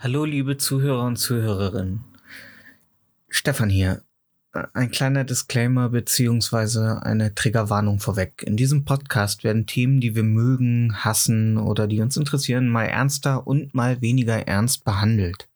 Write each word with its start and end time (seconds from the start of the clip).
Hallo, 0.00 0.24
liebe 0.24 0.56
Zuhörer 0.56 1.06
und 1.06 1.16
Zuhörerinnen. 1.16 2.04
Stefan 3.28 3.68
hier. 3.68 4.04
Ein 4.72 4.92
kleiner 4.92 5.24
Disclaimer 5.24 5.88
beziehungsweise 5.88 7.02
eine 7.02 7.34
Triggerwarnung 7.34 7.98
vorweg. 7.98 8.44
In 8.46 8.56
diesem 8.56 8.84
Podcast 8.84 9.42
werden 9.42 9.66
Themen, 9.66 10.00
die 10.00 10.14
wir 10.14 10.22
mögen, 10.22 11.04
hassen 11.04 11.58
oder 11.58 11.88
die 11.88 12.00
uns 12.00 12.16
interessieren, 12.16 12.68
mal 12.68 12.84
ernster 12.84 13.44
und 13.44 13.74
mal 13.74 14.00
weniger 14.00 14.46
ernst 14.46 14.84
behandelt. 14.84 15.48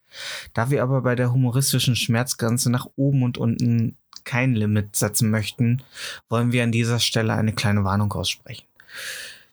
Da 0.54 0.70
wir 0.70 0.82
aber 0.82 1.02
bei 1.02 1.14
der 1.14 1.32
humoristischen 1.32 1.94
Schmerzgrenze 1.94 2.68
nach 2.68 2.88
oben 2.96 3.22
und 3.22 3.38
unten 3.38 3.96
kein 4.24 4.56
Limit 4.56 4.96
setzen 4.96 5.30
möchten, 5.30 5.84
wollen 6.28 6.50
wir 6.50 6.64
an 6.64 6.72
dieser 6.72 6.98
Stelle 6.98 7.34
eine 7.34 7.52
kleine 7.52 7.84
Warnung 7.84 8.12
aussprechen. 8.12 8.66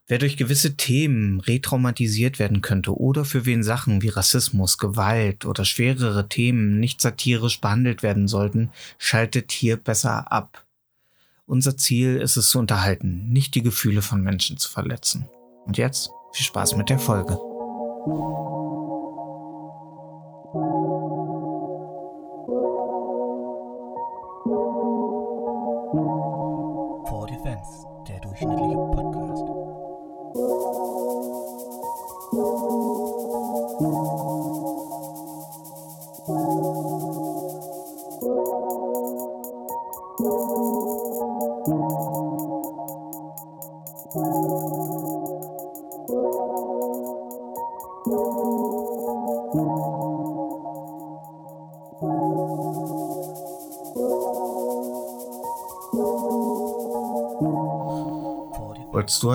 Wer 0.09 0.17
durch 0.17 0.37
gewisse 0.37 0.75
Themen 0.75 1.39
retraumatisiert 1.39 2.39
werden 2.39 2.61
könnte 2.61 2.97
oder 2.99 3.25
für 3.25 3.45
wen 3.45 3.61
Sachen 3.61 4.01
wie 4.01 4.09
Rassismus, 4.09 4.79
Gewalt 4.79 5.45
oder 5.45 5.65
schwerere 5.65 6.27
Themen 6.27 6.79
nicht 6.79 6.99
satirisch 6.99 7.61
behandelt 7.61 8.01
werden 8.01 8.27
sollten, 8.27 8.71
schaltet 8.97 9.51
hier 9.51 9.77
besser 9.77 10.31
ab. 10.31 10.65
Unser 11.45 11.77
Ziel 11.77 12.15
ist 12.15 12.37
es 12.37 12.49
zu 12.49 12.57
unterhalten, 12.57 13.29
nicht 13.29 13.53
die 13.53 13.61
Gefühle 13.61 14.01
von 14.01 14.23
Menschen 14.23 14.57
zu 14.57 14.67
verletzen. 14.71 15.29
Und 15.67 15.77
jetzt 15.77 16.09
viel 16.33 16.45
Spaß 16.45 16.75
mit 16.75 16.89
der 16.89 16.97
Folge. 16.97 17.37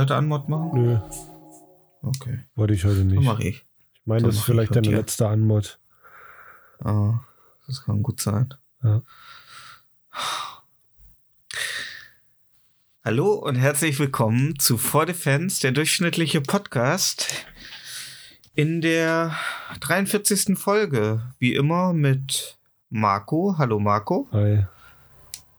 Heute 0.05 0.17
Anmod 0.17 0.51
machen? 0.51 0.71
Nö, 0.75 0.99
Okay, 2.03 2.39
wollte 2.57 2.75
ich 2.75 2.85
heute 2.85 2.99
dann 2.99 3.07
nicht. 3.07 3.23
mach 3.23 3.39
ich. 3.39 3.65
Ich 3.95 4.03
meine, 4.05 4.21
Dann 4.21 4.29
das 4.29 4.37
ist 4.41 4.45
vielleicht 4.45 4.77
deine 4.77 4.91
letzte 4.91 5.27
Anmod. 5.27 5.79
Ah, 6.81 7.21
das 7.67 7.83
kann 7.83 8.03
gut 8.03 8.21
sein. 8.21 8.53
Ja. 8.83 9.01
Hallo 13.03 13.33
und 13.33 13.55
herzlich 13.55 13.99
willkommen 13.99 14.59
zu 14.59 14.77
For 14.77 15.07
Defense, 15.07 15.63
der 15.63 15.73
durchschnittliche 15.73 16.43
Podcast. 16.43 17.47
In 18.55 18.83
der 18.83 19.35
43. 19.81 20.59
Folge, 20.59 21.23
wie 21.39 21.55
immer, 21.55 21.95
mit 21.95 22.59
Marco. 22.91 23.55
Hallo 23.57 23.81
Marco. 23.81 24.29
Hi. 24.33 24.67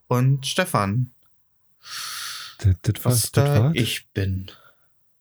Und 0.08 0.46
Stefan. 0.46 1.10
Das, 2.82 3.06
Was 3.06 3.32
da 3.32 3.72
ich 3.74 4.08
bin. 4.14 4.52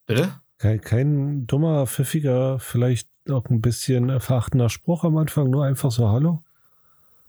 Bitte? 0.06 0.32
kein, 0.64 0.80
kein 0.80 1.46
dummer, 1.46 1.86
pfiffiger, 1.86 2.58
vielleicht 2.58 3.08
auch 3.30 3.50
ein 3.50 3.60
bisschen 3.60 4.18
verachtender 4.20 4.70
Spruch 4.70 5.04
am 5.04 5.18
Anfang, 5.18 5.50
nur 5.50 5.64
einfach 5.64 5.90
so 5.90 6.08
Hallo. 6.08 6.42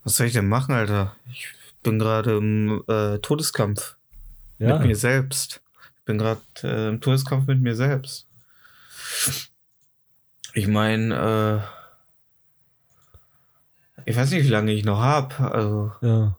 Was 0.04 0.16
soll 0.16 0.28
ich 0.28 0.32
denn 0.32 0.48
machen, 0.48 0.74
Alter? 0.74 1.14
Ich 1.30 1.48
bin 1.82 1.98
gerade 1.98 2.36
im 2.36 2.82
äh, 2.88 3.18
Todeskampf 3.18 3.96
Ja, 4.58 4.78
mit 4.78 4.86
mir 4.88 4.96
selbst. 4.96 5.60
Ich 5.98 6.04
bin 6.04 6.16
gerade 6.16 6.40
äh, 6.62 6.88
im 6.88 7.00
Todeskampf 7.02 7.46
mit 7.46 7.60
mir 7.60 7.74
selbst. 7.74 8.26
Ich 10.54 10.66
meine, 10.66 11.62
äh, 13.98 14.10
ich 14.10 14.16
weiß 14.16 14.30
nicht, 14.30 14.44
wie 14.44 14.50
lange 14.50 14.72
ich 14.72 14.84
noch 14.84 15.00
habe. 15.00 15.34
Also, 15.52 15.92
ja. 16.00 16.38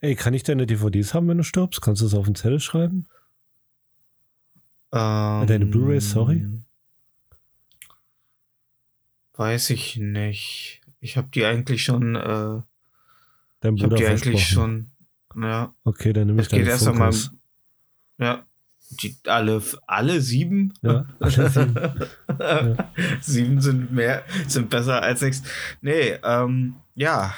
Ey, 0.00 0.14
kann 0.14 0.34
ich 0.34 0.42
deine 0.42 0.66
DVDs 0.66 1.14
haben, 1.14 1.28
wenn 1.28 1.38
du 1.38 1.44
stirbst? 1.44 1.80
Kannst 1.82 2.02
du 2.02 2.06
es 2.06 2.14
auf 2.14 2.26
den 2.26 2.34
Zettel 2.34 2.60
schreiben? 2.60 3.08
ähm, 4.92 5.46
Deine 5.46 5.66
Blu-rays, 5.66 6.10
sorry? 6.10 6.46
Weiß 9.34 9.70
ich 9.70 9.96
nicht. 9.96 10.80
Ich 11.00 11.16
habe 11.16 11.28
die 11.28 11.44
eigentlich 11.44 11.84
schon, 11.84 12.16
äh, 12.16 12.62
Dein 13.60 13.74
ich 13.76 13.82
habe 13.82 13.88
Bruder 13.90 13.96
die 13.96 14.06
eigentlich 14.06 14.46
schon, 14.46 14.90
ja, 15.34 15.74
Okay, 15.84 16.12
dann 16.12 16.28
nehme 16.28 16.40
ich 16.40 16.46
es 16.46 16.50
geht 16.52 16.66
erst 16.66 16.88
einmal, 16.88 17.12
ja, 18.18 18.46
die, 19.02 19.16
alle, 19.26 19.62
alle 19.86 20.20
sieben? 20.20 20.72
Ja, 20.80 21.06
alle 21.20 21.50
sieben. 21.50 21.76
Sieben 23.20 23.60
sind 23.60 23.92
mehr, 23.92 24.24
sind 24.46 24.70
besser 24.70 25.02
als 25.02 25.20
nichts. 25.20 25.42
Nee, 25.80 26.18
ähm, 26.22 26.76
ja. 26.94 27.34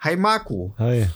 Hi 0.00 0.16
Marco, 0.16 0.74
Hi. 0.78 1.06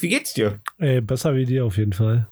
wie 0.00 0.08
geht's 0.08 0.34
dir? 0.34 0.58
Ey, 0.78 1.00
besser 1.00 1.34
wie 1.34 1.44
dir 1.46 1.64
auf 1.64 1.76
jeden 1.76 1.92
Fall. 1.92 2.26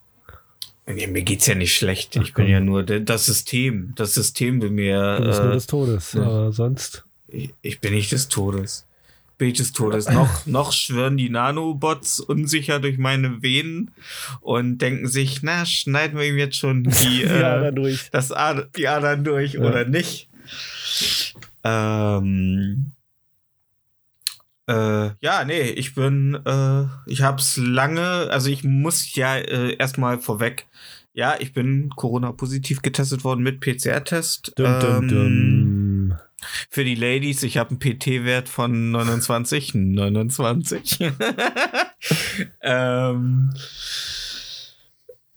Nee, 0.86 1.06
mir 1.06 1.22
geht's 1.22 1.46
ja 1.46 1.54
nicht 1.54 1.74
schlecht. 1.74 2.16
Ach, 2.18 2.22
ich 2.22 2.34
bin 2.34 2.44
komm. 2.46 2.52
ja 2.52 2.60
nur 2.60 2.82
das 2.82 3.26
System. 3.26 3.92
Das 3.96 4.14
System 4.14 4.60
will 4.60 4.70
mir. 4.70 5.16
Du 5.18 5.24
bist 5.26 5.40
nur 5.40 5.50
Äh, 5.50 5.54
des 5.54 5.66
Todes, 5.66 6.12
ja. 6.12 6.22
aber 6.22 6.52
sonst. 6.52 7.04
ich, 7.28 7.54
ich 7.62 7.80
bin 7.80 7.94
nicht 7.94 8.12
des 8.12 8.28
Todes. 8.28 8.86
Bin 9.38 9.48
ich 9.48 9.56
des 9.58 9.72
Todes. 9.72 10.08
noch, 10.10 10.46
noch 10.46 10.72
schwören 10.72 11.16
die 11.16 11.30
Nanobots 11.30 12.20
unsicher 12.20 12.80
durch 12.80 12.98
meine 12.98 13.42
Venen 13.42 13.90
und 14.40 14.78
denken 14.78 15.08
sich, 15.08 15.42
na, 15.42 15.64
schneiden 15.66 16.18
wir 16.18 16.26
ihm 16.26 16.36
jetzt 16.38 16.56
schon 16.56 16.84
die, 16.84 17.22
Ja, 17.22 17.58
äh, 17.58 17.60
dadurch. 17.64 18.10
das 18.12 18.30
Ad 18.30 18.66
die 18.76 18.86
Adern 18.88 19.24
durch 19.24 19.54
Ja. 19.54 19.60
oder 19.60 19.84
nicht. 19.86 20.28
Ähm, 21.64 22.92
äh, 24.66 25.10
ja, 25.20 25.44
nee, 25.44 25.70
ich 25.70 25.94
bin, 25.94 26.38
äh, 26.46 26.84
ich 27.06 27.22
hab's 27.22 27.56
lange, 27.56 28.28
also 28.30 28.48
ich 28.48 28.64
muss 28.64 29.14
ja 29.14 29.36
äh, 29.36 29.76
erstmal 29.76 30.18
vorweg, 30.18 30.66
ja, 31.12 31.36
ich 31.38 31.52
bin 31.52 31.90
Corona-positiv 31.90 32.82
getestet 32.82 33.24
worden 33.24 33.42
mit 33.42 33.60
PCR-Test. 33.60 34.54
Ähm. 34.58 36.16
Für 36.68 36.84
die 36.84 36.94
Ladies, 36.94 37.42
ich 37.42 37.56
habe 37.56 37.70
einen 37.70 37.78
PT-Wert 37.78 38.48
von 38.48 38.90
29. 38.90 39.74
29. 39.74 40.98
ähm, 42.60 43.54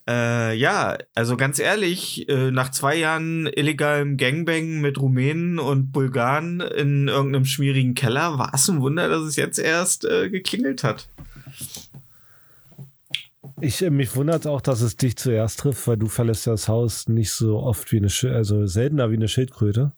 äh, 0.08 0.54
ja, 0.56 0.98
also 1.16 1.36
ganz 1.38 1.60
ehrlich, 1.60 2.28
äh, 2.30 2.52
nach 2.52 2.72
zwei 2.72 2.96
Jahren 2.96 3.46
illegalem 3.48 4.18
Gangbang 4.18 4.80
mit 4.82 5.00
Rumänen 5.00 5.60
und 5.60 5.92
Bulgaren 5.92 6.62
in 6.62 7.08
irgendeinem 7.08 7.46
schmierigen 7.46 7.94
Keller 7.94 8.38
war 8.38 8.54
es 8.54 8.70
ein 8.70 8.82
Wunder, 8.82 9.10
dass 9.10 9.24
es 9.24 9.36
jetzt 9.36 9.60
erst 9.60 10.06
äh, 10.06 10.30
geklingelt 10.30 10.84
hat. 10.84 11.10
Ich, 13.60 13.82
äh, 13.82 13.90
mich 13.90 14.16
wundert 14.16 14.46
auch, 14.46 14.62
dass 14.62 14.82
es 14.82 14.98
dich 14.98 15.18
zuerst 15.18 15.60
trifft, 15.60 15.88
weil 15.88 15.98
du 15.98 16.08
verlässt 16.08 16.46
ja 16.46 16.54
das 16.54 16.68
Haus 16.68 17.08
nicht 17.08 17.32
so 17.32 17.58
oft 17.60 17.92
wie 17.92 17.98
eine, 17.98 18.10
Schi- 18.10 18.32
also 18.32 18.68
seltener 18.68 19.10
wie 19.12 19.16
eine 19.16 19.28
Schildkröte. 19.28 19.92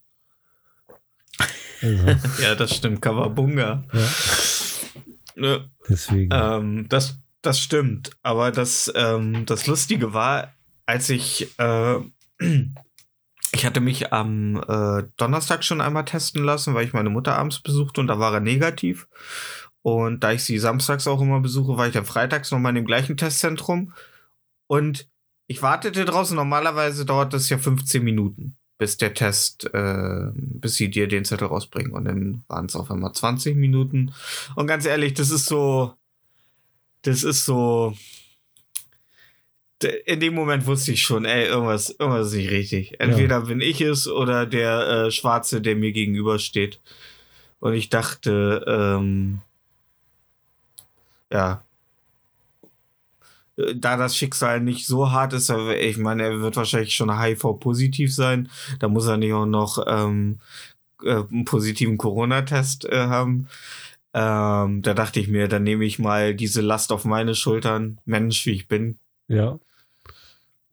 Also, 1.82 2.06
Ja, 2.42 2.54
das 2.54 2.74
stimmt, 2.74 3.02
Kawabunga. 3.02 3.84
ja, 5.36 5.58
deswegen. 5.88 6.30
Ähm, 6.32 6.86
das, 6.88 7.18
das 7.42 7.60
stimmt. 7.60 8.10
Aber 8.22 8.50
das, 8.50 8.92
ähm, 8.94 9.46
das 9.46 9.66
Lustige 9.66 10.12
war, 10.12 10.54
als 10.86 11.08
ich, 11.10 11.48
äh, 11.58 11.96
ich 13.52 13.66
hatte 13.66 13.80
mich 13.80 14.12
am 14.12 14.56
äh, 14.56 15.04
Donnerstag 15.16 15.64
schon 15.64 15.80
einmal 15.80 16.04
testen 16.04 16.44
lassen, 16.44 16.74
weil 16.74 16.86
ich 16.86 16.92
meine 16.92 17.10
Mutter 17.10 17.36
abends 17.36 17.60
besuchte 17.60 18.00
und 18.00 18.08
da 18.08 18.18
war 18.18 18.34
er 18.34 18.40
negativ. 18.40 19.08
Und 19.82 20.22
da 20.22 20.32
ich 20.32 20.44
sie 20.44 20.58
samstags 20.58 21.06
auch 21.06 21.20
immer 21.20 21.40
besuche, 21.40 21.76
war 21.76 21.86
ich 21.86 21.94
dann 21.94 22.04
freitags 22.04 22.50
nochmal 22.50 22.70
in 22.70 22.76
dem 22.76 22.86
gleichen 22.86 23.16
Testzentrum. 23.16 23.94
Und 24.66 25.08
ich 25.46 25.62
wartete 25.62 26.04
draußen. 26.04 26.36
Normalerweise 26.36 27.04
dauert 27.06 27.32
das 27.32 27.48
ja 27.48 27.58
15 27.58 28.04
Minuten, 28.04 28.56
bis 28.78 28.98
der 28.98 29.14
Test, 29.14 29.72
äh, 29.72 30.30
bis 30.34 30.74
sie 30.74 30.90
dir 30.90 31.08
den 31.08 31.24
Zettel 31.24 31.48
rausbringen. 31.48 31.92
Und 31.92 32.04
dann 32.04 32.44
waren 32.46 32.66
es 32.66 32.76
auf 32.76 32.90
einmal 32.90 33.12
20 33.12 33.56
Minuten. 33.56 34.12
Und 34.54 34.66
ganz 34.66 34.84
ehrlich, 34.84 35.14
das 35.14 35.30
ist 35.30 35.46
so, 35.46 35.94
das 37.02 37.22
ist 37.22 37.44
so, 37.44 37.94
in 40.04 40.20
dem 40.20 40.34
Moment 40.34 40.66
wusste 40.66 40.92
ich 40.92 41.02
schon, 41.02 41.24
ey, 41.24 41.46
irgendwas, 41.46 41.90
irgendwas 41.90 42.28
ist 42.28 42.34
nicht 42.34 42.50
richtig. 42.50 43.00
Entweder 43.00 43.42
bin 43.42 43.60
ich 43.60 43.80
es 43.80 44.06
oder 44.06 44.46
der 44.46 45.06
äh, 45.06 45.10
Schwarze, 45.10 45.60
der 45.60 45.76
mir 45.76 45.92
gegenübersteht. 45.92 46.80
Und 47.60 47.74
ich 47.74 47.88
dachte, 47.88 48.64
ähm, 48.66 49.40
ja, 51.32 51.62
äh, 53.56 53.74
da 53.74 53.96
das 53.96 54.16
Schicksal 54.16 54.60
nicht 54.60 54.86
so 54.86 55.10
hart 55.12 55.32
ist, 55.32 55.50
ich 55.50 55.96
meine, 55.96 56.24
er 56.24 56.40
wird 56.40 56.56
wahrscheinlich 56.56 56.94
schon 56.94 57.18
HIV-positiv 57.18 58.14
sein. 58.14 58.50
Da 58.80 58.88
muss 58.88 59.06
er 59.06 59.16
nicht 59.16 59.32
auch 59.32 59.46
noch 59.46 59.82
ähm, 59.86 60.40
äh, 61.02 61.22
einen 61.30 61.44
positiven 61.44 61.96
Corona-Test 61.96 62.84
äh, 62.86 63.06
haben. 63.06 63.48
Ähm, 64.12 64.82
da 64.82 64.94
dachte 64.94 65.20
ich 65.20 65.28
mir, 65.28 65.48
dann 65.48 65.62
nehme 65.62 65.84
ich 65.84 65.98
mal 65.98 66.34
diese 66.34 66.60
Last 66.60 66.92
auf 66.92 67.04
meine 67.04 67.34
Schultern, 67.34 68.00
Mensch, 68.04 68.44
wie 68.46 68.52
ich 68.52 68.68
bin. 68.68 68.98
Ja. 69.28 69.58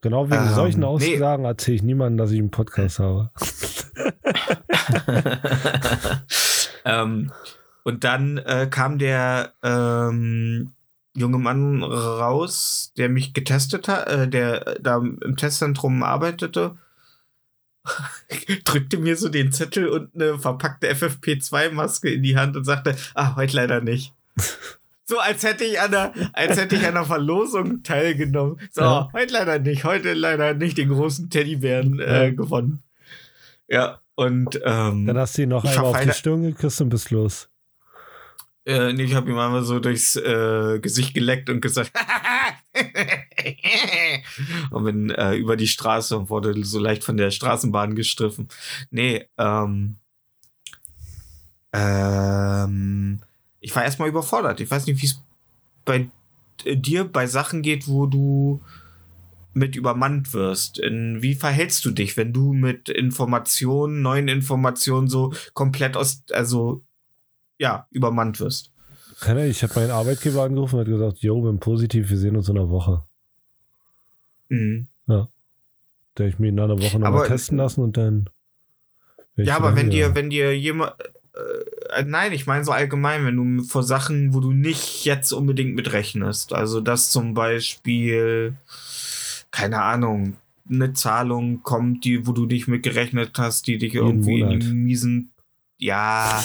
Genau 0.02 0.30
wegen 0.30 0.48
Ähm, 0.48 0.54
solchen 0.54 0.80
nee. 0.82 0.86
Aussagen 0.86 1.46
erzähle 1.46 1.76
ich 1.76 1.84
niemandem, 1.84 2.18
dass 2.18 2.32
ich 2.32 2.40
einen 2.40 2.52
Podcast 2.52 3.00
habe. 3.00 3.32
ähm, 6.86 7.32
und 7.84 8.04
dann 8.04 8.38
äh, 8.38 8.68
kam 8.70 9.00
der 9.00 9.54
ähm, 9.64 10.74
junge 11.16 11.40
Mann 11.40 11.84
raus, 11.84 12.94
der 12.98 13.10
mich 13.10 13.34
getestet 13.34 13.88
hat, 13.88 14.08
äh, 14.08 14.28
der 14.28 14.78
da 14.80 14.98
im 14.98 15.36
Testzentrum 15.36 16.04
arbeitete, 16.04 16.76
drückte 18.66 18.98
mir 18.98 19.16
so 19.16 19.30
den 19.30 19.52
Zettel 19.52 19.88
und 19.88 20.14
eine 20.16 20.40
verpackte 20.40 20.92
FFP2-Maske 20.94 22.10
in 22.10 22.24
die 22.24 22.38
Hand 22.38 22.56
und 22.58 22.64
sagte, 22.64 22.96
ah, 23.16 23.36
heute 23.36 23.56
leider 23.56 23.82
nicht. 23.82 24.14
So 25.10 25.20
als 25.20 25.42
hätte 25.44 25.64
ich 25.64 25.80
an 25.80 25.96
einer, 25.96 26.14
als 26.34 26.58
hätte 26.58 26.76
ich 26.76 26.82
an 26.82 26.98
einer 26.98 27.06
Verlosung 27.06 27.82
teilgenommen. 27.82 28.60
So, 28.72 28.82
Ja. 28.82 29.10
heute 29.14 29.32
leider 29.32 29.58
nicht, 29.58 29.86
heute 29.86 30.12
leider 30.14 30.54
nicht 30.54 30.78
den 30.78 30.90
großen 30.90 31.30
Teddybären 31.30 31.98
äh, 32.02 32.34
gewonnen. 32.34 32.84
Ja, 33.70 34.02
und 34.16 34.60
ähm, 34.66 35.06
Dann 35.08 35.18
hast 35.18 35.38
du 35.38 35.44
ihn 35.44 35.50
noch 35.50 35.64
einmal 35.64 35.86
auf 35.86 36.02
die 36.02 36.12
Stirn 36.12 36.44
geküsst 36.44 36.82
und 36.82 36.90
bist 36.90 37.12
los. 37.12 37.48
Äh, 38.66 38.92
nee, 38.92 39.04
ich 39.04 39.16
habe 39.16 39.30
ihm 39.32 39.38
einmal 39.40 39.64
so 39.64 39.80
durchs 39.80 40.18
äh, 40.18 40.80
Gesicht 40.82 41.14
geleckt 41.14 41.50
und 41.50 41.62
gesagt 41.62 41.90
und 44.72 44.84
bin 44.84 45.10
äh, 45.10 45.36
über 45.36 45.58
die 45.58 45.68
Straße 45.68 46.18
und 46.18 46.30
wurde 46.30 46.54
so 46.64 46.80
leicht 46.80 47.04
von 47.04 47.18
der 47.18 47.32
Straßenbahn 47.32 47.96
gestriffen. 47.96 48.48
Nee, 48.92 49.28
ähm, 49.38 49.98
ähm, 51.74 53.20
ich 53.60 53.76
war 53.76 53.84
erstmal 53.84 54.10
überfordert. 54.10 54.60
Ich 54.62 54.72
weiß 54.72 54.86
nicht, 54.86 55.02
wie 55.02 55.06
es 55.06 55.22
bei 55.86 56.10
dir 56.66 57.06
bei 57.06 57.28
Sachen 57.28 57.62
geht, 57.62 57.88
wo 57.88 58.06
du 58.06 58.62
mit 59.54 59.76
übermannt 59.76 60.34
wirst. 60.34 60.80
In, 60.80 61.22
wie 61.22 61.36
verhältst 61.36 61.84
du 61.84 61.92
dich, 61.92 62.16
wenn 62.16 62.32
du 62.32 62.54
mit 62.54 62.90
Informationen, 62.90 64.02
neuen 64.02 64.28
Informationen 64.28 65.08
so 65.08 65.34
komplett 65.54 65.98
aus, 65.98 66.24
also 66.32 66.84
ja, 67.58 67.88
übermannt 67.92 68.40
wirst? 68.40 68.72
Keine 69.20 69.48
Ich 69.48 69.64
habe 69.64 69.74
meinen 69.76 69.92
Arbeitgeber 69.92 70.44
angerufen 70.44 70.76
und 70.76 70.82
hat 70.82 70.88
gesagt, 70.88 71.20
yo, 71.20 71.42
bin 71.42 71.60
positiv, 71.60 72.10
wir 72.10 72.18
sehen 72.18 72.36
uns 72.36 72.50
in 72.50 72.58
einer 72.58 72.70
Woche. 72.70 73.04
Mhm. 74.50 74.88
Da 75.08 75.28
hab 76.24 76.30
ich 76.30 76.40
mir 76.40 76.50
in 76.50 76.60
einer 76.60 76.80
Woche 76.82 76.98
noch 76.98 77.08
Aber- 77.08 77.18
mal 77.20 77.28
testen 77.28 77.58
lassen 77.60 77.82
und 77.82 77.96
dann. 77.96 78.28
Ja, 79.36 79.56
aber 79.56 79.76
wenn 79.76 79.92
dir, 79.92 80.16
wenn 80.16 80.32
dir 80.32 80.58
jemand, 80.58 80.94
äh, 81.96 82.04
nein, 82.04 82.32
ich 82.34 82.48
meine 82.48 82.64
so 82.66 82.72
allgemein, 82.72 83.24
wenn 83.24 83.36
du 83.58 83.64
vor 83.64 83.84
Sachen, 83.84 84.34
wo 84.34 84.40
du 84.40 84.52
nicht 84.52 85.06
jetzt 85.06 85.32
unbedingt 85.32 85.76
mit 85.76 85.94
rechnest, 85.94 86.54
also 86.54 86.82
dass 86.82 87.12
zum 87.12 87.36
Beispiel, 87.36 88.56
keine 89.52 89.84
Ahnung, 89.84 90.38
eine 90.68 90.94
Zahlung 90.94 91.62
kommt, 91.62 92.04
die, 92.04 92.26
wo 92.26 92.32
du 92.32 92.48
nicht 92.48 92.68
mit 92.68 92.82
gerechnet 92.82 93.38
hast, 93.38 93.68
die 93.68 93.78
dich 93.78 93.94
irgendwie 93.94 94.40
in 94.42 94.60
die 94.60 94.74
miesen, 94.74 95.32
ja, 95.78 96.44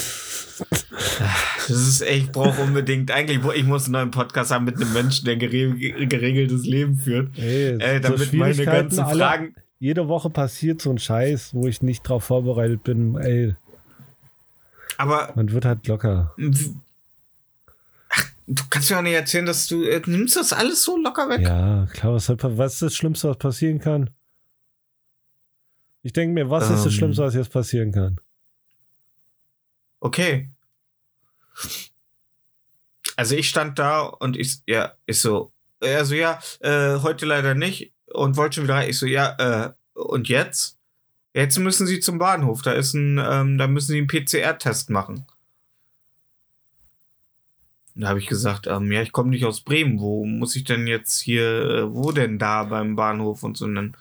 das 1.72 1.88
ist 1.88 2.00
echt, 2.02 2.26
ich 2.26 2.32
brauche 2.32 2.62
unbedingt, 2.62 3.10
eigentlich, 3.10 3.38
ich 3.56 3.64
muss 3.64 3.84
einen 3.84 3.92
neuen 3.92 4.10
Podcast 4.10 4.50
haben 4.50 4.64
mit 4.64 4.76
einem 4.76 4.92
Menschen, 4.92 5.24
der 5.24 5.36
gere 5.36 5.74
geregeltes 6.06 6.64
Leben 6.66 6.96
führt, 6.98 7.36
Ey, 7.38 7.70
äh, 7.80 8.02
so 8.02 8.10
damit 8.10 8.32
meine 8.32 8.54
Schwierigkeiten 8.54 8.88
ganzen 8.88 9.00
alle- 9.04 9.18
Fragen, 9.18 9.54
Jede 9.78 10.06
Woche 10.06 10.30
passiert 10.30 10.80
so 10.80 10.90
ein 10.90 10.98
Scheiß, 10.98 11.54
wo 11.54 11.66
ich 11.66 11.82
nicht 11.82 12.02
drauf 12.08 12.22
vorbereitet 12.22 12.84
bin. 12.84 13.16
Ey, 13.16 13.56
aber 14.96 15.32
man 15.34 15.50
wird 15.50 15.64
halt 15.64 15.88
locker. 15.88 16.32
Ach, 18.08 18.24
du 18.46 18.62
kannst 18.70 18.88
mir 18.92 18.98
auch 18.98 19.02
nicht 19.02 19.14
erzählen, 19.14 19.44
dass 19.44 19.66
du 19.66 19.82
äh, 19.82 20.00
nimmst 20.06 20.36
das 20.36 20.52
alles 20.52 20.84
so 20.84 20.96
locker 20.96 21.28
weg. 21.28 21.40
Ja, 21.40 21.86
klar, 21.92 22.14
was, 22.14 22.28
was 22.28 22.74
ist 22.74 22.82
das 22.82 22.94
Schlimmste, 22.94 23.28
was 23.28 23.38
passieren 23.38 23.80
kann? 23.80 24.10
Ich 26.04 26.12
denke 26.12 26.32
mir, 26.34 26.48
was 26.48 26.64
ist 26.70 26.84
das 26.84 26.86
Ähm. 26.86 26.90
Schlimmste, 26.92 27.22
was 27.24 27.34
jetzt 27.34 27.52
passieren 27.52 27.90
kann? 27.90 28.20
Okay. 29.98 30.48
Also 33.16 33.36
ich 33.36 33.48
stand 33.48 33.78
da 33.78 34.00
und 34.00 34.36
ich, 34.36 34.58
ja, 34.66 34.92
ich 35.06 35.20
so, 35.20 35.52
also 35.80 36.14
ja, 36.14 36.40
äh, 36.60 37.00
heute 37.00 37.26
leider 37.26 37.54
nicht 37.54 37.92
und 38.06 38.36
wollte 38.36 38.56
schon 38.56 38.64
wieder 38.64 38.74
rein. 38.76 38.88
Ich 38.88 38.98
so, 38.98 39.06
ja, 39.06 39.36
äh, 39.38 39.72
und 39.94 40.28
jetzt? 40.28 40.78
Jetzt 41.34 41.58
müssen 41.58 41.86
sie 41.86 42.00
zum 42.00 42.18
Bahnhof. 42.18 42.62
Da 42.62 42.72
ist 42.72 42.94
ein, 42.94 43.18
ähm, 43.18 43.58
da 43.58 43.66
müssen 43.66 43.92
sie 43.92 43.98
einen 43.98 44.06
PCR-Test 44.06 44.90
machen. 44.90 45.26
Da 47.94 48.08
habe 48.08 48.18
ich 48.18 48.26
gesagt, 48.26 48.66
ähm, 48.66 48.90
ja, 48.90 49.02
ich 49.02 49.12
komme 49.12 49.30
nicht 49.30 49.44
aus 49.44 49.60
Bremen. 49.60 50.00
Wo 50.00 50.24
muss 50.24 50.56
ich 50.56 50.64
denn 50.64 50.86
jetzt 50.86 51.20
hier, 51.20 51.44
äh, 51.44 51.94
wo 51.94 52.12
denn 52.12 52.38
da 52.38 52.64
beim 52.64 52.96
Bahnhof 52.96 53.42
und 53.42 53.56
so? 53.56 53.64
Und 53.66 53.74
dann, 53.74 53.96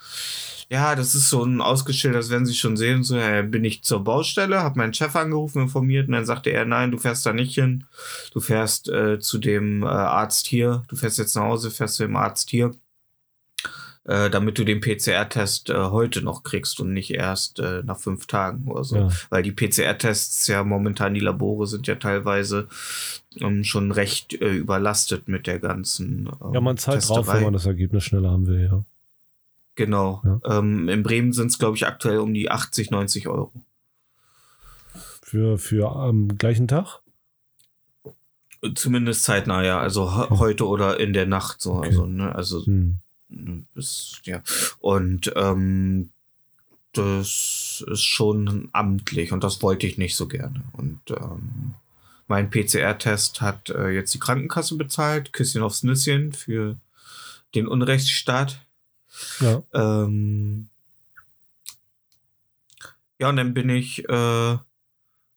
ja, 0.71 0.95
das 0.95 1.15
ist 1.15 1.29
so 1.29 1.43
ein 1.43 1.59
ausgeschildert, 1.59 2.21
das 2.21 2.29
werden 2.29 2.45
Sie 2.45 2.53
schon 2.53 2.77
sehen. 2.77 3.03
So, 3.03 3.17
ja, 3.17 3.41
bin 3.41 3.65
ich 3.65 3.83
zur 3.83 4.05
Baustelle, 4.05 4.61
habe 4.61 4.79
meinen 4.79 4.93
Chef 4.93 5.13
angerufen, 5.17 5.63
informiert 5.63 6.07
und 6.07 6.13
dann 6.13 6.25
sagte 6.25 6.49
er, 6.51 6.63
nein, 6.63 6.91
du 6.91 6.97
fährst 6.97 7.25
da 7.25 7.33
nicht 7.33 7.55
hin. 7.55 7.83
Du 8.33 8.39
fährst 8.39 8.87
äh, 8.87 9.19
zu 9.19 9.37
dem 9.37 9.83
äh, 9.83 9.87
Arzt 9.87 10.47
hier. 10.47 10.83
Du 10.87 10.95
fährst 10.95 11.17
jetzt 11.17 11.35
nach 11.35 11.43
Hause, 11.43 11.71
fährst 11.71 11.95
zu 11.95 12.03
dem 12.03 12.15
Arzt 12.15 12.49
hier. 12.49 12.71
Äh, 14.05 14.29
damit 14.29 14.57
du 14.57 14.63
den 14.63 14.79
PCR-Test 14.79 15.69
äh, 15.69 15.75
heute 15.75 16.21
noch 16.21 16.43
kriegst 16.43 16.79
und 16.79 16.93
nicht 16.93 17.11
erst 17.11 17.59
äh, 17.59 17.83
nach 17.83 17.99
fünf 17.99 18.25
Tagen 18.25 18.71
oder 18.71 18.85
so. 18.85 18.95
Ja. 18.95 19.09
Weil 19.29 19.43
die 19.43 19.51
PCR-Tests 19.51 20.47
ja 20.47 20.63
momentan, 20.63 21.13
die 21.13 21.19
Labore 21.19 21.67
sind 21.67 21.85
ja 21.85 21.95
teilweise 21.95 22.69
ähm, 23.41 23.65
schon 23.65 23.91
recht 23.91 24.33
äh, 24.41 24.53
überlastet 24.53 25.27
mit 25.27 25.47
der 25.47 25.59
ganzen. 25.59 26.29
Ähm, 26.41 26.53
Ja, 26.53 26.61
man 26.61 26.77
zahlt 26.77 27.07
drauf, 27.07 27.17
Testerei. 27.17 27.37
wenn 27.39 27.43
man 27.43 27.53
das 27.53 27.65
Ergebnis 27.65 28.05
schneller 28.05 28.31
haben 28.31 28.47
will, 28.47 28.69
ja. 28.71 28.85
Genau. 29.75 30.21
Ja. 30.25 30.59
Ähm, 30.59 30.89
in 30.89 31.03
Bremen 31.03 31.33
sind 31.33 31.47
es, 31.47 31.57
glaube 31.59 31.77
ich, 31.77 31.87
aktuell 31.87 32.19
um 32.19 32.33
die 32.33 32.51
80, 32.51 32.91
90 32.91 33.27
Euro. 33.27 33.51
Für, 35.21 35.57
für 35.57 35.95
am 35.95 36.37
gleichen 36.37 36.67
Tag? 36.67 36.99
Zumindest 38.75 39.23
zeitnah, 39.23 39.63
ja. 39.63 39.79
Also 39.79 40.11
he- 40.15 40.35
heute 40.37 40.67
oder 40.67 40.99
in 40.99 41.13
der 41.13 41.25
Nacht 41.25 41.61
so. 41.61 41.75
Okay. 41.75 41.87
Also, 41.87 42.05
ne, 42.05 42.35
also 42.35 42.65
Hm. 42.65 42.99
bis, 43.73 44.19
ja. 44.25 44.43
Und 44.79 45.31
ähm, 45.35 46.09
das 46.93 47.83
ist 47.87 48.03
schon 48.03 48.69
amtlich 48.73 49.31
und 49.31 49.43
das 49.43 49.61
wollte 49.63 49.87
ich 49.87 49.97
nicht 49.97 50.15
so 50.15 50.27
gerne. 50.27 50.61
Und 50.73 50.99
ähm, 51.09 51.73
mein 52.27 52.49
PCR-Test 52.49 53.41
hat 53.41 53.69
äh, 53.69 53.89
jetzt 53.89 54.13
die 54.13 54.19
Krankenkasse 54.19 54.75
bezahlt. 54.75 55.31
Küsschen 55.33 55.63
aufs 55.63 55.83
Nüsschen 55.83 56.33
für 56.33 56.75
den 57.55 57.67
Unrechtsstaat. 57.67 58.59
Ja. 59.39 59.63
Ähm, 59.73 60.69
ja, 63.19 63.29
und 63.29 63.37
dann 63.37 63.53
bin 63.53 63.69
ich, 63.69 63.99
äh, 64.09 64.57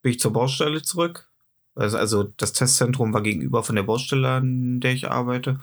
bin 0.02 0.12
ich 0.12 0.20
zur 0.20 0.32
Baustelle 0.32 0.82
zurück. 0.82 1.28
Also, 1.74 1.98
also 1.98 2.22
das 2.22 2.52
Testzentrum 2.52 3.12
war 3.12 3.22
gegenüber 3.22 3.62
von 3.64 3.76
der 3.76 3.82
Baustelle, 3.82 4.28
an 4.28 4.80
der 4.80 4.92
ich 4.92 5.10
arbeite. 5.10 5.60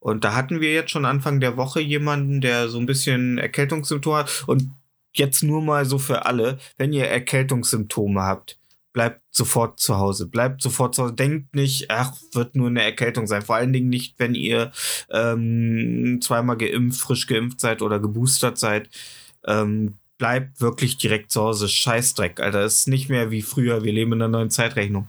Und 0.00 0.24
da 0.24 0.34
hatten 0.34 0.60
wir 0.60 0.72
jetzt 0.72 0.92
schon 0.92 1.04
Anfang 1.04 1.40
der 1.40 1.56
Woche 1.56 1.80
jemanden, 1.80 2.40
der 2.40 2.68
so 2.68 2.78
ein 2.78 2.86
bisschen 2.86 3.38
Erkältungssymptome 3.38 4.18
hat. 4.18 4.44
Und 4.46 4.70
jetzt 5.12 5.42
nur 5.42 5.60
mal 5.60 5.84
so 5.84 5.98
für 5.98 6.26
alle, 6.26 6.58
wenn 6.76 6.92
ihr 6.92 7.08
Erkältungssymptome 7.08 8.22
habt, 8.22 8.58
bleibt 8.98 9.22
sofort 9.30 9.78
zu 9.78 9.96
Hause. 9.96 10.26
Bleibt 10.26 10.60
sofort 10.60 10.92
zu 10.92 11.04
Hause. 11.04 11.14
Denkt 11.14 11.54
nicht, 11.54 11.88
ach, 11.88 12.16
wird 12.32 12.56
nur 12.56 12.66
eine 12.66 12.82
Erkältung 12.82 13.28
sein. 13.28 13.42
Vor 13.42 13.54
allen 13.54 13.72
Dingen 13.72 13.88
nicht, 13.88 14.18
wenn 14.18 14.34
ihr 14.34 14.72
ähm, 15.08 16.18
zweimal 16.20 16.56
geimpft, 16.56 17.00
frisch 17.00 17.28
geimpft 17.28 17.60
seid 17.60 17.80
oder 17.80 18.00
geboostert 18.00 18.58
seid. 18.58 18.90
Ähm, 19.46 19.98
bleibt 20.18 20.60
wirklich 20.60 20.98
direkt 20.98 21.30
zu 21.30 21.42
Hause. 21.42 21.68
Scheißdreck, 21.68 22.40
Alter. 22.40 22.64
Ist 22.64 22.88
nicht 22.88 23.08
mehr 23.08 23.30
wie 23.30 23.42
früher. 23.42 23.84
Wir 23.84 23.92
leben 23.92 24.14
in 24.14 24.22
einer 24.22 24.36
neuen 24.36 24.50
Zeitrechnung. 24.50 25.08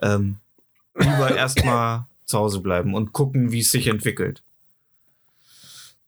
Ähm, 0.00 0.38
lieber 0.94 1.36
erstmal 1.36 2.06
zu 2.24 2.38
Hause 2.38 2.60
bleiben 2.60 2.94
und 2.94 3.12
gucken, 3.12 3.52
wie 3.52 3.60
es 3.60 3.70
sich 3.70 3.88
entwickelt. 3.88 4.42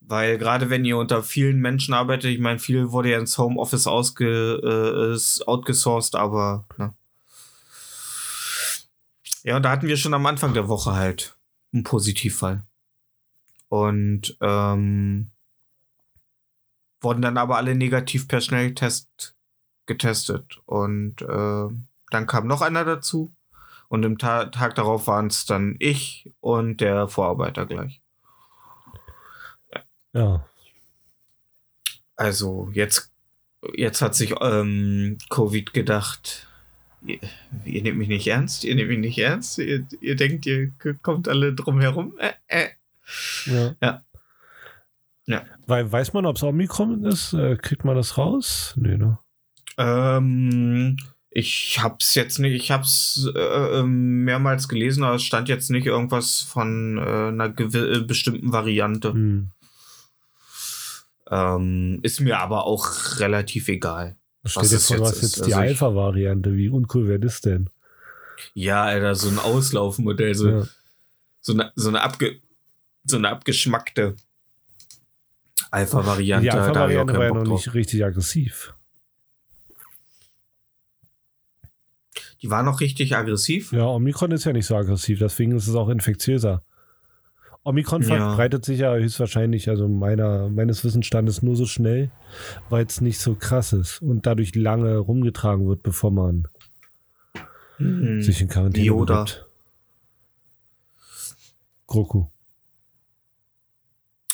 Weil 0.07 0.37
gerade 0.37 0.69
wenn 0.69 0.85
ihr 0.85 0.99
unter 0.99 1.23
vielen 1.23 1.61
Menschen 1.61 1.95
arbeitet, 1.95 2.31
ich 2.31 2.39
meine, 2.39 2.59
viel 2.59 2.93
wurde 2.93 3.11
ja 3.11 3.19
ins 3.19 3.39
Homeoffice 3.39 3.87
ausge, 3.87 5.17
äh, 5.17 5.45
outgesourced, 5.47 6.15
aber 6.15 6.67
ne. 6.77 6.93
Ja, 9.45 9.57
und 9.57 9.63
da 9.63 9.71
hatten 9.71 9.89
wir 9.89 9.97
schon 9.97 10.15
am 10.15 10.27
Anfang 10.27 10.55
der 10.55 10.69
Woche 10.69 10.95
halt 10.95 11.37
einen 11.73 11.85
Positivfall. 11.85 12.63
Und 13.69 14.37
ähm, 14.41 15.31
wurden 17.01 17.23
dann 17.23 17.37
aber 17.37 17.57
alle 17.57 17.75
negativ 17.75 18.29
per 18.29 18.41
Schnelltest 18.41 19.35
getestet. 19.87 20.61
Und 20.67 21.23
äh, 21.23 21.69
dann 22.11 22.27
kam 22.27 22.47
noch 22.47 22.63
einer 22.63 22.85
dazu. 22.85 23.35
Und 23.89 24.03
im 24.05 24.19
Ta 24.19 24.47
Tag 24.47 24.75
darauf 24.75 25.07
waren 25.07 25.27
es 25.27 25.45
dann 25.45 25.77
ich 25.79 26.33
und 26.41 26.81
der 26.81 27.07
Vorarbeiter 27.09 27.67
gleich. 27.67 28.04
Ja. 30.15 30.47
Also 32.17 32.71
jetzt, 32.73 33.13
jetzt 33.75 34.01
hat 34.01 34.15
sich 34.15 34.35
ähm, 34.41 35.19
Covid 35.29 35.73
gedacht, 35.73 36.47
ihr, 37.05 37.19
ihr 37.65 37.83
nehmt 37.83 37.99
mich 37.99 38.09
nicht 38.09 38.27
ernst, 38.27 38.65
ihr 38.65 38.75
nehmt 38.75 38.89
mich 38.89 38.99
nicht 38.99 39.19
ernst, 39.19 39.59
ihr, 39.59 39.87
ihr 40.01 40.17
denkt, 40.17 40.47
ihr 40.47 40.73
kommt 41.03 41.29
alle 41.29 41.53
drum 41.53 41.81
herum. 41.81 42.15
Äh, 42.19 42.33
äh. 42.47 42.69
Ja. 43.47 43.75
Ja. 43.83 44.03
Ja. 45.27 45.45
Weil, 45.67 45.91
weiß 45.91 46.13
man, 46.13 46.27
ob 46.27 46.37
es 46.37 46.43
Omikron 46.43 47.05
ist? 47.05 47.33
Äh, 47.33 47.57
kriegt 47.57 47.85
man 47.85 47.97
das 47.97 48.19
raus? 48.19 48.75
Nee, 48.77 48.97
ne? 48.97 49.19
Ähm, 49.79 50.99
ich 51.31 51.79
hab's 51.83 52.15
jetzt 52.15 52.39
nicht, 52.39 52.55
ich 52.55 52.71
hab's 52.71 53.27
äh, 53.35 53.79
ähm, 53.81 54.25
mehrmals 54.25 54.69
gelesen, 54.69 55.03
aber 55.03 55.17
es 55.17 55.25
stand 55.25 55.49
jetzt 55.49 55.71
nicht 55.71 55.87
irgendwas 55.87 56.43
von 56.43 56.99
äh, 56.99 57.01
einer 57.01 57.47
äh, 57.59 58.01
bestimmten 58.01 58.53
Variante. 58.53 59.13
Hm. 59.13 59.51
Ähm, 61.31 62.01
ist 62.03 62.21
mir 62.21 62.39
aber 62.39 62.65
auch 62.67 63.19
relativ 63.19 63.69
egal. 63.69 64.17
Stell 64.45 64.63
Was 64.63 64.69
dir 64.71 64.77
es 64.77 64.87
vor, 64.89 64.97
du 64.99 65.03
jetzt 65.05 65.13
hast 65.13 65.23
jetzt 65.23 65.37
ist. 65.39 65.47
die 65.47 65.55
Also 65.55 65.69
Alpha-Variante. 65.69 66.55
Wie 66.55 66.69
uncool 66.69 67.09
wäre 67.09 67.19
das 67.21 67.41
denn? 67.41 67.71
Ja, 68.53 68.85
Alter, 68.85 69.15
so 69.15 69.29
ein 69.29 69.39
Auslaufmodell, 69.39 70.35
so, 70.35 70.49
Ja. 70.49 70.67
so, 71.41 71.53
eine, 71.55 71.73
so, 71.77 71.89
eine 71.89 72.03
abge, 72.03 72.41
so 73.05 73.17
eine 73.17 73.31
abgeschmackte 73.31 74.17
Alpha-Variante. 75.71 76.43
Die 76.45 76.51
Alpha-Variante 76.51 77.15
war 77.15 77.25
ja 77.25 77.33
noch 77.33 77.45
nicht 77.45 77.73
richtig 77.75 78.05
aggressiv. 78.05 78.75
Die 82.43 82.51
war 82.51 82.63
noch 82.63 82.81
richtig 82.81 83.17
aggressiv. 83.17 83.73
Ja, 83.73 83.87
Omikron 83.87 84.31
ist 84.33 84.45
ja 84.45 84.53
nicht 84.53 84.67
so 84.67 84.77
aggressiv, 84.77 85.19
deswegen 85.19 85.53
ist 85.57 85.67
es 85.67 85.75
auch 85.75 85.89
infektiöser. 85.89 86.63
Omikron 87.65 88.03
Ja. 88.03 88.09
verbreitet 88.29 88.65
sich 88.65 88.81
ja 88.81 88.95
höchstwahrscheinlich, 88.95 89.69
also 89.71 89.89
meiner, 89.89 90.49
meines 90.51 90.85
Wissensstandes 90.85 91.43
nur 91.43 91.57
so 91.57 91.65
schnell, 91.67 92.11
weil 92.69 92.85
es 92.85 93.01
nicht 93.01 93.19
so 93.19 93.35
krass 93.35 93.73
ist 93.73 94.03
und 94.03 94.27
dadurch 94.27 94.55
lange 94.55 94.99
rumgetragen 94.99 95.67
wird, 95.67 95.83
bevor 95.83 96.11
man 96.11 96.47
Hm. 97.79 98.21
sich 98.23 98.41
in 98.41 98.49
Quarantäne 98.49 98.87
Yoda. 98.87 99.23
begibt. 99.25 99.47
Groku. 101.87 102.27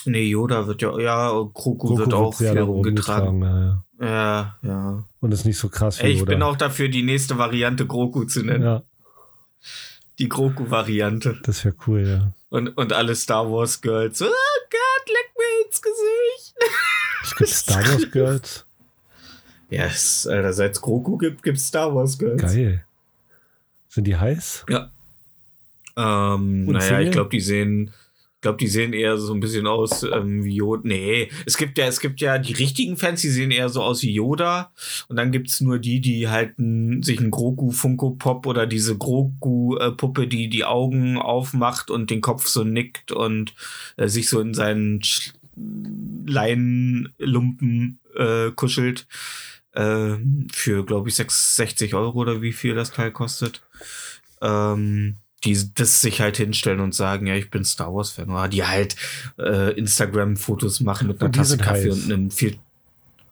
Nee, 0.06 0.25
Yoda 0.28 0.66
wird 0.66 0.82
ja, 0.82 0.99
ja, 0.99 1.28
Kroku 1.30 1.75
Groku 1.76 1.99
wird 1.99 2.14
auch 2.14 2.34
viel 2.34 2.58
rumgetragen. 2.58 3.42
Ja, 3.42 3.60
ja. 3.60 3.84
Ja, 4.00 4.56
ja. 4.62 5.04
Und 5.20 5.32
ist 5.32 5.44
nicht 5.44 5.58
so 5.58 5.68
krass 5.68 5.99
wie 6.00 6.04
Ey, 6.04 6.12
ich 6.12 6.20
Yoda. 6.20 6.32
bin 6.32 6.42
auch 6.42 6.56
dafür, 6.56 6.88
die 6.88 7.02
nächste 7.02 7.37
Variante 7.38 7.87
Groku 7.87 8.25
zu 8.25 8.42
nennen. 8.42 8.64
ja, 8.64 8.82
Die 10.18 10.28
Groku-Variante. 10.28 11.38
das 11.42 11.64
wäre 11.64 11.75
cool, 11.87 12.06
ja. 12.08 12.32
Und, 12.50 12.69
und 12.76 12.92
alle 12.92 13.14
Star 13.14 13.50
Wars 13.50 13.80
Girls. 13.80 14.21
Oh 14.23 14.26
Gott, 14.26 15.09
leck 15.09 15.33
mir 15.38 15.66
ins 15.66 15.80
Gesicht. 15.83 16.54
Es 17.23 17.37
gibt 17.37 17.50
Star 17.50 17.87
Wars 17.87 18.11
Girls. 18.11 18.66
Yes, 19.69 20.26
Alter, 20.26 20.52
seit 20.54 20.73
es 20.73 20.80
Groku 20.80 21.16
gibt, 21.19 21.42
gibt's 21.42 21.66
Star 21.66 21.95
Wars 21.95 22.19
Girls. 22.19 22.40
Geil. 22.40 22.85
Sind 23.88 24.04
die 24.04 24.16
heiß? 24.16 24.64
Ja. 24.69 24.90
Ähm, 25.97 26.66
Und 26.66 26.73
naja, 26.75 26.80
Single? 26.80 27.04
ich 27.04 27.11
glaube, 27.12 27.30
die 27.30 27.40
sehen, 27.40 27.92
ich 28.40 28.42
glaube, 28.42 28.56
die 28.56 28.68
sehen 28.68 28.94
eher 28.94 29.18
so 29.18 29.35
ein 29.35 29.40
bisschen 29.40 29.66
aus 29.66 30.02
ähm, 30.02 30.44
wie 30.44 30.54
Yoda. 30.54 30.80
Nee, 30.82 31.28
es 31.44 31.59
gibt 31.59 31.76
ja, 31.76 31.85
es 31.85 32.00
gibt 32.00 32.23
ja 32.23 32.38
die 32.38 32.54
richtigen 32.54 32.97
Fans, 32.97 33.20
die 33.20 33.28
sehen 33.28 33.50
eher 33.50 33.68
so 33.68 33.82
aus 33.82 34.00
wie 34.00 34.14
Yoda. 34.14 34.73
Und 35.09 35.16
dann 35.16 35.30
gibt's 35.30 35.61
nur 35.61 35.78
die, 35.78 36.00
die 36.00 36.26
halt 36.26 36.59
n, 36.59 37.02
sich 37.02 37.18
einen 37.18 37.30
Grogu 37.30 37.70
Funko 37.70 38.12
Pop 38.12 38.47
oder 38.47 38.66
diese 38.66 38.97
Grogu 38.97 39.76
äh, 39.76 39.92
Puppe, 39.92 40.26
die 40.26 40.49
die 40.49 40.64
Augen 40.64 41.18
aufmacht 41.18 41.90
und 41.90 42.09
den 42.09 42.23
Kopf 42.23 42.47
so 42.47 42.64
nickt 42.64 43.12
und 43.12 43.54
äh, 43.99 44.09
sich 44.09 44.30
so 44.30 44.40
in 44.40 44.54
seinen 44.54 45.02
Leinenlumpen 46.25 47.99
äh, 48.16 48.52
kuschelt. 48.52 49.06
Äh, 49.73 50.16
für, 50.50 50.87
glaube 50.87 51.11
ich, 51.11 51.14
6, 51.14 51.56
60 51.56 51.94
Euro 51.94 52.18
oder 52.20 52.40
wie 52.40 52.54
viel 52.54 52.75
das 52.75 52.90
Teil 52.90 53.12
kostet. 53.12 53.61
Ähm, 54.40 55.16
die 55.44 55.59
das 55.75 56.00
sich 56.00 56.20
halt 56.20 56.37
hinstellen 56.37 56.80
und 56.80 56.94
sagen, 56.94 57.26
ja, 57.26 57.35
ich 57.35 57.50
bin 57.50 57.64
Star 57.64 57.94
Wars 57.94 58.11
Fan, 58.11 58.30
oder 58.30 58.49
die 58.49 58.64
halt 58.64 58.97
äh, 59.38 59.73
Instagram 59.78 60.37
Fotos 60.37 60.80
machen 60.80 61.09
mit 61.09 61.20
einer 61.20 61.32
Tasse 61.32 61.56
Kaffee 61.56 61.90
heiß. 61.90 62.04
und 62.04 62.12
einem 62.12 62.30
viel 62.30 62.59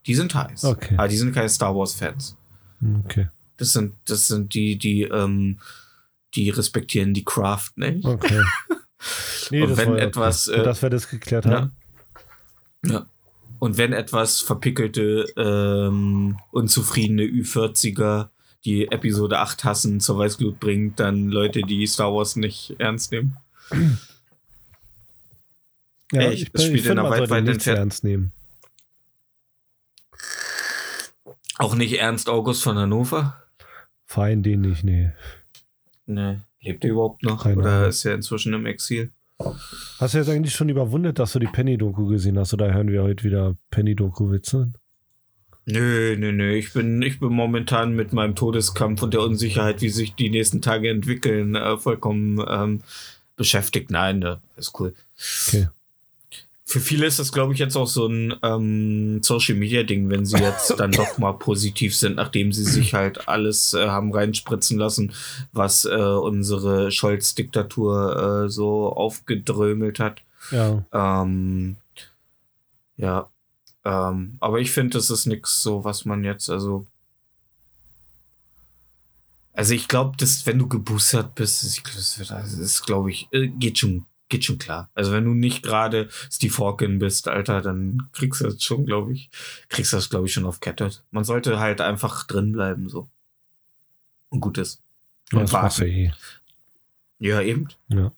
die 0.07 0.15
sind 0.15 0.35
heiß. 0.35 0.65
Okay. 0.65 0.95
Aber 0.97 1.09
die 1.09 1.19
sind 1.19 1.35
keine 1.35 1.51
Star 1.51 1.77
Wars 1.77 1.95
Fans. 1.95 2.37
Okay. 3.05 3.29
Das 3.59 3.73
sind 3.73 3.95
das 4.07 4.27
sind 4.27 4.55
die 4.55 4.79
die 4.79 5.03
ähm, 5.03 5.59
die 6.35 6.51
respektieren 6.51 7.13
die 7.13 7.25
Craft 7.25 7.73
nicht. 7.77 8.05
Okay. 8.05 8.43
Nee, 9.51 9.63
Und 9.63 9.71
das 9.71 9.79
wenn 9.79 9.97
etwas, 9.97 10.49
okay. 10.49 10.61
äh, 10.61 10.65
dass 10.65 10.83
wir 10.83 10.91
das 10.91 11.09
geklärt 11.09 11.47
haben. 11.47 11.73
Ja. 12.85 13.07
Und 13.59 13.77
wenn 13.77 13.93
etwas 13.93 14.41
verpickelte, 14.41 15.25
ähm, 15.37 16.37
unzufriedene 16.51 17.23
Ü40er 17.23 18.29
die 18.65 18.89
Episode 18.91 19.39
8 19.39 19.65
hassen 19.65 20.01
zur 20.01 20.19
Weißglut 20.19 20.59
bringt, 20.61 20.99
dann 21.01 21.29
Leute, 21.29 21.63
die 21.63 21.87
Star 21.87 22.13
Wars 22.15 22.37
nicht 22.37 22.75
ernst 22.79 23.13
nehmen. 23.13 23.37
Ja, 26.13 26.23
Ey, 26.23 26.35
ich, 26.35 26.53
bin- 26.53 26.63
spielt 26.63 26.87
in 26.87 26.93
einer 26.99 27.09
weit, 27.11 27.29
weit 27.31 27.67
ernst 27.67 28.03
nehmen. 28.05 28.33
Auch 31.59 31.75
nicht 31.75 31.99
Ernst 31.99 32.29
August 32.29 32.63
von 32.63 32.79
Hannover? 32.79 33.43
Fein 34.07 34.43
den 34.43 34.61
nicht, 34.63 34.85
nee. 34.85 35.11
Nee. 36.07 36.39
Lebt 36.61 36.85
er 36.85 36.91
überhaupt 36.91 37.23
noch? 37.25 37.43
Keine 37.43 37.59
Oder 37.61 37.73
Ahnung. 37.79 37.89
ist 37.89 38.05
er 38.05 38.15
inzwischen 38.15 38.55
im 38.55 38.65
Exil? 38.67 39.11
Hast 39.99 40.15
du 40.15 40.19
jetzt 40.19 40.29
eigentlich 40.29 40.55
schon 40.55 40.69
überwundet, 40.69 41.19
dass 41.19 41.33
du 41.33 41.39
die 41.39 41.47
Penny-Doku 41.47 42.07
gesehen 42.07 42.39
hast? 42.39 42.55
Oder 42.55 42.73
hören 42.73 42.89
wir 42.89 43.03
heute 43.03 43.25
wieder 43.25 43.57
Penny-Doku-Witze? 43.71 44.73
Nö, 45.71 46.17
nö, 46.17 46.33
nö. 46.33 46.55
Ich 46.55 46.73
bin, 46.73 47.03
ich 47.03 47.21
bin 47.21 47.29
momentan 47.29 47.95
mit 47.95 48.15
meinem 48.15 48.35
Todeskampf 48.35 49.03
und 49.03 49.13
der 49.13 49.21
Unsicherheit, 49.21 49.83
wie 49.83 49.91
sich 49.91 50.15
die 50.15 50.31
nächsten 50.31 50.63
Tage 50.63 50.89
entwickeln, 50.89 51.57
äh, 51.57 51.77
vollkommen 51.77 52.43
ähm, 52.49 52.81
beschäftigt. 53.37 53.91
Nein, 53.91 54.21
ne, 54.21 54.41
ist 54.57 54.73
cool. 54.81 54.95
Okay. 55.47 55.69
Für 56.65 56.81
viele 56.81 57.07
ist 57.07 57.19
das, 57.19 57.33
glaube 57.33 57.53
ich, 57.53 57.59
jetzt 57.59 57.77
auch 57.77 57.87
so 57.87 58.07
ein 58.07 58.35
ähm, 58.43 59.23
Social 59.23 59.57
Media 59.57 59.83
Ding, 59.83 60.09
wenn 60.09 60.25
sie 60.25 60.39
jetzt 60.39 60.71
dann 60.79 60.93
doch 60.93 61.19
mal 61.19 61.33
positiv 61.33 61.95
sind, 61.95 62.17
nachdem 62.17 62.51
sie 62.53 62.65
sich 62.65 62.95
halt 62.95 63.29
alles 63.29 63.75
äh, 63.75 63.89
haben 63.89 64.13
reinspritzen 64.13 64.79
lassen, 64.79 65.13
was 65.53 65.85
äh, 65.85 65.97
unsere 65.97 66.91
Scholz-Diktatur 66.91 68.45
äh, 68.47 68.49
so 68.49 68.91
aufgedrömelt 68.91 69.99
hat. 69.99 70.23
Ja. 70.51 70.83
Ähm, 70.93 71.77
ja. 72.97 73.29
Ähm, 73.89 74.37
aber 74.41 74.61
ich 74.61 74.71
finde, 74.71 74.99
das 74.99 75.09
ist 75.09 75.25
nix 75.25 75.63
so, 75.63 75.83
was 75.83 76.05
man 76.05 76.23
jetzt, 76.23 76.51
also. 76.51 76.87
Also 79.55 79.73
ich 79.75 79.89
glaube, 79.89 80.17
dass 80.19 80.45
wenn 80.47 80.59
du 80.59 80.69
geboostert 80.69 81.35
bist, 81.35 81.65
das 81.65 82.19
wird- 82.19 82.31
das 82.31 82.53
ist, 82.53 82.85
glaube 82.87 83.11
ich, 83.11 83.29
äh, 83.33 83.49
geht 83.49 83.79
schon, 83.79 84.05
geht 84.29 84.45
schon 84.45 84.59
klar. 84.59 84.89
Also 84.95 85.11
wenn 85.13 85.25
du 85.25 85.33
nicht 85.35 85.63
gerade 85.63 86.09
Steve 86.31 86.57
Hawking 86.59 86.99
bist, 86.99 87.27
Alter, 87.29 87.61
dann 87.63 88.09
kriegst 88.13 88.41
du 88.41 88.45
das 88.45 88.63
schon, 88.63 88.85
glaube 88.87 89.15
ich, 89.15 89.31
kriegst 89.69 89.93
du 89.93 89.97
das, 89.97 90.11
glaube 90.11 90.27
ich, 90.27 90.33
schon 90.33 90.45
auf 90.47 90.61
Kette. 90.61 90.91
Man 91.11 91.25
sollte 91.25 91.59
halt 91.59 91.81
einfach 91.81 92.27
drin 92.27 92.53
bleiben, 92.53 92.89
so. 92.89 93.09
Und 94.29 94.41
gut 94.41 94.59
ist. 94.59 94.81
ja 95.33 95.39
Und 95.39 95.45
das 95.45 95.53
machst 95.53 95.79
du 95.79 95.83
warten. 95.85 95.95
eh. 95.97 96.13
Ja, 97.21 97.41
eben. 97.41 97.69
Ja. 97.89 98.13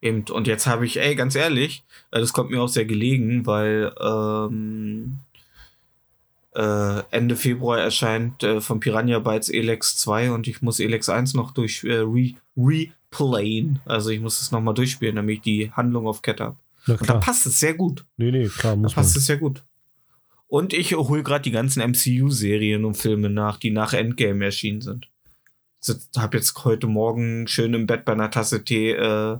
Eben, 0.00 0.24
und 0.30 0.46
jetzt 0.46 0.66
habe 0.66 0.86
ich, 0.86 1.00
ey, 1.00 1.14
ganz 1.16 1.34
ehrlich, 1.34 1.82
äh, 2.10 2.20
das 2.20 2.32
kommt 2.32 2.50
mir 2.50 2.62
auch 2.62 2.68
sehr 2.68 2.84
gelegen, 2.84 3.46
weil 3.46 3.92
ähm, 4.00 5.18
äh, 6.54 7.02
Ende 7.10 7.36
Februar 7.36 7.78
erscheint 7.80 8.42
äh, 8.42 8.60
von 8.60 8.80
Piranha 8.80 9.18
Bytes 9.18 9.48
Elex 9.48 9.96
2 9.98 10.30
und 10.30 10.46
ich 10.48 10.62
muss 10.62 10.80
Elex 10.80 11.08
1 11.08 11.34
noch 11.34 11.50
durch 11.52 11.84
äh, 11.84 11.98
re 11.98 12.34
replayen. 12.56 13.80
Also 13.86 14.10
ich 14.10 14.20
muss 14.20 14.40
es 14.40 14.50
nochmal 14.50 14.74
durchspielen, 14.74 15.16
damit 15.16 15.36
ich 15.36 15.42
die 15.42 15.70
Handlung 15.72 16.06
auf 16.06 16.22
Kette 16.22 16.44
habe. 16.44 16.56
Und 16.86 17.08
da 17.08 17.14
passt 17.18 17.46
es 17.46 17.60
sehr 17.60 17.74
gut. 17.74 18.04
Nee, 18.16 18.30
nee, 18.30 18.48
klar, 18.48 18.72
Da 18.74 18.76
muss 18.76 18.96
man. 18.96 19.04
passt 19.04 19.16
es 19.16 19.26
sehr 19.26 19.36
gut. 19.36 19.62
Und 20.46 20.72
ich 20.72 20.94
hole 20.94 21.22
gerade 21.22 21.42
die 21.42 21.50
ganzen 21.50 21.82
MCU-Serien 21.82 22.84
und 22.86 22.94
Filme 22.96 23.28
nach, 23.28 23.58
die 23.58 23.70
nach 23.70 23.92
Endgame 23.92 24.46
erschienen 24.46 24.80
sind. 24.80 25.08
Ich 25.82 25.94
habe 26.16 26.38
jetzt 26.38 26.64
heute 26.64 26.86
Morgen 26.86 27.46
schön 27.46 27.74
im 27.74 27.86
Bett 27.86 28.04
bei 28.06 28.12
einer 28.12 28.30
Tasse 28.30 28.64
Tee 28.64 28.92
äh, 28.92 29.36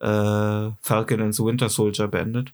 äh, 0.00 0.70
Falcon 0.80 1.20
and 1.20 1.34
the 1.34 1.44
Winter 1.44 1.68
Soldier 1.68 2.08
beendet. 2.08 2.52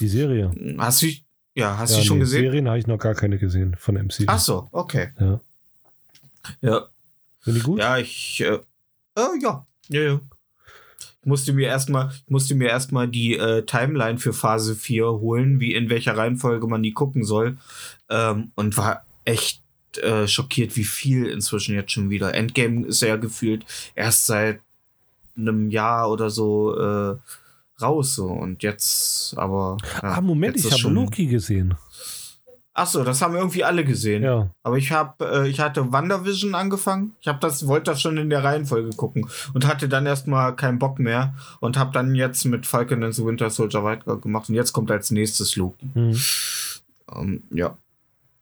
Die 0.00 0.08
Serie. 0.08 0.50
Hast 0.78 1.02
du, 1.02 1.06
ja, 1.54 1.78
hast 1.78 1.92
ja, 1.92 1.98
du 1.98 2.04
schon 2.04 2.16
nee, 2.18 2.24
gesehen? 2.24 2.42
Serien 2.42 2.68
habe 2.68 2.78
ich 2.78 2.86
noch 2.86 2.98
gar 2.98 3.14
keine 3.14 3.38
gesehen 3.38 3.76
von 3.78 3.94
MCU. 3.94 4.24
Ach 4.26 4.38
so, 4.38 4.68
okay. 4.72 5.10
Ja. 5.18 5.40
Ja, 6.60 6.86
Sind 7.40 7.54
die 7.54 7.60
gut? 7.60 7.78
ja, 7.78 7.98
ich, 7.98 8.40
äh, 8.40 8.58
äh, 9.16 9.38
ja, 9.40 9.66
ja, 9.88 10.00
ja. 10.00 10.20
Ich 11.20 11.26
musste 11.26 11.54
mir 11.54 11.68
erstmal, 11.68 12.12
musste 12.28 12.54
mir 12.54 12.68
erstmal 12.68 13.08
die 13.08 13.38
äh, 13.38 13.64
Timeline 13.64 14.18
für 14.18 14.34
Phase 14.34 14.74
4 14.74 15.06
holen, 15.06 15.58
wie 15.58 15.74
in 15.74 15.88
welcher 15.88 16.16
Reihenfolge 16.16 16.66
man 16.66 16.82
die 16.82 16.92
gucken 16.92 17.24
soll. 17.24 17.56
Ähm, 18.10 18.52
und 18.56 18.76
war 18.76 19.06
echt 19.24 19.62
äh, 20.02 20.26
schockiert, 20.26 20.76
wie 20.76 20.84
viel 20.84 21.26
inzwischen 21.26 21.74
jetzt 21.74 21.92
schon 21.92 22.10
wieder. 22.10 22.34
Endgame 22.34 22.86
ist 22.86 23.00
ja 23.00 23.16
gefühlt 23.16 23.64
erst 23.94 24.26
seit 24.26 24.60
einem 25.36 25.70
Jahr 25.70 26.10
oder 26.10 26.30
so 26.30 26.76
äh, 26.78 27.16
raus 27.80 28.14
so 28.14 28.26
und 28.26 28.62
jetzt 28.62 29.36
aber. 29.36 29.76
Ja, 30.02 30.14
ah, 30.14 30.20
Moment, 30.20 30.56
ich 30.56 30.70
habe 30.70 30.94
Loki 30.94 31.26
gesehen. 31.26 31.74
Ach 32.76 32.88
so, 32.88 33.04
das 33.04 33.22
haben 33.22 33.36
irgendwie 33.36 33.62
alle 33.62 33.84
gesehen. 33.84 34.24
Ja. 34.24 34.50
Aber 34.64 34.76
ich 34.76 34.90
habe, 34.90 35.24
äh, 35.24 35.48
ich 35.48 35.60
hatte 35.60 35.92
WandaVision 35.92 36.56
angefangen. 36.56 37.12
Ich 37.20 37.28
habe 37.28 37.38
das, 37.38 37.68
wollte 37.68 37.92
das 37.92 38.02
schon 38.02 38.16
in 38.16 38.30
der 38.30 38.42
Reihenfolge 38.42 38.90
gucken 38.96 39.28
und 39.54 39.64
hatte 39.64 39.88
dann 39.88 40.06
erstmal 40.06 40.56
keinen 40.56 40.80
Bock 40.80 40.98
mehr 40.98 41.34
und 41.60 41.76
habe 41.78 41.92
dann 41.92 42.16
jetzt 42.16 42.44
mit 42.46 42.66
Falcon 42.66 43.04
and 43.04 43.14
the 43.14 43.24
Winter 43.24 43.48
Soldier 43.48 43.84
weitergemacht 43.84 44.48
und 44.48 44.56
jetzt 44.56 44.72
kommt 44.72 44.90
als 44.90 45.12
nächstes 45.12 45.54
Loki. 45.54 45.88
Hm. 45.94 46.18
Ähm, 47.14 47.42
ja. 47.50 47.78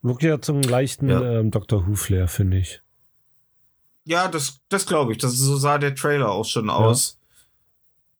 Loki 0.01 0.27
hat 0.29 0.45
so 0.45 0.53
einen 0.53 0.63
leichten 0.63 1.09
Ja. 1.09 1.21
ähm, 1.21 1.51
Doctor 1.51 1.87
Who-Flair, 1.87 2.27
finde 2.27 2.57
ich. 2.57 2.81
Ja, 4.05 4.27
das, 4.27 4.59
das 4.69 4.85
glaube 4.85 5.11
ich. 5.11 5.17
Das, 5.17 5.33
so 5.37 5.55
sah 5.55 5.77
der 5.77 5.95
Trailer 5.95 6.31
auch 6.31 6.45
schon 6.45 6.69
aus. 6.69 7.17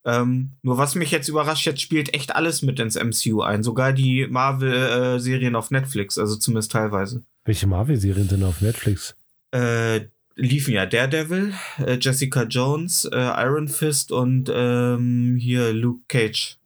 Ähm, 0.06 0.50
nur 0.62 0.76
was 0.76 0.94
mich 0.94 1.10
jetzt 1.10 1.28
überrascht, 1.28 1.64
jetzt 1.66 1.80
spielt 1.80 2.12
echt 2.12 2.34
alles 2.34 2.62
mit 2.62 2.78
ins 2.78 2.96
MCU 2.96 3.40
ein. 3.40 3.62
Sogar 3.62 3.92
die 3.92 4.26
Marvel-Serien 4.28 5.56
auf 5.56 5.70
Netflix, 5.70 6.18
also 6.18 6.36
zumindest 6.36 6.72
teilweise. 6.72 7.22
Welche 7.44 7.66
Marvel-Serien 7.66 8.28
sind 8.28 8.44
auf 8.44 8.60
Netflix? 8.60 9.14
Äh, 9.50 10.02
liefen 10.36 10.74
ja 10.74 10.84
Daredevil, 10.84 11.54
äh, 11.78 11.98
Jessica 12.00 12.42
Jones, 12.42 13.06
äh, 13.06 13.16
Iron 13.16 13.68
Fist 13.68 14.12
und 14.12 14.50
ähm, 14.52 15.36
hier 15.40 15.72
Luke 15.72 16.02
Cage. 16.08 16.58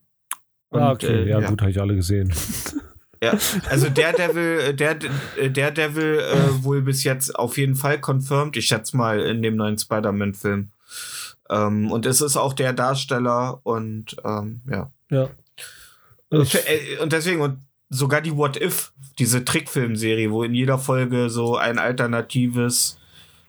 Und, 0.71 0.81
ah, 0.81 0.93
okay, 0.93 1.25
äh, 1.25 1.29
ja, 1.29 1.41
gut, 1.41 1.61
habe 1.61 1.71
ich 1.71 1.81
alle 1.81 1.95
gesehen. 1.95 2.33
Ja, 3.23 3.37
also 3.71 3.89
Daredevil, 3.89 4.61
äh, 4.61 4.75
der, 4.75 4.99
äh, 5.37 5.51
Daredevil 5.51 6.21
äh, 6.21 6.65
wohl 6.65 6.83
bis 6.83 7.05
jetzt 7.05 7.35
auf 7.37 7.59
jeden 7.59 7.75
Fall 7.75 8.01
confirmed. 8.01 8.57
Ich 8.57 8.67
schätze 8.67 8.97
mal 8.97 9.21
in 9.21 9.43
dem 9.43 9.57
neuen 9.57 9.79
Spider-Man-Film. 9.79 10.71
Ähm, 11.51 11.91
und 11.91 12.07
es 12.07 12.21
ist 12.21 12.37
auch 12.37 12.53
der 12.53 12.73
Darsteller 12.73 13.61
und 13.65 14.17
ähm, 14.25 14.61
ja. 14.71 14.91
Ja. 15.11 15.31
Und, 16.31 16.55
äh, 16.55 16.99
und 17.01 17.13
deswegen, 17.13 17.41
und 17.41 17.59
sogar 17.91 18.21
die 18.21 18.37
What 18.37 18.61
If, 18.61 18.93
diese 19.19 19.45
Trickfilmserie, 19.45 20.31
wo 20.31 20.43
in 20.43 20.55
jeder 20.55 20.79
Folge 20.79 21.31
so 21.31 21.57
ein 21.57 21.79
alternatives 21.79 22.99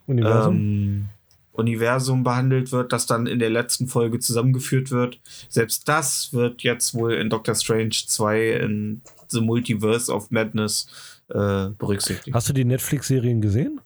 Universum? 0.08 0.56
ähm, 0.56 1.10
Universum 1.52 2.24
behandelt 2.24 2.72
wird, 2.72 2.94
das 2.94 3.06
dann 3.06 3.28
in 3.28 3.40
der 3.40 3.50
letzten 3.50 3.88
Folge 3.88 4.20
zusammengeführt 4.20 4.92
wird. 4.92 5.20
Selbst 5.50 5.88
das 5.90 6.34
wird 6.34 6.64
jetzt 6.64 6.94
wohl 6.94 7.14
in 7.14 7.30
Doctor 7.30 7.54
Strange 7.54 7.90
2 7.90 8.52
in 8.52 9.02
The 9.30 9.42
Multiverse 9.42 10.12
of 10.12 10.32
Madness 10.32 10.88
äh, 11.30 11.70
berücksichtigt. 11.78 12.34
Hast 12.34 12.50
du 12.50 12.54
die 12.54 12.66
Netflix-Serien 12.66 13.42
gesehen? 13.42 13.82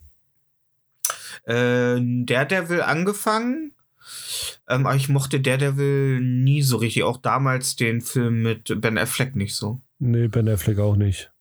Äh, 1.45 1.99
Daredevil 2.25 2.81
angefangen, 2.81 3.73
ähm, 4.69 4.85
aber 4.85 4.95
ich 4.95 5.09
mochte 5.09 5.41
Daredevil 5.41 6.21
nie 6.21 6.61
so 6.61 6.77
richtig. 6.77 7.03
Auch 7.03 7.17
damals 7.17 7.75
den 7.75 8.01
Film 8.01 8.43
mit 8.43 8.79
Ben 8.79 8.97
Affleck 8.97 9.35
nicht 9.35 9.55
so. 9.55 9.81
Nee, 9.99 10.27
Ben 10.27 10.47
Affleck 10.47 10.79
auch 10.79 10.95
nicht. 10.95 11.31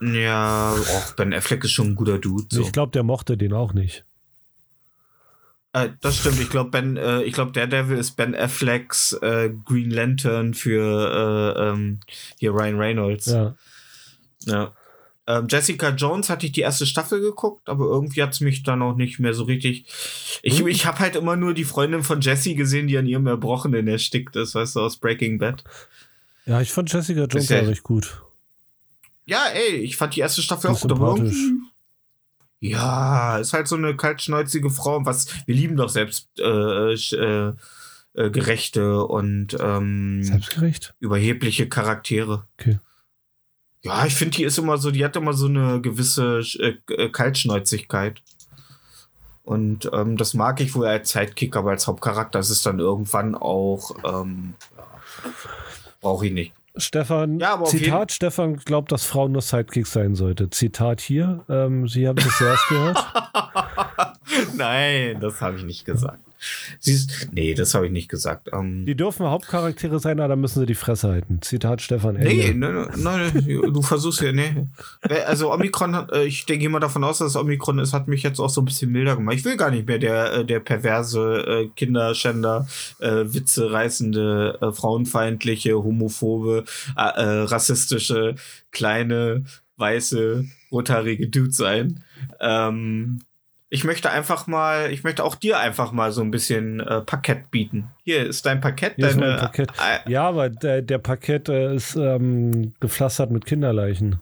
Ja, 0.00 0.74
auch 0.74 1.12
Ben 1.14 1.32
Affleck 1.32 1.64
ist 1.64 1.72
schon 1.72 1.88
ein 1.88 1.94
guter 1.94 2.18
Dude. 2.18 2.44
So. 2.50 2.60
Ich 2.60 2.72
glaube, 2.72 2.92
der 2.92 3.02
mochte 3.02 3.36
den 3.36 3.52
auch 3.52 3.72
nicht. 3.72 4.04
Äh, 5.76 5.90
das 6.00 6.16
stimmt. 6.18 6.40
Ich 6.40 6.48
glaube, 6.48 6.70
Ben, 6.70 6.96
äh, 6.96 7.22
ich 7.24 7.34
glaube, 7.34 7.52
Daredevil 7.52 7.98
ist 7.98 8.12
Ben 8.12 8.34
Afflecks 8.34 9.12
äh, 9.14 9.50
Green 9.64 9.90
Lantern 9.90 10.54
für 10.54 11.54
äh, 11.56 11.68
ähm, 11.68 12.00
hier 12.38 12.52
Ryan 12.52 12.78
Reynolds. 12.78 13.26
Ja. 13.26 13.54
Ja. 14.46 14.72
Ähm, 15.26 15.48
Jessica 15.50 15.90
Jones 15.90 16.30
hatte 16.30 16.46
ich 16.46 16.52
die 16.52 16.60
erste 16.60 16.86
Staffel 16.86 17.20
geguckt, 17.20 17.68
aber 17.68 17.84
irgendwie 17.86 18.22
hat's 18.22 18.40
mich 18.40 18.62
dann 18.62 18.80
auch 18.80 18.94
nicht 18.96 19.18
mehr 19.18 19.34
so 19.34 19.42
richtig. 19.44 19.84
Ich, 20.42 20.60
Hm? 20.60 20.68
ich 20.68 20.86
habe 20.86 21.00
halt 21.00 21.16
immer 21.16 21.34
nur 21.36 21.52
die 21.52 21.64
Freundin 21.64 22.04
von 22.04 22.20
Jessie 22.20 22.54
gesehen, 22.54 22.86
die 22.86 22.96
an 22.96 23.06
ihrem 23.06 23.26
Erbrochenen 23.26 23.88
erstickt 23.88 24.36
ist, 24.36 24.54
weißt 24.54 24.76
du, 24.76 24.80
aus 24.80 24.96
Breaking 24.98 25.38
Bad. 25.38 25.64
Ja, 26.46 26.60
ich 26.60 26.70
fand 26.72 26.92
Jessica 26.92 27.24
Jones 27.24 27.48
ja- 27.48 27.58
recht 27.58 27.82
gut. 27.82 28.22
Ja, 29.26 29.46
ey, 29.52 29.74
ich 29.78 29.96
fand 29.96 30.14
die 30.14 30.20
erste 30.20 30.40
Staffel 30.40 30.70
auch 30.70 30.80
gut, 30.80 30.92
aber 30.92 31.16
irgendwie. 31.16 31.54
Ja, 32.60 33.38
ist 33.38 33.52
halt 33.52 33.68
so 33.68 33.76
eine 33.76 33.96
kaltschnäuzige 33.96 34.70
Frau. 34.70 35.04
Was, 35.04 35.28
wir 35.46 35.54
lieben 35.54 35.76
doch 35.76 35.90
selbst 35.90 36.28
äh, 36.38 36.94
äh, 36.94 37.52
äh, 38.14 38.30
gerechte 38.30 39.04
und 39.04 39.56
ähm, 39.60 40.22
Selbstgerecht? 40.22 40.94
überhebliche 41.00 41.68
Charaktere. 41.68 42.46
Okay. 42.58 42.78
Ja, 43.82 44.04
ich 44.06 44.14
finde, 44.14 44.38
die 44.38 44.44
ist 44.44 44.58
immer 44.58 44.78
so, 44.78 44.90
die 44.90 45.04
hat 45.04 45.14
immer 45.16 45.32
so 45.32 45.46
eine 45.46 45.80
gewisse 45.80 46.40
äh, 46.58 46.74
äh, 46.92 47.08
Kaltschnäuzigkeit. 47.10 48.22
Und 49.44 49.88
ähm, 49.92 50.16
das 50.16 50.34
mag 50.34 50.60
ich 50.60 50.74
wohl 50.74 50.86
als 50.86 51.10
Sidekick, 51.10 51.54
aber 51.54 51.70
als 51.70 51.86
Hauptcharakter 51.86 52.40
ist 52.40 52.50
es 52.50 52.62
dann 52.62 52.80
irgendwann 52.80 53.36
auch, 53.36 53.92
ähm, 54.04 54.54
ja, 54.76 54.84
brauche 56.00 56.26
ich 56.26 56.32
nicht. 56.32 56.52
Stefan, 56.76 57.38
Ja, 57.38 57.62
Zitat, 57.64 58.12
Stefan 58.12 58.56
glaubt, 58.56 58.92
dass 58.92 59.04
Frauen 59.04 59.32
nur 59.32 59.42
Sidekicks 59.42 59.92
sein 59.92 60.14
sollte. 60.14 60.50
Zitat 60.50 61.00
hier, 61.00 61.44
ähm, 61.48 61.88
Sie 61.88 62.06
haben 62.06 62.16
das 62.16 62.36
zuerst 62.36 62.68
gehört. 62.68 62.98
Nein, 64.58 65.20
das 65.20 65.40
habe 65.40 65.56
ich 65.56 65.64
nicht 65.64 65.84
gesagt. 65.84 66.20
Siehst, 66.80 67.28
nee, 67.32 67.54
das 67.54 67.74
habe 67.74 67.86
ich 67.86 67.92
nicht 67.92 68.08
gesagt. 68.10 68.50
Ähm, 68.52 68.84
Die 68.84 68.94
dürfen 68.94 69.26
Hauptcharaktere 69.26 69.98
sein, 69.98 70.20
aber 70.20 70.28
dann 70.28 70.40
müssen 70.40 70.60
sie 70.60 70.66
die 70.66 70.74
Fresse 70.74 71.08
halten. 71.08 71.40
Zitat 71.40 71.80
Stefan 71.80 72.16
Ende. 72.16 72.28
Nee, 72.28 72.52
nein, 72.54 72.88
nein, 72.98 73.32
nein, 73.34 73.72
du 73.72 73.82
versuchst 73.82 74.20
ja, 74.20 74.32
nee. 74.32 74.66
Also 75.26 75.52
Omikron 75.52 75.96
hat, 75.96 76.12
äh, 76.12 76.24
ich 76.24 76.44
denke 76.44 76.68
mal 76.68 76.78
davon 76.78 77.04
aus, 77.04 77.18
dass 77.18 77.36
Omikron 77.36 77.78
ist, 77.78 77.94
hat 77.94 78.06
mich 78.06 78.22
jetzt 78.22 78.38
auch 78.38 78.50
so 78.50 78.60
ein 78.60 78.66
bisschen 78.66 78.92
milder 78.92 79.16
gemacht. 79.16 79.36
Ich 79.36 79.44
will 79.44 79.56
gar 79.56 79.70
nicht 79.70 79.86
mehr 79.86 79.98
der, 79.98 80.32
äh, 80.32 80.44
der 80.44 80.60
perverse 80.60 81.44
äh, 81.46 81.68
Kinderschänder, 81.74 82.68
äh, 83.00 83.24
Witze 83.24 83.72
reißende, 83.72 84.58
äh, 84.60 84.72
frauenfeindliche, 84.72 85.74
homophobe, 85.74 86.64
äh, 86.96 87.00
rassistische, 87.00 88.34
kleine, 88.72 89.44
weiße, 89.78 90.44
rothaarige 90.70 91.28
Dude 91.28 91.52
sein. 91.52 92.02
Ähm, 92.40 93.20
ich 93.68 93.84
möchte 93.84 94.10
einfach 94.10 94.46
mal, 94.46 94.90
ich 94.92 95.02
möchte 95.04 95.24
auch 95.24 95.34
dir 95.34 95.58
einfach 95.58 95.90
mal 95.92 96.12
so 96.12 96.20
ein 96.22 96.30
bisschen 96.30 96.80
äh, 96.80 97.00
Parkett 97.00 97.50
bieten. 97.50 97.90
Hier 98.04 98.24
ist 98.26 98.46
dein 98.46 98.60
Parkett, 98.60 98.94
Hier 98.96 99.08
ist 99.08 99.16
deine. 99.16 99.30
mein 99.32 99.38
Parkett. 99.38 99.70
Äh, 99.70 100.10
Ja, 100.10 100.28
aber 100.28 100.48
der, 100.50 100.82
der 100.82 100.98
Parkett 100.98 101.48
äh, 101.48 101.74
ist 101.74 101.96
ähm, 101.96 102.74
gepflastert 102.80 103.30
mit 103.30 103.44
Kinderleichen. 103.46 104.20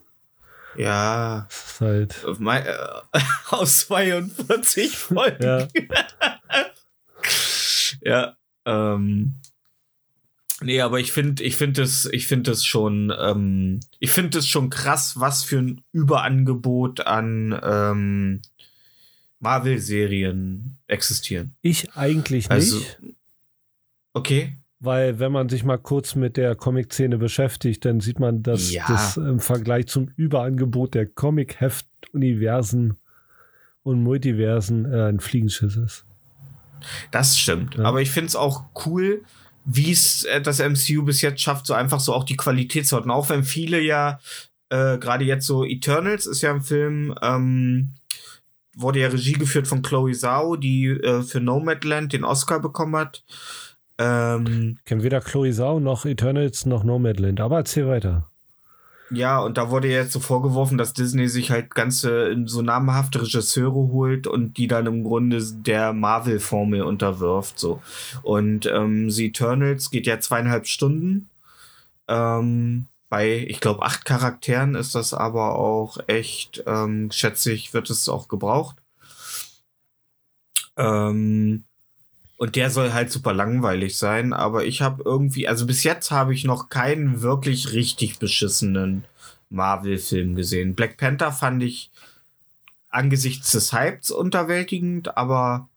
ja. 0.76 1.46
Das 1.48 1.72
ist 1.72 1.80
halt. 1.80 2.24
Mein, 2.38 2.64
äh, 2.64 2.74
aus 3.50 3.78
42 3.80 4.90
Folgen. 4.96 5.42
Ja. 5.44 5.68
Ja. 8.02 8.36
ähm. 8.66 9.34
Nee, 10.60 10.80
aber 10.80 11.00
ich 11.00 11.12
finde, 11.12 11.42
ich 11.42 11.56
finde 11.56 11.82
es, 11.82 12.06
ich 12.06 12.26
finde 12.26 12.52
es 12.52 12.64
schon, 12.64 13.12
ähm, 13.18 13.80
ich 13.98 14.10
finde 14.12 14.38
es 14.38 14.46
schon 14.48 14.70
krass, 14.70 15.14
was 15.18 15.42
für 15.42 15.58
ein 15.58 15.82
Überangebot 15.92 17.00
an 17.06 17.58
ähm, 17.62 18.42
Marvel-Serien 19.44 20.76
existieren. 20.88 21.54
Ich 21.62 21.94
eigentlich 21.96 22.48
nicht, 22.48 22.50
Also- 22.50 22.80
Okay. 24.12 24.56
weil 24.80 25.18
wenn 25.18 25.32
man 25.32 25.48
sich 25.48 25.64
mal 25.64 25.78
kurz 25.78 26.14
mit 26.14 26.36
der 26.36 26.54
Comic-Szene 26.54 27.18
beschäftigt, 27.18 27.84
dann 27.84 28.00
sieht 28.00 28.18
man, 28.18 28.42
dass 28.42 28.72
Ja. 28.72 28.84
das 28.88 29.16
im 29.16 29.38
Vergleich 29.40 29.86
zum 29.86 30.08
Überangebot 30.16 30.94
der 30.94 31.06
Comic-Heft-Universen 31.06 32.96
und 33.82 34.02
Multiversen 34.02 34.90
äh, 34.90 35.08
ein 35.08 35.20
Fliegenschiss 35.20 35.76
ist. 35.76 36.04
Das 37.10 37.38
stimmt. 37.38 37.76
Ja. 37.76 37.84
Aber 37.84 38.00
ich 38.02 38.10
finde 38.10 38.28
es 38.28 38.36
auch 38.36 38.64
cool, 38.86 39.22
wie 39.64 39.90
es 39.92 40.24
äh, 40.24 40.40
das 40.40 40.60
MCU 40.60 41.02
bis 41.04 41.22
jetzt 41.22 41.40
schafft, 41.40 41.66
so 41.66 41.74
einfach 41.74 42.00
so 42.00 42.12
auch 42.12 42.24
die 42.24 42.36
Qualität 42.36 42.86
zu 42.86 42.96
halten. 42.96 43.10
Auch 43.10 43.28
wenn 43.30 43.42
viele 43.44 43.80
ja, 43.80 44.20
äh, 44.68 44.98
gerade 44.98 45.24
jetzt 45.24 45.46
so 45.46 45.64
Eternals 45.64 46.26
ist 46.26 46.42
ja 46.42 46.52
ein 46.52 46.60
Film, 46.62 47.14
ähm, 47.22 47.90
wurde 48.76 49.00
ja 49.00 49.08
Regie 49.08 49.34
geführt 49.34 49.68
von 49.68 49.82
Chloe 49.82 50.12
Zhao, 50.12 50.56
die 50.56 50.86
äh, 50.88 51.22
für 51.22 51.40
Nomadland 51.40 52.12
den 52.12 52.24
Oscar 52.24 52.60
bekommen 52.60 52.96
hat. 52.96 53.24
Ähm, 53.98 54.76
Ich 54.78 54.84
kenne 54.84 55.02
weder 55.02 55.20
Chloe 55.20 55.52
Zhao 55.52 55.80
noch 55.80 56.04
Eternals 56.04 56.66
noch 56.66 56.84
Nomadland, 56.84 57.40
aber 57.40 57.58
erzähl 57.58 57.86
weiter. 57.86 58.30
Ja, 59.10 59.38
und 59.38 59.58
da 59.58 59.70
wurde 59.70 59.88
jetzt 59.88 60.12
so 60.12 60.18
vorgeworfen, 60.18 60.78
dass 60.78 60.94
Disney 60.94 61.28
sich 61.28 61.50
halt 61.50 61.74
ganze 61.74 62.34
so 62.46 62.62
namhafte 62.62 63.22
Regisseure 63.22 63.92
holt 63.92 64.26
und 64.26 64.56
die 64.56 64.66
dann 64.66 64.86
im 64.86 65.04
Grunde 65.04 65.40
der 65.42 65.92
Marvel-Formel 65.92 66.82
unterwirft. 66.82 67.58
So. 67.58 67.82
Und 68.22 68.66
ähm, 68.66 69.10
The 69.10 69.26
Eternals 69.26 69.90
geht 69.90 70.06
ja 70.06 70.20
zweieinhalb 70.20 70.66
Stunden. 70.66 71.28
Ähm, 72.08 72.86
bei, 73.08 73.44
ich 73.48 73.60
glaube, 73.60 73.82
acht 73.82 74.04
Charakteren 74.04 74.74
ist 74.74 74.94
das 74.94 75.14
aber 75.14 75.56
auch 75.56 75.98
echt, 76.06 76.62
ähm, 76.66 77.10
schätze 77.10 77.52
ich, 77.52 77.72
wird 77.74 77.90
es 77.90 78.08
auch 78.08 78.28
gebraucht. 78.28 78.76
Ähm, 80.76 81.64
und 82.36 82.56
der 82.56 82.70
soll 82.70 82.92
halt 82.92 83.12
super 83.12 83.32
langweilig 83.32 83.96
sein, 83.96 84.32
aber 84.32 84.64
ich 84.64 84.82
habe 84.82 85.02
irgendwie, 85.04 85.46
also 85.46 85.66
bis 85.66 85.84
jetzt 85.84 86.10
habe 86.10 86.34
ich 86.34 86.44
noch 86.44 86.68
keinen 86.68 87.22
wirklich 87.22 87.72
richtig 87.72 88.18
beschissenen 88.18 89.04
Marvel-Film 89.50 90.34
gesehen. 90.34 90.74
Black 90.74 90.96
Panther 90.96 91.32
fand 91.32 91.62
ich 91.62 91.90
angesichts 92.90 93.52
des 93.52 93.72
Hypes 93.72 94.10
unterwältigend, 94.10 95.16
aber 95.16 95.68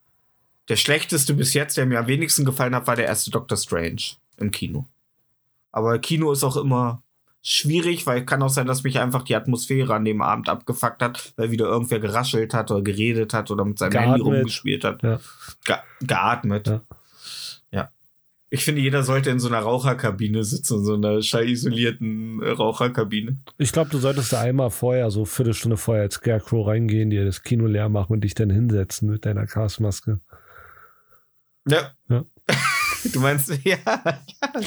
der 0.70 0.76
schlechteste 0.76 1.34
bis 1.34 1.54
jetzt, 1.54 1.78
der 1.78 1.86
mir 1.86 2.00
am 2.00 2.08
wenigsten 2.08 2.46
gefallen 2.46 2.76
hat, 2.76 2.88
war 2.88 2.96
der 2.96 3.06
erste 3.06 3.32
Doctor 3.32 3.58
Strange. 3.58 4.18
im 4.38 4.52
Kino. 4.52 4.86
Aber 5.72 5.98
Kino 6.00 6.32
ist 6.32 6.44
auch 6.44 6.58
immer 6.58 7.02
schwierig, 7.50 8.06
weil 8.06 8.26
kann 8.26 8.44
auch 8.44 8.50
sein, 8.50 8.68
dass 8.68 8.84
mich 8.84 9.00
einfach 9.00 9.24
die 9.24 9.36
Atmosphäre 9.36 9.96
an 9.96 10.04
dem 10.04 10.22
Abend 10.22 10.50
abgefuckt 10.50 11.02
hat, 11.02 11.34
weil 11.38 11.50
wieder 11.50 11.66
irgendwer 11.66 12.00
geraschelt 12.00 12.54
hat 12.54 12.72
oder 12.72 12.82
geredet 12.82 13.34
hat 13.34 13.50
oder 13.52 13.64
mit 13.64 13.80
seinem 13.80 13.94
Handy 13.94 14.18
Geatmet. 14.20 14.26
rumgespielt 14.40 14.84
hat. 14.84 15.02
Ja. 15.02 15.20
Ge 15.64 15.76
geatmet. 16.02 16.68
Ja. 16.68 16.82
ja. 17.72 17.90
Ich 18.50 18.66
finde, 18.66 18.82
jeder 18.82 19.04
sollte 19.04 19.30
in 19.30 19.40
so 19.40 19.48
einer 19.48 19.60
Raucherkabine 19.60 20.44
sitzen, 20.44 20.80
in 20.80 20.84
so 20.84 20.96
einer 20.96 21.22
schallisolierten 21.22 22.44
Raucherkabine. 22.44 23.38
Ich 23.58 23.72
glaube, 23.72 23.92
du 23.92 23.98
solltest 23.98 24.34
da 24.34 24.42
einmal 24.42 24.70
vorher, 24.70 25.10
so 25.10 25.22
eine 25.22 25.26
Viertelstunde 25.28 25.78
vorher 25.78 26.04
als 26.04 26.16
Scarecrow 26.16 26.68
reingehen, 26.68 27.10
dir 27.10 27.24
das 27.24 27.44
Kino 27.44 27.66
leer 27.66 27.88
machen 27.88 28.12
und 28.12 28.26
dich 28.26 28.34
dann 28.34 28.50
hinsetzen 28.50 29.10
mit 29.10 29.26
deiner 29.26 29.46
Gasmaske. 29.46 30.20
Ja. 31.68 31.92
Ja. 32.10 32.26
Du 33.14 33.22
meinst, 33.22 33.48
ja, 33.64 33.78
ja, 33.86 34.20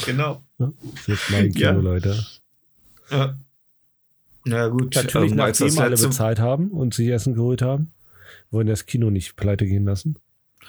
genau. 0.06 0.42
Das 0.56 1.08
ist 1.08 1.30
mein 1.30 1.52
Kino, 1.52 1.66
Ja. 1.66 1.70
Leute. 1.72 2.24
Ja. 3.10 3.36
Ja, 4.46 4.68
gut. 4.68 4.94
Natürlich, 4.94 5.32
ähm, 5.32 5.36
nachdem 5.36 5.78
alle 5.78 5.90
letzte- 5.90 6.08
bezahlt 6.08 6.38
haben 6.38 6.70
und 6.70 6.94
sich 6.94 7.08
Essen 7.08 7.34
geholt 7.34 7.60
haben, 7.62 7.92
wollen 8.50 8.66
das 8.66 8.86
Kino 8.86 9.10
nicht 9.10 9.36
pleite 9.36 9.66
gehen 9.66 9.84
lassen. 9.84 10.16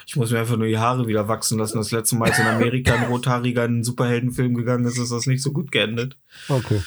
Ich 0.07 0.15
muss 0.15 0.31
mir 0.31 0.39
einfach 0.39 0.57
nur 0.57 0.67
die 0.67 0.77
Haare 0.77 1.07
wieder 1.07 1.27
wachsen 1.27 1.57
lassen. 1.59 1.77
Das 1.77 1.91
letzte 1.91 2.15
Mal, 2.15 2.29
als 2.29 2.39
in 2.39 2.47
Amerika 2.47 2.93
ein 2.95 3.03
Rothaariger 3.09 3.63
in 3.65 3.71
einen 3.75 3.83
Superheldenfilm 3.83 4.55
gegangen 4.55 4.85
ist, 4.85 4.97
ist 4.97 5.11
das 5.11 5.25
nicht 5.25 5.41
so 5.41 5.51
gut 5.53 5.71
geendet. 5.71 6.17
Okay. 6.49 6.81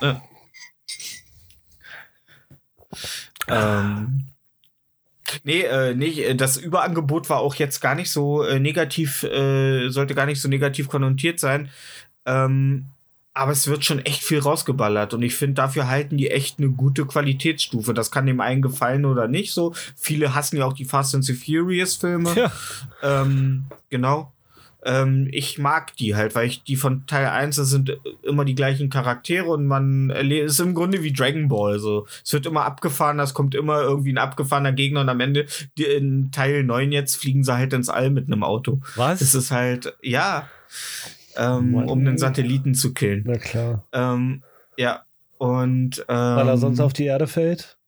Ja. 0.00 0.22
Ähm, 3.48 4.24
nee, 5.44 5.60
äh, 5.62 5.94
nee, 5.94 6.20
äh, 6.22 6.34
das 6.34 6.56
Überangebot 6.56 7.28
war 7.30 7.38
auch 7.38 7.54
jetzt 7.54 7.80
gar 7.80 7.94
nicht 7.94 8.10
so 8.10 8.42
äh, 8.42 8.58
negativ, 8.58 9.22
äh, 9.22 9.88
sollte 9.88 10.14
gar 10.14 10.26
nicht 10.26 10.40
so 10.40 10.48
negativ 10.48 10.88
konnotiert 10.88 11.38
sein. 11.38 11.70
Ähm, 12.24 12.86
aber 13.36 13.52
es 13.52 13.66
wird 13.68 13.84
schon 13.84 13.98
echt 13.98 14.24
viel 14.24 14.38
rausgeballert 14.38 15.12
und 15.12 15.22
ich 15.22 15.34
finde, 15.34 15.54
dafür 15.54 15.88
halten 15.88 16.16
die 16.16 16.30
echt 16.30 16.58
eine 16.58 16.70
gute 16.70 17.04
Qualitätsstufe. 17.04 17.92
Das 17.92 18.10
kann 18.10 18.24
dem 18.24 18.40
einen 18.40 18.62
gefallen 18.62 19.04
oder 19.04 19.28
nicht 19.28 19.52
so. 19.52 19.74
Viele 19.94 20.34
hassen 20.34 20.56
ja 20.56 20.64
auch 20.64 20.72
die 20.72 20.86
Fast 20.86 21.14
and 21.14 21.24
the 21.24 21.34
Furious 21.34 21.96
Filme. 21.96 22.32
Ja. 22.34 22.50
Ähm, 23.02 23.66
genau. 23.90 24.32
Ähm, 24.84 25.28
ich 25.32 25.58
mag 25.58 25.94
die 25.96 26.14
halt, 26.14 26.34
weil 26.34 26.46
ich 26.46 26.62
die 26.62 26.76
von 26.76 27.06
Teil 27.06 27.26
1, 27.26 27.56
das 27.56 27.68
sind 27.68 27.98
immer 28.22 28.46
die 28.46 28.54
gleichen 28.54 28.88
Charaktere 28.88 29.48
und 29.48 29.66
man 29.66 30.08
erlebt, 30.08 30.46
es 30.46 30.52
ist 30.54 30.60
im 30.60 30.74
Grunde 30.74 31.02
wie 31.02 31.12
Dragon 31.12 31.48
Ball. 31.48 31.78
So. 31.78 32.06
Es 32.24 32.32
wird 32.32 32.46
immer 32.46 32.64
abgefahren, 32.64 33.20
es 33.20 33.34
kommt 33.34 33.54
immer 33.54 33.82
irgendwie 33.82 34.14
ein 34.14 34.18
abgefahrener 34.18 34.72
Gegner 34.72 35.02
und 35.02 35.10
am 35.10 35.20
Ende, 35.20 35.46
die, 35.76 35.84
in 35.84 36.30
Teil 36.32 36.62
9 36.62 36.90
jetzt, 36.90 37.16
fliegen 37.16 37.44
sie 37.44 37.52
halt 37.52 37.74
ins 37.74 37.90
All 37.90 38.08
mit 38.08 38.28
einem 38.28 38.42
Auto. 38.42 38.80
Was? 38.94 39.20
Es 39.20 39.34
ist 39.34 39.50
halt, 39.50 39.94
ja, 40.00 40.48
ähm, 41.36 41.74
um 41.74 42.04
den 42.04 42.18
Satelliten 42.18 42.74
zu 42.74 42.94
killen. 42.94 43.24
Na 43.26 43.38
klar. 43.38 43.86
Ähm, 43.92 44.42
ja. 44.76 45.04
Und 45.38 46.04
ähm, 46.08 46.16
Weil 46.16 46.48
er 46.48 46.56
sonst 46.58 46.80
auf 46.80 46.92
die 46.92 47.04
Erde 47.04 47.26
fällt? 47.26 47.78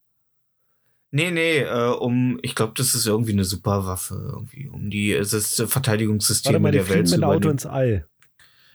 Nee, 1.11 1.31
nee, 1.31 1.61
äh, 1.61 1.89
um, 1.89 2.39
ich 2.43 2.55
glaube, 2.55 2.75
das 2.77 2.95
ist 2.95 3.07
irgendwie 3.07 3.33
eine 3.33 3.45
Superwaffe, 3.45 4.31
irgendwie, 4.35 4.69
um 4.69 4.91
die 4.91 5.13
es 5.13 5.33
ist, 5.33 5.59
äh, 5.59 5.67
Verteidigungssysteme 5.67 6.55
Warte 6.55 6.63
mal, 6.63 6.73
der 6.73 6.89
Welt 6.89 7.09
zu 7.09 7.17
mit 7.17 7.25
Auto 7.25 7.49
ins 7.49 7.65
All. 7.65 8.07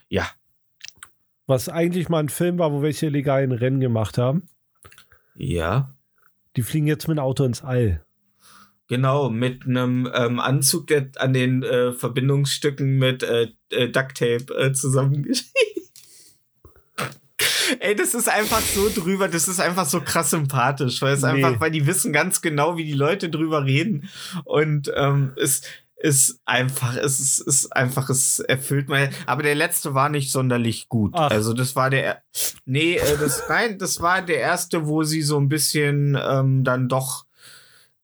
Ja. 0.08 0.28
Was 1.46 1.68
eigentlich 1.68 2.08
mal 2.08 2.18
ein 2.18 2.28
Film 2.28 2.58
war, 2.58 2.72
wo 2.72 2.82
welche 2.82 3.06
illegalen 3.06 3.52
Rennen 3.52 3.78
gemacht 3.78 4.18
haben. 4.18 4.48
Ja. 5.36 5.94
Die 6.56 6.62
fliegen 6.62 6.88
jetzt 6.88 7.06
mit 7.06 7.18
dem 7.18 7.22
Auto 7.22 7.44
ins 7.44 7.62
All. 7.62 8.04
Genau, 8.88 9.30
mit 9.30 9.66
einem 9.66 10.08
ähm, 10.14 10.38
Anzug, 10.38 10.88
der 10.88 11.08
an 11.16 11.32
den 11.32 11.62
äh, 11.62 11.92
Verbindungsstücken 11.92 12.98
mit 12.98 13.22
äh, 13.22 13.48
äh, 13.70 13.88
Ducktape 13.88 14.46
äh, 14.58 14.72
zusammengeschrieben. 14.72 15.52
Ey, 17.80 17.96
das 17.96 18.14
ist 18.14 18.28
einfach 18.28 18.60
so 18.60 18.90
drüber, 18.94 19.26
das 19.28 19.48
ist 19.48 19.58
einfach 19.58 19.86
so 19.86 20.00
krass 20.02 20.30
sympathisch, 20.30 21.00
weil 21.00 21.14
es 21.14 21.22
Nee. 21.22 21.28
einfach, 21.28 21.60
weil 21.60 21.70
die 21.70 21.86
wissen 21.86 22.12
ganz 22.12 22.42
genau, 22.42 22.76
wie 22.76 22.84
die 22.84 22.92
Leute 22.92 23.30
drüber 23.30 23.64
reden. 23.64 24.08
Und 24.44 24.92
ähm, 24.94 25.32
es 25.36 25.62
ist 25.96 26.40
einfach, 26.44 26.94
es 26.96 27.20
ist, 27.20 27.38
ist 27.38 27.74
einfach, 27.74 28.10
es 28.10 28.40
erfüllt 28.40 28.90
mal. 28.90 29.08
Aber 29.24 29.42
der 29.42 29.54
letzte 29.54 29.94
war 29.94 30.10
nicht 30.10 30.30
sonderlich 30.30 30.90
gut. 30.90 31.12
Ach. 31.14 31.30
Also 31.30 31.54
das 31.54 31.74
war 31.74 31.88
der, 31.88 32.22
nee, 32.66 32.96
äh, 32.96 33.16
das, 33.18 33.44
nein, 33.48 33.78
das 33.78 34.00
war 34.02 34.20
der 34.20 34.40
erste, 34.40 34.86
wo 34.86 35.02
sie 35.02 35.22
so 35.22 35.38
ein 35.38 35.48
bisschen 35.48 36.18
ähm, 36.22 36.64
dann 36.64 36.88
doch 36.90 37.24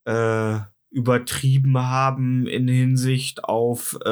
äh, 0.06 0.58
übertrieben 0.90 1.78
haben 1.78 2.46
in 2.46 2.66
Hinsicht 2.68 3.44
auf, 3.44 3.98
äh, 4.04 4.08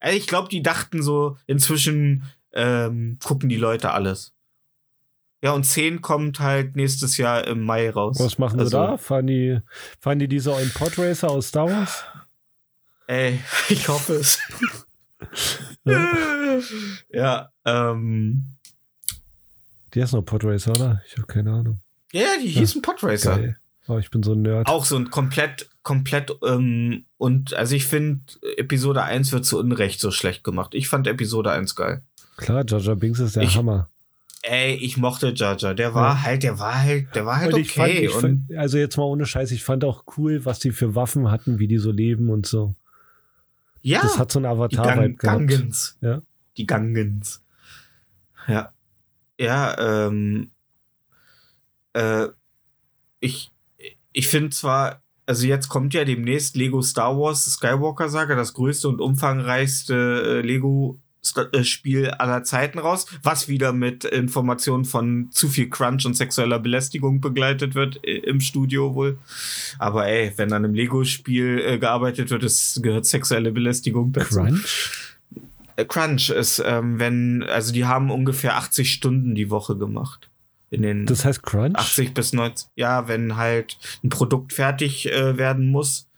also 0.00 0.16
ich 0.16 0.26
glaube, 0.26 0.48
die 0.48 0.62
dachten 0.62 1.02
so, 1.02 1.36
inzwischen 1.46 2.24
ähm, 2.52 3.18
gucken 3.22 3.48
die 3.48 3.56
Leute 3.56 3.90
alles. 3.92 4.32
Ja, 5.42 5.52
und 5.52 5.64
10 5.64 6.00
kommt 6.00 6.40
halt 6.40 6.74
nächstes 6.76 7.16
Jahr 7.18 7.46
im 7.46 7.64
Mai 7.64 7.90
raus. 7.90 8.18
Was 8.18 8.38
machen 8.38 8.58
Also, 8.60 8.70
sie 8.70 8.76
da? 8.86 8.96
Fahren 8.96 9.26
die, 9.26 9.58
fahren 10.00 10.18
die 10.18 10.28
diese 10.28 10.50
neuen 10.50 10.70
Podracer 10.72 11.30
aus 11.30 11.48
Star 11.48 11.68
Wars? 11.68 12.04
Ey, 13.06 13.40
ich 13.68 13.88
hoffe 13.88 14.14
es. 14.14 14.38
ja, 17.12 17.50
ähm. 17.64 18.44
Die 19.92 20.02
heißen 20.02 20.18
noch 20.18 20.24
Podracer, 20.24 20.70
oder? 20.72 21.02
Ich 21.06 21.16
habe 21.16 21.26
keine 21.26 21.52
Ahnung. 21.52 21.80
Ja, 22.12 22.36
die 22.42 22.48
hießen 22.48 22.82
Podracer. 22.82 23.36
Geil. 23.36 23.56
Oh, 23.86 23.98
ich 23.98 24.10
bin 24.10 24.22
so 24.22 24.32
ein 24.32 24.42
Nerd. 24.42 24.66
Auch 24.66 24.84
so 24.84 24.96
ein 24.96 25.10
komplett, 25.10 25.68
komplett, 25.84 26.32
ähm, 26.44 27.04
und 27.18 27.54
also 27.54 27.76
ich 27.76 27.86
finde, 27.86 28.20
Episode 28.56 29.04
1 29.04 29.30
wird 29.30 29.44
zu 29.44 29.58
Unrecht 29.60 30.00
so 30.00 30.10
schlecht 30.10 30.42
gemacht. 30.42 30.74
Ich 30.74 30.88
fand 30.88 31.06
Episode 31.06 31.52
1 31.52 31.76
geil. 31.76 32.02
Klar, 32.36 32.64
Jar 32.66 32.96
Binks 32.96 33.20
ist 33.20 33.36
der 33.36 33.44
Ich- 33.44 33.56
Hammer. 33.56 33.88
Ey, 34.46 34.74
ich 34.74 34.98
mochte 34.98 35.32
Jaja. 35.34 35.72
Der 35.72 35.94
war 35.94 36.16
Ja. 36.16 36.22
halt, 36.22 36.42
der 36.42 36.58
war 36.58 36.82
halt, 36.82 37.14
der 37.14 37.24
war 37.24 37.36
halt 37.38 37.54
und 37.54 37.60
ich 37.60 37.72
fand, 37.72 37.90
okay. 37.92 38.04
ich 38.06 38.14
und 38.14 38.20
fand, 38.20 38.58
also 38.58 38.76
jetzt 38.76 38.96
mal 38.98 39.04
ohne 39.04 39.24
Scheiß, 39.24 39.50
ich 39.52 39.64
fand 39.64 39.84
auch 39.84 40.04
cool, 40.18 40.44
was 40.44 40.58
die 40.58 40.70
für 40.72 40.94
Waffen 40.94 41.30
hatten, 41.30 41.58
wie 41.60 41.68
die 41.68 41.78
so 41.78 41.90
leben 41.90 42.28
und 42.28 42.44
so. 42.46 42.74
ja, 43.80 44.00
Das 44.02 44.18
hat 44.18 44.30
so 44.32 44.38
einen 44.40 44.44
die 44.44 44.76
Avatar-Vibe 44.78 45.14
Gang. 45.16 45.48
Gangens. 45.48 45.96
Ja. 46.02 46.20
Die 46.58 46.66
Gangens. 46.66 47.42
Ja. 48.46 48.72
Ja, 49.40 50.06
ähm, 50.08 50.50
äh, 51.94 52.28
ich, 53.20 53.50
ich 54.12 54.28
finde 54.28 54.50
zwar, 54.50 55.00
also 55.26 55.46
jetzt 55.46 55.68
kommt 55.68 55.94
ja 55.94 56.04
demnächst 56.04 56.56
Lego 56.56 56.82
Star 56.82 57.16
Wars 57.18 57.44
Skywalker 57.44 58.08
Saga, 58.08 58.34
das 58.34 58.52
größte 58.52 58.88
und 58.88 59.00
umfangreichste 59.00 60.40
äh, 60.42 60.46
Lego 60.46 61.00
äh, 61.52 61.64
Spiel 61.64 62.10
aller 62.10 62.44
Zeiten 62.44 62.78
raus, 62.78 63.06
was 63.22 63.48
wieder 63.48 63.72
mit 63.72 64.04
Informationen 64.04 64.84
von 64.84 65.28
zu 65.30 65.48
viel 65.48 65.70
Crunch 65.70 66.04
und 66.04 66.14
sexueller 66.14 66.58
Belästigung 66.58 67.20
begleitet 67.20 67.74
wird 67.74 67.96
im 68.04 68.40
Studio 68.40 68.94
wohl. 68.94 69.18
Aber 69.78 70.06
ey, 70.06 70.32
wenn 70.36 70.52
an 70.52 70.64
einem 70.64 70.74
Lego-Spiel 70.74 71.62
äh, 71.64 71.78
gearbeitet 71.78 72.30
wird, 72.30 72.44
es 72.44 72.80
gehört 72.82 73.06
sexuelle 73.06 73.52
Belästigung 73.52 74.12
dazu. 74.12 74.40
Crunch? 74.40 74.90
Äh, 75.76 75.84
Crunch 75.86 76.30
ist, 76.30 76.62
ähm, 76.64 76.98
wenn, 76.98 77.42
also 77.42 77.72
die 77.72 77.86
haben 77.86 78.10
ungefähr 78.10 78.56
80 78.56 78.92
Stunden 78.92 79.34
die 79.34 79.50
Woche 79.50 79.76
gemacht. 79.76 80.28
In 80.70 80.82
den 80.82 81.06
Das 81.06 81.24
heißt 81.24 81.42
Crunch? 81.42 81.76
80 81.76 82.14
bis 82.14 82.32
90, 82.32 82.68
ja, 82.74 83.06
wenn 83.06 83.36
halt 83.36 83.78
ein 84.02 84.08
Produkt 84.08 84.52
fertig 84.52 85.10
äh, 85.12 85.38
werden 85.38 85.70
muss, 85.70 86.08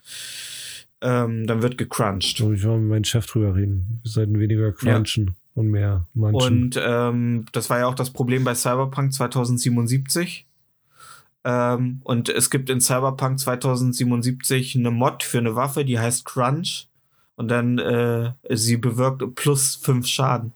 ähm, 1.03 1.47
dann 1.47 1.63
wird 1.63 1.79
gecrunched. 1.79 2.41
Ich 2.41 2.63
will 2.63 2.79
mit 2.79 2.89
meinem 2.89 3.05
Chef 3.05 3.27
drüber 3.27 3.55
reden. 3.55 4.01
Wir 4.03 4.11
sollten 4.11 4.39
weniger 4.39 4.73
crunchen 4.73 5.37
und 5.55 5.69
mehr 5.69 6.07
manchen. 6.15 6.65
Und 6.65 6.81
ähm, 6.83 7.45
das 7.53 7.69
war 7.71 7.81
ja 7.81 7.87
auch 7.87 7.95
das 7.95 8.11
Problem 8.11 8.45
bei 8.45 8.55
Cyberpunk 8.55 9.13
2077. 9.13 10.47
Ähm, 11.45 12.01
und 12.03 12.29
es 12.29 12.51
gibt 12.51 12.71
in 12.71 12.81
Cyberpunk 12.81 13.39
2077 13.39 14.77
eine 14.77 14.91
Mod 14.91 15.23
für 15.23 15.39
eine 15.39 15.55
Waffe, 15.55 15.85
die 15.85 15.99
heißt 15.99 16.25
Crunch. 16.25 16.89
Und 17.37 17.49
dann 17.49 17.79
äh, 17.79 18.33
sie 18.51 18.79
bewirkt 18.79 19.23
plus 19.35 19.77
fünf 19.77 20.07
Schaden. 20.07 20.55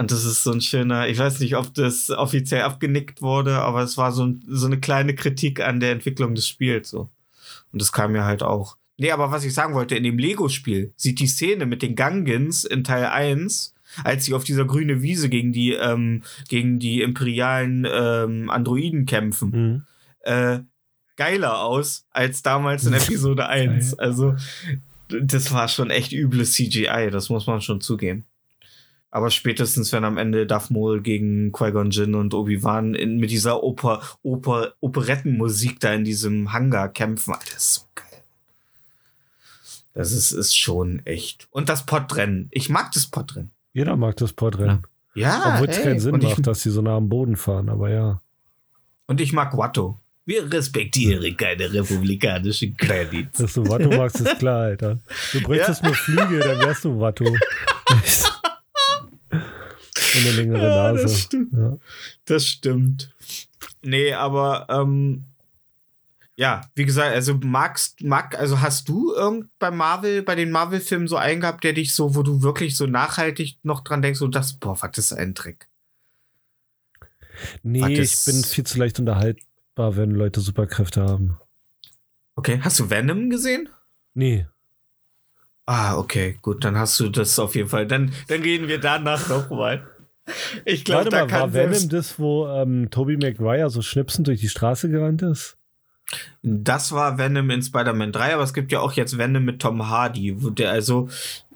Und 0.00 0.10
das 0.10 0.24
ist 0.24 0.42
so 0.42 0.52
ein 0.52 0.60
schöner, 0.60 1.08
ich 1.08 1.18
weiß 1.18 1.40
nicht, 1.40 1.56
ob 1.56 1.74
das 1.74 2.10
offiziell 2.10 2.62
abgenickt 2.62 3.20
wurde, 3.22 3.56
aber 3.58 3.82
es 3.82 3.96
war 3.98 4.12
so, 4.12 4.24
ein, 4.24 4.42
so 4.48 4.66
eine 4.66 4.80
kleine 4.80 5.14
Kritik 5.14 5.60
an 5.60 5.78
der 5.80 5.92
Entwicklung 5.92 6.34
des 6.34 6.48
Spiels. 6.48 6.88
So. 6.90 7.10
Und 7.72 7.82
das 7.82 7.92
kam 7.92 8.12
mir 8.12 8.24
halt 8.24 8.42
auch. 8.42 8.76
Nee, 8.96 9.10
aber 9.12 9.30
was 9.30 9.44
ich 9.44 9.52
sagen 9.54 9.74
wollte, 9.74 9.94
in 9.96 10.02
dem 10.04 10.18
Lego-Spiel 10.18 10.92
sieht 10.96 11.20
die 11.20 11.26
Szene 11.26 11.66
mit 11.66 11.82
den 11.82 11.96
Gangans 11.96 12.64
in 12.64 12.82
Teil 12.84 13.06
1, 13.06 13.74
als 14.04 14.24
sie 14.24 14.34
auf 14.34 14.44
dieser 14.44 14.64
grüne 14.64 15.02
Wiese 15.02 15.28
gegen 15.28 15.52
die, 15.52 15.72
ähm, 15.72 16.22
gegen 16.48 16.78
die 16.78 17.02
imperialen 17.02 17.86
ähm, 17.90 18.50
Androiden 18.50 19.06
kämpfen, 19.06 19.50
Mhm. 19.50 19.82
äh, 20.20 20.60
geiler 21.16 21.60
aus 21.62 22.06
als 22.10 22.42
damals 22.42 22.86
in 22.86 22.92
Episode 22.94 23.48
1. 23.48 23.98
Also, 23.98 24.34
das 25.08 25.52
war 25.52 25.68
schon 25.68 25.90
echt 25.90 26.12
übles 26.12 26.52
CGI, 26.52 27.10
das 27.10 27.28
muss 27.30 27.46
man 27.46 27.60
schon 27.60 27.80
zugeben. 27.80 28.24
Aber 29.10 29.30
spätestens, 29.30 29.92
wenn 29.92 30.04
am 30.04 30.18
Ende 30.18 30.46
Darth 30.46 30.70
Maul 30.70 31.00
gegen 31.00 31.50
Qui-Gon 31.52 31.90
Jinn 31.90 32.14
und 32.14 32.32
Obi-Wan 32.32 32.92
mit 32.92 33.30
dieser 33.30 33.62
Oper, 33.62 34.02
Oper, 34.22 34.74
Operettenmusik 34.80 35.80
da 35.80 35.92
in 35.94 36.04
diesem 36.04 36.52
Hangar 36.52 36.88
kämpfen, 36.88 37.34
Alter, 37.34 37.54
das 37.54 37.64
ist 37.64 37.74
so 37.74 37.82
geil. 37.94 38.06
Das 39.94 40.12
ist, 40.12 40.30
ist 40.30 40.56
schon 40.56 41.04
echt. 41.04 41.48
Und 41.50 41.68
das 41.68 41.86
Pottrennen. 41.86 42.48
Ich 42.52 42.68
mag 42.68 42.92
das 42.92 43.06
Pottrennen. 43.06 43.50
Jeder 43.72 43.96
mag 43.96 44.16
das 44.16 44.32
Podrennen. 44.32 44.82
Ja. 45.14 45.54
Obwohl 45.54 45.68
es 45.68 45.82
keinen 45.82 46.00
Sinn 46.00 46.14
ich, 46.16 46.22
macht, 46.22 46.46
dass 46.46 46.62
sie 46.62 46.70
so 46.70 46.82
nah 46.82 46.96
am 46.96 47.08
Boden 47.08 47.36
fahren, 47.36 47.68
aber 47.68 47.90
ja. 47.90 48.20
Und 49.06 49.20
ich 49.20 49.32
mag 49.32 49.56
Watto. 49.56 49.98
Wir 50.24 50.50
respektieren 50.52 51.36
keine 51.36 51.72
republikanischen 51.72 52.76
Credits. 52.76 53.38
Dass 53.38 53.54
du 53.54 53.68
Watto 53.68 53.88
magst, 53.88 54.20
ist 54.20 54.38
klar, 54.38 54.60
Alter. 54.60 54.98
Du 55.32 55.40
bräuchtest 55.42 55.82
nur 55.82 55.94
Flügel, 55.94 56.38
dann 56.38 56.60
wärst 56.60 56.84
du 56.84 57.00
Watto. 57.00 57.24
Und 60.14 60.26
eine 60.26 60.36
längere 60.36 60.62
Ja, 60.68 60.92
Nase. 60.92 61.02
das 61.02 61.18
stimmt. 61.20 61.52
Ja. 61.52 61.78
Das 62.24 62.46
stimmt. 62.46 63.14
Nee, 63.82 64.12
aber 64.12 64.66
ähm, 64.68 65.24
ja, 66.36 66.62
wie 66.74 66.86
gesagt, 66.86 67.14
also 67.14 67.34
magst, 67.34 68.02
mag, 68.02 68.38
also 68.38 68.60
hast 68.60 68.88
du 68.88 69.12
irgend 69.14 69.50
bei 69.58 69.70
Marvel, 69.70 70.22
bei 70.22 70.34
den 70.34 70.50
Marvel-Filmen 70.50 71.06
so 71.06 71.16
einen 71.16 71.42
gehabt, 71.42 71.64
der 71.64 71.74
dich 71.74 71.94
so, 71.94 72.14
wo 72.14 72.22
du 72.22 72.42
wirklich 72.42 72.76
so 72.76 72.86
nachhaltig 72.86 73.58
noch 73.62 73.82
dran 73.82 74.00
denkst 74.00 74.22
und 74.22 74.34
das, 74.34 74.54
boah, 74.54 74.80
was 74.80 74.96
ist 74.96 75.12
ein 75.12 75.34
Trick? 75.34 75.68
Nee, 77.62 78.00
ich 78.00 78.24
bin 78.24 78.42
viel 78.42 78.64
zu 78.64 78.78
leicht 78.78 78.98
unterhaltbar, 78.98 79.96
wenn 79.96 80.12
Leute 80.12 80.40
Superkräfte 80.40 81.02
haben. 81.02 81.38
Okay, 82.36 82.60
hast 82.62 82.80
du 82.80 82.88
Venom 82.88 83.28
gesehen? 83.28 83.68
Nee. 84.14 84.46
Ah, 85.66 85.98
okay, 85.98 86.38
gut, 86.40 86.64
dann 86.64 86.76
hast 86.78 86.98
du 87.00 87.10
das 87.10 87.38
auf 87.38 87.54
jeden 87.54 87.68
Fall. 87.68 87.86
Dann, 87.86 88.12
dann 88.28 88.40
reden 88.40 88.66
wir 88.66 88.78
danach 88.78 89.28
nochmal. 89.28 89.89
Ich 90.64 90.84
glaube, 90.84 91.10
da 91.10 91.24
mal, 91.24 91.30
war 91.30 91.40
kann 91.40 91.52
Venom 91.52 91.74
selbst, 91.74 91.92
das, 91.92 92.18
wo 92.18 92.46
ähm, 92.48 92.90
Tobey 92.90 93.16
Maguire 93.16 93.70
so 93.70 93.82
schnipsend 93.82 94.26
durch 94.28 94.40
die 94.40 94.48
Straße 94.48 94.88
gerannt 94.90 95.22
ist? 95.22 95.56
das 96.42 96.90
war 96.90 97.18
Venom 97.18 97.50
in 97.50 97.62
Spider-Man 97.62 98.10
3, 98.10 98.34
aber 98.34 98.42
es 98.42 98.52
gibt 98.52 98.72
ja 98.72 98.80
auch 98.80 98.92
jetzt 98.94 99.16
Venom 99.16 99.44
mit 99.44 99.60
Tom 99.62 99.88
Hardy, 99.88 100.42
wo 100.42 100.50
der 100.50 100.72
also 100.72 101.08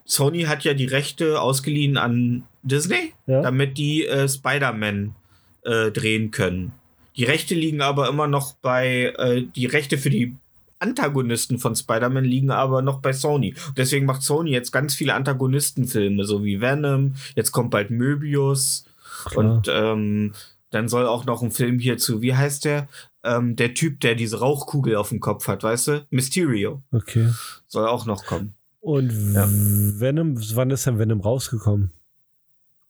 Sony 0.04 0.42
hat 0.42 0.62
ja 0.62 0.74
die 0.74 0.84
Rechte 0.84 1.40
ausgeliehen 1.40 1.96
an 1.96 2.44
Disney, 2.62 3.14
Ja. 3.26 3.42
damit 3.42 3.78
die 3.78 4.06
äh, 4.06 4.28
Spider-Man 4.28 5.16
äh, 5.64 5.90
drehen 5.90 6.30
können. 6.30 6.72
Die 7.16 7.24
Rechte 7.24 7.54
liegen 7.54 7.80
aber 7.80 8.08
immer 8.08 8.26
noch 8.28 8.54
bei 8.54 9.12
äh, 9.18 9.42
die 9.56 9.66
Rechte 9.66 9.98
für 9.98 10.10
die 10.10 10.36
Antagonisten 10.78 11.58
von 11.58 11.74
Spider-Man 11.76 12.24
liegen 12.24 12.50
aber 12.50 12.82
noch 12.82 13.00
bei 13.00 13.12
Sony. 13.12 13.54
Deswegen 13.76 14.06
macht 14.06 14.22
Sony 14.22 14.50
jetzt 14.50 14.72
ganz 14.72 14.94
viele 14.94 15.14
Antagonistenfilme, 15.14 16.24
so 16.24 16.44
wie 16.44 16.60
Venom. 16.60 17.14
Jetzt 17.34 17.52
kommt 17.52 17.70
bald 17.70 17.90
Möbius. 17.90 18.84
Klar. 19.26 19.44
Und 19.56 19.68
ähm, 19.70 20.32
dann 20.70 20.88
soll 20.88 21.06
auch 21.06 21.24
noch 21.24 21.42
ein 21.42 21.52
Film 21.52 21.78
hierzu, 21.78 22.20
wie 22.20 22.34
heißt 22.34 22.64
der? 22.64 22.88
Ähm, 23.22 23.56
der 23.56 23.74
Typ, 23.74 24.00
der 24.00 24.14
diese 24.16 24.40
Rauchkugel 24.40 24.96
auf 24.96 25.08
dem 25.10 25.20
Kopf 25.20 25.46
hat, 25.48 25.62
weißt 25.62 25.88
du? 25.88 26.06
Mysterio. 26.10 26.82
Okay. 26.92 27.30
Soll 27.68 27.86
auch 27.86 28.04
noch 28.06 28.24
kommen. 28.26 28.54
Und 28.80 29.10
Ja. 29.32 29.48
Venom, 29.50 30.36
wann 30.56 30.70
ist 30.70 30.86
denn 30.86 30.98
Venom 30.98 31.20
rausgekommen? 31.22 31.90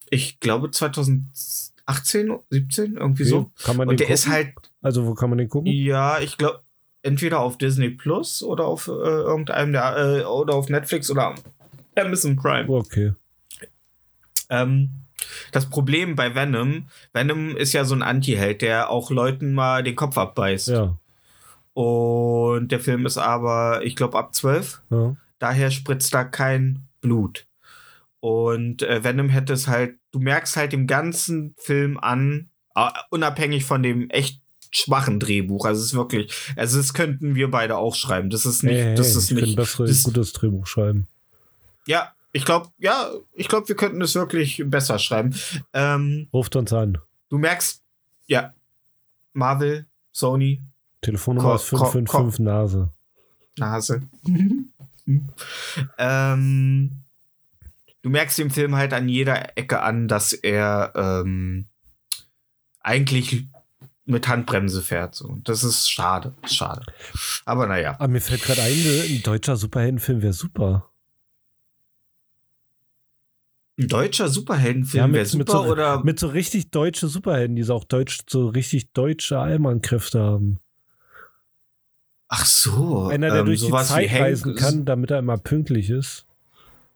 Ich 0.09 0.39
glaube 0.41 0.71
2018, 0.71 2.33
17, 2.49 2.95
irgendwie 2.97 3.23
Okay. 3.23 3.29
so. 3.29 3.51
Kann 3.63 3.77
man 3.77 3.87
Und 3.87 3.99
den 3.99 4.07
der 4.07 4.13
ist 4.13 4.23
gucken? 4.25 4.33
halt, 4.35 4.53
Also, 4.81 5.05
wo 5.05 5.13
kann 5.13 5.29
man 5.29 5.37
den 5.37 5.49
gucken? 5.49 5.71
ja, 5.71 6.19
ich 6.19 6.37
glaube, 6.37 6.61
entweder 7.05 7.39
auf 7.39 7.57
Disney 7.57 7.89
Plus 7.89 8.41
oder 8.41 8.65
auf 8.65 8.87
äh, 8.87 8.91
irgendeinem 8.91 9.73
der, 9.73 9.97
äh, 9.97 10.23
oder 10.23 10.55
auf 10.55 10.69
Netflix 10.69 11.09
oder 11.11 11.35
Amazon 11.95 12.35
Prime. 12.35 12.67
Okay. 12.67 13.13
Ähm, 14.49 14.89
das 15.51 15.69
Problem 15.69 16.15
bei 16.15 16.35
Venom, 16.35 16.87
Venom 17.13 17.55
ist 17.55 17.73
ja 17.73 17.85
so 17.85 17.95
ein 17.95 18.03
Anti-Held, 18.03 18.61
der 18.61 18.89
auch 18.89 19.11
Leuten 19.11 19.53
mal 19.53 19.83
den 19.83 19.95
Kopf 19.95 20.17
abbeißt. 20.17 20.69
Ja. 20.69 20.97
Und 21.73 22.69
der 22.71 22.79
Film 22.79 23.05
ist 23.05 23.17
aber, 23.17 23.81
ich 23.83 23.95
glaube, 23.95 24.17
ab 24.17 24.33
12. 24.33 24.81
ja. 24.89 25.15
Daher 25.37 25.69
spritzt 25.69 26.13
da 26.13 26.23
kein 26.23 26.87
Blut. 27.01 27.45
Und 28.21 28.81
äh, 28.81 29.03
Venom 29.03 29.29
hätte 29.29 29.53
es 29.53 29.67
halt, 29.67 29.97
du 30.11 30.19
merkst 30.19 30.55
halt 30.55 30.71
dem 30.71 30.87
ganzen 30.87 31.53
Film 31.57 31.99
an, 31.99 32.49
äh, 32.73 32.89
unabhängig 33.09 33.65
von 33.65 33.83
dem 33.83 34.09
echt 34.09 34.41
schwachen 34.71 35.19
Drehbuch. 35.19 35.65
Also 35.65 35.81
es 35.81 35.87
ist 35.87 35.93
wirklich, 35.95 36.33
also 36.55 36.77
das 36.77 36.93
könnten 36.93 37.35
wir 37.35 37.49
beide 37.51 37.77
auch 37.77 37.95
schreiben. 37.95 38.29
Das 38.29 38.45
ist 38.45 38.63
nicht, 38.63 38.73
Hey, 38.75 38.83
hey, 38.83 38.95
das 38.95 39.15
ist 39.15 39.31
ich 39.31 39.41
nicht. 39.41 39.55
besseres, 39.55 39.89
das- 39.89 40.03
gutes 40.03 40.33
Drehbuch 40.33 40.67
schreiben. 40.67 41.07
Ja, 41.87 42.13
ich 42.31 42.43
glaube, 42.45 42.69
ja, 42.79 43.11
ich 43.33 43.47
glaube, 43.47 43.67
wir 43.67 43.75
könnten 43.75 44.01
es 44.01 44.15
wirklich 44.15 44.61
besser 44.65 44.99
schreiben. 44.99 45.35
Ähm, 45.73 46.27
Ruft 46.33 46.55
uns 46.55 46.73
an. 46.73 46.97
du 47.29 47.37
merkst, 47.37 47.81
ja, 48.27 48.53
Marvel, 49.33 49.85
Sony, 50.11 50.61
Telefonnummer 51.01 51.55
ist 51.55 51.69
ko- 51.69 51.77
555 51.85 52.39
Nase. 52.45 52.89
Nase. 53.57 54.01
ähm, 55.97 56.91
du 58.01 58.09
merkst 58.09 58.37
dem 58.37 58.49
Film 58.49 58.75
halt 58.75 58.93
an 58.93 59.07
jeder 59.09 59.57
Ecke 59.57 59.81
an, 59.81 60.07
dass 60.07 60.33
er 60.33 60.91
ähm, 60.95 61.67
eigentlich 62.81 63.45
mit 64.05 64.27
Handbremse 64.27 64.81
fährt. 64.81 65.15
So. 65.15 65.39
Das 65.43 65.63
ist 65.63 65.89
schade, 65.89 66.33
schade. 66.45 66.83
Aber 67.45 67.65
naja. 67.67 67.95
Aber 67.97 68.07
mir 68.07 68.21
fällt 68.21 68.43
gerade 68.43 68.61
ein, 68.61 68.71
ein 68.71 69.21
deutscher 69.23 69.55
Superheldenfilm 69.55 70.21
wäre 70.21 70.33
super. 70.33 70.89
Ein 73.77 73.87
deutscher 73.89 74.25
Ja, 74.25 74.29
Superheldenfilm 74.29 75.11
mit- 75.11 75.13
wäre 75.15 75.37
mit 75.37 75.49
super 75.49 75.63
so- 75.65 75.71
oder 75.71 76.03
Mit 76.03 76.17
so 76.19 76.27
richtig 76.27 76.71
deutsche 76.71 77.07
Superhelden, 77.07 77.55
die 77.57 77.63
so 77.63 77.73
auch 77.73 77.83
deutsch, 77.83 78.19
so 78.29 78.47
richtig 78.47 78.91
deutsche 78.93 79.37
Allmann-Kräfte 79.39 80.19
haben. 80.21 80.59
ach 82.27 82.45
so. 82.45 83.07
Einer, 83.07 83.29
der 83.31 83.39
ähm, 83.41 83.45
durch 83.47 83.61
die 83.61 83.71
Zeit 83.71 84.11
reisen 84.13 84.55
kann, 84.55 84.85
damit 84.85 85.11
er 85.11 85.19
immer 85.19 85.37
pünktlich 85.37 85.89
ist. 85.89 86.25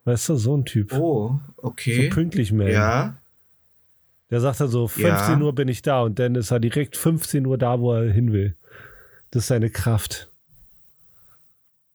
Weißt 0.06 0.30
du, 0.30 0.36
so 0.36 0.56
ein 0.58 0.66
Typ. 0.66 0.94
Oh, 0.94 1.40
So 1.58 1.64
okay. 1.64 2.10
pünktlich, 2.10 2.52
man. 2.52 2.68
ja. 2.68 3.16
Der 4.32 4.42
sagt 4.42 4.60
dann 4.60 4.68
so, 4.70 4.88
15 4.88 5.06
Ja. 5.40 5.40
Uhr 5.40 5.54
bin 5.56 5.68
ich 5.68 5.82
da 5.82 6.02
und 6.02 6.20
dann 6.20 6.36
ist 6.36 6.52
er 6.52 6.60
direkt 6.60 6.96
15 6.98 7.46
Uhr 7.46 7.58
da, 7.58 7.80
wo 7.80 7.94
er 7.94 8.12
hin 8.12 8.32
will. 8.32 8.56
Das 9.32 9.44
ist 9.44 9.48
seine 9.48 9.70
Kraft. 9.70 10.30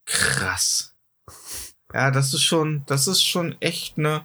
Krass. 0.07 0.95
Ja, 1.93 2.11
das 2.11 2.35
ist 2.35 2.43
schon, 2.43 2.83
das 2.87 3.07
ist 3.07 3.23
schon 3.23 3.55
echt 3.61 3.99
eine, 3.99 4.23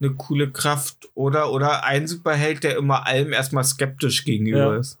eine 0.00 0.12
coole 0.14 0.50
Kraft. 0.50 1.08
Oder, 1.14 1.50
oder 1.52 1.84
ein 1.84 2.06
Superheld, 2.06 2.62
der 2.62 2.76
immer 2.76 3.06
allem 3.06 3.32
erstmal 3.32 3.64
skeptisch 3.64 4.24
gegenüber 4.24 4.74
Ja. 4.74 4.76
ist. 4.76 4.98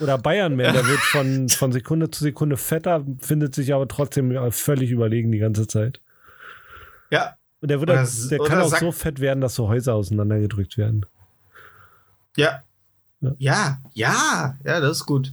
Oder 0.00 0.18
Bayern 0.18 0.56
Man, 0.56 0.72
der 0.72 0.86
wird 0.88 0.98
von, 1.00 1.48
von 1.50 1.70
Sekunde 1.72 2.10
zu 2.10 2.24
Sekunde 2.24 2.56
fetter, 2.56 3.04
findet 3.20 3.54
sich 3.54 3.72
aber 3.74 3.86
trotzdem 3.86 4.50
völlig 4.50 4.90
überlegen 4.90 5.30
die 5.30 5.38
ganze 5.38 5.66
Zeit. 5.66 6.00
Ja, 7.10 7.36
Und 7.60 7.70
der, 7.70 7.78
wird 7.80 7.90
Oder 7.90 8.02
auch, 8.02 8.28
der 8.30 8.38
kann 8.38 8.60
auch 8.62 8.74
so 8.74 8.90
fett 8.90 9.20
werden, 9.20 9.42
dass 9.42 9.54
so 9.54 9.68
Häuser 9.68 9.94
auseinandergedrückt 9.94 10.78
werden. 10.78 11.04
Ja. 12.36 12.62
Ja. 13.20 13.34
Ja, 13.38 13.78
ja, 13.94 14.58
ja, 14.64 14.80
das 14.80 14.98
ist 14.98 15.06
gut. 15.06 15.32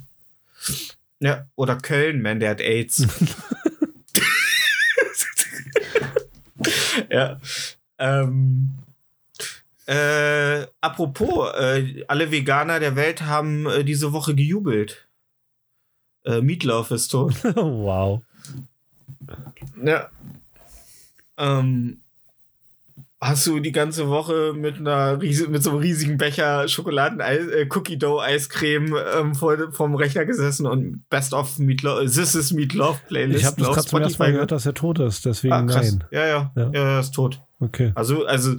Ja, 1.19 1.47
oder 1.55 1.75
Köln, 1.77 2.21
man, 2.21 2.39
der 2.39 2.51
hat 2.51 2.61
AIDS. 2.61 3.07
ja. 7.09 7.39
Ähm, 7.97 8.77
äh, 9.85 10.67
apropos, 10.81 11.51
äh, 11.55 12.05
alle 12.07 12.31
Veganer 12.31 12.79
der 12.79 12.95
Welt 12.95 13.23
haben 13.23 13.65
äh, 13.65 13.83
diese 13.83 14.13
Woche 14.13 14.35
gejubelt. 14.35 15.07
Äh, 16.23 16.41
Meatloaf 16.41 16.91
ist 16.91 17.07
tot. 17.09 17.33
wow. 17.43 18.21
Ja. 19.83 20.09
Ähm, 21.37 22.01
hast 23.21 23.45
du 23.47 23.59
die 23.59 23.71
ganze 23.73 24.07
Woche 24.07 24.53
mit 24.55 24.77
einer 24.77 25.17
mit 25.17 25.61
so 25.63 25.71
einem 25.71 25.79
riesigen 25.79 26.17
Becher 26.17 26.67
Schokoladen 26.69 27.19
äh, 27.19 27.67
Cookie 27.69 27.97
Dough 27.97 28.21
Eiscreme 28.21 28.95
ähm, 29.17 29.35
vor, 29.35 29.57
vom 29.73 29.95
Rechner 29.95 30.25
gesessen 30.25 30.65
und 30.65 31.03
Best 31.09 31.33
of 31.33 31.59
Meatloaf 31.59 31.99
This 32.05 32.33
is 32.35 32.53
Meatloaf 32.53 33.05
Playlist 33.07 33.39
Ich 33.41 33.45
habe 33.45 33.57
das 33.61 33.67
gerade 33.73 33.87
zum 33.87 34.01
ersten 34.01 34.23
Mal 34.23 34.31
gehört, 34.31 34.51
dass 34.51 34.65
er 34.65 34.73
tot 34.73 34.99
ist, 34.99 35.25
deswegen 35.25 35.53
Ah, 35.53 35.63
krass. 35.63 35.91
nein. 35.91 36.03
Ja, 36.11 36.25
ja, 36.27 36.51
Ja. 36.55 36.71
ja, 36.73 36.93
er 36.93 36.99
ist 37.01 37.11
tot. 37.11 37.41
Okay. 37.59 37.91
Also, 37.95 38.25
also, 38.25 38.55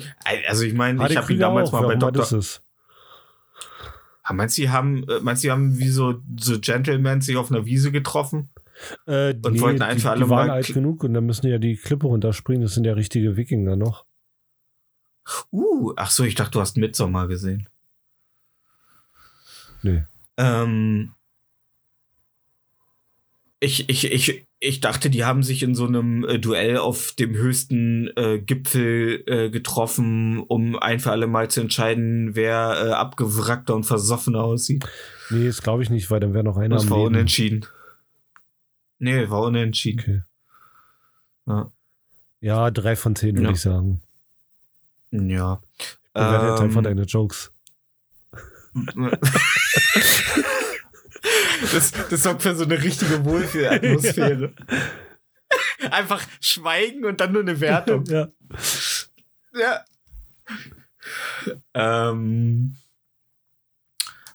also 0.46 0.64
ich 0.64 0.74
meine, 0.74 1.00
Hardy 1.00 1.14
ich 1.14 1.18
habe 1.18 1.32
ihn 1.32 1.38
damals 1.40 1.70
auch, 1.72 1.80
mal 1.80 1.86
bei 1.86 1.96
Dr. 1.96 2.26
Ah, 4.22 4.32
meinst 4.34 4.58
du, 4.58 4.62
die 4.62 4.68
haben, 4.70 5.04
äh, 5.08 5.20
meinst 5.22 5.42
du, 5.42 5.46
die 5.48 5.52
haben 5.52 5.78
wie 5.78 5.88
so, 5.88 6.20
so 6.38 6.60
Gentlemen 6.60 7.22
sich 7.22 7.36
auf 7.38 7.50
einer 7.50 7.64
Wiese 7.64 7.90
getroffen? 7.92 8.50
Äh, 9.06 9.34
Und 9.42 9.60
wollten 9.60 9.82
ein 9.82 9.96
die, 9.96 10.04
alle 10.06 10.24
die 10.24 10.30
waren 10.30 10.48
Mal 10.48 10.54
alt 10.54 10.72
genug 10.72 11.02
und 11.02 11.14
dann 11.14 11.24
müssen 11.24 11.42
die 11.46 11.48
ja 11.52 11.58
die 11.58 11.76
Klippe 11.76 12.06
runterspringen. 12.06 12.62
Das 12.62 12.74
sind 12.74 12.84
ja 12.84 12.92
richtige 12.92 13.36
Wikinger 13.36 13.76
noch. 13.76 14.04
Uh, 15.52 15.92
ach 15.96 16.10
so, 16.10 16.24
ich 16.24 16.34
dachte, 16.34 16.52
du 16.52 16.60
hast 16.60 16.76
Midsommar 16.76 17.28
gesehen. 17.28 17.68
Nee. 19.82 20.04
Ähm, 20.36 21.12
ich, 23.60 23.88
ich, 23.88 24.10
ich, 24.10 24.46
ich 24.58 24.80
dachte, 24.80 25.10
die 25.10 25.24
haben 25.24 25.42
sich 25.42 25.62
in 25.62 25.74
so 25.74 25.86
einem 25.86 26.24
äh, 26.24 26.38
Duell 26.38 26.78
auf 26.78 27.12
dem 27.12 27.34
höchsten 27.34 28.08
äh, 28.16 28.38
Gipfel 28.40 29.22
äh, 29.26 29.50
getroffen, 29.50 30.38
um 30.40 30.78
ein 30.78 30.98
für 31.00 31.10
alle 31.10 31.26
Mal 31.26 31.48
zu 31.50 31.60
entscheiden, 31.60 32.34
wer 32.34 32.86
äh, 32.86 32.90
abgewrackter 32.92 33.74
und 33.74 33.84
versoffener 33.84 34.42
aussieht. 34.42 34.86
Nee, 35.30 35.46
das 35.46 35.62
glaube 35.62 35.82
ich 35.82 35.90
nicht, 35.90 36.10
weil 36.10 36.20
dann 36.20 36.32
wäre 36.34 36.44
noch 36.44 36.56
einer 36.56 36.76
Das 36.76 36.84
am 36.84 36.90
war 36.90 36.98
Leben. 36.98 37.08
unentschieden. 37.14 37.66
Nee, 38.98 39.28
war 39.30 39.42
unentschieden. 39.42 40.00
Okay. 40.00 40.22
Ja. 41.46 41.72
Ja, 42.42 42.70
drei 42.70 42.96
von 42.96 43.14
zehn 43.16 43.34
würde 43.36 43.48
Ja. 43.48 43.52
ich 43.52 43.60
sagen. 43.60 44.00
Ja. 45.10 45.60
Ich 45.78 45.98
bewerte 46.12 46.46
jetzt 46.50 46.60
einfach 46.60 46.78
Ähm, 46.78 46.84
deine 46.84 47.02
Jokes. 47.02 47.52
Das, 51.72 51.92
das 52.08 52.22
sorgt 52.22 52.42
für 52.42 52.54
so 52.54 52.64
eine 52.64 52.82
richtige 52.82 53.24
Wohlfühlatmosphäre. 53.24 54.52
Einfach 55.90 56.26
schweigen 56.40 57.04
und 57.04 57.20
dann 57.20 57.32
nur 57.32 57.42
eine 57.42 57.60
Wertung. 57.60 58.04
Ja. 58.06 58.28
Ja. 59.54 59.84
Ähm, 61.74 62.76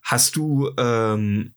hast 0.03 0.35
du, 0.35 0.71
ähm, 0.77 1.53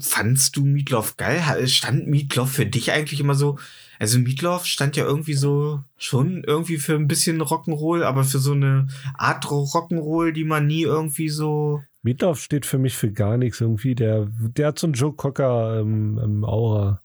fandst 0.00 0.56
du 0.56 0.64
Meatloaf 0.64 1.16
geil? 1.16 1.66
Stand 1.68 2.06
Meatloaf 2.08 2.52
für 2.52 2.66
dich 2.66 2.92
eigentlich 2.92 3.20
immer 3.20 3.34
so? 3.34 3.58
Also 3.98 4.18
Meatloaf 4.18 4.64
stand 4.66 4.96
ja 4.96 5.04
irgendwie 5.04 5.34
so 5.34 5.80
schon 5.96 6.42
irgendwie 6.44 6.78
für 6.78 6.94
ein 6.94 7.06
bisschen 7.08 7.40
Rock'n'Roll, 7.40 8.02
aber 8.02 8.24
für 8.24 8.38
so 8.38 8.52
eine 8.52 8.88
Art 9.16 9.44
Rock'n'Roll, 9.46 10.32
die 10.32 10.44
man 10.44 10.66
nie 10.66 10.82
irgendwie 10.82 11.28
so. 11.28 11.82
Meatloaf 12.02 12.40
steht 12.40 12.66
für 12.66 12.78
mich 12.78 12.96
für 12.96 13.12
gar 13.12 13.36
nichts 13.36 13.60
irgendwie. 13.60 13.94
Der, 13.94 14.26
der 14.30 14.68
hat 14.68 14.78
so 14.78 14.86
einen 14.88 14.94
Joe 14.94 15.12
Cocker 15.12 15.78
im, 15.80 16.18
im 16.18 16.44
Aura. 16.44 17.00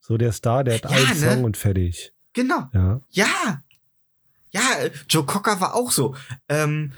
So 0.00 0.18
der 0.18 0.32
Star, 0.32 0.64
der 0.64 0.74
hat 0.74 0.84
Ja, 0.84 0.90
einen 0.90 1.20
ne? 1.20 1.32
Song 1.32 1.44
und 1.44 1.56
fertig. 1.56 2.12
Genau. 2.34 2.68
Ja. 2.74 3.00
Ja. 3.10 3.62
Ja, 4.50 4.60
äh, 4.82 4.90
Joe 5.08 5.24
Cocker 5.24 5.60
war 5.60 5.74
auch 5.74 5.90
so. 5.90 6.14
Ähm, 6.48 6.92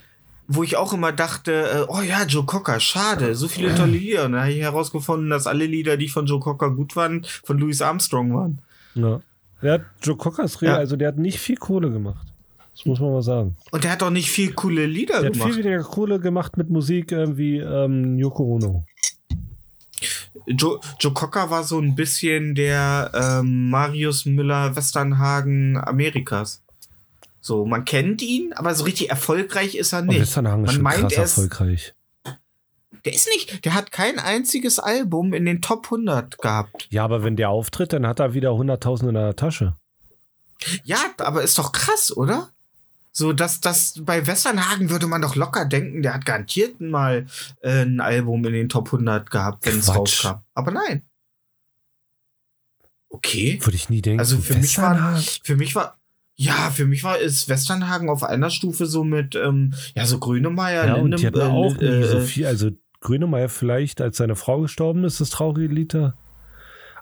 wo 0.48 0.62
ich 0.62 0.76
auch 0.76 0.92
immer 0.92 1.12
dachte, 1.12 1.52
äh, 1.52 1.84
oh 1.88 2.00
ja, 2.02 2.24
Joe 2.24 2.44
Cocker, 2.44 2.78
schade, 2.80 3.34
so 3.34 3.48
viele 3.48 3.74
tolle 3.74 3.92
Lieder. 3.92 4.24
Und 4.26 4.32
dann 4.32 4.42
habe 4.42 4.52
ich 4.52 4.60
herausgefunden, 4.60 5.30
dass 5.30 5.46
alle 5.46 5.64
Lieder, 5.66 5.96
die 5.96 6.08
von 6.08 6.26
Joe 6.26 6.40
Cocker 6.40 6.70
gut 6.70 6.96
waren, 6.96 7.24
von 7.44 7.58
Louis 7.58 7.80
Armstrong 7.80 8.34
waren. 8.34 8.60
ja. 8.94 9.20
Der 9.64 9.72
hat 9.74 9.82
Joe 10.02 10.16
Cocker 10.16 10.44
ist 10.44 10.62
real, 10.62 10.74
Ja. 10.74 10.78
also 10.78 10.94
der 10.96 11.08
hat 11.08 11.18
nicht 11.18 11.38
viel 11.40 11.56
Kohle 11.56 11.90
gemacht. 11.90 12.24
Das 12.76 12.86
muss 12.86 13.00
man 13.00 13.12
mal 13.12 13.22
sagen. 13.22 13.56
Und 13.72 13.82
der 13.84 13.90
hat 13.92 14.02
auch 14.02 14.10
nicht 14.10 14.30
viel 14.30 14.52
coole 14.52 14.86
Lieder 14.86 15.20
Der 15.20 15.26
hat 15.26 15.32
gemacht. 15.32 15.52
viel 15.54 15.64
weniger 15.64 15.82
Kohle 15.82 16.20
gemacht 16.20 16.56
mit 16.56 16.70
Musik 16.70 17.10
äh, 17.12 17.36
wie 17.36 17.58
ähm, 17.58 18.18
Yoko 18.18 18.44
Ono. 18.44 18.84
Joe, 20.46 20.78
Joe 21.00 21.12
Cocker 21.12 21.48
war 21.50 21.64
so 21.64 21.78
ein 21.80 21.94
bisschen 21.94 22.54
der 22.54 23.10
ähm, 23.14 23.70
Marius 23.70 24.26
Müller 24.26 24.76
Westernhagen 24.76 25.76
Amerikas. 25.78 26.60
So, 27.40 27.64
man 27.64 27.84
kennt 27.84 28.20
ihn, 28.22 28.52
aber 28.54 28.74
so 28.74 28.84
richtig 28.84 29.10
erfolgreich 29.10 29.74
ist 29.76 29.92
er 29.92 30.00
Und 30.00 30.08
nicht. 30.08 30.20
Westernhagen 30.20 30.64
ist 30.64 30.66
Man 30.66 30.74
schon 30.74 30.82
meint, 30.82 31.00
krass 31.00 31.12
er 31.14 31.24
ist- 31.24 31.38
erfolgreich. 31.38 31.94
Der 33.04 33.12
ist 33.12 33.28
nicht, 33.28 33.64
der 33.64 33.74
hat 33.74 33.92
kein 33.92 34.18
einziges 34.18 34.78
Album 34.78 35.34
in 35.34 35.44
den 35.44 35.60
Top 35.60 35.86
100 35.86 36.38
gehabt. 36.38 36.86
Ja, 36.90 37.04
aber 37.04 37.22
wenn 37.22 37.36
der 37.36 37.50
auftritt, 37.50 37.92
dann 37.92 38.06
hat 38.06 38.18
er 38.20 38.32
wieder 38.34 38.50
100.000 38.52 39.08
in 39.08 39.14
der 39.14 39.36
Tasche. 39.36 39.76
Ja, 40.84 40.96
aber 41.18 41.42
ist 41.42 41.58
doch 41.58 41.72
krass, 41.72 42.16
oder? 42.16 42.50
So, 43.12 43.32
dass 43.32 43.60
das 43.60 44.00
bei 44.02 44.26
Westernhagen 44.26 44.90
würde 44.90 45.06
man 45.06 45.22
doch 45.22 45.36
locker 45.36 45.66
denken, 45.66 46.02
der 46.02 46.14
hat 46.14 46.24
garantiert 46.26 46.80
mal 46.80 47.26
äh, 47.60 47.82
ein 47.82 48.00
Album 48.00 48.44
in 48.46 48.54
den 48.54 48.68
Top 48.68 48.86
100 48.88 49.30
gehabt, 49.30 49.66
wenn 49.66 49.78
es 49.78 49.94
rauskam. 49.94 50.40
Aber 50.54 50.70
nein. 50.72 51.02
Okay. 53.08 53.58
Würde 53.62 53.76
ich 53.76 53.88
nie 53.90 54.02
denken. 54.02 54.18
Also 54.18 54.38
für 54.38 54.54
mich 54.56 54.76
war, 54.78 55.16
für 55.44 55.56
mich 55.56 55.74
war, 55.76 55.96
ja, 56.36 56.70
für 56.70 56.86
mich 56.86 57.04
war 57.04 57.18
ist 57.18 57.48
Westernhagen 57.48 58.08
auf 58.08 58.24
einer 58.24 58.50
Stufe 58.50 58.86
so 58.86 59.04
mit, 59.04 59.36
ähm, 59.36 59.74
ja, 59.94 60.04
so 60.06 60.18
Grönemeyer, 60.18 60.86
Ja, 60.86 60.94
und 60.94 61.12
Lindem- 61.12 61.20
die 61.20 61.26
hatten 61.28 61.40
äh, 61.40 61.42
auch 61.44 61.76
nie 61.76 61.84
äh, 61.84 62.08
so 62.08 62.18
äh, 62.18 62.22
viel. 62.22 62.46
Also 62.46 62.70
Grönemeyer 63.04 63.48
vielleicht, 63.48 64.00
als 64.00 64.16
seine 64.16 64.34
Frau 64.34 64.62
gestorben 64.62 65.04
ist, 65.04 65.20
das 65.20 65.30
traurige 65.30 65.72
Lied 65.72 65.94
da. 65.94 66.14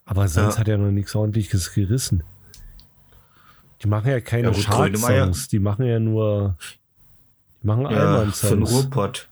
Aber 0.05 0.29
sonst 0.29 0.57
Ja. 0.57 0.61
hat 0.61 0.69
er 0.69 0.77
noch 0.77 0.91
nichts 0.91 1.15
ordentliches 1.17 1.73
gerissen. 1.73 2.23
Die 3.83 3.89
machen 3.89 4.11
ja 4.11 4.21
keine 4.21 4.51
Ja, 4.51 4.55
Chartsongs, 4.55 5.49
die 5.49 5.59
machen 5.59 5.87
ja 5.87 5.99
nur, 5.99 6.57
die 7.63 7.67
machen 7.67 7.83
Ja, 7.85 7.89
für 7.89 7.97
einen 7.97 8.07
Allmann-Songs. 8.09 8.73
Ruhrpott. 8.73 9.29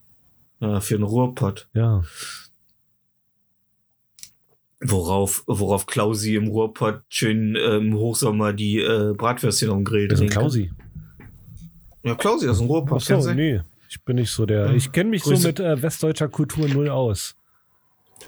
Ja, 0.61 0.81
für 0.81 0.95
einen 0.95 1.05
Ruhrpott. 1.05 1.69
Ja, 1.75 2.03
Worauf, 4.83 5.45
worauf 5.47 5.85
Klausi 5.85 6.37
im 6.37 6.49
Ruhrpott 6.49 7.03
schön 7.11 7.55
äh, 7.55 7.77
im 7.77 7.93
Hochsommer 7.95 8.55
die 8.55 8.79
äh, 8.79 9.13
Bratwürstchen 9.15 9.69
dem 9.69 9.85
Grill 9.85 10.09
das 10.09 10.21
ist 10.21 10.23
ein. 10.25 10.31
Klausi. 10.31 10.73
Ja, 12.03 12.15
Klausi 12.15 12.49
aus 12.49 12.59
dem 12.59 12.67
Ruhrpott. 12.69 13.07
Du? 13.11 13.35
nee, 13.35 13.61
ich 13.91 14.03
bin 14.05 14.17
nicht 14.17 14.31
so 14.31 14.47
der. 14.47 14.71
Ich 14.75 14.93
kenne 14.93 15.11
mich 15.11 15.23
Grüße. 15.23 15.43
so 15.43 15.49
mit 15.49 15.61
äh, 15.61 15.83
westdeutscher 15.83 16.29
Kultur 16.29 16.69
null 16.69 16.89
aus. 16.89 17.35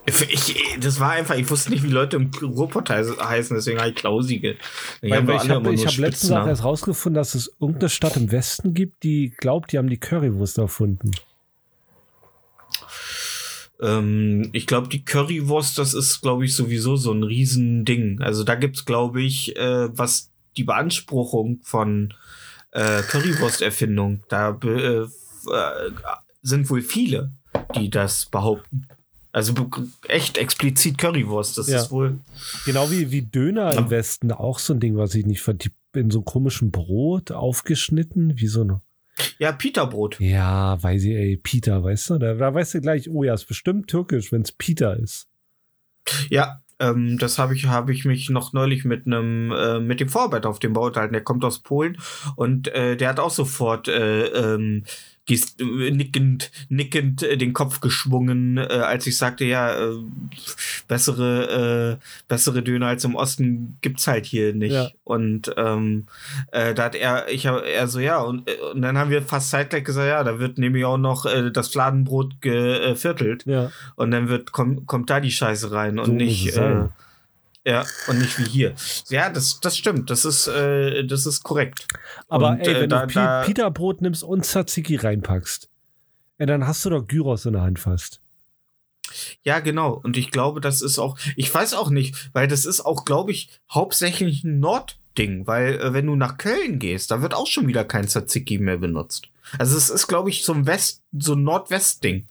Ich, 0.07 0.57
das 0.81 0.99
war 1.01 1.11
einfach, 1.13 1.37
ich 1.37 1.49
wusste 1.51 1.71
nicht, 1.71 1.83
wie 1.85 1.89
Leute 1.89 2.17
im 2.17 2.31
Ruhrpott 2.43 2.91
heiß- 2.91 3.19
heißen, 3.23 3.55
deswegen 3.55 3.79
habe 3.79 3.91
ich 3.91 3.95
Klausi. 3.95 4.39
ge- 4.39 4.57
Die 5.03 5.11
Weil, 5.11 5.19
haben 5.19 5.27
doch 5.27 5.45
ich 5.45 5.51
habe 5.51 5.73
nur 5.75 5.85
hab 5.87 5.97
letztens 5.99 6.33
auch 6.33 6.47
erst 6.47 6.65
rausgefunden, 6.65 7.15
dass 7.15 7.35
es 7.35 7.55
irgendeine 7.61 7.91
Stadt 7.91 8.17
im 8.17 8.33
Westen 8.33 8.75
gibt, 8.75 9.03
die 9.05 9.31
glaubt, 9.37 9.71
die 9.71 9.79
haben 9.79 9.89
die 9.91 9.99
Currywurst 9.99 10.59
erfunden. 10.59 11.11
Ähm, 13.81 14.49
ich 14.53 14.67
glaube, 14.67 14.89
die 14.89 15.05
Currywurst, 15.05 15.79
das 15.79 15.95
ist, 15.95 16.21
glaube 16.23 16.45
ich, 16.45 16.55
sowieso 16.57 16.97
so 16.97 17.13
ein 17.13 17.23
Riesending. 17.23 18.21
Also 18.23 18.45
da 18.45 18.55
gibt's, 18.55 18.85
glaube 18.85 19.23
ich, 19.23 19.57
äh, 19.57 19.89
was 19.97 20.31
die 20.57 20.65
Beanspruchung 20.65 21.61
von 21.63 22.15
äh, 22.73 23.03
Currywurst-Erfindung, 23.03 24.23
da 24.29 24.59
äh, 24.65 25.07
äh, 25.47 25.91
sind 26.43 26.69
wohl 26.71 26.83
viele, 26.83 27.31
die 27.77 27.91
das 27.91 28.27
behaupten. 28.27 28.87
Also 29.35 29.55
echt 30.09 30.37
explizit 30.37 30.99
Currywurst, 30.99 31.57
das 31.57 31.69
Ja. 31.69 31.79
ist 31.81 31.91
wohl. 31.91 32.19
Genau 32.67 32.91
wie, 32.91 33.11
wie 33.11 33.23
Döner 33.23 33.73
im. 33.77 33.89
Westen, 33.89 34.31
auch 34.31 34.59
so 34.59 34.75
ein 34.75 34.81
Ding, 34.81 34.97
was 34.97 35.15
ich 35.15 35.25
nicht 35.25 35.41
fand. 35.41 35.71
In 35.95 36.11
so 36.11 36.23
komischem 36.23 36.71
Brot 36.71 37.33
aufgeschnitten, 37.33 38.35
wie 38.39 38.47
so 38.47 38.63
eine. 38.63 38.81
Ja, 39.39 39.53
Peterbrot. 39.53 40.19
Ja, 40.21 40.83
weiß 40.83 41.05
ich, 41.05 41.13
ey, 41.13 41.37
Peter, 41.43 41.83
weißt 41.85 42.11
du? 42.11 42.19
Da, 42.19 42.35
da 42.35 42.53
weißt 42.55 42.75
du 42.75 42.81
gleich, 42.81 43.09
oh 43.11 43.25
ja, 43.25 43.35
ist 43.35 43.45
bestimmt 43.47 43.89
türkisch, 43.89 44.33
wenn 44.33 44.43
es 44.43 44.53
Peter 44.53 44.97
ist. 44.99 45.29
Ja, 46.31 46.61
ähm, 46.79 47.19
das 47.19 47.39
habe 47.39 47.55
ich, 47.55 47.67
habe 47.67 47.93
ich 47.93 48.05
mich 48.05 48.29
noch 48.31 48.53
neulich 48.53 48.85
mit 48.85 49.07
einem, 49.07 49.53
äh, 49.53 49.81
mit 49.81 50.01
dem 50.01 50.09
Vorarbeiter 50.09 50.49
auf 50.49 50.59
dem 50.59 50.73
Bau 50.73 50.87
unterhalten. 50.87 51.13
Der 51.13 51.23
kommt 51.25 51.45
aus 51.45 51.61
Polen 51.61 51.99
und 52.37 52.69
äh, 52.69 52.97
der 52.97 53.09
hat 53.11 53.21
auch 53.21 53.31
sofort 53.31 53.87
äh, 53.89 54.25
ähm, 54.27 54.85
gest- 55.29 55.61
äh, 55.61 55.91
nickend, 55.91 56.51
nickend 56.69 57.23
äh, 57.23 57.37
den 57.37 57.53
Kopf 57.53 57.81
geschwungen, 57.81 58.59
äh, 58.59 58.63
als 58.63 59.07
ich 59.07 59.17
sagte, 59.17 59.45
ja, 59.45 59.73
äh, 59.75 59.95
bessere, 60.89 61.99
äh, 62.01 62.05
bessere 62.29 62.63
Döner 62.63 62.89
als 62.89 63.05
im 63.05 63.15
Osten 63.15 63.79
gibt's 63.83 64.07
halt 64.07 64.27
hier 64.27 64.53
nicht. 64.55 64.73
Ja. 64.73 64.89
Und 65.05 65.53
ähm, 65.57 66.07
äh, 66.51 66.75
da 66.75 66.85
hat 66.85 66.95
er, 66.95 67.29
ich 67.31 67.47
hab, 67.47 67.65
er 67.65 67.89
so, 67.89 68.01
ja, 68.01 68.21
und, 68.21 68.51
und 68.73 68.83
dann 68.83 68.99
haben 68.99 69.11
wir 69.11 69.23
fast 69.23 69.51
zeitgleich 69.51 69.85
gesagt, 69.85 70.09
ja, 70.09 70.25
da 70.25 70.39
wird 70.39 70.59
nämlich 70.59 70.85
auch 70.85 70.99
noch 70.99 71.27
das 71.53 71.69
Fladenbrot 71.69 72.41
geviertelt. 72.41 73.47
Ja. 73.47 73.71
Und 73.97 74.11
dann 74.11 74.29
wird, 74.29 74.53
kommt, 74.53 74.87
kommt 74.87 75.11
da 75.11 75.21
die 75.21 75.31
Scheiße 75.31 75.73
rein 75.73 75.99
und 75.99 76.07
So 76.07 76.13
muss 76.13 76.23
nicht, 76.23 76.57
äh, 76.57 76.87
ja, 77.65 77.85
und 78.09 78.19
nicht 78.19 78.39
wie 78.39 78.45
hier. 78.45 78.75
Ja, 79.09 79.31
das, 79.31 79.61
das 79.61 79.77
stimmt. 79.77 80.11
Das 80.11 80.25
ist, 80.25 80.47
äh, 80.49 81.05
das 81.05 81.27
ist 81.27 81.43
korrekt. 81.43 81.87
Aber 82.29 82.51
Und, 82.51 82.61
ey, 82.61 82.75
äh, 82.75 82.81
wenn 82.83 82.91
da- 82.91 83.07
du 83.07 83.13
Pi 83.45 83.47
Peterbrot 83.53 84.01
nimmst 84.03 84.23
und 84.25 84.45
Tzatziki 84.45 84.97
reinpackst, 84.97 85.69
ja, 86.39 86.47
dann 86.47 86.67
hast 86.67 86.85
du 86.85 86.91
doch 86.91 87.07
Gyros 87.07 87.47
in 87.47 87.53
der 87.53 87.63
Hand 87.63 87.79
fast. 87.79 88.21
Ja, 89.45 89.61
genau. 89.61 89.93
Und 90.03 90.17
ich 90.17 90.31
glaube, 90.31 90.61
das 90.61 90.81
ist 90.81 90.99
auch, 90.99 91.19
ich 91.37 91.53
weiß 91.53 91.75
auch 91.75 91.91
nicht, 91.91 92.31
weil 92.33 92.49
das 92.49 92.65
ist 92.65 92.81
auch, 92.81 93.05
glaube 93.05 93.31
ich, 93.33 93.51
hauptsächlich 93.71 94.43
ein 94.45 94.59
Nordding, 94.61 95.47
weil 95.47 95.75
äh, 95.81 95.93
wenn 95.93 96.07
du 96.07 96.17
nach 96.17 96.39
Köln 96.39 96.79
gehst, 96.79 97.11
da 97.11 97.21
wird 97.23 97.35
auch 97.35 97.47
schon 97.47 97.67
wieder 97.67 97.85
kein 97.85 98.09
Tzatziki 98.09 98.59
mehr 98.59 98.79
benutzt. 98.79 99.29
Also 99.59 99.77
es 99.77 99.91
ist, 99.91 100.07
glaube 100.07 100.31
ich, 100.31 100.45
so 100.45 100.55
ein 100.55 100.67
West, 100.67 101.03
so 101.13 101.35
ein 101.35 101.43
Nordwest-Ding 101.43 102.27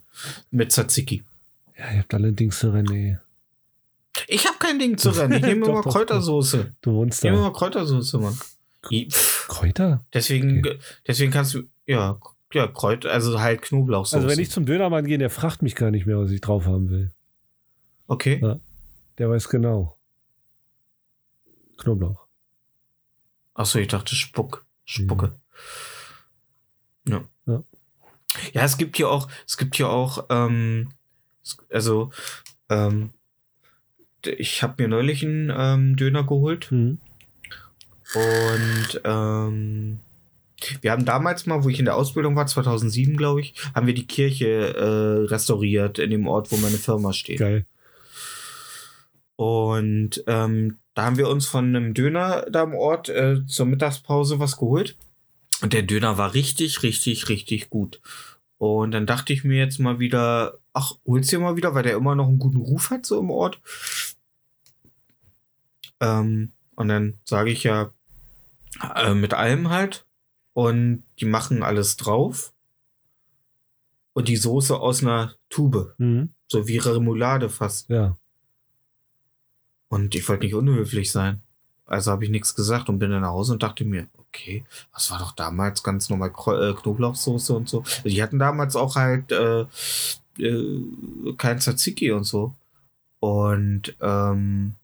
mit 0.49 0.71
Tzatziki. 0.71 1.23
Ja, 1.77 1.91
ihr 1.91 1.99
habt 1.99 2.13
alle 2.13 2.31
Dings 2.31 2.63
ey. 2.63 3.17
Ich 4.27 4.45
habe 4.47 4.57
kein 4.59 4.77
Ding 4.79 4.97
zu 4.97 5.09
rennen. 5.09 5.33
Ich 5.33 5.41
nehme 5.45 5.65
immer. 5.65 5.81
Kräutersoße. 5.81 6.75
Du 6.81 6.93
wohnst 6.93 7.19
Ich 7.19 7.23
nehme 7.23 7.37
da. 7.37 7.43
immer 7.47 7.53
Kräutersoße, 7.53 8.17
Mann. 8.19 8.37
Kräuter? 9.47 10.03
Deswegen, 10.13 10.63
deswegen 11.07 11.31
kannst 11.31 11.53
du, 11.53 11.63
ja, 11.85 12.19
ja, 12.53 12.67
Kräuter, 12.67 13.11
also 13.11 13.39
halt 13.39 13.61
Knoblauchsoße. 13.61 14.17
Also 14.17 14.27
wenn 14.27 14.39
ich 14.39 14.49
zum 14.51 14.65
Dönermann 14.65 15.05
gehe, 15.05 15.17
der 15.17 15.29
fragt 15.29 15.61
mich 15.61 15.75
gar 15.75 15.91
nicht 15.91 16.05
mehr, 16.05 16.17
was 16.17 16.31
ich 16.31 16.41
drauf 16.41 16.65
haben 16.65 16.89
will. 16.89 17.11
okay. 18.07 18.39
Ja. 18.41 18.59
Der 19.17 19.29
weiß 19.29 19.49
genau. 19.49 19.97
Knoblauch. 21.77 22.25
Achso, 23.53 23.77
ich 23.79 23.87
dachte 23.89 24.15
Spuck. 24.15 24.65
Spucke. 24.85 25.33
Ja. 27.07 27.23
Ja. 27.45 27.63
Ja, 28.53 28.63
es 28.63 28.77
gibt 28.77 28.97
hier 28.97 29.09
auch, 29.09 29.29
es 29.45 29.57
gibt 29.57 29.75
hier 29.75 29.89
auch, 29.89 30.25
ähm, 30.29 30.89
also, 31.69 32.11
ähm, 32.69 33.11
ich 34.25 34.63
habe 34.63 34.81
mir 34.81 34.87
neulich 34.87 35.23
einen 35.23 35.51
ähm, 35.55 35.95
Döner 35.95 36.23
geholt 36.23 36.69
Hm. 36.69 36.99
und 38.13 39.01
ähm, 39.03 39.99
wir 40.81 40.91
haben 40.91 41.05
damals 41.05 41.45
mal, 41.45 41.63
wo 41.63 41.69
ich 41.69 41.79
in 41.79 41.85
der 41.85 41.95
Ausbildung 41.95 42.35
war, 42.35 42.45
2007 42.45 43.17
glaube 43.17 43.41
ich, 43.41 43.55
haben 43.73 43.87
wir 43.87 43.93
die 43.93 44.05
Kirche 44.05 44.75
äh, 44.75 45.27
restauriert 45.27 45.99
in 45.99 46.11
dem 46.11 46.27
Ort, 46.27 46.51
wo 46.51 46.57
meine 46.57 46.77
Firma 46.77 47.13
steht. 47.13 47.39
Geil. 47.39 47.65
Und 49.35 50.23
ähm, 50.27 50.77
da 50.93 51.03
haben 51.03 51.17
wir 51.17 51.29
uns 51.29 51.47
von 51.47 51.65
einem 51.65 51.93
Döner 51.93 52.45
da 52.51 52.63
im 52.63 52.75
Ort 52.75 53.09
äh, 53.09 53.45
zur 53.47 53.65
Mittagspause 53.65 54.39
was 54.39 54.57
geholt. 54.57 54.97
Und 55.61 55.73
der 55.73 55.83
Döner 55.83 56.17
war 56.17 56.33
richtig, 56.33 56.83
richtig, 56.83 57.29
richtig 57.29 57.69
gut. 57.69 58.01
Und 58.57 58.91
dann 58.91 59.07
dachte 59.07 59.33
ich 59.33 59.43
mir 59.43 59.57
jetzt 59.57 59.79
mal 59.79 59.97
wieder, 59.97 60.59
ach, 60.73 60.93
hol's 61.07 61.27
dir 61.27 61.39
mal 61.39 61.55
wieder, 61.55 61.73
weil 61.73 61.83
der 61.83 61.95
immer 61.95 62.13
noch 62.13 62.27
einen 62.27 62.39
guten 62.39 62.61
Ruf 62.61 62.91
hat, 62.91 63.05
so 63.05 63.19
im 63.19 63.31
Ort. 63.31 63.59
Ähm, 66.01 66.51
und 66.75 66.89
dann 66.89 67.19
sage 67.23 67.51
ich 67.51 67.63
ja, 67.63 67.91
äh, 68.95 69.13
mit 69.13 69.33
allem 69.33 69.69
halt. 69.69 70.05
Und 70.53 71.03
die 71.19 71.25
machen 71.25 71.63
alles 71.63 71.95
drauf. 71.95 72.51
Und 74.13 74.27
die 74.27 74.35
Soße 74.35 74.77
aus 74.77 75.01
einer 75.01 75.35
Tube. 75.49 75.93
Mhm. 75.97 76.33
So 76.47 76.67
wie 76.67 76.77
Remoulade 76.77 77.49
fast. 77.49 77.89
Ja. 77.89 78.17
Und 79.87 80.15
ich 80.15 80.27
wollte 80.27 80.45
nicht 80.45 80.55
unhöflich 80.55 81.11
sein. 81.11 81.41
Also 81.85 82.11
habe 82.11 82.23
ich 82.23 82.29
nichts 82.29 82.55
gesagt 82.55 82.89
und 82.89 82.99
bin 82.99 83.11
dann 83.11 83.21
nach 83.21 83.31
Hause 83.31 83.53
und 83.53 83.63
dachte 83.63 83.83
mir, 83.83 84.07
okay, 84.17 84.63
das 84.93 85.11
war 85.11 85.19
doch 85.19 85.33
damals 85.33 85.83
ganz 85.83 86.09
normal 86.09 86.29
äh, 86.29 86.73
Knoblauchsoße 86.73 87.53
und 87.53 87.67
so. 87.67 87.83
Die 88.05 88.23
hatten 88.23 88.39
damals 88.39 88.75
auch 88.77 88.95
halt 88.95 89.31
äh, 89.31 89.65
äh, 90.39 90.83
kein 91.37 91.59
Tzatziki 91.59 92.11
und 92.11 92.23
so. 92.23 92.55
Und 93.19 93.95
ähm, 93.99 94.75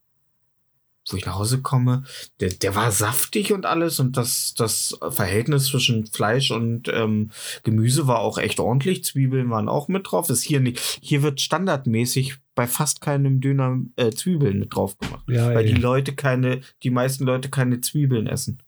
wo 1.14 1.18
ich 1.18 1.26
nach 1.26 1.36
Hause 1.36 1.62
komme, 1.62 2.04
der, 2.40 2.50
der 2.50 2.76
war 2.76 2.92
saftig 2.92 3.54
und 3.54 3.66
alles 3.66 4.00
und 4.00 4.18
das, 4.18 4.54
das 4.56 4.98
Verhältnis 5.10 5.66
zwischen 5.68 6.06
Fleisch 6.08 6.52
und 6.52 6.88
ähm, 6.90 7.32
Gemüse 7.64 8.08
war 8.08 8.20
auch 8.20 8.38
echt 8.38 8.60
ordentlich. 8.60 9.04
Zwiebeln 9.04 9.50
waren 9.50 9.70
auch 9.70 9.88
mit 9.88 10.12
drauf. 10.12 10.30
Ist 10.30 10.44
hier 10.44 10.60
nicht. 10.60 10.80
Hier 11.02 11.24
wird 11.24 11.42
standardmäßig 11.42 12.36
bei 12.56 12.68
fast 12.68 13.02
keinem 13.02 13.40
Döner 13.42 13.80
äh, 13.96 14.12
Zwiebeln 14.12 14.60
mit 14.60 14.76
drauf 14.76 14.98
gemacht. 14.98 15.24
Ja, 15.30 15.48
Weil 15.54 15.66
ey. 15.66 15.74
die 15.74 15.80
Leute 15.82 16.16
keine, 16.16 16.62
die 16.84 16.90
meisten 16.90 17.24
Leute 17.26 17.50
keine 17.50 17.82
Zwiebeln 17.82 18.28
essen. 18.28 18.62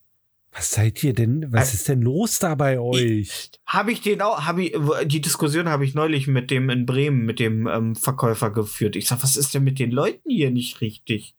Was 0.52 0.72
seid 0.72 1.04
ihr 1.04 1.14
denn? 1.14 1.46
Was 1.52 1.72
Äh, 1.72 1.76
ist 1.76 1.88
denn 1.90 2.02
los 2.02 2.40
da 2.40 2.56
bei 2.56 2.80
euch? 2.80 3.52
Habe 3.68 3.92
ich 3.92 4.02
den 4.02 4.22
auch, 4.22 4.46
habe 4.46 4.64
ich, 4.64 4.76
die 5.06 5.22
Diskussion 5.22 5.70
habe 5.70 5.86
ich 5.86 5.94
neulich 5.94 6.26
mit 6.28 6.50
dem 6.50 6.70
in 6.72 6.86
Bremen, 6.88 7.26
mit 7.26 7.40
dem 7.40 7.68
ähm, 7.68 7.96
Verkäufer 7.96 8.50
geführt. 8.50 8.96
Ich 8.96 9.08
sag, 9.08 9.22
was 9.22 9.36
ist 9.36 9.54
denn 9.54 9.64
mit 9.64 9.78
den 9.78 9.92
Leuten 9.92 10.30
hier 10.30 10.50
nicht 10.50 10.82
richtig? 10.82 11.36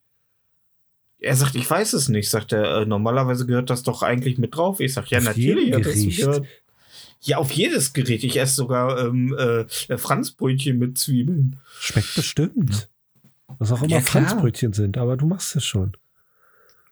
Er 1.20 1.36
sagt, 1.36 1.54
ich 1.54 1.68
weiß 1.68 1.92
es 1.92 2.08
nicht. 2.08 2.30
Sagt 2.30 2.52
er, 2.52 2.82
äh, 2.82 2.86
normalerweise 2.86 3.46
gehört 3.46 3.70
das 3.70 3.82
doch 3.82 4.02
eigentlich 4.02 4.38
mit 4.38 4.54
drauf. 4.56 4.80
Ich 4.80 4.94
sag, 4.94 5.08
ja, 5.10 5.18
Auf 5.18 5.24
natürlich. 5.24 5.72
hat 5.74 5.84
das 5.86 5.94
gehört. 5.94 6.46
Ja, 7.22 7.36
auf 7.36 7.50
jedes 7.52 7.92
Gericht. 7.92 8.24
Ich 8.24 8.38
esse 8.38 8.54
sogar 8.54 8.98
ähm, 9.06 9.36
äh, 9.36 9.98
Franzbrötchen 9.98 10.78
mit 10.78 10.96
Zwiebeln. 10.96 11.56
Schmeckt 11.78 12.14
bestimmt. 12.14 12.88
Was 13.58 13.70
auch 13.72 13.82
immer 13.82 13.90
Ja. 13.96 14.00
Franzbrötchen 14.00 14.72
sind, 14.72 14.96
aber 14.96 15.16
du 15.18 15.26
machst 15.26 15.54
es 15.56 15.64
schon. 15.64 15.92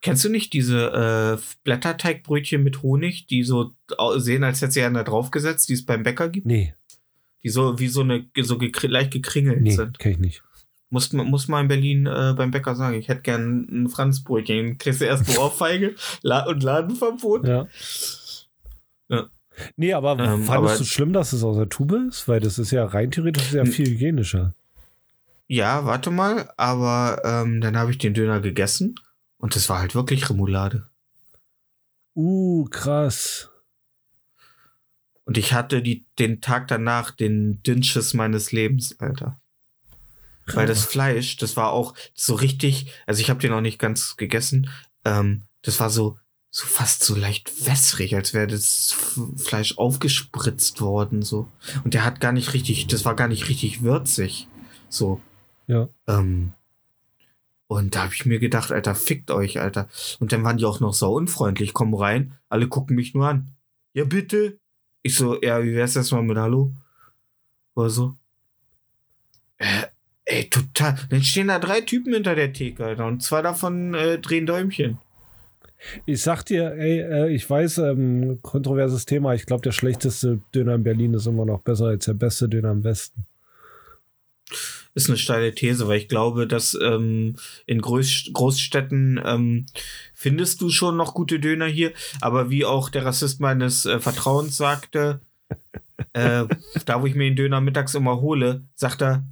Kennst 0.03 0.25
du 0.25 0.29
nicht 0.29 0.53
diese 0.53 1.39
äh, 1.39 1.43
Blätterteigbrötchen 1.65 2.63
mit 2.63 2.83
Honig, 2.83 3.27
die 3.27 3.43
so 3.43 3.73
sehen, 4.17 4.45
als 4.45 4.61
hätte 4.61 4.73
sie 4.73 4.83
einer 4.83 5.03
draufgesetzt, 5.05 5.69
die 5.71 5.73
es 5.73 5.85
beim 5.87 6.03
Bäcker 6.03 6.29
gibt? 6.29 6.47
Nee, 6.47 6.75
Die 7.43 7.49
so 7.49 7.79
wie 7.79 7.89
so 7.89 8.03
eine 8.03 8.27
so 8.43 8.59
gekri 8.59 8.87
leicht 8.89 9.13
gekringelt 9.13 9.63
nee, 9.63 9.71
sind. 9.71 9.99
kenn 9.99 10.13
ich 10.13 10.19
nicht. 10.19 10.43
Muss, 10.91 11.13
man- 11.13 11.27
muss 11.27 11.49
mal 11.49 11.61
in 11.61 11.69
Berlin 11.69 12.07
äh, 12.07 12.35
beim 12.37 12.51
Bäcker 12.51 12.75
sagen, 12.75 12.97
ich 12.99 13.09
hätte 13.09 13.21
gern 13.23 13.67
ein 13.71 13.89
Franzbrötchen. 13.89 14.79
Kriegst 14.79 15.01
du 15.01 15.05
erst 15.05 15.29
eine 15.29 15.39
Ohrfeige 15.41 15.95
La 16.23 16.47
und 16.47 16.63
Ladenverbot? 16.63 17.47
Ja. 17.47 17.67
Ja. 19.09 19.29
Nee, 19.77 19.93
aber 19.93 20.13
Ähm, 20.13 20.45
fandest 20.45 20.51
aber- 20.51 20.79
du 20.79 20.85
schlimm, 20.85 21.13
dass 21.13 21.33
es 21.33 21.43
aus 21.43 21.57
der 21.57 21.69
Tube 21.69 21.93
ist? 22.09 22.29
Weil 22.29 22.41
das 22.41 22.59
ist 22.59 22.71
ja 22.71 22.85
rein 22.87 23.11
theoretisch 23.11 23.49
sehr 23.51 23.67
viel 23.67 23.87
hygienischer. 23.89 24.55
Ja, 25.47 25.85
warte 25.87 26.11
mal, 26.11 26.51
aber 26.57 27.23
ähm, 27.25 27.61
dann 27.61 27.77
habe 27.77 27.91
ich 27.91 27.99
den 27.99 28.13
Döner 28.15 28.41
gegessen 28.41 28.95
und 29.39 29.57
das 29.57 29.69
war 29.69 29.79
halt 29.81 29.95
wirklich 29.95 30.29
Remoulade. 30.29 30.87
Uh, 32.15 32.65
krass. 32.67 33.51
Und 35.25 35.39
ich 35.39 35.53
hatte 35.53 35.83
die, 35.83 36.05
den 36.19 36.41
Tag 36.41 36.69
danach 36.69 37.11
den 37.13 37.63
Dünnschiss 37.63 38.15
meines 38.15 38.53
Lebens, 38.53 38.99
Alter. 39.01 39.39
Weil 40.55 40.67
das 40.67 40.85
Fleisch, 40.85 41.37
das 41.37 41.57
war 41.57 41.73
auch 41.73 41.95
so 42.15 42.35
richtig, 42.35 42.93
also 43.07 43.21
ich 43.21 43.31
habe 43.31 43.41
den 43.41 43.53
auch 43.53 43.61
nicht 43.61 43.79
ganz 43.79 44.17
gegessen, 44.17 44.71
ähm, 45.05 45.43
das 45.63 45.81
war 45.81 45.91
so, 45.91 46.19
so 46.51 46.67
fast 46.67 47.05
so 47.05 47.15
leicht 47.15 47.67
wässrig, 47.67 48.15
als 48.15 48.33
wäre 48.33 48.47
das 48.47 48.95
Fleisch 49.37 49.77
aufgespritzt 49.77 50.81
worden, 50.81 51.23
so. 51.23 51.49
Und 51.85 51.95
der 51.95 52.05
hat 52.05 52.21
gar 52.21 52.33
nicht 52.33 52.55
richtig, 52.55 52.87
das 52.87 53.05
war 53.05 53.15
gar 53.15 53.29
nicht 53.29 53.49
richtig 53.49 53.83
würzig, 53.83 54.49
so. 54.89 55.21
Ja. 55.67 55.89
Ähm, 56.07 56.53
und 57.67 57.95
da 57.95 58.05
habe 58.05 58.15
ich 58.15 58.25
mir 58.25 58.39
gedacht, 58.39 58.73
Alter, 58.73 58.95
fickt 58.95 59.31
euch, 59.31 59.61
Alter. 59.61 59.89
Und 60.21 60.33
dann 60.33 60.43
waren 60.43 60.57
die 60.57 60.65
auch 60.65 60.81
noch 60.81 60.95
so 60.95 61.13
unfreundlich, 61.13 61.75
kommen 61.75 61.95
rein, 61.95 62.39
alle 62.49 62.67
gucken 62.67 62.97
mich 62.97 63.15
nur 63.15 63.29
an. 63.29 63.49
Ja, 63.93 64.05
bitte. 64.05 64.59
Ich 65.03 65.15
so, 65.15 65.41
ja, 65.43 65.63
wie 65.63 65.75
wär's 65.75 65.95
erstmal 65.95 66.23
mit 66.23 66.39
Hallo? 66.39 66.73
Oder 67.75 67.91
so. 67.91 68.17
Äh, 69.59 69.87
ey, 70.29 70.49
total. 70.49 70.97
Dann 71.11 71.23
stehen 71.23 71.49
da 71.49 71.59
drei 71.59 71.81
Typen 71.81 72.13
hinter 72.13 72.35
der 72.35 72.53
Theke, 72.53 72.85
Alter, 72.85 73.07
und 73.07 73.23
zwei 73.23 73.43
davon 73.43 73.95
äh, 73.95 74.19
drehen 74.19 74.47
Däumchen. 74.47 74.99
Ich 76.07 76.23
sag 76.23 76.45
dir, 76.45 76.73
ey, 76.73 77.01
äh, 77.01 77.35
ich 77.35 77.49
weiß, 77.49 77.79
ähm, 77.79 78.41
kontroverses 78.43 79.07
Thema. 79.07 79.35
Ich 79.35 79.47
glaube, 79.47 79.63
der 79.63 79.73
schlechteste 79.73 80.41
Döner 80.55 80.75
in 80.75 80.83
Berlin 80.83 81.15
ist 81.15 81.27
immer 81.27 81.45
noch 81.45 81.61
besser 81.61 81.87
als 81.87 82.05
der 82.05 82.15
beste 82.15 82.49
Döner 82.49 82.73
im 82.73 82.85
Westen. 82.85 83.27
Ist 84.95 85.09
eine 85.09 85.19
steile 85.19 85.55
These, 85.55 85.87
weil 85.87 85.99
ich 85.99 86.09
glaube, 86.09 86.47
dass 86.47 86.77
ähm, 86.83 87.37
in 87.67 87.81
Groß 87.81 88.31
Großstädten 88.33 89.21
ähm, 89.25 89.67
findest 90.15 90.61
du 90.61 90.71
schon 90.71 90.97
noch 90.97 91.15
gute 91.15 91.39
Döner 91.39 91.67
hier, 91.67 91.93
aber 92.21 92.51
wie 92.51 92.65
auch 92.65 92.89
der 92.89 93.05
Rassist 93.05 93.41
meines 93.41 93.87
äh, 93.87 94.01
Vertrauens 94.01 94.57
sagte, 94.57 95.21
äh, 96.15 96.45
da 96.87 97.01
wo 97.01 97.07
ich 97.07 97.15
mir 97.15 97.25
den 97.25 97.37
Döner 97.37 97.61
mittags 97.61 97.95
immer 97.95 98.21
hole, 98.21 98.63
sagt 98.75 99.03
er, 99.03 99.25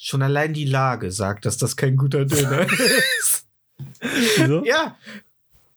schon 0.00 0.22
allein 0.22 0.52
die 0.52 0.64
Lage 0.64 1.10
sagt, 1.10 1.44
dass 1.46 1.56
das 1.58 1.76
kein 1.76 1.96
guter 1.96 2.24
Döner 2.24 2.66
ist. 3.20 3.46
Wieso? 4.00 4.64
ja, 4.64 4.96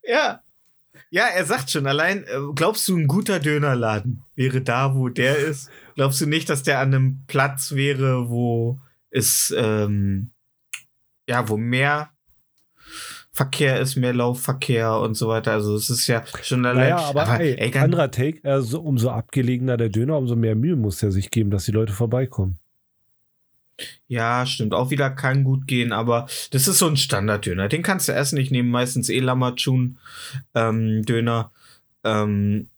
ja. 0.04 0.42
Ja, 1.14 1.26
er 1.28 1.44
sagt 1.46 1.70
schon, 1.70 1.88
allein, 1.88 2.24
äh, 2.24 2.38
glaubst 2.56 2.88
du, 2.88 2.96
ein 2.96 3.08
guter 3.08 3.40
Dönerladen 3.40 4.24
wäre 4.36 4.62
da, 4.62 4.96
wo 4.96 5.10
der 5.10 5.38
ist? 5.38 5.70
Glaubst 5.96 6.22
du 6.22 6.26
nicht, 6.26 6.50
dass 6.50 6.64
der 6.64 6.80
an 6.80 6.94
einem 6.94 7.24
Platz 7.28 7.74
wäre, 7.74 8.30
wo 8.30 8.80
es, 9.10 9.54
ähm, 9.58 10.32
ja, 11.28 11.50
wo 11.50 11.58
mehr 11.58 12.12
Verkehr 13.34 13.80
ist, 13.82 13.98
mehr 13.98 14.14
Laufverkehr 14.14 15.00
und 15.00 15.16
so 15.16 15.28
weiter? 15.28 15.52
Also, 15.52 15.76
es 15.76 15.90
ist 15.90 16.08
ja 16.08 16.24
schon 16.44 16.66
allein. 16.66 16.92
Naja, 16.92 16.98
aber, 17.10 17.40
ey, 17.42 17.56
ey, 17.58 17.72
ganz- 17.72 17.84
anderer 17.86 18.10
Take, 18.10 18.40
also, 18.50 18.80
umso 18.82 19.10
abgelegener 19.10 19.76
der 19.76 19.90
Döner, 19.90 20.18
umso 20.18 20.38
mehr 20.38 20.56
Mühe 20.56 20.78
muss 20.78 21.04
er 21.04 21.12
sich 21.12 21.30
geben, 21.30 21.52
dass 21.52 21.66
die 21.66 21.72
Leute 21.72 21.92
vorbeikommen. 21.92 22.58
Ja, 24.08 24.46
stimmt. 24.46 24.74
Auch 24.74 24.90
wieder 24.90 25.10
kann 25.10 25.44
gut 25.44 25.68
gehen, 25.68 25.92
aber 25.94 26.28
das 26.52 26.68
ist 26.68 26.80
so 26.80 26.88
ein 26.88 26.98
Standarddöner. 26.98 27.68
Den 27.70 27.84
kannst 27.84 28.08
du 28.08 28.14
essen. 28.14 28.38
Ich 28.38 28.52
nehme 28.52 28.70
meistens 28.70 29.10
eh 29.10 29.20
Lamachun 29.20 29.98
ähm, 30.54 31.04
Döner, 31.06 31.52
ähm, 32.04 32.70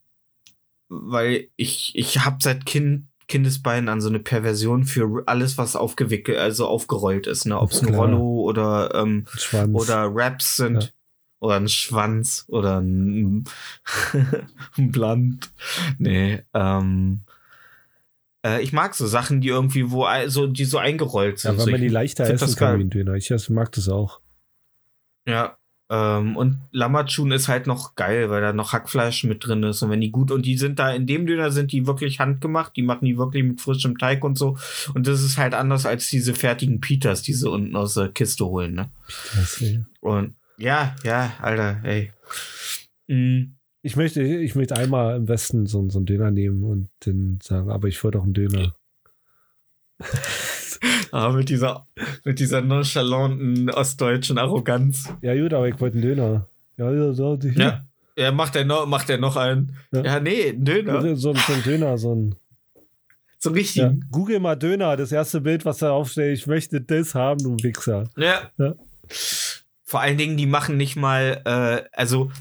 weil 0.89 1.47
ich 1.56 1.91
ich 1.95 2.20
habe 2.26 2.38
seit 2.41 2.66
kind 2.66 3.08
Kindesbeinen 3.28 3.88
an 3.89 4.01
so 4.01 4.10
eine 4.10 4.20
Perversion 4.20 4.84
für 4.84 5.24
alles, 5.28 5.58
was 5.58 5.76
aufgewickelt, 5.76 6.38
also 6.38 6.68
aufgerollt 6.68 7.26
ist, 7.26 7.45
ne? 7.45 7.58
Ob 7.60 7.72
es 7.72 7.82
ein. 7.82 7.95
Rollo 7.95 8.41
oder 8.41 8.93
ähm, 8.93 9.26
oder 9.74 10.14
Wraps 10.14 10.58
sind 10.58 10.84
Ja. 10.84 10.89
oder 11.39 11.56
ein 11.56 11.70
Schwanz 11.70 12.43
oder 12.49 12.82
ein, 12.82 13.45
ein 14.78 14.91
Blunt. 14.91 15.51
Nee, 15.97 16.41
ähm, 16.54 17.22
äh, 18.45 18.61
ich 18.61 18.73
mag 18.73 18.95
so 18.95 19.07
Sachen, 19.07 19.41
die 19.41 19.49
irgendwie 19.49 19.91
wo 19.91 20.05
so 20.27 20.47
die 20.47 20.65
so 20.65 20.77
eingerollt 20.77 21.39
sind. 21.39 21.53
ja, 21.53 21.57
weil 21.57 21.65
so, 21.65 21.71
man 21.71 21.81
die 21.81 21.87
leichter 21.87 22.25
essen 22.25 22.39
das 22.39 22.55
kann 22.55 22.79
wie 22.79 22.83
ein 22.83 22.89
Döner. 22.89 23.13
Ich 23.15 23.31
mag 23.49 23.71
das 23.71 23.89
auch. 23.89 24.19
Ja. 25.27 25.57
Ähm, 25.89 26.37
und 26.37 26.61
Lamachun 26.71 27.31
ist 27.31 27.47
halt 27.47 27.67
noch 27.67 27.95
geil, 27.95 28.29
weil 28.29 28.41
da 28.41 28.53
noch 28.53 28.73
Hackfleisch 28.73 29.25
mit 29.25 29.45
drin 29.45 29.63
ist. 29.63 29.81
Und 29.81 29.89
wenn 29.89 30.01
die 30.01 30.11
gut, 30.11 30.31
und 30.31 30.45
die 30.45 30.57
sind 30.57 30.79
da, 30.79 30.91
in 30.91 31.05
dem 31.05 31.25
Döner 31.27 31.51
sind 31.51 31.71
die 31.71 31.85
wirklich 31.85 32.19
handgemacht, 32.19 32.75
die 32.75 32.81
machen 32.81 33.05
die 33.05 33.17
wirklich 33.17 33.43
mit 33.43 33.61
frischem 33.61 33.97
Teig 33.97 34.23
und 34.23 34.37
so. 34.37 34.57
Und 34.93 35.07
das 35.07 35.21
ist 35.21 35.37
halt 35.37 35.53
anders 35.53 35.85
als 35.85 36.07
diese 36.07 36.33
fertigen 36.33 36.79
Pitas, 36.79 37.21
die 37.21 37.33
sie 37.33 37.49
unten 37.49 37.75
aus 37.75 37.95
der 37.95 38.09
Kiste 38.09 38.45
holen, 38.45 38.73
ne? 38.73 38.89
Das, 39.35 39.61
ey. 39.61 39.83
Und 39.99 40.35
ja, 40.57 40.95
ja, 41.03 41.33
Alter, 41.41 41.81
ey. 41.83 42.11
Mm, 43.07 43.55
Ich 43.86 43.97
möchte, 43.97 44.23
ich 44.23 44.55
möchte 44.55 44.77
einmal 44.77 45.17
im 45.17 45.27
Westen 45.27 45.65
so, 45.67 45.88
so 45.89 45.99
einen 45.99 46.05
Döner 46.05 46.31
nehmen 46.31 46.63
und 46.63 46.89
dann 46.99 47.39
sagen, 47.43 47.69
aber 47.69 47.89
ich 47.89 48.01
wollte 48.01 48.17
auch 48.17 48.23
einen 48.23 48.34
Döner. 48.34 48.73
aber 51.11 51.34
mit 51.38 51.49
dieser, 51.49 51.86
mit 52.23 52.39
dieser 52.39 52.61
nonchalanten 52.61 53.69
ostdeutschen 53.69 54.38
Arroganz. 54.38 55.13
Ja, 55.21 55.36
gut, 55.36 55.53
aber 55.53 55.67
ich 55.67 55.79
wollte 55.81 55.97
einen 55.97 56.07
Döner. 56.07 56.47
Ja, 56.77 56.91
ja, 56.91 57.11
so. 57.11 57.36
Die, 57.36 57.49
Ja. 57.49 57.86
Ja, 58.15 58.31
macht 58.31 58.55
er 58.55 58.63
noch, 58.63 58.86
macht 58.86 59.09
er 59.09 59.17
noch 59.17 59.36
einen. 59.36 59.75
Ja. 59.91 60.03
Ja, 60.03 60.19
nee, 60.19 60.49
einen 60.49 60.63
Döner. 60.63 61.01
So, 61.15 61.34
so 61.34 61.53
ein 61.53 61.63
Döner, 61.63 61.97
so 61.97 62.15
ein. 62.15 62.36
So 63.38 63.49
richtig. 63.49 63.81
Ja. 63.81 63.93
Google 64.11 64.39
mal 64.39 64.55
Döner, 64.55 64.95
das 64.95 65.11
erste 65.11 65.41
Bild, 65.41 65.65
was 65.65 65.79
da 65.79 65.91
aufsteht, 65.91 66.38
ich 66.38 66.47
möchte 66.47 66.79
das 66.79 67.15
haben, 67.15 67.43
du 67.43 67.57
Wichser. 67.61 68.09
Ja. 68.15 68.51
Ja. 68.57 68.75
Vor 69.84 69.99
allen 69.99 70.17
Dingen, 70.17 70.38
die 70.38 70.45
machen 70.45 70.77
nicht 70.77 70.95
mal, 70.95 71.41
äh, 71.43 71.89
also 71.91 72.31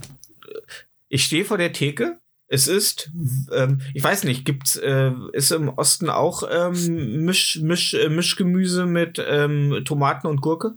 ich 1.13 1.25
stehe 1.25 1.45
vor 1.45 1.59
der 1.59 1.73
Theke. 1.73 2.19
Es 2.49 2.69
ist, 2.69 3.11
ähm, 3.53 3.83
ich 3.93 4.03
weiß 4.03 4.25
nicht, 4.25 4.45
gibt's, 4.47 4.77
äh, 4.77 5.13
ist 5.33 5.53
im 5.53 5.69
Osten 5.69 6.09
auch 6.09 6.43
ähm, 6.51 7.25
Misch, 7.25 7.61
Misch, 7.61 7.95
äh, 7.95 8.09
Mischgemüse 8.09 8.87
mit 8.87 9.23
ähm, 9.25 9.83
Tomaten 9.85 10.27
und 10.27 10.41
Gurke? 10.41 10.75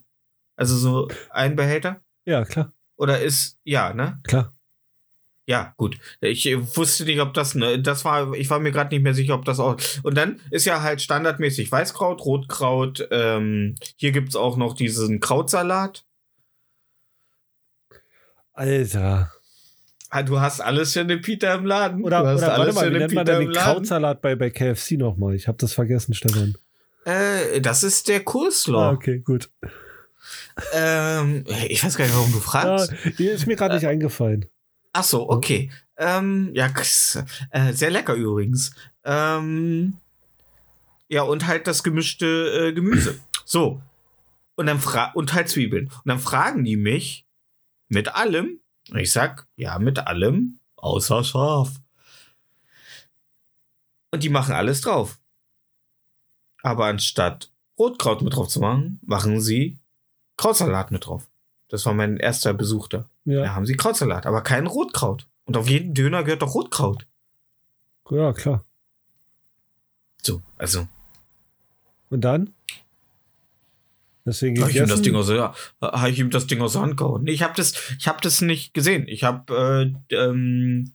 Also 0.58 0.76
so 0.76 1.08
ein 1.30 1.56
Behälter? 1.56 2.02
Ja, 2.26 2.44
klar, 2.44 2.74
Oder 2.98 3.22
ist, 3.22 3.60
ja, 3.64 3.94
ne? 3.94 4.20
klar. 4.24 4.54
Ja, 5.48 5.74
gut. 5.78 6.00
Ich 6.22 6.46
äh, 6.48 6.76
wusste 6.76 7.06
nicht, 7.06 7.22
ob 7.22 7.34
das, 7.34 7.56
ne, 7.56 7.82
das 7.82 8.04
war, 8.04 8.34
ich 8.34 8.50
war 8.50 8.60
mir 8.60 8.72
gerade 8.72 8.94
nicht 8.94 9.04
mehr 9.04 9.14
sicher, 9.14 9.36
ob 9.36 9.46
das 9.46 9.60
auch. 9.60 9.78
Und 10.04 10.16
dann 10.16 10.42
ist 10.52 10.66
ja 10.66 10.82
halt 10.82 11.02
standardmäßig 11.02 11.72
Weißkraut, 11.72 12.26
Rotkraut. 12.26 13.08
Ähm, 13.12 13.76
hier 13.96 14.12
gibt's 14.12 14.36
auch 14.36 14.58
noch 14.58 14.74
diesen 14.76 15.22
Krautsalat. 15.22 16.06
Alter. 18.54 19.35
Ah, 20.16 20.24
Du 20.24 20.40
hast 20.40 20.62
alles 20.62 20.94
für 20.94 21.02
eine 21.02 21.18
Pita 21.18 21.54
im 21.56 21.66
Laden. 21.66 22.04
Oder, 22.04 22.22
du 22.22 22.28
hast 22.28 22.38
oder 22.44 22.58
warte 22.58 22.74
mal, 22.74 22.86
für 22.86 22.92
wie 22.92 22.96
eine 22.96 23.00
nennt 23.00 23.14
man 23.14 23.26
denn 23.26 23.40
den. 23.42 23.52
Krautsalat 23.52 24.22
bei, 24.22 24.36
bei 24.36 24.50
KFC 24.50 24.92
nochmal? 24.94 25.36
Ich 25.36 25.48
habe 25.48 25.58
das 25.58 25.74
vergessen, 25.74 26.14
Stefan. 26.14 26.56
Äh, 27.06 27.60
das 27.62 27.84
ist 27.84 28.08
der 28.08 28.22
Ah, 28.22 28.24
Coleslaw. 28.24 28.94
okay, 28.94 29.20
gut. 29.20 29.50
Ähm, 30.74 31.44
ich 31.68 31.84
weiß 31.84 31.98
gar 31.98 32.06
nicht, 32.06 32.16
warum 32.16 32.32
du 32.32 32.38
Ja, 32.38 32.44
fragst. 32.44 32.94
die 33.20 33.28
ist 33.28 33.46
mir 33.46 33.56
gerade 33.56 33.76
nicht 33.76 33.88
eingefallen. 33.88 34.46
Ach 34.94 35.04
so, 35.04 35.30
okay. 35.30 35.70
Ähm, 35.98 36.52
ja, 36.54 36.68
äh, 37.52 37.74
sehr 37.74 37.92
lecker 37.92 38.14
übrigens. 38.14 38.74
Ähm, 39.04 39.98
ja, 41.10 41.24
und 41.24 41.46
halt 41.46 41.68
das 41.68 41.84
gemischte 41.84 42.70
äh, 42.70 42.74
Gemüse. 42.74 43.16
So. 43.48 43.80
Und 44.56 44.66
dann 44.66 44.80
fra 44.80 45.12
und 45.14 45.34
halt 45.36 45.50
Zwiebeln. 45.50 45.86
Und 45.90 46.06
dann 46.06 46.18
fragen 46.20 46.64
die 46.64 46.78
mich 46.78 47.28
mit 47.90 48.16
allem. 48.16 48.60
Und 48.90 49.00
ich 49.00 49.12
sag, 49.12 49.48
ja, 49.56 49.80
mit 49.80 50.00
allem, 50.00 50.60
außer 50.76 51.24
scharf. 51.24 51.82
Und 54.12 54.24
die 54.24 54.30
machen 54.30 54.54
alles 54.54 54.82
drauf. 54.82 55.20
Aber 56.62 56.86
anstatt 56.86 57.52
Rotkraut 57.78 58.22
mit 58.22 58.36
drauf 58.36 58.48
zu 58.48 58.60
machen, 58.60 59.00
machen 59.04 59.42
sie 59.42 59.80
Krautsalat 60.38 60.92
mit 60.92 61.06
drauf. 61.06 61.28
Das 61.68 61.86
war 61.86 61.94
mein 61.94 62.18
erster 62.18 62.54
Besuch 62.54 62.88
da. 62.88 63.10
Ja, 63.26 63.42
Da 63.42 63.56
haben 63.56 63.66
sie 63.66 63.76
Krautsalat, 63.76 64.26
aber 64.26 64.42
kein 64.42 64.68
Rotkraut. 64.68 65.28
Und 65.46 65.58
auf 65.58 65.68
jeden 65.70 65.94
Döner 65.94 66.24
gehört 66.24 66.42
doch 66.42 66.54
Rotkraut. 66.54 67.06
ja, 68.10 68.34
klar. 68.34 68.64
So, 70.22 70.42
also. 70.58 70.88
Und 72.10 72.22
dann? 72.22 72.54
Deswegen 74.26 74.60
Habe 74.60 74.72
ich 74.72 74.78
ihm 74.78 74.88
das? 74.88 75.02
Ding 75.04 75.16
aus, 75.16 75.30
ja, 75.30 75.54
habe 75.82 76.10
ich 76.10 76.18
ihm 76.20 76.32
das 76.32 76.48
Ding 76.48 76.60
aus 76.62 76.74
der 76.74 76.82
Hand 76.82 76.98
gehauen. 76.98 77.28
Ich 77.28 77.44
habe 77.44 77.54
das, 77.56 77.74
ich 78.00 78.08
habe 78.08 78.18
das 78.24 78.42
nicht 78.42 78.74
gesehen. 78.74 79.06
Ich 79.08 79.24
habe, 79.24 79.94
äh, 80.10 80.16
ähm, 80.16 80.94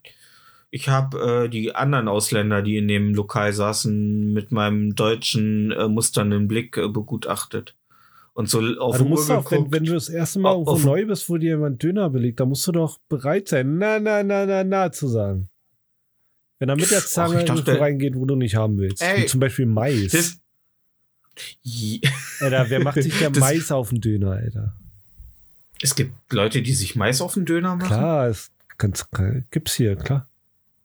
ich 0.72 0.88
habe 0.88 1.44
äh, 1.44 1.48
die 1.48 1.74
anderen 1.74 2.08
Ausländer, 2.08 2.60
die 2.62 2.76
in 2.76 2.88
dem 2.88 3.14
Lokal 3.14 3.52
saßen, 3.52 4.32
mit 4.32 4.50
meinem 4.50 4.94
deutschen 4.96 5.70
äh, 5.70 5.86
musternden 5.88 6.48
Blick 6.48 6.76
äh, 6.76 6.88
begutachtet 6.88 7.76
und 8.32 8.48
so 8.48 8.60
auf 8.78 8.98
du 8.98 9.04
musst 9.04 9.30
doch, 9.30 9.50
wenn, 9.52 9.70
wenn 9.72 9.84
du 9.84 9.92
das 9.92 10.08
erste 10.08 10.38
Mal 10.40 10.50
Auf- 10.50 10.66
auf- 10.68 10.84
neu 10.84 11.06
bist, 11.06 11.28
wo 11.28 11.36
dir 11.36 11.50
jemand 11.50 11.82
Döner 11.82 12.10
belegt, 12.10 12.40
dann 12.40 12.48
musst 12.48 12.66
du 12.66 12.72
doch 12.72 12.98
bereit 13.08 13.46
sein, 13.48 13.78
na, 13.78 14.00
na, 14.00 14.22
na, 14.24 14.44
na, 14.46 14.64
na 14.64 14.90
zu 14.92 15.06
sagen. 15.08 15.48
Wenn 16.58 16.68
er 16.68 16.76
mit 16.76 16.90
der 16.90 17.00
Zange 17.00 17.38
ich 17.40 17.44
dachte- 17.46 17.60
irgendwo 17.62 17.82
reingeht, 17.84 18.16
wo 18.16 18.24
du 18.26 18.34
nicht 18.36 18.54
haben 18.56 18.76
willst. 18.78 19.02
Ey, 19.02 19.26
zum 19.26 19.40
Beispiel 19.40 19.66
Mais. 19.66 20.12
das, 20.12 20.39
Alter, 22.40 22.70
wer 22.70 22.80
macht 22.82 23.02
sich 23.02 23.18
der 23.18 23.30
Mais 23.38 23.70
auf 23.72 23.90
den 23.90 24.00
Döner, 24.00 24.32
Alter? 24.32 24.74
es 25.82 25.94
gibt 25.94 26.12
Leute, 26.32 26.62
die 26.62 26.74
sich 26.74 26.96
Mais 26.96 27.20
auf 27.20 27.34
den 27.34 27.44
Döner 27.44 27.76
machen. 27.76 27.88
Klar, 27.88 28.28
es 28.28 28.50
ganz, 28.78 29.06
gibt's 29.50 29.74
hier, 29.74 29.96
klar. 29.96 30.28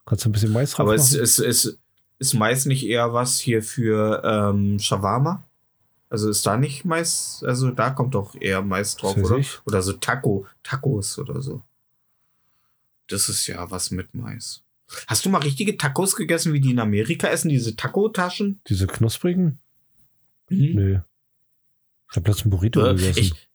Kannst 0.05 0.25
du 0.25 0.29
ein 0.29 0.31
bisschen 0.31 0.53
Mais 0.53 0.71
drauf 0.71 0.81
Aber 0.81 0.95
es, 0.95 1.13
es, 1.13 1.39
es 1.39 1.79
ist 2.19 2.33
Mais 2.33 2.65
nicht 2.65 2.85
eher 2.85 3.13
was 3.13 3.39
hier 3.39 3.61
für 3.61 4.21
ähm, 4.23 4.79
Shawarma? 4.79 5.43
Also 6.09 6.29
ist 6.29 6.45
da 6.45 6.57
nicht 6.57 6.85
Mais, 6.85 7.43
also 7.45 7.71
da 7.71 7.89
kommt 7.89 8.15
doch 8.15 8.35
eher 8.39 8.61
Mais 8.61 8.95
drauf, 8.95 9.17
oder? 9.17 9.37
ich. 9.37 9.59
Oder 9.65 9.81
so 9.81 9.93
Taco, 9.93 10.45
Tacos 10.63 11.17
oder 11.17 11.41
so. 11.41 11.61
Das 13.07 13.27
ist 13.29 13.47
ja 13.47 13.69
was 13.69 13.91
mit 13.91 14.13
Mais. 14.13 14.61
Hast 15.07 15.25
du 15.25 15.29
mal 15.29 15.41
richtige 15.41 15.77
Tacos 15.77 16.15
gegessen, 16.15 16.53
wie 16.53 16.61
die 16.61 16.71
in 16.71 16.79
Amerika 16.79 17.27
essen, 17.27 17.49
diese 17.49 17.75
Taco-Taschen? 17.75 18.61
Diese 18.67 18.85
knusprigen? 18.87 19.59
Mhm. 20.49 20.71
Nö. 20.75 20.99
Ich 22.09 22.15
habe 22.17 22.29
letzten 22.29 22.49
Burrito 22.49 22.85
Äh, 22.85 22.95
gegessen. 22.95 23.19
ich, 23.19 23.49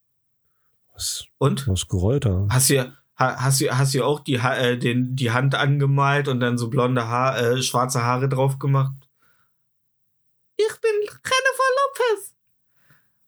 was, 0.93 1.25
und? 1.39 1.67
was 1.69 1.87
gerollter. 1.89 2.47
Hast 2.51 2.71
du, 2.71 2.81
ha- 3.17 3.37
hast 3.41 3.61
du, 3.61 3.71
hast 3.71 3.95
du 3.95 4.05
auch 4.05 4.21
die, 4.21 4.41
Ha- 4.43 4.57
äh, 4.57 4.79
den, 4.79 5.15
die 5.17 5.31
Hand 5.31 5.55
angemalt 5.55 6.29
und 6.29 6.41
dann 6.41 6.59
so 6.59 6.69
blonde 6.69 7.07
Haar, 7.07 7.39
äh, 7.39 7.63
schwarze 7.63 8.03
Haare 8.03 8.29
drauf 8.29 8.59
gemacht? 8.59 8.95
Ich 10.57 10.81
bin 10.81 10.91
Jennifer 11.01 11.71
Lopez. 11.79 12.35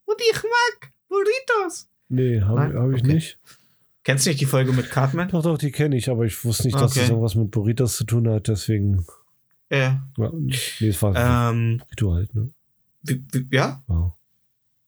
Und 0.05 0.21
ich 0.21 0.43
mag 0.43 0.93
Burritos. 1.09 1.89
Nee, 2.09 2.41
habe 2.43 2.61
hab 2.79 2.91
ich 2.91 3.03
Okay. 3.03 3.15
nicht. 3.15 3.39
Kennst 4.05 4.27
du 4.27 4.31
nicht 4.31 4.41
die 4.41 4.47
Folge 4.47 4.73
mit 4.73 4.91
Cartman? 4.91 5.29
Doch, 5.29 5.43
doch, 5.43 5.57
die 5.57 5.71
kenne 5.71 5.97
ich, 5.97 6.11
aber 6.11 6.25
ich 6.25 6.45
wusste 6.45 6.65
nicht, 6.65 6.75
dass 6.75 6.91
Okay. 6.91 7.01
das 7.01 7.09
irgendwas 7.11 7.37
mit 7.37 7.51
Burritos 7.53 7.97
zu 7.97 8.05
tun 8.05 8.29
hat, 8.29 8.49
deswegen. 8.49 9.07
Ja. 9.71 10.03
Ja, 10.19 10.31
nee, 10.35 10.89
es 10.89 11.01
war 11.01 11.15
Ähm, 11.51 11.79
Burrito 11.79 12.13
halt, 12.13 12.35
ne? 12.35 12.53
Wie, 13.03 13.23
wie, 13.33 13.47
ja? 13.57 13.83
Wow. 13.87 14.13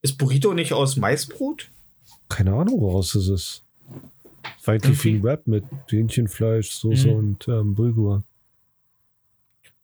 Ist 0.02 0.18
Burrito 0.18 0.52
nicht 0.54 0.72
aus 0.72 0.96
Maisbrot? 0.96 1.68
Keine 2.28 2.52
Ahnung, 2.54 2.80
woraus 2.80 3.12
das 3.12 3.28
ist. 3.28 3.62
Es 4.60 4.66
war 4.66 4.74
eigentlich 4.74 5.02
wie 5.04 5.08
Irgendwie- 5.10 5.20
ein 5.20 5.22
Wrap 5.24 5.46
mit 5.46 5.64
Hähnchenfleisch, 5.88 6.70
Soße 6.70 7.08
Mhm. 7.08 7.14
und 7.14 7.48
ähm, 7.48 7.74
Bulgur. 7.74 8.22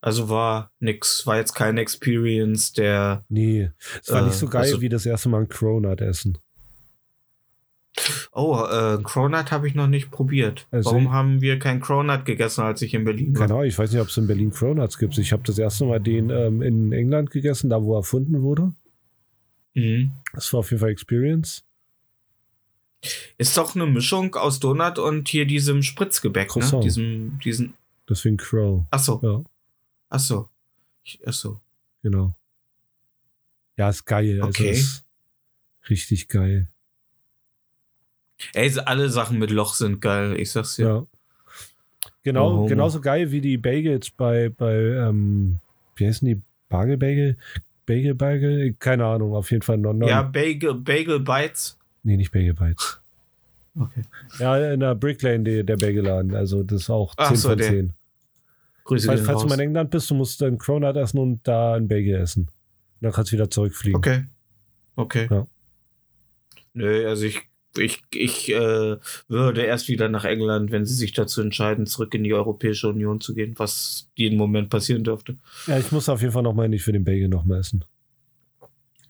Also 0.02 0.28
war 0.30 0.70
nix, 0.80 1.26
war 1.26 1.36
jetzt 1.36 1.54
keine 1.54 1.80
Experience 1.82 2.72
der. 2.72 3.24
Nee, 3.28 3.70
es 4.02 4.10
war 4.10 4.22
Äh, 4.22 4.26
nicht 4.26 4.36
so 4.36 4.48
geil 4.48 4.62
also- 4.62 4.80
wie 4.80 4.88
das 4.88 5.04
erste 5.04 5.28
Mal 5.28 5.42
ein 5.42 5.48
Cronut 5.48 6.00
essen. 6.00 6.38
Oh, 8.32 8.64
äh, 8.70 8.98
Cronut 9.02 9.50
habe 9.50 9.66
ich 9.66 9.74
noch 9.74 9.88
nicht 9.88 10.10
probiert. 10.10 10.66
Also- 10.70 10.90
Warum 10.90 11.12
haben 11.12 11.40
wir 11.40 11.58
kein 11.58 11.80
Cronut 11.80 12.24
gegessen, 12.24 12.62
als 12.62 12.80
ich 12.82 12.94
in 12.94 13.04
Berlin 13.04 13.36
war? 13.36 13.44
Ahnung, 13.50 13.64
ich 13.64 13.76
weiß 13.78 13.90
nicht, 13.92 14.00
ob 14.00 14.08
es 14.08 14.16
in 14.16 14.26
Berlin 14.26 14.50
Cronuts 14.52 14.96
gibt. 14.98 15.18
Ich 15.18 15.32
habe 15.32 15.42
das 15.44 15.58
erste 15.58 15.84
Mal 15.84 16.00
den 16.00 16.30
ähm, 16.30 16.62
in 16.62 16.92
England 16.92 17.30
gegessen, 17.30 17.68
da 17.68 17.82
wo 17.82 17.94
er 17.94 17.98
erfunden 17.98 18.40
wurde. 18.42 18.72
Mhm. 19.74 20.12
Das 20.32 20.52
war 20.52 20.60
auf 20.60 20.70
jeden 20.70 20.80
Fall 20.80 20.90
Experience. 20.90 21.64
Ist 23.38 23.56
doch 23.56 23.74
eine 23.74 23.86
Mischung 23.86 24.34
aus 24.34 24.60
Donut 24.60 24.98
und 24.98 25.28
hier 25.28 25.46
diesem 25.46 25.82
Spritzgebäck, 25.82 26.48
ne? 26.48 26.52
Croissant. 26.52 26.84
Diesem, 26.84 27.38
diesen. 27.42 27.74
Deswegen 28.08 28.36
Crow. 28.36 28.84
Ach 28.90 28.98
so, 28.98 29.20
Ja, 29.22 29.42
ach 30.10 30.20
so. 30.20 30.48
Ich- 31.04 31.20
Ach 31.26 31.32
so. 31.32 31.60
genau. 32.02 32.34
Ja, 33.76 33.88
ist 33.88 34.04
geil. 34.04 34.40
Also 34.42 34.48
Okay. 34.62 34.70
ist 34.72 35.04
richtig 35.88 36.28
geil. 36.28 36.68
Ey, 38.54 38.72
alle 38.84 39.08
Sachen 39.10 39.38
mit 39.38 39.50
Loch 39.50 39.74
sind 39.74 40.00
geil, 40.00 40.38
ich 40.38 40.50
sag's 40.50 40.76
dir. 40.76 40.86
Ja. 40.86 41.06
Genau, 42.22 42.52
Warum? 42.52 42.68
genauso 42.68 43.00
geil 43.00 43.30
wie 43.32 43.40
die 43.40 43.56
Bagels 43.56 44.10
bei, 44.10 44.50
bei 44.50 44.74
ähm, 44.74 45.58
wie 45.96 46.06
heißen 46.06 46.26
die? 46.26 46.40
Bagel 46.68 46.96
Bagel? 46.98 47.36
Bagel 47.86 48.14
Bagel? 48.14 48.74
Keine 48.78 49.06
Ahnung, 49.06 49.34
auf 49.34 49.50
jeden 49.50 49.62
Fall 49.62 49.78
non, 49.78 49.98
non. 49.98 50.08
Ja, 50.08 50.22
Bagel, 50.22 50.74
Bagel 50.74 51.20
Bites. 51.20 51.78
Nee, 52.02 52.16
nicht 52.16 52.30
Bagel 52.30 52.54
Bites. 52.54 53.00
Okay. 53.76 54.02
Ja, 54.38 54.72
in 54.72 54.80
der 54.80 54.94
Brick 54.94 55.22
Lane, 55.22 55.44
der, 55.44 55.64
der 55.64 55.76
Bagelladen. 55.76 56.34
Also 56.34 56.62
das 56.62 56.82
ist 56.82 56.90
auch 56.90 57.14
Ach 57.16 57.28
10 57.28 57.36
so, 57.36 57.48
von 57.48 57.58
der 57.58 57.68
10. 57.68 57.92
Grüße 58.84 59.06
Falls, 59.06 59.20
gehen 59.20 59.26
falls 59.26 59.42
du 59.42 59.48
mal 59.48 59.54
in 59.54 59.60
England 59.60 59.90
bist, 59.90 60.10
du 60.10 60.14
musst 60.14 60.42
einen 60.42 60.58
Cronut 60.58 60.96
essen 60.96 61.18
und 61.18 61.40
da 61.46 61.74
einen 61.74 61.88
Bagel 61.88 62.16
essen. 62.16 62.42
Und 62.42 62.50
dann 63.00 63.12
kannst 63.12 63.32
du 63.32 63.36
wieder 63.36 63.50
zurückfliegen. 63.50 63.96
Okay. 63.96 64.24
Okay. 64.96 65.28
Ja. 65.30 65.46
Nö, 66.74 67.08
also 67.08 67.24
ich, 67.24 67.40
ich, 67.78 68.02
ich 68.12 68.52
äh, 68.52 68.96
würde 69.28 69.62
erst 69.62 69.88
wieder 69.88 70.08
nach 70.08 70.24
England, 70.24 70.70
wenn 70.70 70.84
sie 70.84 70.94
sich 70.94 71.12
dazu 71.12 71.40
entscheiden, 71.40 71.86
zurück 71.86 72.14
in 72.14 72.24
die 72.24 72.34
Europäische 72.34 72.88
Union 72.88 73.20
zu 73.20 73.34
gehen, 73.34 73.54
was 73.56 74.08
jeden 74.14 74.38
Moment 74.38 74.70
passieren 74.70 75.04
dürfte. 75.04 75.36
Ja, 75.66 75.78
ich 75.78 75.92
muss 75.92 76.08
auf 76.08 76.20
jeden 76.20 76.32
Fall 76.32 76.42
nochmal 76.42 76.68
nicht 76.68 76.82
für 76.82 76.92
den 76.92 77.04
Bagel 77.04 77.28
nochmal 77.28 77.60
essen. 77.60 77.84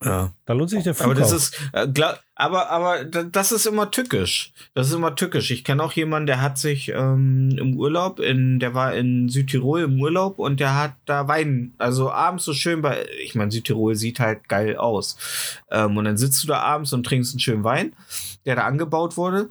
Ja. 0.03 0.33
Da 0.47 0.53
lohnt 0.55 0.71
sich 0.71 0.83
der 0.83 0.95
Flug 0.95 1.07
Aber 1.07 1.15
das 1.15 1.31
ist, 1.31 1.61
äh, 1.75 1.87
aber, 2.35 2.71
aber 2.71 3.05
da- 3.05 3.25
das 3.25 3.53
ist 3.53 3.67
immer 3.67 3.91
tückisch. 3.91 4.53
Das 4.73 4.89
ist 4.89 4.95
immer 4.95 5.15
tückisch. 5.15 5.51
Ich 5.51 5.63
kenne 5.63 5.83
auch 5.83 5.93
jemanden, 5.93 6.27
der 6.27 6.41
hat 6.41 6.57
sich 6.57 6.89
ähm, 6.89 7.55
im 7.59 7.77
Urlaub, 7.77 8.19
in, 8.19 8.61
der 8.61 8.73
war 8.73 8.95
in 8.95 9.29
Südtirol 9.29 9.83
im 9.83 10.01
Urlaub 10.01 10.39
und 10.39 10.59
der 10.59 10.75
hat 10.75 10.95
da 11.05 11.29
Wein, 11.29 11.75
also 11.77 12.11
abends 12.11 12.45
so 12.47 12.55
schön 12.55 12.81
bei, 12.81 13.07
ich 13.23 13.35
meine, 13.35 13.51
Südtirol 13.51 13.95
sieht 13.95 14.21
halt 14.21 14.49
geil 14.49 14.77
aus. 14.77 15.19
Ähm, 15.71 15.97
und 15.99 16.05
dann 16.07 16.17
sitzt 16.17 16.43
du 16.43 16.47
da 16.47 16.61
abends 16.61 16.95
und 16.95 17.05
trinkst 17.05 17.35
einen 17.35 17.41
schönen 17.41 17.65
Wein, 17.65 17.95
der 18.47 18.57
da 18.57 18.63
angebaut 18.63 19.19
wurde. 19.19 19.51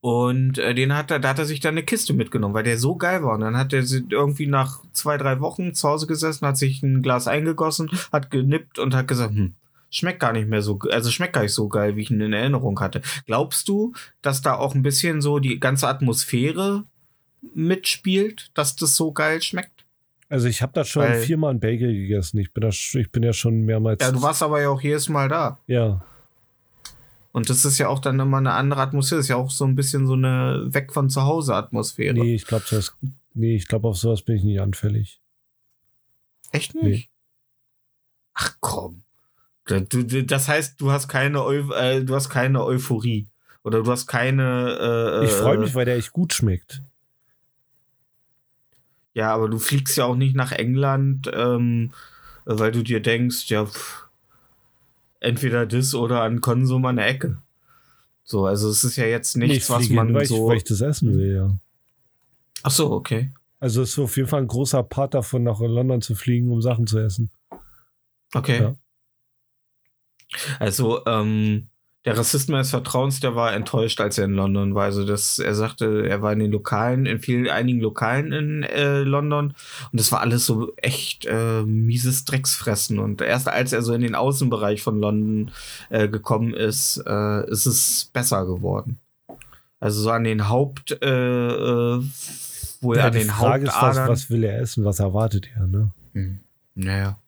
Und 0.00 0.58
äh, 0.58 0.74
den 0.74 0.94
hat 0.94 1.10
er, 1.10 1.18
da 1.18 1.30
hat 1.30 1.38
er 1.38 1.44
sich 1.44 1.60
dann 1.60 1.74
eine 1.74 1.82
Kiste 1.82 2.12
mitgenommen, 2.12 2.54
weil 2.54 2.64
der 2.64 2.78
so 2.78 2.96
geil 2.96 3.22
war. 3.22 3.34
Und 3.34 3.40
dann 3.40 3.56
hat 3.56 3.72
er 3.72 3.82
sie 3.82 4.04
irgendwie 4.08 4.46
nach 4.46 4.82
zwei, 4.92 5.16
drei 5.16 5.40
Wochen 5.40 5.74
zu 5.74 5.88
Hause 5.88 6.06
gesessen, 6.06 6.46
hat 6.46 6.56
sich 6.56 6.82
ein 6.82 7.02
Glas 7.02 7.28
eingegossen, 7.28 7.90
hat 8.12 8.30
genippt 8.30 8.78
und 8.78 8.94
hat 8.94 9.08
gesagt, 9.08 9.34
hm, 9.34 9.54
Schmeckt 9.90 10.20
gar 10.20 10.32
nicht 10.34 10.48
mehr 10.48 10.60
so, 10.60 10.78
also 10.90 11.10
schmeckt 11.10 11.32
gar 11.32 11.42
nicht 11.42 11.54
so 11.54 11.68
geil, 11.68 11.96
wie 11.96 12.02
ich 12.02 12.10
ihn 12.10 12.20
in 12.20 12.34
Erinnerung 12.34 12.78
hatte. 12.78 13.00
Glaubst 13.24 13.68
du, 13.68 13.94
dass 14.20 14.42
da 14.42 14.54
auch 14.54 14.74
ein 14.74 14.82
bisschen 14.82 15.22
so 15.22 15.38
die 15.38 15.58
ganze 15.60 15.88
Atmosphäre 15.88 16.84
mitspielt, 17.54 18.50
dass 18.52 18.76
das 18.76 18.96
so 18.96 19.12
geil 19.12 19.40
schmeckt? 19.40 19.86
Also 20.28 20.46
ich 20.46 20.60
habe 20.60 20.72
da 20.74 20.84
schon 20.84 21.04
Weil- 21.04 21.20
viermal 21.20 21.54
ein 21.54 21.60
Bagel 21.60 21.94
gegessen. 21.94 22.36
Ich 22.36 22.52
bin, 22.52 22.60
da, 22.60 22.68
ich 22.68 23.10
bin 23.10 23.22
ja 23.22 23.32
schon 23.32 23.62
mehrmals. 23.62 24.02
Ja, 24.02 24.12
du 24.12 24.20
warst 24.20 24.42
aber 24.42 24.60
ja 24.60 24.68
auch 24.68 24.82
jedes 24.82 25.08
Mal 25.08 25.28
da. 25.28 25.58
Ja, 25.66 26.04
Und 27.32 27.50
das 27.50 27.64
ist 27.64 27.78
ja 27.78 27.88
auch 27.88 27.98
dann 27.98 28.18
immer 28.18 28.38
eine 28.38 28.52
andere 28.52 28.80
Atmosphäre. 28.80 29.18
Das 29.18 29.26
ist 29.26 29.30
ja 29.30 29.36
auch 29.36 29.50
so 29.50 29.64
ein 29.64 29.74
bisschen 29.74 30.06
so 30.06 30.14
eine 30.14 30.66
Weg 30.70 30.92
von 30.92 31.10
zu 31.10 31.22
Hause 31.22 31.54
Atmosphäre. 31.54 32.14
nee, 32.14 32.34
ich 32.34 32.46
glaube. 32.46 32.64
Nee, 33.34 33.54
ich 33.56 33.68
glaube, 33.68 33.88
auf 33.88 33.96
sowas 33.98 34.22
bin 34.22 34.36
ich 34.36 34.44
nicht 34.44 34.60
anfällig. 34.60 35.20
Echt 36.50 36.74
nicht? 36.74 36.84
Nee. 36.84 37.08
Ach 38.34 38.56
komm. 38.60 39.02
Das 39.66 40.48
heißt, 40.48 40.80
du 40.80 40.90
hast 40.90 41.08
keine, 41.08 41.42
Eu 41.42 41.70
äh, 41.72 42.02
du 42.02 42.14
hast 42.14 42.30
keine 42.30 42.64
Euphorie. 42.64 43.28
Oder 43.62 43.82
du 43.82 43.90
hast 43.90 44.06
keine. 44.06 45.20
Äh, 45.22 45.26
Ich 45.26 45.32
freue 45.32 45.56
äh, 45.56 45.60
mich, 45.60 45.74
weil 45.74 45.84
der 45.84 45.96
echt 45.96 46.12
gut 46.12 46.32
schmeckt. 46.32 46.82
Ja, 49.12 49.34
aber 49.34 49.48
du 49.48 49.58
fliegst 49.58 49.96
ja 49.96 50.04
auch 50.04 50.14
nicht 50.16 50.34
nach 50.36 50.52
England, 50.52 51.30
ähm, 51.34 51.92
weil 52.44 52.72
du 52.72 52.82
dir 52.82 53.00
denkst, 53.00 53.50
ja, 53.50 53.66
pff, 53.66 54.07
entweder 55.20 55.66
das 55.66 55.94
oder 55.94 56.22
an 56.22 56.40
Konsum 56.40 56.84
an 56.86 56.96
der 56.96 57.08
Ecke. 57.08 57.38
So, 58.24 58.46
also 58.46 58.68
es 58.68 58.84
ist 58.84 58.96
ja 58.96 59.06
jetzt 59.06 59.36
nichts, 59.36 59.64
ich 59.64 59.70
was 59.70 59.88
man 59.88 60.12
weil, 60.12 60.22
ich, 60.22 60.28
so. 60.28 60.48
weil 60.48 60.58
ich 60.58 60.64
das 60.64 60.80
essen 60.80 61.14
will, 61.14 61.34
ja. 61.34 61.58
Ach 62.62 62.70
so, 62.70 62.90
okay. 62.90 63.32
Also 63.60 63.82
es 63.82 63.90
ist 63.90 63.98
auf 63.98 64.16
jeden 64.16 64.28
Fall 64.28 64.42
ein 64.42 64.48
großer 64.48 64.82
Part 64.82 65.14
davon, 65.14 65.42
nach 65.42 65.60
London 65.60 66.02
zu 66.02 66.14
fliegen, 66.14 66.52
um 66.52 66.60
Sachen 66.60 66.86
zu 66.86 66.98
essen. 66.98 67.30
Okay. 68.34 68.60
Ja. 68.60 68.76
Also, 70.58 71.04
ähm, 71.06 71.68
der 72.04 72.16
Rassist 72.16 72.48
meines 72.48 72.70
Vertrauens, 72.70 73.20
der 73.20 73.34
war 73.34 73.52
enttäuscht, 73.52 74.00
als 74.00 74.18
er 74.18 74.24
in 74.24 74.32
London 74.34 74.74
war. 74.74 74.84
Also, 74.84 75.04
das, 75.04 75.38
er 75.38 75.54
sagte, 75.54 76.06
er 76.08 76.22
war 76.22 76.32
in 76.32 76.38
den 76.38 76.52
Lokalen, 76.52 77.06
in 77.06 77.18
vielen, 77.18 77.48
einigen 77.48 77.80
Lokalen 77.80 78.32
in 78.32 78.62
äh, 78.62 79.00
London 79.00 79.48
und 79.92 80.00
das 80.00 80.10
war 80.12 80.20
alles 80.20 80.46
so 80.46 80.72
echt 80.76 81.26
äh, 81.26 81.62
mieses 81.64 82.24
Drecksfressen. 82.24 82.98
Und 82.98 83.20
erst 83.20 83.48
als 83.48 83.72
er 83.72 83.82
so 83.82 83.92
in 83.92 84.00
den 84.00 84.14
Außenbereich 84.14 84.80
von 84.82 85.00
London 85.00 85.50
äh, 85.90 86.08
gekommen 86.08 86.54
ist, 86.54 87.02
äh, 87.06 87.50
ist 87.50 87.66
es 87.66 88.10
besser 88.12 88.46
geworden. 88.46 88.98
Also 89.80 90.00
so 90.02 90.10
an 90.10 90.24
den 90.24 90.48
Haupt, 90.48 90.98
äh, 91.02 91.06
äh, 91.06 92.02
wohl 92.80 92.96
Ja, 92.96 93.06
an 93.06 93.12
den 93.12 93.28
Frage 93.28 93.64
ist, 93.64 93.68
was, 93.74 93.80
Hauptadern. 93.82 94.08
was 94.08 94.30
will 94.30 94.44
er 94.44 94.60
essen? 94.60 94.84
Was 94.84 94.98
erwartet 95.00 95.48
er, 95.56 95.66
ne? 95.66 95.90
Hm. 96.14 96.40
Naja. 96.74 97.18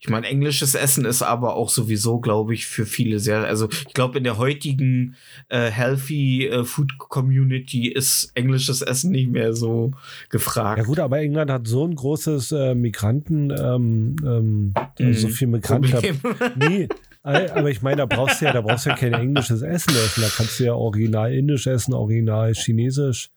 Ich 0.00 0.08
meine, 0.08 0.26
englisches 0.28 0.74
Essen 0.76 1.04
ist 1.04 1.22
aber 1.22 1.56
auch 1.56 1.68
sowieso, 1.70 2.20
glaube 2.20 2.54
ich, 2.54 2.66
für 2.66 2.86
viele 2.86 3.18
sehr. 3.18 3.44
Also, 3.44 3.68
ich 3.70 3.94
glaube, 3.94 4.18
in 4.18 4.24
der 4.24 4.38
heutigen 4.38 5.16
äh, 5.48 5.70
Healthy 5.70 6.46
äh, 6.46 6.64
Food 6.64 6.98
Community 6.98 7.88
ist 7.88 8.30
englisches 8.34 8.80
Essen 8.80 9.10
nicht 9.10 9.30
mehr 9.30 9.54
so 9.54 9.90
gefragt. 10.30 10.78
Ja 10.78 10.84
gut, 10.84 11.00
aber 11.00 11.18
England 11.18 11.50
hat 11.50 11.66
so 11.66 11.84
ein 11.86 11.94
großes 11.96 12.52
äh, 12.52 12.74
Migranten, 12.76 13.50
ähm, 13.50 14.16
ähm, 14.24 14.74
Mhm. 15.00 15.12
so 15.14 15.28
viel 15.28 15.48
Migranten. 15.48 15.90
Problem. 15.90 16.20
Nee, 16.56 16.88
aber 17.22 17.68
ich 17.68 17.82
meine, 17.82 17.96
da 17.98 18.06
brauchst 18.06 18.40
du 18.40 18.44
ja, 18.46 18.52
da 18.52 18.60
brauchst 18.62 18.86
du 18.86 18.90
ja 18.90 18.96
kein 18.96 19.12
englisches 19.12 19.60
Essen 19.62 19.94
essen. 19.96 20.22
Da 20.22 20.28
kannst 20.34 20.58
du 20.60 20.64
ja 20.64 20.72
original 20.74 21.34
indisch 21.34 21.66
essen, 21.66 21.92
original 21.92 22.54
chinesisch. 22.54 23.30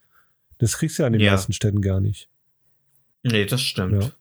Das 0.60 0.78
kriegst 0.78 0.98
du 1.00 1.04
ja 1.04 1.08
in 1.08 1.14
den 1.14 1.22
Ja. 1.24 1.32
meisten 1.32 1.52
Städten 1.54 1.82
gar 1.82 2.00
nicht. 2.00 2.30
nee, 3.24 3.46
das 3.46 3.62
stimmt. 3.62 4.04
Ja. 4.04 4.12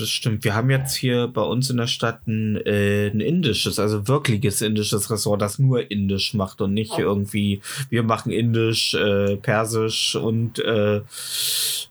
Das 0.00 0.08
stimmt. 0.08 0.44
Wir 0.44 0.54
haben 0.54 0.70
jetzt 0.70 0.94
hier 0.94 1.28
bei 1.28 1.42
uns 1.42 1.68
in 1.68 1.76
der 1.76 1.86
Stadt 1.86 2.26
ein, 2.26 2.56
äh, 2.64 3.08
ein 3.08 3.20
indisches, 3.20 3.78
also 3.78 4.08
wirkliches 4.08 4.62
indisches 4.62 5.10
Restaurant, 5.10 5.42
das 5.42 5.58
nur 5.58 5.90
indisch 5.90 6.32
macht 6.32 6.62
und 6.62 6.72
nicht 6.72 6.98
irgendwie, 6.98 7.60
wir 7.90 8.02
machen 8.02 8.32
indisch, 8.32 8.94
äh, 8.94 9.36
persisch 9.36 10.16
und 10.16 10.58
äh, 10.60 11.02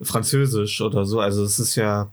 französisch 0.02 0.82
oder 0.82 1.06
so. 1.06 1.20
Also 1.20 1.44
es 1.44 1.60
ist 1.60 1.76
ja. 1.76 2.12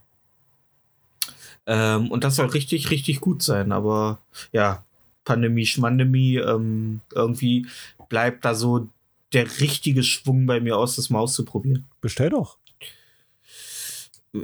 Ähm, 1.64 2.10
und 2.10 2.24
das 2.24 2.36
soll 2.36 2.46
richtig, 2.46 2.90
richtig 2.90 3.20
gut 3.20 3.42
sein. 3.42 3.72
Aber 3.72 4.18
ja, 4.52 4.84
Pandemie, 5.24 5.64
Schmandemie, 5.64 6.36
ähm, 6.36 7.00
irgendwie 7.14 7.66
bleibt 8.10 8.44
da 8.44 8.54
so 8.54 8.86
der 9.32 9.46
richtige 9.60 10.02
Schwung 10.02 10.44
bei 10.44 10.60
mir 10.60 10.76
aus, 10.76 10.96
das 10.96 11.08
mal 11.08 11.20
auszuprobieren. 11.20 11.86
Bestell 12.02 12.28
doch. 12.28 12.58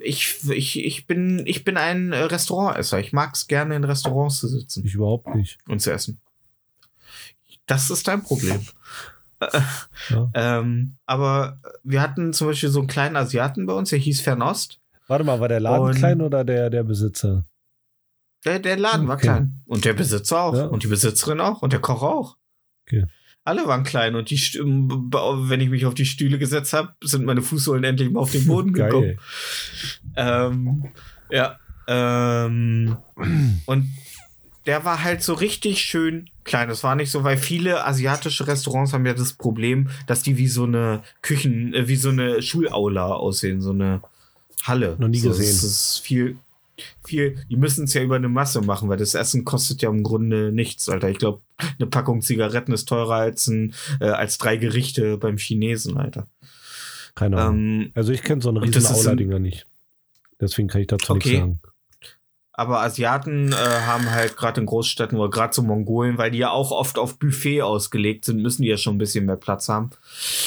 Ich, 0.03 0.49
ich, 0.51 0.79
ich, 0.85 1.07
bin, 1.07 1.43
ich 1.47 1.65
bin 1.65 1.77
ein 1.77 2.13
Restaurantesser. 2.13 3.01
Ich 3.01 3.13
mag 3.13 3.35
es 3.35 3.47
gerne, 3.47 3.77
in 3.77 3.85
Restaurants 3.85 4.39
zu 4.41 4.49
sitzen 4.49 4.85
Ich 4.85 4.95
überhaupt 4.95 5.35
nicht. 5.35 5.59
und 5.69 5.81
zu 5.81 5.93
essen. 5.93 6.21
Das 7.67 7.91
ist 7.91 8.09
dein 8.09 8.23
Problem. 8.23 8.61
Ja. 9.41 9.49
Ähm, 10.35 10.97
aber 11.05 11.59
wir 11.83 12.01
hatten 12.01 12.33
zum 12.33 12.47
Beispiel 12.49 12.69
so 12.69 12.79
einen 12.79 12.87
kleinen 12.89 13.17
Asiaten 13.17 13.67
bei 13.67 13.73
uns, 13.73 13.91
der 13.91 13.99
hieß 13.99 14.21
Fernost. 14.21 14.79
Warte 15.09 15.25
mal, 15.25 15.41
war 15.41 15.49
der 15.49 15.59
Laden 15.59 15.89
Und- 15.89 15.97
klein 15.97 16.21
oder 16.21 16.45
der, 16.45 16.71
der 16.71 16.85
Besitzer? 16.85 17.45
Der, 18.45 18.61
der 18.61 18.77
Laden 18.77 19.09
war 19.09 19.17
Okay. 19.17 19.27
klein. 19.27 19.61
Und 19.67 19.85
der 19.85 19.95
Besitzer 19.95 20.41
auch. 20.43 20.55
Ja. 20.55 20.67
Und 20.67 20.85
die 20.85 20.89
Besitzerin 20.89 21.41
auch. 21.41 21.61
Und 21.63 21.73
der 21.73 21.81
Koch 21.81 22.03
auch. 22.03 22.37
Okay. 22.87 23.07
Alle 23.45 23.67
waren 23.67 23.83
klein. 23.83 24.15
Und 24.15 24.31
die, 24.31 24.39
Stü- 24.39 24.63
wenn 25.49 25.61
ich 25.61 25.69
mich 25.69 25.85
auf 25.87 25.95
die 25.95 26.07
Stühle 26.07 26.39
gesetzt 26.39 26.73
habe, 26.73 26.95
sind 27.03 27.25
meine 27.25 27.43
Fußsohlen 27.43 27.83
endlich 27.85 28.11
mal 28.11 28.21
auf 28.21 28.33
den 28.33 28.47
Boden 28.47 28.73
gekommen. 28.73 29.19
Ähm, 30.17 30.85
ja. 31.31 31.59
Ähm, 31.89 32.97
und 33.67 33.91
der 34.67 34.85
war 34.85 35.03
halt 35.03 35.23
so 35.23 35.35
richtig 35.35 35.81
schön 35.83 36.31
klein. 36.45 36.69
Das 36.69 36.85
war 36.85 36.95
nicht 36.95 37.11
so, 37.11 37.25
weil 37.25 37.37
viele 37.37 37.85
asiatische 37.85 38.47
Restaurants 38.47 38.93
haben 38.93 39.05
ja 39.07 39.15
das 39.15 39.33
Problem, 39.33 39.89
dass 40.07 40.23
die 40.23 40.39
wie 40.39 40.47
so 40.47 40.65
eine 40.65 41.03
Küchen, 41.23 41.75
äh, 41.75 41.89
wie 41.89 41.97
so 41.97 42.11
eine 42.11 42.41
Schulaula 42.43 43.07
aussehen, 43.07 43.61
so 43.61 43.71
eine 43.71 44.03
Halle. 44.63 44.95
Noch 45.01 45.09
nie 45.09 45.19
so, 45.19 45.31
gesehen. 45.31 45.47
Das 45.47 45.65
ist 45.65 46.01
viel, 46.05 46.37
viel. 47.05 47.37
Die 47.51 47.57
müssen 47.57 47.85
es 47.85 47.95
ja 47.95 48.03
über 48.03 48.17
eine 48.17 48.29
Masse 48.29 48.61
machen, 48.61 48.89
weil 48.89 48.97
das 48.97 49.15
Essen 49.15 49.45
kostet 49.45 49.83
ja 49.83 49.91
im 49.91 50.03
Grunde 50.03 50.53
nichts, 50.53 50.89
Alter. 50.89 51.11
Ich 51.11 51.19
glaube, 51.19 51.43
eine 51.79 51.87
Packung 51.87 52.23
Zigaretten 52.23 52.73
ist 52.73 52.89
teurer 52.89 53.17
als 53.17 53.47
ein, 53.47 53.75
äh, 54.01 54.07
als 54.07 54.39
drei 54.39 54.57
Gerichte 54.57 55.17
beim 55.19 55.37
Chinesen, 55.37 55.97
Alter. 55.97 56.27
Keine 57.15 57.39
Ahnung. 57.39 57.59
Ähm, 57.59 57.93
also 57.95 58.13
ich 58.13 58.23
kenne 58.23 58.41
so 58.41 58.49
eine 58.49 58.61
und 58.61 58.75
riesen 58.75 58.95
Aula-Dinger 58.95 59.39
nicht. 59.39 59.67
Deswegen 60.41 60.69
kann 60.69 60.81
ich 60.81 60.87
dazu 60.89 61.13
Okay. 61.13 61.29
nichts 61.29 61.41
sagen. 61.41 61.61
Aber 62.55 62.83
Asiaten 62.83 63.53
äh, 63.53 63.57
haben 63.57 64.11
halt 64.11 64.37
gerade 64.37 64.61
in 64.61 64.67
Großstädten 64.67 65.19
oder 65.19 65.31
gerade 65.31 65.55
so 65.55 65.63
Mongolen, 65.63 66.19
weil 66.19 66.31
die 66.31 66.39
ja 66.39 66.51
auch 66.51 66.71
oft 66.71 66.99
auf 66.99 67.19
Buffet 67.19 67.63
ausgelegt 67.63 68.27
sind, 68.27 68.43
müssen 68.43 68.63
die 68.63 68.69
ja 68.69 68.77
schon 68.77 68.97
ein 68.97 68.99
bisschen 68.99 69.25
mehr 69.25 69.37
Platz 69.37 69.69
haben. 69.71 69.91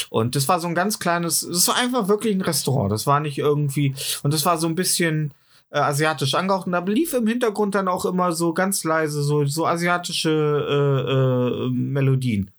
Und 0.08 0.36
das 0.36 0.46
war 0.46 0.60
so 0.60 0.68
ein 0.68 0.76
ganz 0.76 1.00
kleines, 1.00 1.40
das 1.40 1.66
war 1.66 1.76
einfach 1.76 2.06
wirklich 2.06 2.34
ein 2.34 2.42
Restaurant. 2.42 2.92
Das 2.92 3.08
war 3.08 3.18
nicht 3.18 3.38
irgendwie, 3.38 3.94
und 4.22 4.32
das 4.32 4.44
war 4.46 4.56
so 4.56 4.68
ein 4.68 4.76
bisschen 4.76 5.34
äh, 5.76 5.80
asiatisch 5.80 6.34
angehaucht. 6.34 6.66
Und 6.66 6.72
da 6.72 6.78
lief 6.78 7.12
im 7.12 7.26
Hintergrund 7.26 7.74
dann 7.74 7.86
auch 7.86 8.06
immer 8.06 8.32
so 8.32 8.54
ganz 8.54 8.82
leise 8.82 9.22
so, 9.22 9.44
so 9.44 9.66
asiatische 9.66 10.30
äh, 10.30 11.12
äh, 11.12 11.70
Melodien. 11.70 12.50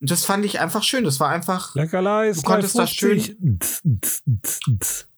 Und 0.00 0.10
das 0.10 0.24
fand 0.24 0.44
ich 0.46 0.58
einfach 0.58 0.82
schön. 0.82 1.04
Das 1.04 1.20
war 1.20 1.28
einfach 1.28 1.74
Lecker 1.74 2.00
Leis, 2.00 2.36
Du 2.38 2.42
konntest 2.42 2.78
das 2.78 2.90
3,50. 2.92 3.58
Tz, 3.58 3.82
tz, 4.00 4.22
tz, 4.42 4.60
tz. 4.80 5.08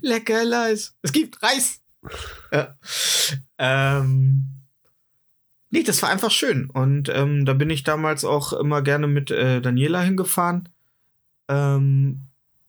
lecker 0.00 0.44
Leis. 0.44 0.94
Es 1.02 1.12
gibt 1.12 1.42
Reis. 1.42 1.82
Ja. 2.50 2.74
Ähm, 3.58 4.46
nee, 5.68 5.82
das 5.82 6.02
war 6.02 6.08
einfach 6.08 6.30
schön. 6.30 6.70
Und 6.70 7.10
ähm, 7.10 7.44
da 7.44 7.52
bin 7.52 7.68
ich 7.68 7.82
damals 7.82 8.24
auch 8.24 8.54
immer 8.54 8.80
gerne 8.80 9.08
mit 9.08 9.30
äh, 9.30 9.60
Daniela 9.60 10.00
hingefahren. 10.00 10.70
Ähm, 11.48 12.22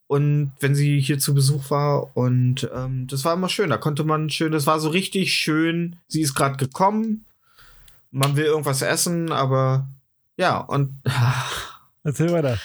und 0.08 0.52
wenn 0.60 0.76
sie 0.76 1.00
hier 1.00 1.20
zu 1.20 1.34
Besuch 1.34 1.70
war. 1.72 2.16
Und 2.16 2.70
ähm, 2.74 3.08
das 3.08 3.26
war 3.26 3.34
immer 3.34 3.50
schön. 3.50 3.70
Da 3.70 3.78
konnte 3.78 4.04
man 4.04 4.30
schön, 4.30 4.52
das 4.52 4.68
war 4.68 4.80
so 4.80 4.90
richtig 4.90 5.34
schön. 5.34 5.96
Sie 6.08 6.22
ist 6.22 6.36
gerade 6.36 6.58
gekommen. 6.58 7.26
Man 8.12 8.36
will 8.36 8.46
irgendwas 8.46 8.82
essen, 8.82 9.32
aber 9.32 9.88
ja, 10.38 10.58
und 10.58 11.02
Erzähl 12.04 12.32
weiter. 12.32 12.60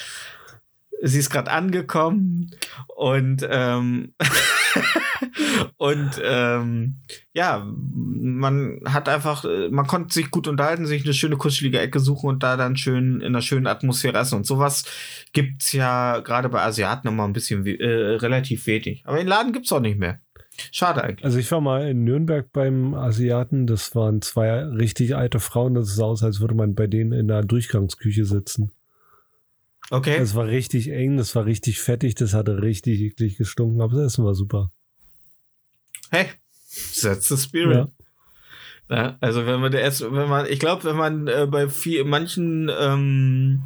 sie 1.03 1.19
ist 1.19 1.31
gerade 1.31 1.51
angekommen 1.51 2.51
und 2.95 3.47
ähm, 3.49 4.13
und 5.77 6.11
ähm, 6.23 6.97
ja, 7.33 7.65
man 7.65 8.81
hat 8.85 9.09
einfach, 9.09 9.45
äh, 9.45 9.69
man 9.69 9.87
konnte 9.87 10.15
sich 10.15 10.31
gut 10.31 10.49
unterhalten, 10.49 10.87
sich 10.87 11.05
eine 11.05 11.15
schöne 11.15 11.37
kuschelige 11.37 11.81
Ecke 11.81 12.01
suchen 12.01 12.29
und 12.29 12.43
da 12.43 12.57
dann 12.57 12.77
schön 12.77 13.21
in 13.21 13.29
einer 13.29 13.43
schönen 13.43 13.67
Atmosphäre 13.67 14.19
essen 14.19 14.37
und 14.37 14.47
sowas 14.47 14.85
gibt's 15.33 15.73
ja 15.73 16.21
gerade 16.21 16.49
bei 16.49 16.63
Asiaten 16.63 17.09
immer 17.09 17.25
ein 17.25 17.33
bisschen 17.33 17.67
äh, 17.67 17.87
relativ 18.17 18.67
wenig. 18.67 19.03
Aber 19.05 19.19
den 19.19 19.29
Laden 19.29 19.53
gibt's 19.53 19.73
auch 19.73 19.81
nicht 19.81 19.99
mehr. 19.99 20.21
Schade 20.73 21.03
eigentlich. 21.03 21.25
Also 21.25 21.39
ich 21.39 21.51
war 21.53 21.61
mal 21.61 21.89
in 21.89 22.05
Nürnberg 22.05 22.53
beim 22.53 22.95
Asiaten. 22.95 23.67
Das 23.67 23.95
waren 23.95 24.21
zwei 24.21 24.65
richtig 24.65 25.17
alte 25.17 25.41
Frauen. 25.41 25.75
Das 25.75 25.95
sah 25.95 26.05
aus, 26.05 26.23
als 26.23 26.41
würde 26.41 26.55
man 26.55 26.75
bei 26.75 26.87
denen 26.87 27.13
in 27.13 27.31
einer 27.31 27.43
Durchgangsküche 27.43 28.25
sitzen. 28.25 28.73
Okay. 29.91 30.19
Es 30.19 30.35
war 30.37 30.47
richtig 30.47 30.91
eng, 30.91 31.17
das 31.17 31.35
war 31.35 31.47
richtig 31.47 31.81
fettig, 31.81 32.15
das 32.15 32.33
hatte 32.33 32.63
richtig 32.63 33.01
eklig 33.01 33.37
gestunken, 33.37 33.81
aber 33.81 33.97
das 33.97 34.13
Essen 34.13 34.25
war 34.25 34.37
super. 34.37 34.71
Hey, 36.11 36.27
that's 37.03 37.29
the 37.29 37.37
spirit. 37.37 37.89
Ja, 38.89 39.17
also 39.21 39.47
wenn 39.47 39.61
man 39.61 39.73
erst, 39.73 40.03
wenn 40.03 40.29
man, 40.29 40.47
ich 40.47 40.59
glaube, 40.59 40.85
wenn 40.85 40.97
man 40.97 41.29
äh, 41.29 41.47
bei 41.49 41.69
viel, 41.69 42.03
manchen 42.05 42.71
ähm, 42.77 43.63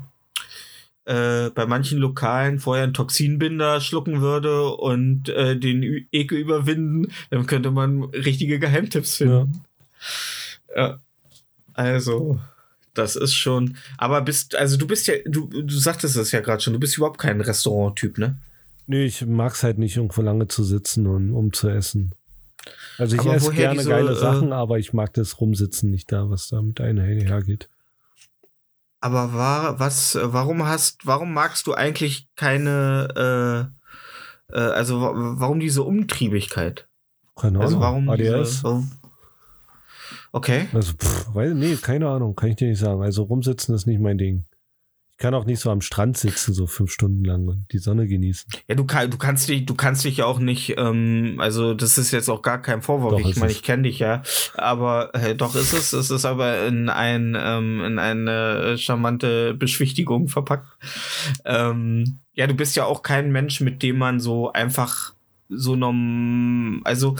äh, 1.06 1.50
bei 1.50 1.66
manchen 1.66 1.98
Lokalen 1.98 2.58
vorher 2.58 2.84
einen 2.84 2.94
Toxinbinder 2.94 3.80
schlucken 3.80 4.20
würde 4.20 4.68
und 4.68 5.28
äh, 5.28 5.56
den 5.56 6.06
Ekel 6.12 6.38
überwinden, 6.38 7.12
dann 7.30 7.46
könnte 7.46 7.70
man 7.70 8.04
richtige 8.04 8.58
Geheimtipps 8.58 9.16
finden. 9.16 9.64
Ja. 10.74 10.98
Also, 11.74 12.40
das 12.94 13.16
ist 13.16 13.34
schon. 13.34 13.76
Aber 13.98 14.22
bist, 14.22 14.54
also 14.54 14.76
du 14.76 14.86
bist 14.86 15.06
ja, 15.06 15.14
du, 15.26 15.46
du 15.48 15.74
sagtest 15.74 16.16
es 16.16 16.32
ja 16.32 16.40
gerade 16.40 16.62
schon, 16.62 16.72
du 16.72 16.80
bist 16.80 16.96
überhaupt 16.96 17.18
kein 17.18 17.40
Restaurant-Typ, 17.40 18.18
ne? 18.18 18.38
Nee, 18.86 19.04
ich 19.04 19.24
mag 19.24 19.54
es 19.54 19.62
halt 19.62 19.78
nicht, 19.78 19.96
irgendwo 19.96 20.20
lange 20.22 20.48
zu 20.48 20.62
sitzen 20.64 21.06
und 21.06 21.32
um 21.32 21.52
zu 21.52 21.68
essen. 21.68 22.12
Also 22.98 23.16
ich 23.16 23.22
Aber 23.22 23.34
esse 23.34 23.52
gerne 23.52 23.76
diese, 23.78 23.90
geile 23.90 24.12
äh, 24.12 24.16
Sachen, 24.16 24.52
aber 24.52 24.78
ich 24.78 24.92
mag 24.92 25.12
das 25.14 25.40
Rumsitzen 25.40 25.90
nicht 25.90 26.10
da, 26.12 26.30
was 26.30 26.48
da 26.48 26.62
mit 26.62 26.80
einhergeht. 26.80 27.68
Aber 29.00 29.34
war, 29.34 29.78
was, 29.80 30.16
warum 30.20 30.64
hast, 30.64 31.04
warum 31.06 31.32
magst 31.34 31.66
du 31.66 31.74
eigentlich 31.74 32.28
keine, 32.36 33.68
äh, 34.50 34.56
äh, 34.56 34.60
also 34.60 35.00
wa- 35.00 35.12
warum 35.14 35.60
diese 35.60 35.82
Umtriebigkeit? 35.82 36.88
Keine 37.36 37.58
Also 37.60 37.76
Ahnung. 37.76 37.80
warum 37.82 38.08
ADS? 38.10 38.18
diese, 38.52 38.62
warum? 38.64 38.92
Okay. 40.32 40.68
Also, 40.72 40.92
pff, 40.94 41.34
weiß, 41.34 41.52
nee, 41.54 41.76
keine 41.76 42.08
Ahnung, 42.08 42.34
kann 42.34 42.50
ich 42.50 42.56
dir 42.56 42.68
nicht 42.68 42.78
sagen. 42.78 43.02
Also 43.02 43.24
rumsitzen 43.24 43.74
ist 43.74 43.86
nicht 43.86 44.00
mein 44.00 44.18
Ding. 44.18 44.44
Ich 45.16 45.22
kann 45.22 45.32
auch 45.34 45.44
nicht 45.44 45.60
so 45.60 45.70
am 45.70 45.80
Strand 45.80 46.16
sitzen, 46.16 46.52
so 46.52 46.66
fünf 46.66 46.90
Stunden 46.90 47.24
lang 47.24 47.46
und 47.46 47.66
die 47.70 47.78
Sonne 47.78 48.08
genießen. 48.08 48.50
Ja, 48.66 48.74
du, 48.74 48.84
kann, 48.84 49.08
du 49.12 49.16
kannst 49.16 49.48
dich, 49.48 49.64
du 49.64 49.76
kannst 49.76 50.04
dich 50.04 50.16
ja 50.16 50.26
auch 50.26 50.40
nicht, 50.40 50.74
ähm, 50.76 51.36
also 51.38 51.72
das 51.72 51.98
ist 51.98 52.10
jetzt 52.10 52.28
auch 52.28 52.42
gar 52.42 52.60
kein 52.60 52.82
Vorwurf. 52.82 53.12
Doch, 53.12 53.28
ich 53.28 53.36
meine, 53.36 53.52
ich 53.52 53.62
kenne 53.62 53.84
dich 53.84 54.00
ja, 54.00 54.24
aber 54.54 55.14
äh, 55.14 55.36
doch 55.36 55.54
ist 55.54 55.72
es. 55.72 55.92
Es 55.92 56.10
ist 56.10 56.24
aber 56.24 56.66
in 56.66 56.88
ein, 56.88 57.36
ähm, 57.38 57.84
in 57.84 57.98
eine 58.00 58.76
charmante 58.76 59.54
Beschwichtigung 59.54 60.26
verpackt. 60.26 60.66
Ähm, 61.44 62.18
ja, 62.32 62.48
du 62.48 62.54
bist 62.54 62.74
ja 62.74 62.84
auch 62.84 63.02
kein 63.02 63.30
Mensch, 63.30 63.60
mit 63.60 63.84
dem 63.84 63.98
man 63.98 64.18
so 64.18 64.52
einfach 64.52 65.14
so 65.48 65.76
norm, 65.76 66.80
also 66.82 67.16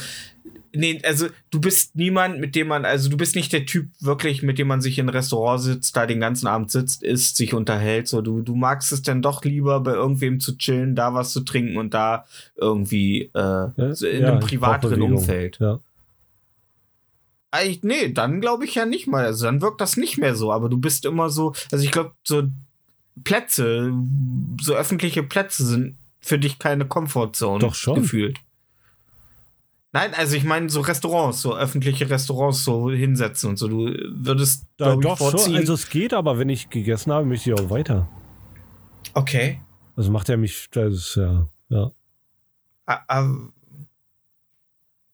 Nee, 0.75 1.01
also 1.05 1.29
du 1.51 1.61
bist 1.61 1.95
niemand, 1.97 2.41
mit 2.41 2.55
dem 2.55 2.68
man, 2.68 2.85
also 2.85 3.09
du 3.09 3.16
bist 3.16 3.37
nicht 3.37 3.53
der 3.53 3.64
Typ 3.64 3.89
wirklich, 4.01 4.43
mit 4.43 4.59
dem 4.59 4.66
man 4.66 4.81
sich 4.81 4.99
in 4.99 5.07
ein 5.07 5.11
Restaurant 5.11 5.61
sitzt, 5.62 5.97
da 5.97 6.07
den 6.07 6.20
ganzen 6.20 6.47
Abend 6.47 6.70
sitzt, 6.70 7.03
isst, 7.03 7.37
sich 7.37 7.55
unterhält. 7.55 8.09
So, 8.09 8.20
du, 8.22 8.43
du 8.43 8.55
magst 8.57 8.93
es 8.93 9.03
dann 9.03 9.22
doch 9.22 9.45
lieber, 9.45 9.81
bei 9.81 9.93
irgendwem 9.93 10.41
zu 10.41 10.57
chillen, 10.57 10.95
da 10.97 11.14
was 11.14 11.33
zu 11.33 11.41
trinken 11.41 11.77
und 11.77 11.95
da 11.95 12.25
irgendwie 12.57 13.31
äh, 13.35 13.93
so 13.95 14.07
in 14.07 14.22
Ja, 14.22 14.29
einem 14.29 14.39
ich 14.41 14.47
privateren. 14.47 15.03
Umfeld. 15.03 15.59
Ja. 15.61 15.79
Eigentlich, 17.51 17.83
nee, 17.85 18.09
dann 18.12 18.41
glaube 18.41 18.64
ich 18.64 18.75
ja 18.75 18.85
nicht 18.85 19.07
mal. 19.07 19.25
Also 19.25 19.45
dann 19.45 19.62
wirkt 19.62 19.81
das 19.81 19.97
nicht 19.97 20.18
mehr 20.18 20.35
so, 20.35 20.51
aber 20.51 20.68
du 20.68 20.79
bist 20.79 21.05
immer 21.05 21.31
so, 21.31 21.55
also 21.70 21.85
ich 21.85 21.93
glaube, 21.93 22.12
so 22.25 22.43
Plätze, 23.22 23.93
so 24.61 24.75
öffentliche 24.75 25.22
Plätze 25.22 25.64
sind 25.64 25.97
für 26.20 26.39
dich 26.39 26.59
keine 26.59 26.87
Comfortzone 26.87 27.61
Doch 27.61 27.75
schon. 27.75 28.01
gefühlt. 28.01 28.41
Nein, 29.95 30.12
also 30.14 30.34
ich 30.36 30.42
meine 30.45 30.68
so 30.68 30.80
Restaurants, 30.80 31.40
so 31.40 31.57
öffentliche 31.57 32.11
Restaurants 32.11 32.64
so 32.64 32.90
hinsetzen 32.90 33.51
und 33.51 33.57
so. 33.59 33.68
Du 33.68 33.95
würdest 34.11 34.66
Da, 34.76 34.97
doch 34.97 35.16
schon, 35.16 35.30
vorziehen. 35.30 35.55
also 35.57 35.72
es 35.74 35.88
geht, 35.88 36.12
aber 36.12 36.38
wenn 36.38 36.49
ich 36.49 36.68
gegessen 36.68 37.12
habe, 37.12 37.24
möchte 37.24 37.51
ich 37.53 37.59
auch 37.61 37.70
weiter. 37.70 38.09
okay. 39.14 39.61
Also 39.97 40.11
macht 40.11 40.28
er 40.28 40.36
mich, 40.36 40.66
das 40.72 40.92
ist 40.92 41.14
ja, 41.14 41.47
ja. 41.68 41.92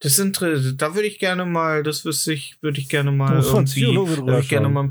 Das 0.03 0.17
sind, 0.17 0.41
da 0.41 0.95
würde 0.95 1.07
ich 1.07 1.19
gerne 1.19 1.45
mal, 1.45 1.83
das 1.83 2.07
wüsste 2.07 2.33
ich, 2.33 2.57
würde 2.63 2.81
ich 2.81 2.89
gerne 2.89 3.13
mal 3.13 3.35
man 3.35 3.45
irgendwie, 3.45 3.95
würde 3.95 4.41
ich 4.41 4.49
gerne 4.49 4.65
schauen. 4.67 4.73
mal 4.73 4.89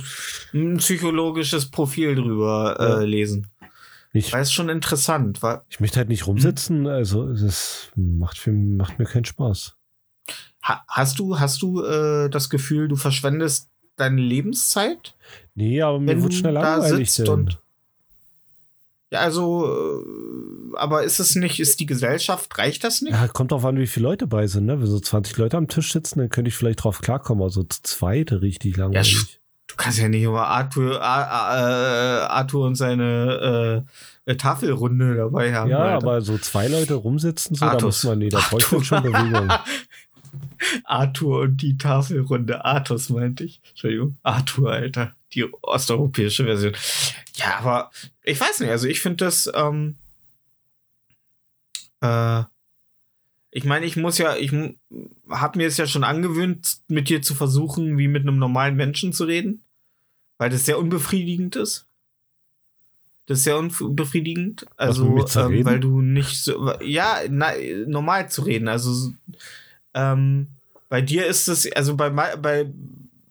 ein 0.53 0.77
psychologisches 0.77 1.71
Profil 1.71 2.13
drüber 2.13 2.77
Ja. 2.79 2.99
äh, 3.01 3.05
lesen. 3.05 3.47
Ich, 4.13 4.31
Weil 4.33 4.41
es 4.43 4.53
schon 4.53 4.69
interessant, 4.69 5.41
weil 5.41 5.61
ich 5.69 5.79
möchte 5.79 5.97
halt 5.97 6.09
nicht 6.09 6.27
rumsitzen, 6.27 6.85
also 6.87 7.31
das 7.33 7.91
macht, 7.95 8.37
für, 8.37 8.51
macht 8.51 8.99
mir 8.99 9.05
keinen 9.05 9.25
Spaß. 9.25 9.75
Ha, 10.63 10.83
hast 10.87 11.19
du, 11.19 11.39
hast 11.39 11.61
du 11.61 11.83
äh, 11.83 12.29
das 12.29 12.49
Gefühl, 12.49 12.87
du 12.87 12.95
verschwendest 12.95 13.69
deine 13.95 14.21
Lebenszeit? 14.21 15.15
Nee, 15.55 15.81
aber 15.81 15.99
mir 15.99 16.21
wird 16.21 16.33
schnell 16.33 16.53
da 16.53 16.77
langweilig. 16.77 17.19
und- 17.29 17.57
Ja, 19.11 19.19
also, 19.21 19.65
äh, 19.67 20.77
aber 20.77 21.03
ist 21.03 21.19
es 21.19 21.35
nicht, 21.35 21.59
ist 21.59 21.79
die 21.79 21.85
Gesellschaft, 21.87 22.55
reicht 22.57 22.83
das 22.83 23.01
nicht? 23.01 23.13
Ja, 23.13 23.27
kommt 23.27 23.51
drauf 23.51 23.65
an, 23.65 23.77
wie 23.77 23.87
viele 23.87 24.07
Leute 24.07 24.27
bei 24.27 24.45
sind, 24.47 24.67
ne? 24.67 24.79
Wenn 24.79 24.85
so 24.87 24.99
20 24.99 25.35
Leute 25.37 25.57
am 25.57 25.67
Tisch 25.67 25.91
sitzen, 25.91 26.19
dann 26.19 26.29
könnte 26.29 26.49
ich 26.49 26.55
vielleicht 26.55 26.83
drauf 26.83 27.01
klarkommen, 27.01 27.41
aber 27.41 27.49
so 27.49 27.63
zu 27.63 27.81
zweit 27.81 28.31
richtig 28.31 28.77
langweilig. 28.77 29.39
Du 29.67 29.75
kannst 29.77 29.99
ja 29.99 30.07
nicht 30.09 30.23
immer 30.23 30.47
Arthur, 30.47 30.95
äh, 30.95 31.03
Arthur 31.03 32.65
und 32.67 32.75
seine 32.75 33.85
äh, 34.25 34.35
Tafelrunde 34.35 35.15
dabei 35.15 35.53
haben. 35.55 35.69
Ja, 35.69 35.79
Alter. 35.79 35.95
aber 35.95 36.21
so 36.21 36.37
zwei 36.37 36.67
Leute 36.67 36.95
rumsitzen, 36.95 37.55
so, 37.55 37.65
da 37.65 37.79
muss 37.79 38.03
man, 38.03 38.17
nee, 38.19 38.29
da 38.29 38.39
bräuchte 38.49 38.77
ich 38.77 38.85
schon 38.87 39.03
Bewegung. 39.03 39.49
Arthur 40.83 41.41
und 41.41 41.61
die 41.61 41.77
Tafelrunde. 41.77 42.65
Artus 42.65 43.09
meinte 43.09 43.43
ich. 43.43 43.61
Entschuldigung. 43.69 44.17
Arthur, 44.23 44.71
Alter. 44.71 45.15
Die 45.33 45.45
osteuropäische 45.61 46.45
Version. 46.45 46.73
Ja, 47.35 47.59
aber 47.59 47.91
ich 48.23 48.39
weiß 48.39 48.61
nicht. 48.61 48.69
Also 48.69 48.87
ich 48.87 48.99
finde 48.99 49.25
das, 49.25 49.49
ähm, 49.53 49.95
äh, 52.01 52.43
ich 53.51 53.63
meine, 53.63 53.85
ich 53.85 53.95
muss 53.95 54.17
ja, 54.17 54.35
ich 54.35 54.51
habe 55.29 55.57
mir 55.57 55.67
es 55.67 55.77
ja 55.77 55.87
schon 55.87 56.03
angewöhnt, 56.03 56.79
mit 56.87 57.09
dir 57.09 57.21
zu 57.21 57.33
versuchen, 57.33 57.97
wie 57.97 58.07
mit 58.07 58.23
einem 58.23 58.37
normalen 58.37 58.75
Menschen 58.75 59.13
zu 59.13 59.25
reden, 59.25 59.63
weil 60.37 60.49
das 60.49 60.65
sehr 60.65 60.77
unbefriedigend 60.77 61.55
ist. 61.55 61.87
Das 63.25 63.39
ist 63.39 63.43
sehr 63.43 63.59
unbefriedigend. 63.59 64.65
Also, 64.75 65.05
ähm, 65.05 65.65
weil 65.65 65.79
du 65.79 66.01
nicht 66.01 66.43
so, 66.43 66.73
ja, 66.81 67.19
na, 67.29 67.51
normal 67.85 68.29
zu 68.31 68.41
reden. 68.41 68.67
Also, 68.67 69.13
ähm, 69.93 70.47
bei 70.89 71.01
dir 71.01 71.27
ist 71.27 71.47
es, 71.47 71.71
also 71.73 71.95
bei, 71.95 72.09
bei, 72.09 72.71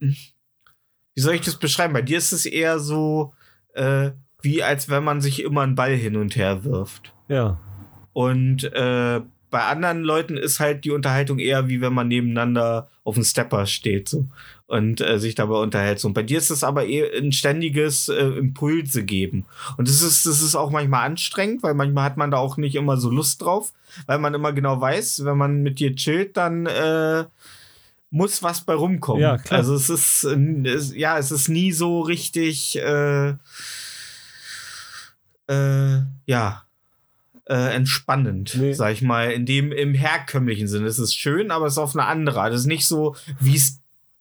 wie 0.00 1.20
soll 1.20 1.34
ich 1.34 1.40
das 1.40 1.56
beschreiben? 1.56 1.92
Bei 1.92 2.02
dir 2.02 2.18
ist 2.18 2.32
es 2.32 2.46
eher 2.46 2.78
so, 2.78 3.34
äh, 3.74 4.12
wie 4.42 4.62
als 4.62 4.88
wenn 4.88 5.02
man 5.04 5.20
sich 5.20 5.42
immer 5.42 5.62
einen 5.62 5.74
Ball 5.74 5.94
hin 5.94 6.16
und 6.16 6.36
her 6.36 6.64
wirft. 6.64 7.12
Ja, 7.28 7.59
Und 8.12 8.64
äh, 8.72 9.20
bei 9.51 9.62
anderen 9.62 10.03
Leuten 10.03 10.36
ist 10.36 10.61
halt 10.61 10.84
die 10.84 10.90
Unterhaltung 10.90 11.38
eher 11.38 11.68
wie 11.68 11.80
wenn 11.80 11.94
man 11.94 12.09
nebeneinander 12.09 12.88
auf 13.05 13.14
dem 13.14 13.24
Stepper 13.24 13.66
steht 13.66 14.09
so 14.09 14.26
und 14.68 15.01
äh, 15.01 15.18
sich 15.18 15.34
dabei 15.34 15.57
unterhält. 15.57 15.99
So. 15.99 16.09
Und 16.09 16.14
bei 16.14 16.22
dir 16.22 16.38
ist 16.38 16.51
es 16.51 16.62
aber 16.62 16.84
eher 16.84 17.11
ein 17.16 17.32
ständiges 17.32 18.09
äh, 18.11 18.22
Impulse 18.22 19.03
geben. 19.03 19.46
Und 19.78 19.88
das 19.88 20.03
ist, 20.03 20.26
das 20.26 20.42
ist 20.42 20.55
auch 20.55 20.70
manchmal 20.70 21.07
anstrengend, 21.07 21.62
weil 21.62 21.74
manchmal 21.74 22.05
hat 22.05 22.18
man 22.18 22.30
da 22.30 22.36
auch 22.36 22.59
nicht 22.59 22.74
immer 22.74 22.99
so 22.99 23.11
Lust 23.11 23.40
drauf, 23.40 23.72
weil 24.07 24.18
man 24.18 24.34
immer 24.34 24.53
genau 24.53 24.78
weiß, 24.78 25.24
wenn 25.24 25.38
man 25.38 25.62
mit 25.62 25.80
dir 25.80 25.96
chillt, 25.96 26.36
dann 26.36 26.66
äh, 26.66 27.24
muss 28.11 28.42
was 28.42 28.61
bei 28.61 28.74
rumkommen. 28.74 29.22
Ja, 29.22 29.38
klar. 29.38 29.61
Also 29.61 29.74
es 29.74 29.88
ist, 29.88 30.24
äh, 30.24 30.68
es, 30.68 30.94
ja, 30.94 31.18
es 31.18 31.30
ist 31.30 31.49
nie 31.49 31.72
so 31.72 32.03
richtig, 32.03 32.76
äh, 32.78 33.30
äh, 35.49 36.03
ja, 36.26 36.62
äh, 37.49 37.74
entspannend, 37.74 38.55
Nee. 38.59 38.72
sag 38.74 38.92
ich 38.92 39.03
mal. 39.03 39.30
In 39.32 39.46
dem, 39.46 39.72
im 39.72 39.94
herkömmlichen 39.94 40.68
Sinne. 40.68 40.86
Es 40.86 40.99
ist 40.99 41.14
schön, 41.14 41.51
aber 41.51 41.66
es 41.66 41.74
ist 41.74 41.78
auf 41.78 41.94
eine 41.96 42.05
andere 42.07 42.40
Art. 42.42 42.53
Es 42.53 42.61
ist 42.61 42.66
nicht 42.66 42.86
so, 42.86 43.16
wie 43.40 43.57
es 43.57 43.80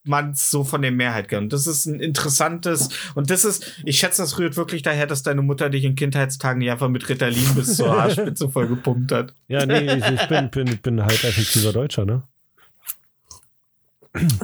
man 0.09 0.31
es 0.31 0.49
so 0.49 0.63
von 0.63 0.81
der 0.81 0.91
Mehrheit 0.93 1.27
kennt. 1.27 1.51
Das 1.51 1.67
ist 1.67 1.85
ein 1.85 1.99
interessantes 1.99 2.87
und 3.13 3.29
das 3.29 3.43
ist, 3.43 3.81
ich 3.83 3.99
schätze, 3.99 4.21
das 4.21 4.39
rührt 4.39 4.55
wirklich 4.55 4.81
daher, 4.81 5.05
dass 5.05 5.21
deine 5.21 5.41
Mutter 5.41 5.69
dich 5.69 5.83
in 5.83 5.95
Kindheitstagen 5.95 6.59
nicht 6.59 6.71
einfach 6.71 6.87
mit 6.87 7.09
Ritalin 7.09 7.53
bis 7.55 7.75
zur 7.75 7.89
Haarspitze 7.91 8.47
voll 8.53 8.69
gepumpt 8.69 9.11
hat. 9.11 9.33
ja, 9.49 9.65
nee, 9.65 9.79
ich, 9.97 10.05
ich 10.05 10.27
bin, 10.29 10.49
bin, 10.49 10.77
bin 10.77 11.01
halt 11.03 11.25
effektiver 11.25 11.73
Deutscher, 11.73 12.05
ne? 12.05 12.23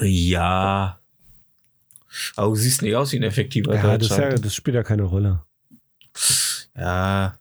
Ja. 0.02 1.00
Aber 2.36 2.50
du 2.50 2.56
siehst 2.56 2.82
nicht 2.82 2.96
aus 2.96 3.12
wie 3.12 3.18
ein 3.20 3.24
effektiver 3.24 3.74
Ja, 3.74 3.98
das, 3.98 4.10
Deutscher. 4.10 4.32
ja, 4.32 4.36
das 4.38 4.54
spielt 4.54 4.76
ja 4.76 4.84
keine 4.84 5.04
Rolle. 5.04 5.42
Ja. 6.78 7.36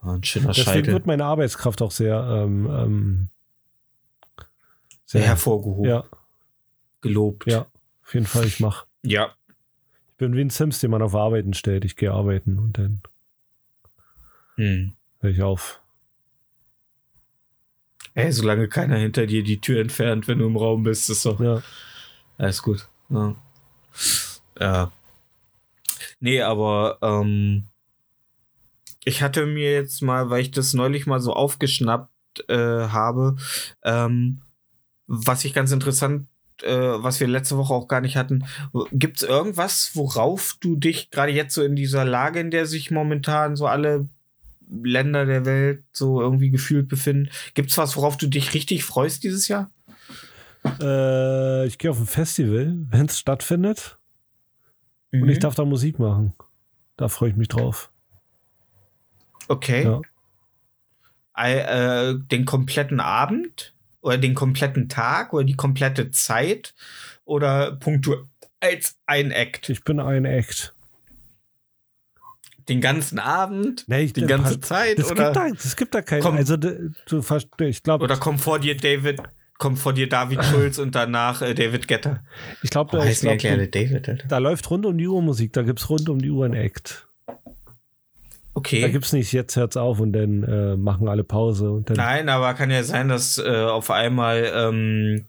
Ein 0.00 0.22
schöner 0.24 0.48
Deswegen 0.48 0.64
Scheitel. 0.64 0.92
wird 0.92 1.06
meine 1.06 1.24
Arbeitskraft 1.24 1.82
auch 1.82 1.90
sehr, 1.90 2.20
ähm, 2.22 2.66
ähm, 2.70 3.28
Sehr 5.04 5.22
hervorgehoben. 5.22 5.84
ja, 5.90 6.04
Gelobt. 7.00 7.46
ja, 7.46 7.66
auf 8.04 8.14
jeden 8.14 8.26
Fall, 8.26 8.46
ich 8.46 8.60
mach. 8.60 8.86
Ja. 9.02 9.34
Ich 10.10 10.14
bin 10.18 10.34
wie 10.34 10.40
ein 10.40 10.50
Sims, 10.50 10.80
den 10.80 10.90
man 10.90 11.02
auf 11.02 11.14
Arbeiten 11.14 11.54
stellt. 11.54 11.84
Ich 11.84 11.96
gehe 11.96 12.12
arbeiten 12.12 12.58
und 12.58 12.78
dann 12.78 13.02
Hm. 14.56 14.94
höre 15.20 15.30
ich 15.30 15.42
auf. 15.42 15.80
Ey, 18.14 18.32
solange 18.32 18.68
keiner 18.68 18.96
hinter 18.96 19.26
dir 19.26 19.44
die 19.44 19.60
Tür 19.60 19.80
entfernt, 19.80 20.26
wenn 20.26 20.38
du 20.38 20.46
im 20.46 20.56
Raum 20.56 20.82
bist, 20.82 21.08
ist 21.08 21.24
doch 21.24 21.38
Ja, 21.38 21.62
alles 22.36 22.62
gut. 22.62 22.88
Ja. 23.10 23.36
ja. 24.58 24.92
Nee, 26.18 26.42
aber 26.42 26.98
ähm, 27.00 27.66
ich 29.04 29.22
hatte 29.22 29.46
mir 29.46 29.72
jetzt 29.72 30.02
mal, 30.02 30.30
weil 30.30 30.42
ich 30.42 30.50
das 30.50 30.74
neulich 30.74 31.06
mal 31.06 31.20
so 31.20 31.32
aufgeschnappt 31.32 32.10
äh, 32.48 32.56
habe, 32.56 33.36
ähm, 33.84 34.42
was 35.06 35.44
ich 35.44 35.54
ganz 35.54 35.72
interessant 35.72 36.26
äh, 36.62 36.74
was 36.76 37.20
wir 37.20 37.28
letzte 37.28 37.56
Woche 37.56 37.72
auch 37.72 37.86
gar 37.86 38.00
nicht 38.00 38.16
hatten. 38.16 38.44
Gibt 38.90 39.18
es 39.18 39.22
irgendwas, 39.22 39.92
worauf 39.94 40.56
du 40.60 40.74
dich 40.74 41.10
gerade 41.10 41.30
jetzt 41.30 41.54
so 41.54 41.62
in 41.62 41.76
dieser 41.76 42.04
Lage, 42.04 42.40
in 42.40 42.50
der 42.50 42.66
sich 42.66 42.90
momentan 42.90 43.54
so 43.54 43.66
alle 43.66 44.08
Länder 44.68 45.24
der 45.24 45.44
Welt 45.44 45.84
so 45.92 46.20
irgendwie 46.20 46.50
gefühlt 46.50 46.88
befinden, 46.88 47.30
gibt 47.54 47.70
es 47.70 47.78
was, 47.78 47.96
worauf 47.96 48.16
du 48.16 48.26
dich 48.26 48.54
richtig 48.54 48.84
freust 48.84 49.22
dieses 49.22 49.46
Jahr? 49.48 49.70
Äh, 50.80 51.66
ich 51.66 51.78
gehe 51.78 51.90
auf 51.90 52.00
ein 52.00 52.06
Festival, 52.06 52.76
wenn 52.90 53.06
es 53.06 53.18
stattfindet. 53.18 53.98
Und 55.12 55.22
Mhm. 55.22 55.28
ich 55.30 55.38
darf 55.38 55.54
da 55.54 55.64
Musik 55.64 55.98
machen. 55.98 56.34
Da 56.96 57.08
freue 57.08 57.30
ich 57.30 57.36
mich 57.36 57.48
drauf. 57.48 57.90
Okay. 59.48 59.84
Ja. 59.84 60.00
Ei- 61.32 61.58
äh, 61.60 62.14
den 62.18 62.44
kompletten 62.44 63.00
Abend 63.00 63.74
oder 64.00 64.18
den 64.18 64.34
kompletten 64.34 64.88
Tag 64.88 65.32
oder 65.32 65.44
die 65.44 65.56
komplette 65.56 66.10
Zeit 66.10 66.74
oder 67.24 67.72
punktuell 67.76 68.24
als 68.60 68.96
ein 69.06 69.30
Act? 69.30 69.68
Ich 69.68 69.84
bin 69.84 70.00
ein 70.00 70.24
Act. 70.24 70.74
Den 72.68 72.80
ganzen 72.82 73.18
Abend? 73.18 73.84
Nee, 73.88 74.02
ich, 74.02 74.12
Die 74.12 74.26
ganze 74.26 74.58
passt- 74.58 74.64
Zeit? 74.68 74.98
Oder, 74.98 75.24
gibt, 75.32 75.36
da, 75.36 75.48
das 75.50 75.76
gibt 75.76 75.94
da 75.94 76.02
keinen. 76.02 76.20
Komm. 76.22 76.36
Also, 76.36 76.56
du 76.58 76.82
ich 77.60 77.82
glaube, 77.82 78.04
oder 78.04 78.16
kommt 78.18 78.40
vor 78.42 78.58
dir 78.58 78.76
David, 78.76 79.22
kommt 79.56 79.78
vor 79.78 79.94
dir 79.94 80.06
David 80.08 80.44
Schulz 80.44 80.78
und 80.78 80.94
danach 80.94 81.40
äh, 81.40 81.54
David 81.54 81.88
Getter? 81.88 82.22
ich 82.62 82.68
glaube, 82.70 82.98
Oh, 82.98 83.02
ich 83.04 83.20
glaub, 83.20 83.38
David, 83.38 83.74
Alter. 83.76 84.16
da 84.28 84.38
läuft 84.38 84.68
rund 84.70 84.84
um 84.84 84.98
die 84.98 85.06
Uhr 85.08 85.22
Musik. 85.22 85.54
Da 85.54 85.62
gibt 85.62 85.78
es 85.80 85.88
rund 85.88 86.08
um 86.10 86.20
die 86.20 86.30
Uhr 86.30 86.44
ein 86.44 86.52
Act. 86.54 87.07
Okay. 88.58 88.80
Da 88.82 88.88
gibt 88.88 89.04
es 89.04 89.12
nicht, 89.12 89.32
jetzt 89.32 89.56
hört's 89.56 89.76
auf 89.76 90.00
und 90.00 90.12
dann 90.12 90.42
äh, 90.42 90.76
machen 90.76 91.08
alle 91.08 91.24
Pause. 91.24 91.70
Und 91.70 91.90
dann, 91.90 91.96
Nein, 91.96 92.28
aber 92.28 92.54
kann 92.54 92.70
ja 92.70 92.82
sein, 92.82 93.08
dass 93.08 93.38
äh, 93.38 93.48
auf 93.48 93.90
einmal 93.90 94.50
ähm, 94.54 95.26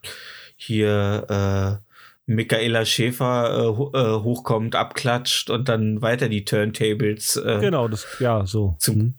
hier 0.55 1.25
äh, 1.29 1.91
Michaela 2.25 2.85
Schäfer 2.85 3.49
äh, 3.93 3.97
äh, 3.97 4.21
hochkommt, 4.23 4.75
abklatscht 4.75 5.49
und 5.49 5.67
dann 5.69 6.01
weiter 6.01 6.29
die 6.29 6.45
Turntables. 6.45 7.35
Äh, 7.37 7.59
Genau, 7.61 7.87
das, 7.87 8.05
ja, 8.19 8.45
so. 8.45 8.75
Zum- 8.79 8.95
Hm. 8.95 9.13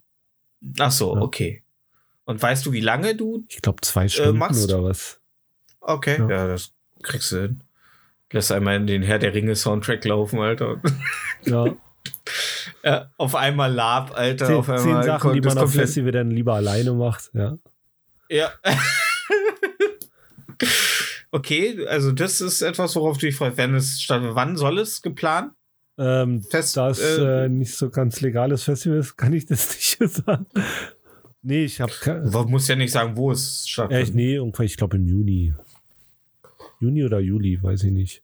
Ach 0.78 0.90
so, 0.92 1.14
Ja. 1.16 1.22
okay. 1.22 1.62
Und 2.24 2.40
weißt 2.42 2.66
du, 2.66 2.72
wie 2.72 2.80
lange 2.80 3.14
du? 3.16 3.44
Ich 3.48 3.62
glaube, 3.62 3.80
zwei 3.82 4.06
Stunden 4.08 4.38
machst- 4.38 4.64
oder 4.64 4.84
was. 4.84 5.20
Okay, 5.80 6.18
Ja. 6.18 6.28
ja, 6.30 6.46
das 6.48 6.72
kriegst 7.02 7.32
du 7.32 7.40
hin. 7.42 7.62
Lass 8.32 8.52
einmal 8.52 8.76
in 8.76 8.86
den 8.86 9.02
Herr 9.02 9.18
der 9.18 9.34
Ringe 9.34 9.56
Soundtrack 9.56 10.04
laufen, 10.04 10.38
Alter. 10.38 10.80
Ja, 11.44 11.64
ja, 12.84 13.10
auf 13.16 13.34
einmal 13.34 13.72
Lab, 13.72 14.16
Alter. 14.16 14.46
zehn, 14.46 14.56
auf 14.56 14.66
zehn 14.66 14.76
einmal 14.76 15.04
Sachen, 15.04 15.32
die 15.34 15.40
man 15.40 15.58
auf 15.58 15.72
Festival 15.72 16.12
dann 16.12 16.30
lieber 16.30 16.54
alleine 16.54 16.92
macht. 16.92 17.30
Ja. 17.34 17.58
Ja. 18.28 18.52
okay, 21.30 21.86
also 21.86 22.12
das 22.12 22.40
ist 22.40 22.62
etwas, 22.62 22.94
worauf 22.96 23.18
du 23.18 23.26
dich 23.26 23.36
freust. 23.36 23.56
Wenn 23.56 23.74
es 23.74 24.00
statt, 24.00 24.22
wann 24.24 24.56
soll 24.56 24.78
es 24.78 25.02
geplant? 25.02 25.52
Ähm, 25.98 26.42
Fest, 26.42 26.76
da 26.76 26.90
es 26.90 27.00
äh, 27.00 27.44
äh, 27.44 27.48
nicht 27.48 27.74
so 27.76 27.90
ganz 27.90 28.20
legales 28.20 28.62
Festival 28.62 28.98
ist, 28.98 29.16
kann 29.16 29.32
ich 29.32 29.46
das 29.46 29.68
nicht 30.00 30.14
sagen. 30.14 30.46
Nee, 31.42 31.64
ich 31.64 31.80
habe 31.80 31.92
Man 32.30 32.50
muss 32.50 32.68
ja 32.68 32.76
nicht 32.76 32.92
sagen, 32.92 33.16
wo 33.16 33.32
es 33.32 33.62
Echt, 33.62 33.70
stattfindet. 33.70 34.14
nee, 34.14 34.34
irgendwann, 34.34 34.66
ich 34.66 34.76
glaube 34.76 34.96
im 34.96 35.06
Juni. 35.06 35.54
Juni 36.80 37.04
oder 37.04 37.18
Juli, 37.18 37.62
weiß 37.62 37.84
ich 37.84 37.92
nicht. 37.92 38.22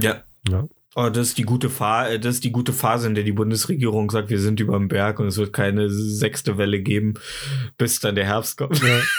Ja. 0.00 0.24
Ja. 0.48 0.68
Oh, 0.96 1.08
das 1.08 1.28
ist 1.28 1.38
die 1.38 1.42
gute 1.42 1.70
Phase, 1.70 2.20
das 2.20 2.36
ist 2.36 2.44
die 2.44 2.52
gute 2.52 2.72
Phase, 2.72 3.08
in 3.08 3.14
der 3.14 3.24
die 3.24 3.32
Bundesregierung 3.32 4.10
sagt, 4.10 4.30
wir 4.30 4.38
sind 4.38 4.60
über 4.60 4.78
dem 4.78 4.88
Berg 4.88 5.18
und 5.18 5.26
es 5.26 5.36
wird 5.36 5.52
keine 5.52 5.90
sechste 5.90 6.56
Welle 6.56 6.80
geben, 6.80 7.14
bis 7.76 7.98
dann 8.00 8.14
der 8.14 8.26
Herbst 8.26 8.56
kommt. 8.56 8.80
Ja. 8.80 9.00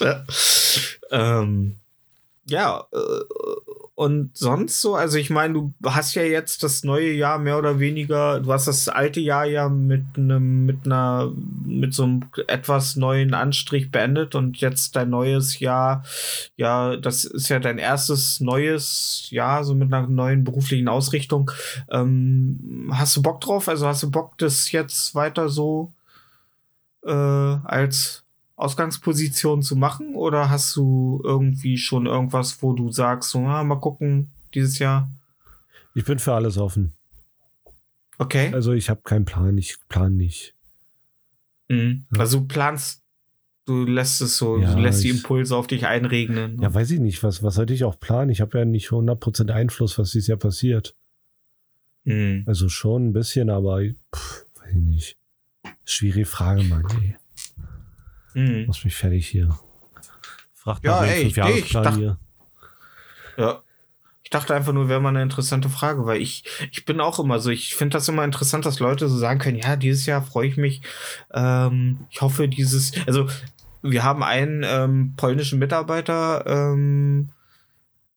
Ja, 0.00 0.24
ähm, 1.10 1.76
ja 2.46 2.86
äh, 2.90 3.20
und 4.00 4.34
sonst 4.34 4.80
so, 4.80 4.94
also 4.94 5.18
ich 5.18 5.28
meine, 5.28 5.52
du 5.52 5.74
hast 5.84 6.14
ja 6.14 6.22
jetzt 6.22 6.62
das 6.62 6.84
neue 6.84 7.12
Jahr 7.12 7.38
mehr 7.38 7.58
oder 7.58 7.80
weniger, 7.80 8.40
du 8.40 8.50
hast 8.50 8.66
das 8.66 8.88
alte 8.88 9.20
Jahr 9.20 9.44
ja 9.44 9.68
mit 9.68 10.16
einem, 10.16 10.64
mit 10.64 10.86
einer, 10.86 11.30
mit 11.66 11.92
so 11.92 12.04
einem 12.04 12.22
etwas 12.46 12.96
neuen 12.96 13.34
Anstrich 13.34 13.90
beendet 13.90 14.34
und 14.34 14.56
jetzt 14.56 14.96
dein 14.96 15.10
neues 15.10 15.58
Jahr, 15.58 16.02
ja, 16.56 16.96
das 16.96 17.24
ist 17.24 17.50
ja 17.50 17.58
dein 17.58 17.76
erstes 17.76 18.40
neues 18.40 19.26
Jahr, 19.28 19.64
so 19.64 19.74
mit 19.74 19.92
einer 19.92 20.06
neuen 20.06 20.44
beruflichen 20.44 20.88
Ausrichtung. 20.88 21.50
Ähm, 21.90 22.90
hast 22.94 23.18
du 23.18 23.20
Bock 23.20 23.42
drauf? 23.42 23.68
Also 23.68 23.86
hast 23.86 24.02
du 24.02 24.10
Bock, 24.10 24.38
das 24.38 24.72
jetzt 24.72 25.14
weiter 25.14 25.50
so 25.50 25.92
äh, 27.04 27.10
als 27.10 28.24
Ausgangsposition 28.60 29.62
zu 29.62 29.76
machen? 29.76 30.14
Oder 30.14 30.50
hast 30.50 30.74
du 30.76 31.20
irgendwie 31.24 31.78
schon 31.78 32.06
irgendwas, 32.06 32.62
wo 32.62 32.72
du 32.72 32.90
sagst, 32.92 33.30
so, 33.30 33.40
ah, 33.40 33.64
mal 33.64 33.80
gucken, 33.80 34.30
dieses 34.54 34.78
Jahr? 34.78 35.10
Ich 35.94 36.04
bin 36.04 36.18
für 36.18 36.34
alles 36.34 36.56
offen. 36.58 36.92
Okay. 38.18 38.52
Also 38.52 38.72
ich 38.72 38.90
habe 38.90 39.00
keinen 39.02 39.24
Plan, 39.24 39.56
ich 39.58 39.76
plan 39.88 40.16
nicht. 40.16 40.54
Mhm. 41.68 42.06
ja. 42.12 42.20
Also 42.20 42.40
du 42.40 42.46
planst, 42.48 43.02
du 43.64 43.84
lässt 43.84 44.20
es 44.20 44.36
so, 44.36 44.58
Ja, 44.58 44.74
du 44.74 44.80
lässt 44.80 45.02
die 45.02 45.08
ich- 45.10 45.16
Impulse 45.16 45.56
auf 45.56 45.66
dich 45.66 45.86
einregnen. 45.86 46.60
Ja, 46.60 46.72
weiß 46.72 46.90
ich 46.90 47.00
nicht, 47.00 47.22
was, 47.22 47.42
was 47.42 47.54
sollte 47.54 47.72
ich 47.74 47.84
auch 47.84 47.98
planen? 47.98 48.30
Ich 48.30 48.40
habe 48.40 48.58
ja 48.58 48.64
nicht 48.64 48.90
100% 48.90 49.50
Einfluss, 49.50 49.98
was 49.98 50.10
dieses 50.12 50.28
Jahr 50.28 50.38
passiert. 50.38 50.94
Mhm. 52.04 52.44
Also 52.46 52.68
schon 52.68 53.08
ein 53.08 53.12
bisschen, 53.12 53.50
aber 53.50 53.80
pff, 54.14 54.46
weiß 54.56 54.70
ich 54.72 54.76
nicht. 54.76 55.16
Schwierige 55.84 56.26
Frage, 56.26 56.62
Mann. 56.64 56.84
Ey. 57.02 57.16
Mhm. 58.34 58.66
Machst 58.66 58.84
mich 58.84 58.94
fertig 58.96 59.26
hier. 59.26 59.58
Fragt 60.54 60.84
Ja, 60.84 61.00
nach 61.00 61.08
ey, 61.08 61.22
ich 61.22 61.34
dachte- 61.34 61.96
hier. 61.96 62.18
Ja. 63.36 63.62
Ich 64.22 64.30
dachte 64.30 64.54
einfach 64.54 64.72
nur, 64.72 64.88
wäre 64.88 65.00
mal 65.00 65.08
eine 65.08 65.22
interessante 65.22 65.68
Frage, 65.68 66.06
weil 66.06 66.20
ich, 66.20 66.44
ich 66.70 66.84
bin 66.84 67.00
auch 67.00 67.18
immer 67.18 67.40
so, 67.40 67.50
ich 67.50 67.74
finde 67.74 67.94
das 67.94 68.06
immer 68.08 68.22
interessant, 68.24 68.64
dass 68.64 68.78
Leute 68.78 69.08
so 69.08 69.16
sagen 69.18 69.40
können, 69.40 69.56
ja, 69.58 69.74
dieses 69.74 70.06
Jahr 70.06 70.22
freue 70.22 70.46
ich 70.46 70.56
mich. 70.56 70.82
Ähm, 71.34 72.06
ich 72.10 72.20
hoffe, 72.20 72.46
dieses, 72.46 72.92
also 73.08 73.26
wir 73.82 74.04
haben 74.04 74.22
einen 74.22 74.62
ähm, 74.64 75.14
polnischen 75.16 75.58
Mitarbeiter 75.58 76.44
ähm, 76.46 77.30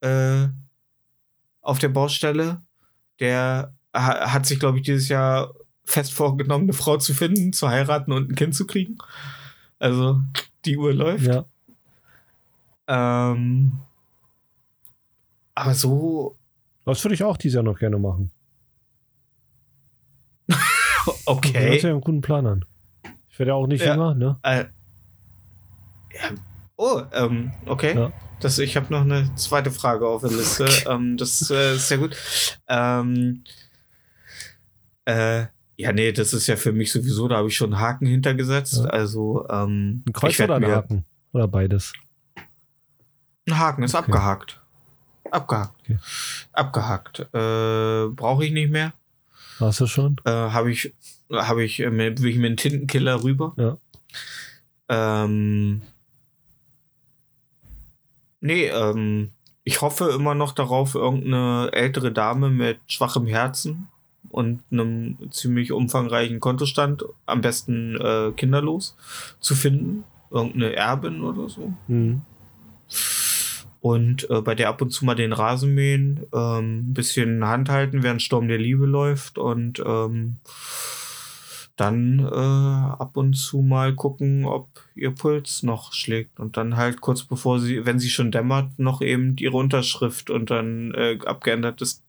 äh, 0.01 0.49
auf 1.61 1.79
der 1.79 1.89
Baustelle, 1.89 2.61
der 3.19 3.73
ha 3.95 4.33
hat 4.33 4.45
sich, 4.45 4.59
glaube 4.59 4.77
ich, 4.77 4.83
dieses 4.83 5.07
Jahr 5.09 5.53
fest 5.83 6.13
vorgenommen, 6.13 6.65
eine 6.65 6.73
Frau 6.73 6.97
zu 6.97 7.13
finden, 7.15 7.53
zu 7.53 7.69
heiraten 7.69 8.11
und 8.11 8.29
ein 8.31 8.35
Kind 8.35 8.53
zu 8.53 8.67
kriegen. 8.67 8.97
Also 9.83 10.21
die 10.63 10.77
Uhr 10.77 10.93
läuft. 10.93 11.25
Ja, 11.25 11.43
Ähm, 12.87 13.73
aber 15.55 15.73
so, 15.73 16.37
das 16.85 17.03
würde 17.03 17.15
ich 17.15 17.23
auch 17.25 17.35
dieses 17.35 17.55
Jahr 17.55 17.65
noch 17.65 17.77
gerne 17.77 17.99
machen. 17.99 18.31
Du 20.47 20.55
hörst 21.05 21.21
okay. 21.27 21.79
ja 21.81 21.89
einen 21.89 21.99
guten 21.99 22.21
Plan 22.21 22.47
an. 22.47 22.65
Ich 23.29 23.37
werde 23.37 23.49
ja 23.49 23.55
auch 23.55 23.67
nicht 23.67 23.83
Ja. 23.83 23.91
jünger, 23.93 24.15
ne? 24.15 24.39
Äh, 24.43 24.65
ja. 26.13 26.29
Oh, 26.77 27.01
ähm, 27.11 27.51
okay. 27.65 27.93
Ja. 27.93 28.13
Das, 28.39 28.59
ich 28.59 28.77
habe 28.77 28.87
noch 28.89 29.01
eine 29.01 29.35
zweite 29.35 29.69
Frage 29.69 30.07
auf 30.07 30.21
der 30.21 30.31
Liste. 30.31 30.65
ähm, 30.87 31.17
das 31.17 31.51
äh, 31.51 31.75
ist 31.75 31.89
sehr 31.89 31.97
gut. 31.97 32.15
Ähm, 32.69 33.43
äh, 35.03 35.47
ja, 35.77 35.91
nee, 35.91 36.11
das 36.11 36.33
ist 36.33 36.47
ja 36.47 36.55
für 36.55 36.71
mich 36.71 36.91
sowieso, 36.91 37.27
da 37.27 37.37
habe 37.37 37.47
ich 37.47 37.55
schon 37.55 37.73
einen 37.73 37.81
Haken 37.81 38.05
hintergesetzt. 38.05 38.77
Ja. 38.83 38.85
Also, 38.85 39.47
ähm, 39.49 40.03
Ein 40.07 40.13
Kreuz 40.13 40.39
oder 40.39 40.55
ein 40.55 40.65
Haken? 40.65 41.05
Oder 41.31 41.47
beides? 41.47 41.93
Ein 43.47 43.57
Haken 43.57 43.83
ist 43.83 43.95
Okay. 43.95 44.05
abgehakt. 44.05 44.61
Abgehakt. 45.31 45.73
Okay. 45.81 45.97
Abgehakt. 46.53 47.19
Äh, 47.33 48.07
Brauche 48.15 48.45
ich 48.45 48.51
nicht 48.51 48.71
mehr. 48.71 48.93
Hast 49.59 49.79
du 49.81 49.87
schon? 49.87 50.15
äh, 50.25 50.29
habe 50.31 50.71
ich, 50.71 50.93
habe 51.31 51.63
ich, 51.63 51.79
äh, 51.79 51.89
mit, 51.89 52.21
will 52.21 52.29
ich 52.31 52.37
mit 52.37 52.47
einem 52.47 52.57
Tintenkiller 52.57 53.23
rüber. 53.23 53.53
Ja. 53.57 53.77
Ähm, 54.89 55.81
nee, 58.41 58.67
ähm, 58.67 59.31
ich 59.63 59.81
hoffe 59.81 60.09
immer 60.11 60.35
noch 60.35 60.51
darauf, 60.53 60.93
irgendeine 60.95 61.69
ältere 61.71 62.11
Dame 62.11 62.49
mit 62.49 62.79
schwachem 62.87 63.25
Herzen 63.27 63.87
und 64.33 64.61
einem 64.71 65.17
ziemlich 65.29 65.71
umfangreichen 65.71 66.39
Kontostand, 66.39 67.05
am 67.27 67.41
besten 67.41 67.95
äh, 68.01 68.31
kinderlos, 68.35 68.97
zu 69.39 69.53
finden. 69.53 70.03
Irgendeine 70.31 70.75
Erbin 70.75 71.21
oder 71.21 71.47
so. 71.47 71.71
Mhm. 71.87 72.23
Und 73.79 74.29
äh, 74.29 74.41
bei 74.41 74.55
der 74.55 74.69
ab 74.69 74.81
und 74.81 74.89
zu 74.89 75.05
mal 75.05 75.13
den 75.13 75.33
Rasen 75.33 75.75
mähen, 75.75 76.25
ähm, 76.33 76.79
ein 76.79 76.93
bisschen 76.93 77.45
Hand 77.45 77.69
halten, 77.69 78.01
während 78.01 78.21
Sturm 78.21 78.47
der 78.47 78.57
Liebe 78.57 78.85
läuft 78.85 79.37
und 79.37 79.83
ähm, 79.85 80.37
dann 81.75 82.19
äh, 82.19 83.01
ab 83.01 83.17
und 83.17 83.33
zu 83.33 83.61
mal 83.61 83.93
gucken, 83.93 84.45
ob 84.45 84.69
ihr 84.95 85.11
Puls 85.11 85.63
noch 85.63 85.93
schlägt 85.93 86.39
und 86.39 86.55
dann 86.55 86.77
halt 86.77 87.01
kurz 87.01 87.23
bevor 87.23 87.59
sie, 87.59 87.85
wenn 87.85 87.99
sie 87.99 88.09
schon 88.09 88.31
dämmert, 88.31 88.77
noch 88.77 89.01
eben 89.01 89.35
ihre 89.37 89.57
Unterschrift 89.57 90.29
und 90.29 90.49
dann 90.49 90.93
äh, 90.93 91.19
abgeändertes 91.25 92.03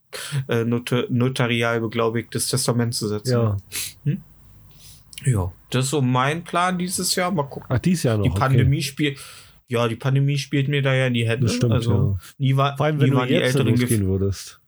äh, 0.47 0.63
not 0.63 0.93
notarial 1.09 1.81
beglaubigtes 1.81 2.47
Testament 2.47 2.93
zu 2.93 3.07
setzen. 3.07 3.31
Ja. 3.31 3.57
ja. 5.25 5.51
Das 5.69 5.85
ist 5.85 5.91
so 5.91 6.01
mein 6.01 6.43
Plan 6.43 6.77
dieses 6.77 7.15
Jahr. 7.15 7.31
Mal 7.31 7.43
gucken. 7.43 7.67
Ach, 7.69 7.79
dieses 7.79 8.03
Jahr 8.03 8.17
noch. 8.17 8.23
Die 8.23 8.29
okay. 8.31 8.39
Pandemie 8.39 8.81
spielt. 8.81 9.19
Ja, 9.67 9.87
die 9.87 9.95
Pandemie 9.95 10.37
spielt 10.37 10.67
mir 10.67 10.81
da 10.81 10.93
ja 10.93 11.07
in 11.07 11.15
die 11.15 11.27
Hände. 11.27 11.47
Das 11.47 11.55
stimmt, 11.55 11.73
also 11.73 12.19
nie 12.37 12.55
war, 12.55 12.77
Vor 12.77 12.85
allem, 12.85 12.99
wenn 12.99 13.09
nie 13.09 13.19
du 13.19 13.25
die 13.25 13.33
jetzt 13.33 13.57
losgehen 13.57 14.05
würdest. 14.05 14.61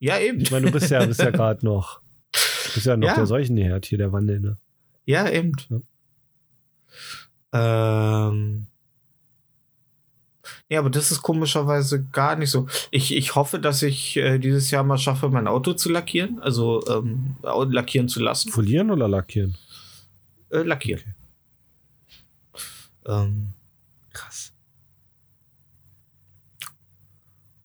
Ja, 0.00 0.18
eben. 0.18 0.40
Ich 0.40 0.50
meine, 0.50 0.66
du 0.66 0.72
bist 0.72 0.90
ja, 0.90 1.04
bist 1.06 1.20
ja 1.20 1.30
gerade 1.32 1.64
noch, 1.64 2.00
bist 2.74 2.84
ja 2.84 2.96
noch 2.96 3.06
Ja. 3.06 3.14
der 3.14 3.26
Seuchenherd 3.26 3.86
hier, 3.86 3.98
der 3.98 4.12
Wandelnde. 4.12 4.58
Ja, 5.06 5.28
eben. 5.30 5.52
Ähm. 7.52 8.66
Ja, 10.70 10.80
aber 10.80 10.90
das 10.90 11.10
ist 11.10 11.22
komischerweise 11.22 12.04
gar 12.04 12.36
nicht 12.36 12.50
so. 12.50 12.66
Ich, 12.90 13.14
ich 13.14 13.34
hoffe, 13.34 13.58
dass 13.58 13.82
ich 13.82 14.16
äh, 14.16 14.38
dieses 14.38 14.70
Jahr 14.70 14.82
mal 14.82 14.98
schaffe, 14.98 15.28
mein 15.28 15.46
Auto 15.46 15.74
zu 15.74 15.90
lackieren. 15.90 16.40
Also 16.40 16.82
ähm, 16.88 17.36
lackieren 17.42 18.08
zu 18.08 18.20
lassen. 18.20 18.50
Folieren 18.50 18.90
oder 18.90 19.06
lackieren? 19.06 19.56
Äh, 20.50 20.62
lackieren. 20.62 21.14
Ähm, 23.06 23.52
Krass. 24.12 24.54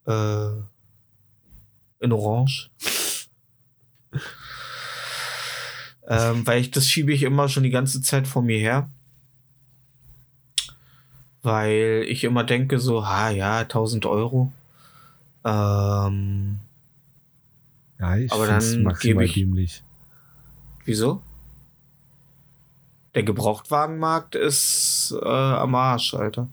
äh, 0.09 0.49
in 1.99 2.11
Orange. 2.11 2.71
ähm, 6.07 6.45
weil 6.47 6.61
ich 6.61 6.71
das 6.71 6.87
schiebe 6.87 7.13
ich 7.13 7.23
immer 7.23 7.47
schon 7.47 7.63
die 7.63 7.69
ganze 7.69 8.01
Zeit 8.01 8.27
vor 8.27 8.41
mir 8.41 8.57
her. 8.57 8.89
Weil 11.41 12.05
ich 12.07 12.23
immer 12.23 12.43
denke 12.43 12.79
so, 12.79 13.05
ha 13.07 13.29
ja, 13.29 13.59
1000 13.59 14.05
Euro. 14.05 14.51
Ähm, 15.45 16.59
Ja, 17.99 18.15
ich 18.17 18.31
Aber 18.31 18.47
dann 18.47 18.93
gebe 19.01 19.25
ich- 19.25 19.33
dämlich. 19.33 19.83
wieso? 20.85 21.21
Der 23.15 23.23
Gebrauchtwagenmarkt 23.23 24.35
ist 24.35 25.13
äh, 25.21 25.25
am 25.27 25.75
Arsch, 25.75 26.13
Alter. 26.13 26.47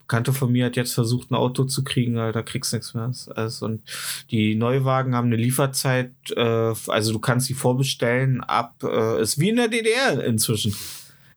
Bekannte 0.00 0.32
von 0.32 0.52
mir 0.52 0.66
hat 0.66 0.76
jetzt 0.76 0.94
versucht, 0.94 1.30
ein 1.30 1.34
Auto 1.34 1.64
zu 1.64 1.82
kriegen, 1.82 2.18
Alter, 2.18 2.44
kriegst 2.44 2.72
nichts 2.72 2.94
mehr. 2.94 3.10
Also, 3.34 3.66
und 3.66 3.82
die 4.30 4.54
Neuwagen 4.54 5.16
haben 5.16 5.26
eine 5.26 5.36
Lieferzeit, 5.36 6.12
äh, 6.36 6.74
also 6.86 7.12
du 7.12 7.18
kannst 7.18 7.48
die 7.48 7.54
vorbestellen 7.54 8.40
ab, 8.42 8.74
äh, 8.84 9.20
ist 9.20 9.40
wie 9.40 9.48
in 9.48 9.56
der 9.56 9.68
DDR 9.68 10.22
inzwischen. 10.24 10.76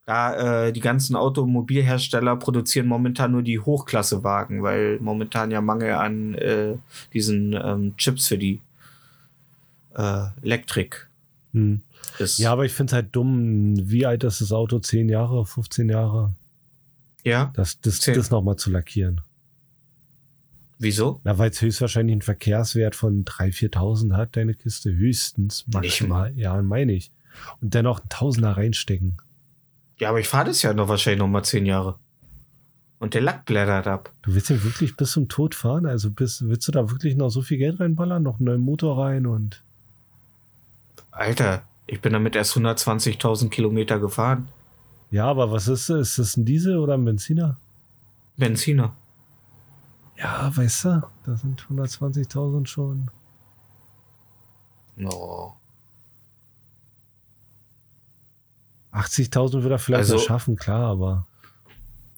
Da 0.06 0.66
äh, 0.66 0.72
die 0.72 0.80
ganzen 0.80 1.14
Automobilhersteller 1.14 2.36
produzieren 2.36 2.86
momentan 2.86 3.32
nur 3.32 3.42
die 3.42 3.60
Hochklassewagen, 3.60 4.62
weil 4.62 4.98
momentan 5.00 5.50
ja 5.50 5.60
Mangel 5.60 5.92
an 5.94 6.34
äh, 6.34 6.76
diesen 7.12 7.52
ähm, 7.52 7.96
Chips 7.96 8.26
für 8.26 8.38
die 8.38 8.60
äh, 9.94 10.24
Elektrik 10.42 11.08
Hm. 11.52 11.82
ist. 12.18 12.38
Ja, 12.38 12.52
aber 12.52 12.64
ich 12.64 12.72
finde 12.72 12.90
es 12.90 12.94
halt 12.94 13.08
dumm. 13.12 13.74
Wie 13.90 14.06
alt 14.06 14.22
ist 14.24 14.40
das 14.40 14.52
Auto? 14.52 14.78
10 14.78 15.08
Jahre, 15.08 15.44
15 15.44 15.88
Jahre? 15.88 16.32
ja? 17.24 17.50
Das, 17.54 17.80
das, 17.80 18.00
das 18.00 18.30
nochmal 18.30 18.56
zu 18.56 18.70
lackieren. 18.70 19.20
Wieso? 20.78 21.20
Na, 21.24 21.36
weil 21.36 21.50
es 21.50 21.60
höchstwahrscheinlich 21.60 22.14
einen 22.14 22.22
Verkehrswert 22.22 22.94
von 22.94 23.24
3.000, 23.24 23.74
4.000 23.74 24.16
hat, 24.16 24.36
deine 24.36 24.54
Kiste. 24.54 24.92
Höchstens. 24.94 25.66
Maximal. 25.66 26.32
Ja, 26.36 26.60
meine 26.62 26.92
ich. 26.92 27.12
Und 27.60 27.74
dennoch 27.74 28.00
einen 28.00 28.08
Tausender 28.08 28.52
reinstecken. 28.52 29.18
Ja, 30.00 30.08
aber 30.08 30.18
ich 30.18 30.28
fahre 30.28 30.46
das 30.46 30.62
ja 30.62 30.72
noch 30.72 30.88
wahrscheinlich 30.88 31.20
noch 31.20 31.28
mal 31.28 31.44
zehn 31.44 31.66
Jahre. 31.66 31.96
Und 32.98 33.12
der 33.14 33.20
Lack 33.20 33.44
blättert 33.44 33.86
ab. 33.86 34.12
Du 34.22 34.34
willst 34.34 34.48
den 34.48 34.64
wirklich 34.64 34.96
bis 34.96 35.12
zum 35.12 35.28
Tod 35.28 35.54
fahren? 35.54 35.84
Also 35.86 36.10
bis, 36.10 36.42
willst 36.46 36.66
du 36.68 36.72
da 36.72 36.90
wirklich 36.90 37.16
noch 37.16 37.28
so 37.28 37.42
viel 37.42 37.58
Geld 37.58 37.80
reinballern? 37.80 38.22
Noch 38.22 38.38
einen 38.38 38.46
neuen 38.46 38.60
Motor 38.60 38.98
rein 38.98 39.26
und. 39.26 39.62
Alter, 41.10 41.62
ich 41.86 42.00
bin 42.00 42.14
damit 42.14 42.34
erst 42.34 42.56
120.000 42.56 43.50
Kilometer 43.50 43.98
gefahren. 43.98 44.48
Ja, 45.10 45.26
aber 45.26 45.52
was 45.52 45.68
ist 45.68 45.90
das? 45.90 46.10
Ist 46.10 46.18
das 46.18 46.36
ein 46.36 46.46
Diesel 46.46 46.78
oder 46.78 46.94
ein 46.94 47.04
Benziner? 47.04 47.58
Benziner. 48.38 48.94
Ja, 50.16 50.50
weißt 50.54 50.84
du, 50.84 51.02
da 51.26 51.36
sind 51.36 51.66
120.000 51.70 52.66
schon. 52.66 53.10
No. 54.96 55.59
80.000 58.92 59.62
wird 59.62 59.72
er 59.72 59.78
vielleicht 59.78 60.10
Also- 60.10 60.18
schaffen, 60.18 60.56
klar, 60.56 60.90
aber. 60.90 61.26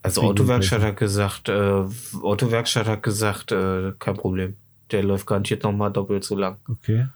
Also 0.03 0.23
Autowerkstatt 0.23 0.83
hat 0.83 0.97
gesagt, 0.97 1.49
äh, 1.49 1.85
Autowerkstatt 2.23 2.87
hat 2.89 3.03
gesagt, 3.03 3.53
äh, 3.53 3.93
kein 3.99 4.17
Problem. 4.17 4.57
Der 4.91 5.03
läuft 5.05 5.27
garantiert 5.27 5.63
noch 5.63 5.73
mal 5.73 5.91
doppelt 5.91 6.25
so 6.25 6.37
lang. 6.37 6.57
Okay. 6.69 7.07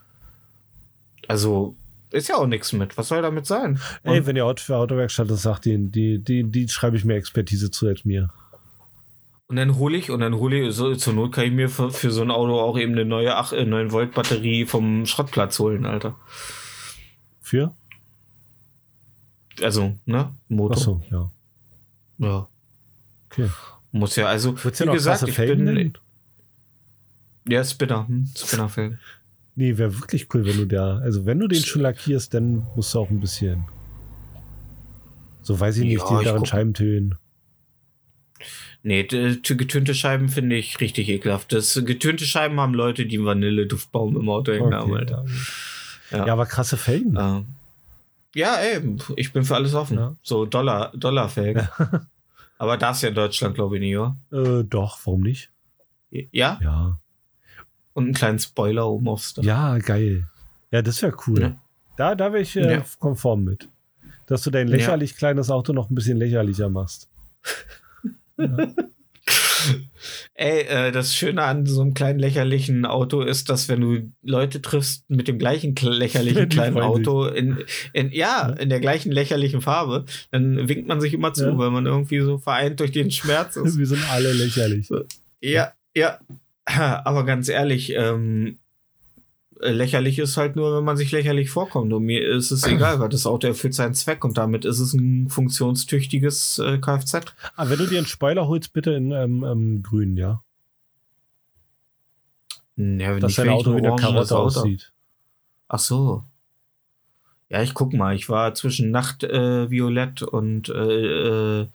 Also 1.26 1.74
ist 2.12 2.28
ja 2.28 2.36
auch 2.36 2.46
nichts 2.46 2.72
mit. 2.72 2.96
Was 2.96 3.08
soll 3.08 3.22
damit 3.22 3.46
sein? 3.46 3.80
Ey, 4.04 4.24
wenn 4.24 4.36
ihr 4.36 4.46
Auto 4.46 4.62
für 4.62 4.76
Autowerkstatt 4.76 5.28
das 5.28 5.42
sagt, 5.42 5.64
die, 5.64 5.76
die, 5.90 6.20
die, 6.22 6.44
die 6.44 6.68
schreibe 6.68 6.96
ich 6.96 7.04
mir 7.04 7.16
Expertise 7.16 7.70
zu 7.72 7.88
als 7.88 8.04
mir. 8.04 8.30
Und 9.48 9.56
dann 9.56 9.76
hole 9.76 9.96
ich, 9.96 10.10
und 10.10 10.20
dann 10.20 10.34
hole 10.36 10.68
ich, 10.68 10.74
so, 10.74 10.94
zur 10.94 11.12
Not 11.14 11.32
kann 11.32 11.44
ich 11.44 11.52
mir 11.52 11.68
für, 11.68 11.90
für 11.90 12.10
so 12.10 12.22
ein 12.22 12.30
Auto 12.30 12.58
auch 12.60 12.78
eben 12.78 12.92
eine 12.92 13.04
neue 13.04 13.36
8, 13.36 13.52
äh, 13.52 13.64
9 13.64 13.90
Volt 13.92 14.14
Batterie 14.14 14.64
vom 14.64 15.06
Schrottplatz 15.06 15.58
holen, 15.58 15.86
Alter. 15.86 16.16
Für? 17.42 17.72
Also, 19.62 19.96
ne? 20.04 20.32
Motor. 20.48 20.76
Achso, 20.76 21.02
ja. 21.10 21.30
Ja. 22.18 22.48
Okay. 23.30 23.48
Muss 23.92 24.16
ja, 24.16 24.26
also, 24.26 24.52
du 24.52 24.64
wie 24.64 24.92
gesagt, 24.92 25.26
ich 25.26 25.34
Felgen 25.34 25.64
bin, 25.64 25.74
nennen? 25.74 25.98
ja, 27.48 27.64
Spinner, 27.64 28.06
hm, 28.06 28.28
Spinnerfelgen. 28.36 28.98
Nee, 29.54 29.78
wäre 29.78 29.98
wirklich 29.98 30.32
cool, 30.34 30.44
wenn 30.44 30.58
du 30.58 30.66
da. 30.66 30.98
Also, 30.98 31.24
wenn 31.24 31.38
du 31.38 31.48
den 31.48 31.62
schon 31.62 31.82
lackierst, 31.82 32.34
dann 32.34 32.66
musst 32.76 32.94
du 32.94 32.98
auch 32.98 33.10
ein 33.10 33.20
bisschen. 33.20 33.64
So 35.42 35.58
weiß 35.58 35.78
ich 35.78 35.84
nicht, 35.84 35.98
Ja, 35.98 36.08
die 36.08 36.14
hinteren 36.16 36.44
Scheibentönen. 36.44 37.14
Nee, 38.82 39.04
getönte 39.04 39.94
Scheiben 39.94 40.28
finde 40.28 40.56
ich 40.56 40.80
richtig 40.80 41.08
ekelhaft. 41.08 41.52
Das, 41.52 41.74
getönte 41.84 42.24
Scheiben 42.24 42.60
haben 42.60 42.74
Leute, 42.74 43.06
die 43.06 43.16
einen 43.16 43.26
Vanilleduftbaum 43.26 44.16
im 44.16 44.28
Auto 44.28 44.52
hängen 44.52 44.74
haben, 44.74 44.90
Okay, 44.92 45.00
Alter. 45.00 45.24
ja. 46.10 46.18
Ja. 46.18 46.26
ja, 46.28 46.32
aber 46.32 46.46
krasse 46.46 46.76
Felgen. 46.76 47.16
Ähm, 47.18 47.46
ja, 48.34 48.56
ey, 48.56 48.96
ich 49.16 49.32
bin 49.32 49.44
für 49.44 49.54
alles 49.54 49.74
offen. 49.74 49.98
Ja. 49.98 50.16
So 50.22 50.44
Dollar, 50.46 50.92
Dollarfelgen. 50.96 51.68
Aber 52.58 52.76
das 52.76 53.02
ja 53.02 53.10
in 53.10 53.14
Deutschland, 53.14 53.54
glaube 53.54 53.76
ich, 53.76 53.80
nicht, 53.80 53.96
oder? 53.96 54.16
Äh, 54.32 54.64
doch, 54.64 54.98
warum 55.04 55.20
nicht? 55.22 55.50
Ja? 56.10 56.58
Ja. 56.62 56.98
Und 57.92 58.04
einen 58.04 58.14
kleinen 58.14 58.38
Spoiler 58.38 58.86
oben 58.88 59.08
aufs 59.08 59.34
Dach. 59.34 59.42
Ja, 59.44 59.76
geil. 59.78 60.26
Ja, 60.70 60.82
das 60.82 61.02
wäre 61.02 61.14
cool. 61.26 61.40
Ja. 61.40 61.56
Da, 61.96 62.14
da 62.14 62.32
wäre 62.32 62.42
ich 62.42 62.56
äh, 62.56 62.76
Ja. 62.76 62.84
konform 62.98 63.44
mit. 63.44 63.68
Dass 64.26 64.42
du 64.42 64.50
dein 64.50 64.68
lächerlich 64.68 65.16
kleines 65.16 65.50
Auto 65.50 65.72
noch 65.72 65.88
ein 65.90 65.94
bisschen 65.94 66.18
lächerlicher 66.18 66.68
machst. 66.68 67.08
Ey, 70.34 70.60
äh, 70.62 70.92
das 70.92 71.14
Schöne 71.14 71.42
an 71.42 71.66
so 71.66 71.80
einem 71.80 71.94
kleinen 71.94 72.18
lächerlichen 72.18 72.84
Auto 72.86 73.22
ist, 73.22 73.48
dass 73.48 73.68
wenn 73.68 73.80
du 73.80 74.12
Leute 74.22 74.60
triffst 74.62 75.08
mit 75.08 75.28
dem 75.28 75.38
gleichen 75.38 75.74
lächerlichen 75.74 76.48
kleinen. 76.50 76.78
Auto 76.78 77.26
in, 77.26 77.58
in 77.92 78.10
ja, 78.12 78.48
in 78.50 78.68
der 78.68 78.80
gleichen 78.80 79.10
lächerlichen 79.12 79.60
Farbe, 79.62 80.04
dann 80.30 80.68
winkt 80.68 80.86
man 80.88 81.00
sich 81.00 81.14
immer 81.14 81.32
zu, 81.32 81.44
Ja. 81.46 81.58
weil 81.58 81.70
man 81.70 81.86
irgendwie 81.86 82.20
so 82.20 82.38
vereint 82.38 82.80
durch 82.80 82.92
den 82.92 83.10
Schmerz 83.10 83.56
ist. 83.56 83.78
Wir 83.78 83.86
sind 83.86 84.08
alle 84.10 84.32
lächerlich. 84.32 84.88
Ja, 85.40 85.72
ja. 85.94 86.18
Aber 86.66 87.24
ganz 87.24 87.48
ehrlich, 87.48 87.92
ähm, 87.96 88.46
äh, 88.46 88.65
lächerlich 89.60 90.18
ist 90.18 90.36
halt 90.36 90.56
nur, 90.56 90.76
wenn 90.76 90.84
man 90.84 90.96
sich 90.96 91.12
lächerlich 91.12 91.50
vorkommt. 91.50 91.92
Und 91.92 92.04
mir 92.04 92.26
ist 92.26 92.50
es 92.50 92.66
egal, 92.66 92.98
weil 93.00 93.08
das 93.08 93.26
Auto 93.26 93.46
erfüllt 93.46 93.74
seinen 93.74 93.94
Zweck 93.94 94.24
und 94.24 94.36
damit 94.38 94.64
ist 94.64 94.80
es 94.80 94.92
ein 94.92 95.28
funktionstüchtiges 95.28 96.58
äh, 96.58 96.78
Kfz. 96.78 97.14
Aber 97.14 97.24
Ah, 97.56 97.68
wenn 97.70 97.78
du 97.78 97.86
dir 97.86 97.98
einen 97.98 98.06
Spoiler 98.06 98.48
holst, 98.48 98.72
bitte 98.72 98.92
in 98.92 99.12
ähm, 99.12 99.44
ähm, 99.44 99.82
grün, 99.82 100.16
ja? 100.16 100.42
Ja, 102.76 103.14
wenn 103.14 103.20
Dass 103.20 103.30
ich 103.30 103.36
dein 103.36 103.48
Auto 103.48 103.74
wie 103.74 103.78
eine 103.78 103.96
Karotte 103.96 104.36
aussieht. 104.36 104.92
Ach 105.68 105.78
so. 105.78 106.24
Ja, 107.48 107.62
ich 107.62 107.74
guck 107.74 107.92
mal. 107.94 108.14
Ich 108.14 108.28
war 108.28 108.54
zwischen 108.54 108.90
Nachtviolett 108.90 109.68
äh, 109.68 109.70
Violett 109.70 110.22
und 110.22 110.68
äh, 110.68 111.60
äh, 111.62 111.66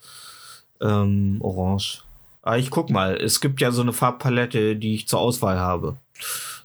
ähm, 0.79 1.37
Orange. 1.39 2.03
Aber 2.43 2.57
ich 2.57 2.69
guck 2.69 2.89
mal. 2.89 3.15
Es 3.15 3.41
gibt 3.41 3.61
ja 3.61 3.71
so 3.71 3.81
eine 3.81 3.93
Farbpalette, 3.93 4.75
die 4.75 4.93
ich 4.93 5.07
zur 5.07 5.19
Auswahl 5.19 5.57
habe. 5.57 5.95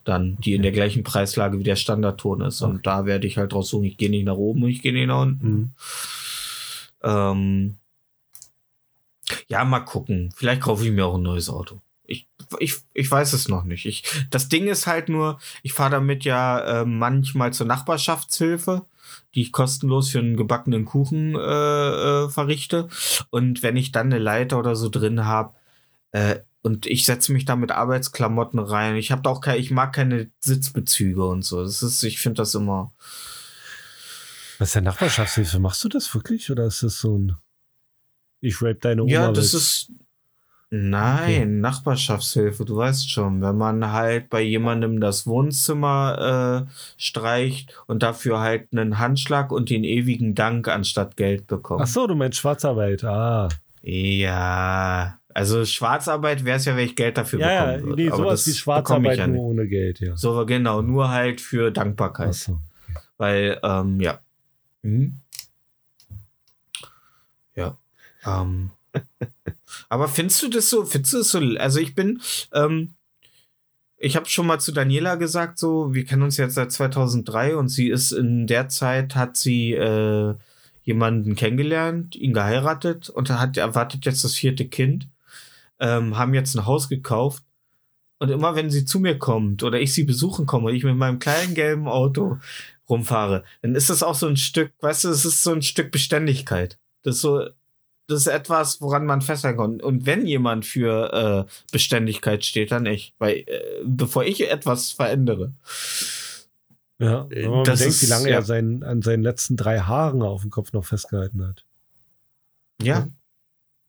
Dann, 0.07 0.37
die 0.37 0.55
in 0.55 0.63
der 0.63 0.71
gleichen 0.71 1.03
Preislage 1.03 1.59
wie 1.59 1.65
der 1.65 1.75
Standardton 1.75 2.41
ist. 2.43 2.63
Und 2.63 2.87
da 2.87 3.07
werde 3.07 3.27
ich 3.27 3.39
halt 3.39 3.53
draus 3.53 3.71
suchen. 3.71 3.87
Ich 3.87 3.97
gehe 3.97 4.09
nicht 4.09 4.25
nach 4.25 4.37
oben 4.37 4.63
und 4.63 4.71
ich 4.71 4.81
gehe 4.81 4.93
nicht 4.93 5.09
nach 5.09 5.23
unten. 5.23 5.49
Mhm. 5.49 5.73
Ähm, 7.03 7.77
ja, 9.49 9.65
mal 9.65 9.81
gucken. 9.81 10.33
Vielleicht 10.37 10.63
kaufe 10.63 10.85
ich 10.85 10.93
mir 10.93 11.07
auch 11.07 11.17
ein 11.17 11.23
neues 11.23 11.51
Auto. 11.51 11.81
Ich, 12.05 12.29
ich, 12.61 12.77
ich 12.95 13.11
weiß 13.11 13.33
es 13.33 13.49
noch 13.49 13.65
nicht. 13.65 13.85
Ich, 13.85 14.05
das 14.31 14.49
Ding 14.49 14.69
ist 14.69 14.87
halt 14.87 15.09
nur, 15.09 15.41
ich 15.65 15.73
fahre 15.73 15.91
damit 15.91 16.25
ja 16.25 16.83
äh, 16.83 16.85
manchmal 16.85 17.53
zur 17.53 17.67
Nachbarschaftshilfe, 17.67 18.87
die 19.35 19.43
ich 19.43 19.51
kostenlos 19.51 20.11
für 20.11 20.21
einen 20.21 20.37
gebackenen 20.37 20.85
Kuchen 20.85 21.35
äh, 21.35 21.39
äh, 21.41 22.29
verrichte. 22.29 22.89
Und 23.31 23.65
wenn 23.65 23.77
ich 23.77 23.91
dann 23.91 24.07
eine 24.07 24.21
Leiter 24.21 24.57
oder 24.61 24.77
so 24.77 24.89
drin 24.89 25.25
habe, 25.25 25.55
äh, 26.13 26.37
und 26.67 26.85
ich 26.87 27.07
setze 27.07 27.33
mich 27.33 27.45
da 27.45 27.55
mit 27.55 27.71
Arbeitsklamotten 27.71 28.59
rein. 28.59 28.97
Ich 28.97 29.13
habe 29.13 29.23
da 29.23 29.31
auch 29.31 29.41
keine, 29.41 29.59
ich 29.59 29.71
mag 29.71 29.95
keine 29.95 30.31
Sitzbezüge 30.41 31.25
und 31.25 31.45
so. 31.45 31.63
Das 31.63 31.81
ist, 31.81 32.03
ich 32.03 32.19
finde 32.19 32.39
das 32.39 32.57
immer. 32.57 32.93
Was 34.59 34.71
ist 34.71 34.75
der 34.75 34.83
Nachbarschaftshilfe? 34.83 35.61
Machst 35.61 35.85
du 35.85 35.89
das 35.89 36.13
wirklich? 36.13 36.51
Oder 36.51 36.67
ist 36.67 36.83
das 36.83 36.99
so 36.99 37.19
ein 37.19 37.37
Ich 38.41 38.61
rape 38.61 38.81
deine 38.81 39.05
Oma. 39.05 39.13
Ja, 39.13 39.31
das 39.31 39.55
ist. 39.55 39.93
Nein, 40.71 41.61
Nachbarschaftshilfe, 41.61 42.65
du 42.65 42.77
weißt 42.79 43.09
schon, 43.09 43.41
wenn 43.41 43.57
man 43.57 43.93
halt 43.93 44.29
bei 44.29 44.43
jemandem 44.43 45.01
das 45.01 45.25
Wohnzimmer 45.25 46.67
äh, 46.67 46.71
streicht 47.01 47.81
und 47.87 48.03
dafür 48.03 48.41
halt 48.41 48.73
einen 48.73 48.99
Handschlag 48.99 49.53
und 49.53 49.71
den 49.71 49.85
ewigen 49.85 50.35
Dank 50.35 50.67
anstatt 50.67 51.17
Geld 51.17 51.47
bekommt. 51.47 51.83
Ach 51.83 51.87
so, 51.87 52.09
du 52.09 52.17
meinst 52.17 52.39
Schwarzarbeit. 52.39 53.05
Ah. 53.05 53.49
Ja, 53.83 55.21
also 55.37 55.67
Schwarzarbeit 55.67 56.47
wäre 56.47 56.57
es 56.57 56.65
ja, 56.65 56.75
wenn 56.75 56.87
ich 56.87 56.97
Geld 56.97 57.19
dafür 57.19 57.41
Ja, 57.41 57.53
ja, 57.53 57.65
bekommen 57.67 57.91
würde. 57.91 58.03
nee, 58.03 58.09
aber 58.09 58.17
sowas 58.17 58.45
das 58.45 58.55
wie 58.55 58.59
Schwarzarbeit 58.59 59.13
ich 59.13 59.19
ja 59.19 59.27
nur 59.27 59.43
ohne 59.43 59.69
Geld, 59.69 60.01
ja. 60.01 60.17
So, 60.17 60.47
genau, 60.47 60.81
nur 60.81 61.11
halt 61.11 61.43
für 61.43 61.71
Dankbarkeit. 61.71 62.33
So. 62.33 62.59
Weil, 63.19 63.61
ähm, 63.63 64.01
ja. 64.01 64.19
Mhm. 64.81 65.17
Ja. 67.55 67.77
Ähm. 68.25 68.71
Aber 69.91 70.09
findest 70.09 70.43
du 70.43 70.49
das 70.49 70.71
so, 70.71 70.87
findest 70.87 71.13
du 71.13 71.19
das 71.19 71.29
so, 71.29 71.39
also 71.59 71.81
ich 71.81 71.95
bin, 71.95 72.23
ähm, 72.55 72.95
ich 73.99 74.17
habe 74.17 74.27
schon 74.31 74.47
mal 74.47 74.59
zu 74.59 74.73
Daniela 74.73 75.17
gesagt, 75.17 75.59
so, 75.59 75.93
wir 75.93 76.07
kennen 76.07 76.23
uns 76.23 76.39
jetzt 76.39 76.55
seit 76.55 76.73
2003 76.73 77.57
und 77.57 77.69
sie 77.69 77.89
ist 77.91 78.13
in 78.13 78.47
der 78.47 78.71
Zeit, 78.71 79.15
hat 79.15 79.37
sie 79.37 79.73
äh, 79.75 80.35
jemanden 80.83 81.35
kennengelernt, 81.35 82.17
ihn 82.17 82.33
geheiratet 82.33 83.11
und 83.11 83.29
hat 83.29 83.59
erwartet 83.59 84.07
jetzt 84.07 84.25
das 84.25 84.33
vierte 84.35 84.67
Kind, 84.67 85.09
ähm, 85.81 86.17
haben 86.17 86.35
jetzt 86.35 86.55
ein 86.57 86.67
Haus 86.67 86.89
gekauft 86.89 87.43
und 88.19 88.31
immer 88.31 88.55
wenn 88.55 88.71
sie 88.71 88.85
zu 88.85 88.99
mir 89.01 89.19
kommt 89.19 89.63
oder 89.63 89.81
ich 89.81 89.93
sie 89.93 90.05
besuchen 90.05 90.47
komme 90.47 90.69
und 90.69 90.75
ich 90.75 90.85
mit 90.85 90.97
meinem 90.97 91.19
kleinen 91.19 91.55
gelben 91.55 91.87
Auto 91.89 92.39
rumfahre, 92.89 93.45
dann 93.63 93.75
ist 93.75 93.91
das 93.91 94.03
auch 94.03 94.15
so 94.15 94.27
ein 94.29 94.37
Stück, 94.37 94.73
weißt 94.81 95.05
du, 95.05 95.09
es 95.11 95.25
ist 95.25 95.43
so 95.43 95.53
ein 95.53 95.63
Stück 95.63 95.91
Beständigkeit. 95.91 96.79
Das 97.03 97.17
ist 97.17 97.21
so, 97.23 97.47
das 98.09 98.21
ist 98.21 98.27
etwas, 98.29 98.81
woran 98.81 99.05
man 99.05 99.21
festhalten 99.21 99.59
kann. 99.59 99.81
Und 99.81 100.07
wenn 100.07 100.27
jemand 100.27 100.65
für 100.65 101.47
äh, 101.49 101.53
Beständigkeit 101.73 102.45
steht, 102.45 102.71
dann 102.71 102.87
ich. 102.87 103.15
Weil, 103.19 103.39
äh, 103.39 103.83
bevor 103.85 104.25
ich 104.25 104.49
etwas 104.49 104.93
verändere. 104.93 105.53
Ja, 106.99 107.27
wenn 107.29 107.51
man 107.51 107.65
Das 107.65 107.81
bedenkt, 107.81 108.01
wie 108.01 108.05
ist- 108.05 108.09
lange 108.11 108.29
ja. 108.31 108.37
er 108.37 108.43
seinen, 108.43 108.83
an 108.85 109.03
seinen 109.03 109.23
letzten 109.25 109.57
drei 109.57 109.81
Haaren 109.81 110.23
auf 110.23 110.43
dem 110.43 110.51
Kopf 110.51 110.73
noch 110.73 110.85
festgehalten 110.85 111.45
hat. 111.45 111.65
Ja. 112.81 113.09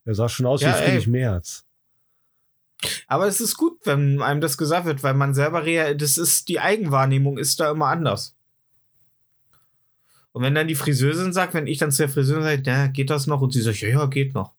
Er 0.05 0.15
sah 0.15 0.27
schon 0.27 0.45
aus 0.47 0.61
Ja, 0.61 0.69
wie. 0.77 0.83
Friedrich 0.83 1.07
Merz. 1.07 1.63
Aber 3.07 3.27
es 3.27 3.41
ist 3.41 3.57
gut, 3.57 3.79
wenn 3.85 4.21
einem 4.21 4.41
das 4.41 4.57
gesagt 4.57 4.85
wird, 4.85 5.03
weil 5.03 5.13
man 5.13 5.33
selber 5.33 5.63
das 5.95 6.17
ist, 6.17 6.47
die 6.47 6.59
Eigenwahrnehmung 6.59 7.37
ist 7.37 7.59
da 7.59 7.71
immer 7.71 7.87
anders. 7.87 8.35
Und 10.31 10.43
wenn 10.43 10.53
dann 10.53 10.67
die 10.67 10.75
Friseurin 10.75 11.33
sagt, 11.33 11.55
wenn 11.55 11.65
ich 11.65 11.79
dann 11.79 11.91
zu 11.91 12.03
der 12.03 12.09
Friseurin 12.09 12.43
sage, 12.43 12.61
ja, 12.65 12.87
geht 12.87 13.09
das 13.09 13.25
noch? 13.25 13.41
Und 13.41 13.53
sie 13.53 13.61
sagt, 13.61 13.81
ja, 13.81 13.89
ja, 13.89 14.05
geht 14.05 14.35
noch. 14.35 14.53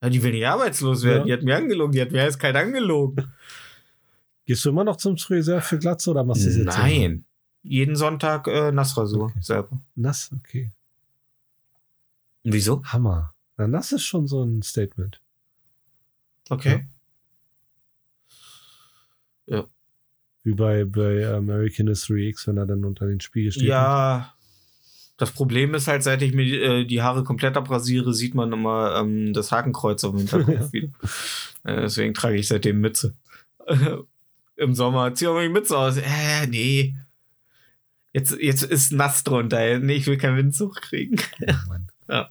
Ja, 0.00 0.08
die 0.08 0.22
will 0.22 0.32
nicht 0.32 0.46
arbeitslos 0.46 1.02
werden. 1.02 1.20
Ja. 1.20 1.24
Die 1.24 1.32
hat 1.32 1.42
mir 1.42 1.56
angelogen. 1.56 1.92
Die 1.92 2.00
hat 2.00 2.12
mir 2.12 2.22
jetzt 2.22 2.38
kein 2.38 2.54
angelogen. 2.54 3.32
Gehst 4.46 4.64
du 4.64 4.68
immer 4.68 4.84
noch 4.84 4.96
zum 4.96 5.16
Friseur 5.16 5.62
für 5.62 5.78
Glatze 5.78 6.10
oder 6.10 6.22
machst 6.22 6.42
du 6.42 6.46
das 6.46 6.56
jetzt? 6.58 6.66
Nein. 6.78 7.24
Jeden 7.62 7.96
Sonntag 7.96 8.46
äh, 8.46 8.70
Nassrasur 8.70 9.24
Okay. 9.24 9.38
selber. 9.40 9.80
Nass, 9.96 10.30
okay. 10.36 10.70
Wieso? 12.42 12.84
Hammer. 12.84 13.34
Na, 13.56 13.66
nass 13.66 13.90
ist 13.92 14.04
schon 14.04 14.26
so 14.26 14.44
ein 14.44 14.62
Statement. 14.62 15.20
Okay. 16.50 16.86
Wie 20.44 20.52
bei, 20.52 20.84
bei 20.84 21.26
American 21.26 21.88
History 21.88 22.28
X, 22.28 22.46
wenn 22.46 22.58
er 22.58 22.66
dann 22.66 22.84
unter 22.84 23.06
den 23.06 23.20
Spiegel 23.20 23.50
steht. 23.50 23.64
Ja. 23.64 24.34
Das 25.16 25.30
Problem 25.30 25.74
ist 25.74 25.86
halt, 25.88 26.02
seit 26.02 26.22
ich 26.22 26.34
mir 26.34 26.44
äh, 26.44 26.84
die 26.84 27.00
Haare 27.00 27.24
komplett 27.24 27.56
abrasiere, 27.56 28.12
sieht 28.12 28.34
man 28.34 28.52
immer 28.52 28.96
ähm, 29.00 29.32
das 29.32 29.52
Hakenkreuz 29.52 30.04
auf 30.04 30.10
dem 30.10 30.26
Hinterkopf 30.26 30.72
wieder. 30.72 30.88
Äh, 31.62 31.82
deswegen 31.82 32.14
trage 32.14 32.36
ich 32.36 32.48
seitdem 32.48 32.80
Mütze. 32.80 33.14
Im 34.56 34.74
Sommer 34.74 35.14
zieh 35.14 35.26
auch 35.28 35.34
mal 35.34 35.46
die 35.46 35.52
Mütze 35.52 35.78
aus. 35.78 35.96
Äh, 35.96 36.46
nee. 36.48 36.94
Jetzt, 38.12 38.36
jetzt 38.38 38.62
ist 38.62 38.92
nass 38.92 39.24
drunter. 39.24 39.78
Nee, 39.78 39.94
ich 39.94 40.06
will 40.06 40.18
keinen 40.18 40.36
Windzug 40.36 40.76
kriegen. 40.80 41.16
Oh, 41.40 41.52
Mann. 41.68 41.88
Ja. 42.08 42.30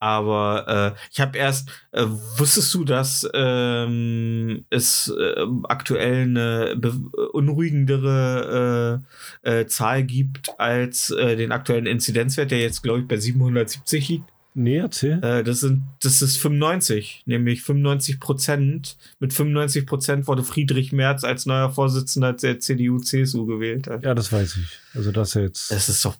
Aber 0.00 0.96
äh, 0.96 1.00
ich 1.12 1.20
habe 1.20 1.38
erst, 1.38 1.70
äh, 1.92 2.04
wusstest 2.36 2.74
du, 2.74 2.84
dass 2.84 3.28
ähm, 3.34 4.64
es 4.70 5.12
äh, 5.16 5.46
aktuell 5.64 6.22
eine 6.22 6.74
beunruhigendere 6.76 9.02
äh, 9.44 9.60
äh, 9.60 9.66
Zahl 9.66 10.04
gibt 10.04 10.58
als 10.58 11.10
äh, 11.10 11.36
den 11.36 11.52
aktuellen 11.52 11.84
Inzidenzwert, 11.86 12.50
der 12.50 12.60
jetzt, 12.60 12.82
glaube 12.82 13.00
ich, 13.00 13.08
bei 13.08 13.18
770 13.18 14.08
liegt? 14.08 14.24
Nee, 14.54 14.78
erzähl. 14.78 15.22
Äh, 15.22 15.44
das, 15.44 15.60
sind, 15.60 15.84
das 16.02 16.22
ist 16.22 16.38
95, 16.38 17.22
nämlich 17.26 17.62
95 17.62 18.18
Prozent. 18.18 18.96
Mit 19.20 19.32
95 19.32 19.86
Prozent 19.86 20.26
wurde 20.26 20.42
Friedrich 20.42 20.92
Merz 20.92 21.24
als 21.24 21.46
neuer 21.46 21.70
Vorsitzender 21.70 22.32
der 22.32 22.58
CDU-CSU 22.58 23.46
gewählt. 23.46 23.88
Alter. 23.88 24.08
Ja, 24.08 24.14
das 24.14 24.32
weiß 24.32 24.56
ich. 24.56 24.78
Also 24.94 25.12
das 25.12 25.34
jetzt. 25.34 25.70
Das 25.70 25.88
ist 25.88 26.04
doch 26.04 26.16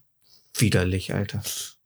widerlich, 0.55 1.13
Alter. 1.13 1.39
Das 1.39 1.77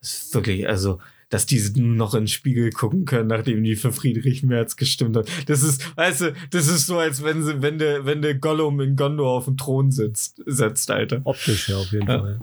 ist 0.00 0.34
wirklich, 0.34 0.66
also, 0.66 0.98
dass 1.32 1.46
die 1.46 1.58
noch 1.76 2.12
in 2.12 2.22
den 2.24 2.28
Spiegel 2.28 2.70
gucken 2.70 3.06
können, 3.06 3.28
nachdem 3.28 3.64
die 3.64 3.74
für 3.74 3.90
Friedrich 3.90 4.42
Merz 4.42 4.76
gestimmt 4.76 5.16
haben. 5.16 5.26
Das 5.46 5.62
ist, 5.62 5.96
weißt 5.96 6.20
du, 6.20 6.34
das 6.50 6.68
ist 6.68 6.86
so, 6.86 6.98
als 6.98 7.24
wenn 7.24 7.42
sie, 7.42 7.62
wenn 7.62 7.78
der, 7.78 8.04
wenn 8.04 8.20
der 8.20 8.34
Gollum 8.34 8.80
in 8.82 8.96
Gondor 8.96 9.30
auf 9.30 9.46
dem 9.46 9.56
Thron 9.56 9.90
sitzt, 9.90 10.42
setzt, 10.44 10.90
Alter. 10.90 11.22
Optisch 11.24 11.70
ja 11.70 11.78
auf 11.78 11.90
jeden 11.90 12.06
Ja. 12.06 12.18
Fall. 12.18 12.40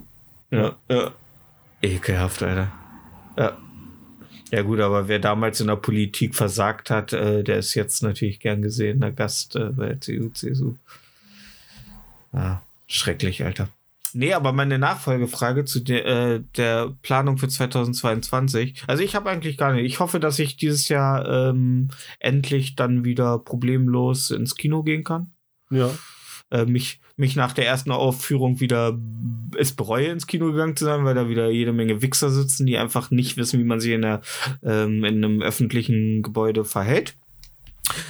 Ja, 0.49 0.75
ja. 0.89 1.11
Ekelhaft, 1.83 2.41
Alter. 2.41 2.71
Ja. 3.37 3.57
Ja, 4.51 4.63
gut, 4.63 4.79
aber 4.79 5.07
wer 5.07 5.19
damals 5.19 5.61
in 5.61 5.67
der 5.67 5.75
Politik 5.75 6.33
versagt 6.33 6.89
hat, 6.89 7.13
äh, 7.13 7.43
der 7.43 7.59
ist 7.59 7.75
jetzt 7.75 8.01
natürlich 8.01 8.39
gern 8.39 8.63
gesehener 8.63 9.11
Gast 9.11 9.55
äh, 9.55 9.65
bei 9.69 9.89
der 9.89 10.01
CDU, 10.01 10.29
CSU. 10.29 10.73
Ah, 12.33 12.57
schrecklich, 12.87 13.43
Alter. 13.43 13.69
Nee, 14.13 14.33
aber 14.33 14.53
meine 14.53 14.79
Nachfolgefrage 14.79 15.65
zu 15.65 15.79
der, 15.81 16.05
äh, 16.05 16.41
der 16.57 16.93
Planung 17.01 17.37
für 17.37 17.47
2022. 17.47 18.83
Also 18.87 19.03
ich 19.03 19.15
habe 19.15 19.29
eigentlich 19.29 19.57
gar 19.57 19.73
nicht. 19.73 19.85
Ich 19.85 19.99
hoffe, 19.99 20.19
dass 20.19 20.39
ich 20.39 20.57
dieses 20.57 20.89
Jahr 20.89 21.27
ähm, 21.49 21.89
endlich 22.19 22.75
dann 22.75 23.03
wieder 23.05 23.39
problemlos 23.39 24.31
ins 24.31 24.55
Kino 24.55 24.83
gehen 24.83 25.03
kann 25.03 25.31
Ja. 25.69 25.91
äh, 26.51 26.65
mich, 26.65 27.01
mich 27.17 27.35
nach 27.35 27.53
der 27.53 27.67
ersten 27.67 27.91
Aufführung 27.91 28.59
wieder 28.59 28.97
es 29.57 29.73
bereue, 29.75 30.07
ins 30.07 30.27
Kino 30.27 30.51
gegangen 30.51 30.75
zu 30.75 30.85
sein, 30.85 31.03
weil 31.05 31.15
da 31.15 31.27
wieder 31.29 31.49
jede 31.49 31.73
Menge 31.73 32.01
Wichser 32.01 32.29
sitzen, 32.29 32.65
die 32.65 32.77
einfach 32.77 33.11
nicht 33.11 33.37
wissen, 33.37 33.59
wie 33.59 33.65
man 33.65 33.79
sich 33.79 33.91
in, 33.91 34.01
der, 34.03 34.21
ähm, 34.63 35.03
in 35.03 35.23
einem 35.23 35.41
öffentlichen 35.41 36.21
Gebäude 36.21 36.65
verhält. 36.65 37.15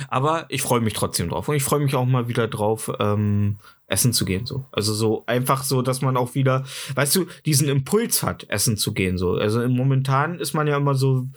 Aber 0.08 0.46
ich 0.50 0.62
freue 0.62 0.82
mich 0.82 0.94
trotzdem 0.94 1.30
drauf. 1.30 1.48
Und 1.48 1.56
ich 1.56 1.64
freue 1.64 1.80
mich 1.80 1.96
auch 1.96 2.06
mal 2.06 2.28
wieder 2.28 2.48
drauf, 2.48 2.92
ähm, 3.00 3.58
essen 3.88 4.14
zu 4.14 4.26
gehen. 4.26 4.46
So. 4.46 4.66
Also 4.72 4.94
so 4.94 5.24
einfach 5.26 5.64
so, 5.64 5.82
dass 5.82 6.02
man 6.02 6.18
auch 6.18 6.36
wieder, 6.36 6.64
weißt 6.96 7.16
du, 7.16 7.26
diesen 7.46 7.68
Impuls 7.70 8.24
hat, 8.24 8.46
essen 8.50 8.78
zu 8.78 8.94
gehen. 8.94 9.18
So. 9.18 9.34
Also 9.34 9.62
im 9.62 9.76
momentan 9.76 10.40
ist 10.40 10.54
man 10.54 10.68
ja 10.68 10.78
immer 10.78 10.96
so, 10.96 11.28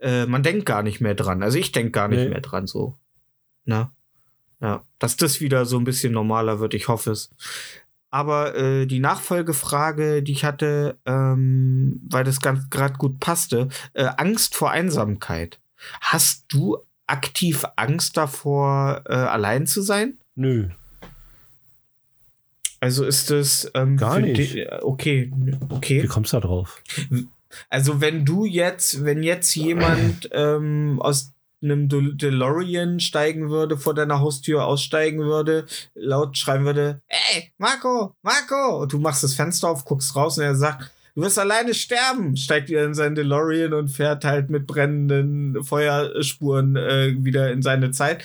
äh, 0.00 0.26
man 0.26 0.42
denkt 0.42 0.66
gar 0.66 0.82
nicht 0.82 1.00
mehr 1.00 1.14
dran. 1.14 1.42
Also 1.42 1.58
ich 1.58 1.72
denke 1.72 1.92
gar 1.92 2.08
nicht 2.08 2.20
Nee. 2.24 2.28
mehr 2.30 2.40
dran. 2.40 2.66
So. 2.66 2.96
Na? 3.64 3.92
Ja, 4.60 4.82
dass 4.98 5.16
das 5.16 5.40
wieder 5.40 5.64
so 5.64 5.78
ein 5.78 5.84
bisschen 5.84 6.12
normaler 6.12 6.60
wird, 6.60 6.74
ich 6.74 6.88
hoffe 6.88 7.12
es. 7.12 7.30
Aber 8.10 8.56
äh, 8.56 8.86
die 8.86 8.98
Nachfolgefrage, 8.98 10.22
die 10.22 10.32
ich 10.32 10.44
hatte, 10.44 10.98
ähm, 11.06 12.00
weil 12.08 12.24
das 12.24 12.40
ganz 12.40 12.68
gerade 12.68 12.94
gut 12.94 13.20
passte, 13.20 13.68
äh, 13.94 14.08
Angst 14.16 14.56
vor 14.56 14.70
Einsamkeit. 14.72 15.60
Hast 16.00 16.46
du 16.52 16.78
aktiv 17.10 17.64
Angst 17.76 18.16
davor, 18.16 19.02
äh, 19.06 19.12
allein 19.14 19.66
zu 19.66 19.82
sein? 19.82 20.18
Nö. 20.34 20.68
Also 22.80 23.04
ist 23.04 23.30
es 23.30 23.70
ähm, 23.74 23.96
Gar 23.96 24.20
nicht. 24.20 24.54
di- 24.54 24.66
okay, 24.82 25.30
Wie 25.36 25.56
okay. 25.68 26.06
kommst 26.06 26.32
du 26.32 26.38
da 26.40 26.46
drauf? 26.46 26.82
Also 27.68 28.00
wenn 28.00 28.24
du 28.24 28.44
jetzt, 28.46 29.04
wenn 29.04 29.22
jetzt 29.22 29.54
jemand 29.54 30.30
ähm, 30.32 30.98
aus 31.02 31.32
einem 31.62 31.90
De 31.90 32.14
DeLorean 32.14 32.98
steigen 33.00 33.50
würde, 33.50 33.76
vor 33.76 33.92
deiner 33.92 34.20
Haustür 34.20 34.64
aussteigen 34.64 35.18
würde, 35.20 35.66
laut 35.94 36.38
schreien 36.38 36.64
würde, 36.64 37.02
ey, 37.08 37.52
Marco, 37.58 38.14
Marco, 38.22 38.80
und 38.82 38.92
du 38.94 38.98
machst 38.98 39.22
das 39.24 39.34
Fenster 39.34 39.68
auf, 39.68 39.84
guckst 39.84 40.16
raus 40.16 40.38
und 40.38 40.44
er 40.44 40.54
sagt, 40.54 40.90
du 41.20 41.26
wirst 41.26 41.38
alleine 41.38 41.74
sterben, 41.74 42.34
steigt 42.36 42.70
wieder 42.70 42.84
in 42.84 42.94
sein 42.94 43.14
DeLorean 43.14 43.74
und 43.74 43.88
fährt 43.88 44.24
halt 44.24 44.48
mit 44.48 44.66
brennenden 44.66 45.62
Feuerspuren 45.62 46.76
äh, 46.76 47.14
wieder 47.18 47.52
in 47.52 47.60
seine 47.60 47.90
Zeit. 47.90 48.24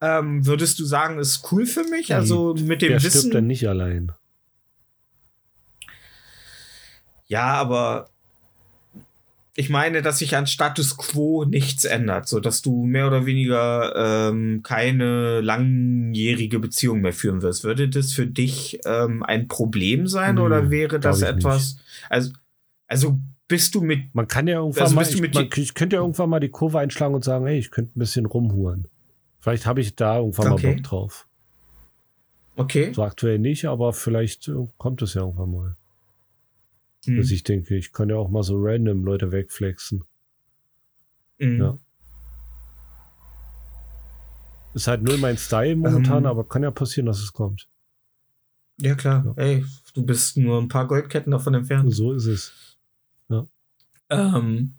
Ähm, 0.00 0.44
würdest 0.44 0.80
du 0.80 0.84
sagen, 0.84 1.18
ist 1.20 1.46
cool 1.52 1.66
für 1.66 1.84
mich? 1.84 2.14
Also 2.14 2.54
mit 2.54 2.82
dem 2.82 2.88
Der 2.90 3.02
Wissen. 3.02 3.18
stirbt 3.20 3.34
dann 3.36 3.46
nicht 3.46 3.68
allein. 3.68 4.10
Ja, 7.28 7.44
aber 7.54 8.08
ich 9.56 9.70
meine, 9.70 10.02
dass 10.02 10.18
sich 10.18 10.36
an 10.36 10.46
Status 10.46 10.96
quo 10.96 11.44
nichts 11.44 11.84
ändert, 11.84 12.28
so 12.28 12.40
dass 12.40 12.60
du 12.60 12.84
mehr 12.84 13.06
oder 13.06 13.24
weniger 13.24 14.28
ähm, 14.30 14.62
keine 14.62 15.40
langjährige 15.40 16.58
Beziehung 16.58 17.00
mehr 17.00 17.14
führen 17.14 17.40
wirst. 17.40 17.64
Würde 17.64 17.88
das 17.88 18.12
für 18.12 18.26
dich 18.26 18.78
ähm, 18.84 19.22
ein 19.22 19.48
Problem 19.48 20.06
sein 20.06 20.34
Nö, 20.34 20.42
oder 20.42 20.70
wäre 20.70 21.00
das 21.00 21.22
etwas? 21.22 21.78
Also 22.10 22.32
Also 22.86 23.18
bist 23.48 23.74
du 23.74 23.80
mit. 23.80 24.14
Man 24.14 24.28
kann 24.28 24.46
ja 24.46 24.56
irgendwann 24.58 24.82
Also 24.82 24.94
mal, 24.94 25.08
ich, 25.08 25.34
man, 25.34 25.48
ich 25.54 25.74
könnte 25.74 25.96
ja 25.96 26.02
irgendwann 26.02 26.28
mal 26.28 26.40
die 26.40 26.50
Kurve 26.50 26.78
einschlagen 26.78 27.14
und 27.14 27.24
sagen, 27.24 27.46
hey, 27.46 27.58
ich 27.58 27.70
könnte 27.70 27.96
ein 27.96 28.00
bisschen 28.00 28.26
rumhuren. 28.26 28.88
Vielleicht 29.40 29.64
habe 29.64 29.80
ich 29.80 29.94
da 29.94 30.18
irgendwann 30.18 30.52
Okay. 30.52 30.66
mal 30.66 30.74
Bock 30.74 30.82
drauf. 30.82 31.26
Okay. 32.56 32.92
So 32.92 33.02
aktuell 33.04 33.38
nicht, 33.38 33.66
aber 33.66 33.92
vielleicht 33.92 34.48
äh, 34.48 34.66
kommt 34.78 35.00
es 35.02 35.14
ja 35.14 35.22
irgendwann 35.22 35.50
mal. 35.50 35.76
Hm. 37.06 37.16
Dass 37.18 37.30
ich 37.30 37.42
denke, 37.44 37.76
ich 37.76 37.92
kann 37.92 38.08
ja 38.10 38.16
auch 38.16 38.28
mal 38.28 38.42
so 38.42 38.56
random 38.58 39.04
Leute 39.04 39.32
wegflexen. 39.32 40.04
Hm. 41.38 41.58
ja. 41.58 41.78
Ist 44.74 44.88
halt 44.88 45.02
null 45.02 45.16
mein 45.18 45.38
Style 45.38 45.76
momentan, 45.76 46.24
Ähm. 46.24 46.26
aber 46.30 46.44
kann 46.44 46.62
ja 46.62 46.70
passieren, 46.70 47.06
dass 47.06 47.20
es 47.20 47.32
kommt. 47.32 47.68
Ja, 48.78 48.94
klar. 48.94 49.24
Ja. 49.24 49.42
Ey, 49.42 49.64
du 49.94 50.04
bist 50.04 50.36
nur 50.36 50.60
ein 50.60 50.68
paar 50.68 50.86
Goldketten 50.86 51.30
davon 51.30 51.54
entfernt. 51.54 51.94
So 51.94 52.12
ist 52.12 52.26
es. 52.26 52.52
Ähm, 54.08 54.74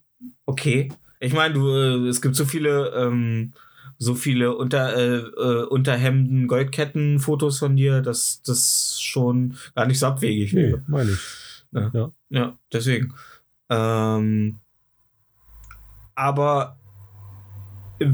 okay. 0.45 0.89
Ich 1.19 1.33
meine, 1.33 1.53
du, 1.55 1.67
äh, 1.67 2.07
es 2.07 2.21
gibt 2.21 2.35
so 2.35 2.45
viele, 2.45 2.93
ähm, 2.95 3.51
so 3.97 4.15
viele 4.15 4.55
unter, 4.55 4.95
äh, 4.95 5.17
äh, 5.17 5.65
Unterhemden, 5.65 6.47
Goldketten, 6.47 7.19
Fotos 7.19 7.59
von 7.59 7.75
dir, 7.75 8.01
dass 8.01 8.41
das 8.43 9.01
schon 9.01 9.57
gar 9.75 9.85
nicht 9.85 9.99
so 9.99 10.05
abwegig 10.05 10.53
Nee, 10.53 10.61
wäre. 10.69 10.83
meine 10.87 11.11
ich. 11.11 11.19
Ja, 12.29 12.57
deswegen. 12.71 13.13
Ähm, 13.69 14.59
aber 16.15 16.77
äh, 17.99 18.09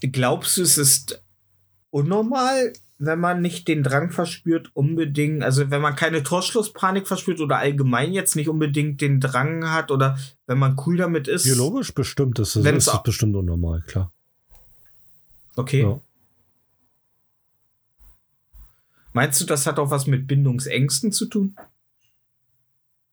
glaubst 0.00 0.56
du, 0.56 0.62
es 0.62 0.78
ist 0.78 1.22
unnormal, 1.90 2.72
wenn 2.98 3.20
man 3.20 3.42
nicht 3.42 3.68
den 3.68 3.82
Drang 3.82 4.10
verspürt, 4.10 4.70
unbedingt, 4.74 5.42
also 5.42 5.70
wenn 5.70 5.82
man 5.82 5.96
keine 5.96 6.22
Torschlusspanik 6.22 7.06
verspürt 7.06 7.40
oder 7.40 7.58
allgemein 7.58 8.12
jetzt 8.12 8.36
nicht 8.36 8.48
unbedingt 8.48 9.00
den 9.00 9.20
Drang 9.20 9.70
hat 9.70 9.90
oder 9.90 10.18
wenn 10.46 10.58
man 10.58 10.76
cool 10.86 10.96
damit 10.96 11.28
ist? 11.28 11.44
Biologisch 11.44 11.94
bestimmt 11.94 12.38
ist 12.38 12.56
es, 12.56 12.64
ist 12.64 12.88
es 12.88 13.02
bestimmt 13.02 13.36
unnormal, 13.36 13.82
klar. 13.82 14.12
Okay. 15.56 15.82
Ja. 15.82 16.00
Meinst 19.16 19.40
du, 19.40 19.46
das 19.46 19.66
hat 19.66 19.78
auch 19.78 19.88
was 19.90 20.06
mit 20.06 20.26
Bindungsängsten 20.26 21.10
zu 21.10 21.24
tun? 21.24 21.56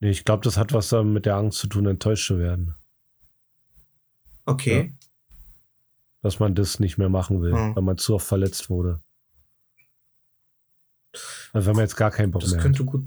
Nee, 0.02 0.10
ich 0.10 0.26
glaube, 0.26 0.44
das 0.44 0.58
hat 0.58 0.74
was 0.74 0.92
mit 0.92 1.26
der 1.26 1.38
Angst 1.38 1.60
zu 1.60 1.68
tun, 1.68 1.86
enttäuscht 1.86 2.28
zu 2.28 2.40
werden. 2.40 2.76
Okay. 4.44 4.94
Dass 6.22 6.40
man 6.40 6.56
das 6.56 6.82
nicht 6.82 6.98
mehr 6.98 7.08
machen 7.08 7.42
will, 7.42 7.54
Hm. 7.54 7.74
weil 7.78 7.84
man 7.84 7.98
zu 7.98 8.16
oft 8.16 8.28
verletzt 8.28 8.70
wurde. 8.70 9.02
Also 11.54 11.68
wenn 11.68 11.78
man 11.78 11.86
jetzt 11.86 11.96
gar 11.96 12.12
keinen 12.12 12.32
Bock 12.32 12.42
Das 12.42 12.52
mehr 12.52 12.60
hat. 12.60 12.64
könnte 12.66 12.84
gut. 12.84 13.06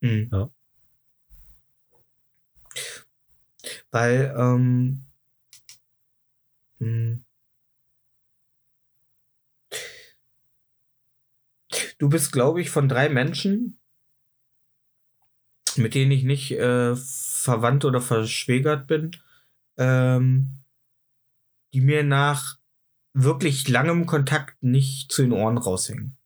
Hm. 0.00 0.30
Ja. 0.32 0.50
Weil, 3.90 4.34
ähm, 4.38 5.04
hm. 6.78 7.24
Du 11.98 12.08
bist, 12.08 12.32
glaube 12.32 12.60
ich, 12.60 12.70
von 12.70 12.88
drei 12.88 13.08
Menschen, 13.08 13.78
mit 15.76 15.94
denen 15.94 16.10
ich 16.10 16.24
nicht 16.24 16.52
äh, 16.52 16.96
verwandt 16.96 17.84
oder 17.84 18.00
verschwägert 18.00 18.86
bin, 18.86 19.12
ähm, 19.76 20.64
die 21.72 21.80
mir 21.80 22.02
nach 22.02 22.58
wirklich 23.12 23.68
langem 23.68 24.06
Kontakt 24.06 24.62
nicht 24.62 25.12
zu 25.12 25.22
den 25.22 25.32
Ohren 25.32 25.58
raushängen. 25.58 26.16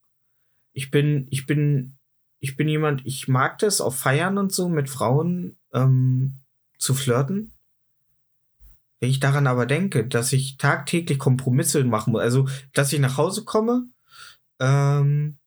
Ich 0.72 0.90
bin, 0.90 1.26
ich 1.30 1.46
bin, 1.46 1.98
ich 2.38 2.56
bin 2.56 2.68
jemand, 2.68 3.04
ich 3.04 3.28
mag 3.28 3.58
das 3.58 3.80
auf 3.80 3.98
Feiern 3.98 4.38
und 4.38 4.52
so 4.52 4.68
mit 4.68 4.88
Frauen 4.88 5.58
ähm, 5.72 6.40
zu 6.78 6.94
flirten. 6.94 7.52
Wenn 9.00 9.10
ich 9.10 9.20
daran 9.20 9.46
aber 9.46 9.66
denke, 9.66 10.06
dass 10.06 10.32
ich 10.32 10.58
tagtäglich 10.58 11.18
Kompromisse 11.18 11.82
machen 11.84 12.12
muss, 12.12 12.22
also 12.22 12.48
dass 12.72 12.92
ich 12.92 13.00
nach 13.00 13.16
Hause 13.16 13.44
komme, 13.44 13.86
ähm, 14.60 15.38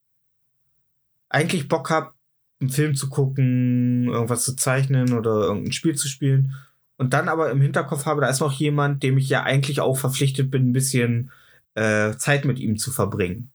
eigentlich 1.28 1.68
Bock 1.68 1.90
habe, 1.90 2.12
einen 2.60 2.70
Film 2.70 2.94
zu 2.94 3.08
gucken, 3.08 4.08
irgendwas 4.08 4.44
zu 4.44 4.56
zeichnen 4.56 5.12
oder 5.12 5.42
irgendein 5.42 5.72
Spiel 5.72 5.94
zu 5.94 6.08
spielen. 6.08 6.54
Und 6.96 7.12
dann 7.12 7.28
aber 7.28 7.50
im 7.50 7.60
Hinterkopf 7.60 8.06
habe, 8.06 8.22
da 8.22 8.28
ist 8.28 8.40
noch 8.40 8.52
jemand, 8.52 9.02
dem 9.02 9.18
ich 9.18 9.28
ja 9.28 9.42
eigentlich 9.42 9.80
auch 9.80 9.98
verpflichtet 9.98 10.50
bin, 10.50 10.70
ein 10.70 10.72
bisschen 10.72 11.30
äh, 11.74 12.16
Zeit 12.16 12.44
mit 12.46 12.58
ihm 12.58 12.78
zu 12.78 12.90
verbringen. 12.90 13.50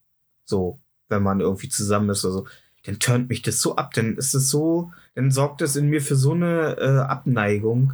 So, 0.45 0.79
wenn 1.09 1.23
man 1.23 1.41
irgendwie 1.41 1.69
zusammen 1.69 2.09
ist 2.09 2.23
oder 2.23 2.33
so. 2.33 2.47
Dann 2.83 2.99
turnt 2.99 3.29
mich 3.29 3.41
das 3.41 3.61
so 3.61 3.75
ab, 3.75 3.93
dann 3.93 4.17
ist 4.17 4.33
es 4.33 4.49
so, 4.49 4.91
dann 5.13 5.29
sorgt 5.29 5.61
es 5.61 5.75
in 5.75 5.87
mir 5.87 6.01
für 6.01 6.15
so 6.15 6.33
eine 6.33 6.77
äh, 6.79 6.99
Abneigung, 6.99 7.93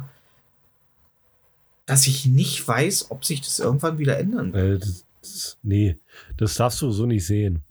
dass 1.84 2.06
ich 2.06 2.26
nicht 2.26 2.66
weiß, 2.66 3.10
ob 3.10 3.24
sich 3.24 3.40
das 3.40 3.58
irgendwann 3.58 3.98
wieder 3.98 4.18
ändern 4.18 4.52
wird. 4.52 4.82
Das, 4.82 5.04
das, 5.20 5.58
nee, 5.62 5.98
das 6.36 6.54
darfst 6.54 6.80
du 6.80 6.90
so 6.90 7.04
nicht 7.04 7.26
sehen. 7.26 7.64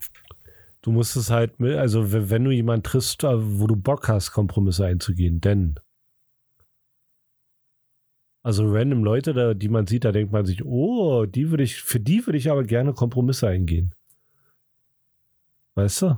Du 0.88 0.94
musst 0.94 1.18
es 1.18 1.30
halt, 1.30 1.60
mit, 1.60 1.76
also 1.76 2.14
wenn, 2.14 2.46
du 2.46 2.52
jemanden 2.52 2.84
triffst, 2.84 3.26
äh, 3.26 3.60
wo 3.60 3.68
du 3.68 3.76
Bock 3.76 4.08
hast, 4.08 4.32
Kompromisse 4.32 4.86
einzugehen, 4.86 5.42
denn 5.42 5.78
also 8.42 8.66
random 8.72 9.04
Leute, 9.04 9.34
da, 9.34 9.54
die 9.54 9.68
man 9.68 9.86
sieht, 9.86 10.06
da 10.06 10.14
denkt 10.14 10.32
man 10.32 10.46
sich, 10.46 10.64
oh, 10.64 11.26
die 11.26 11.52
würde 11.52 11.64
ich, 11.66 11.82
für 11.82 12.00
die 12.00 12.26
würde 12.26 12.38
ich 12.38 12.50
aber 12.50 12.64
gerne 12.64 12.94
Kompromisse 12.94 13.50
eingehen. 13.50 13.94
Weißt 15.76 16.04
du? 16.04 16.18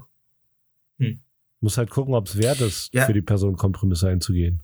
Hm. 1.00 1.20
Muss 1.62 1.80
halt 1.80 1.90
gucken, 1.90 2.14
ob 2.14 2.28
es 2.28 2.38
wert 2.38 2.62
ist, 2.62 2.94
Ja. 2.94 3.08
für 3.08 3.14
die 3.14 3.24
Person 3.24 3.56
Kompromisse 3.56 4.08
einzugehen. 4.08 4.62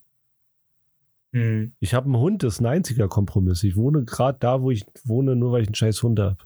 Hm. 1.33 1.73
Ich 1.79 1.95
habe 1.95 2.05
einen 2.05 2.17
Hund, 2.17 2.43
das 2.43 2.53
ist 2.53 2.59
ein 2.59 2.67
einziger 2.67 3.07
Kompromiss. 3.07 3.63
Ich 3.63 3.75
wohne 3.75 4.05
gerade 4.05 4.37
da, 4.39 4.61
wo 4.61 4.69
ich 4.69 4.85
wohne, 5.03 5.35
nur 5.35 5.51
weil 5.51 5.63
ich 5.63 5.69
einen 5.69 5.73
scheiß 5.73 6.03
Hund 6.03 6.19
habe. 6.19 6.37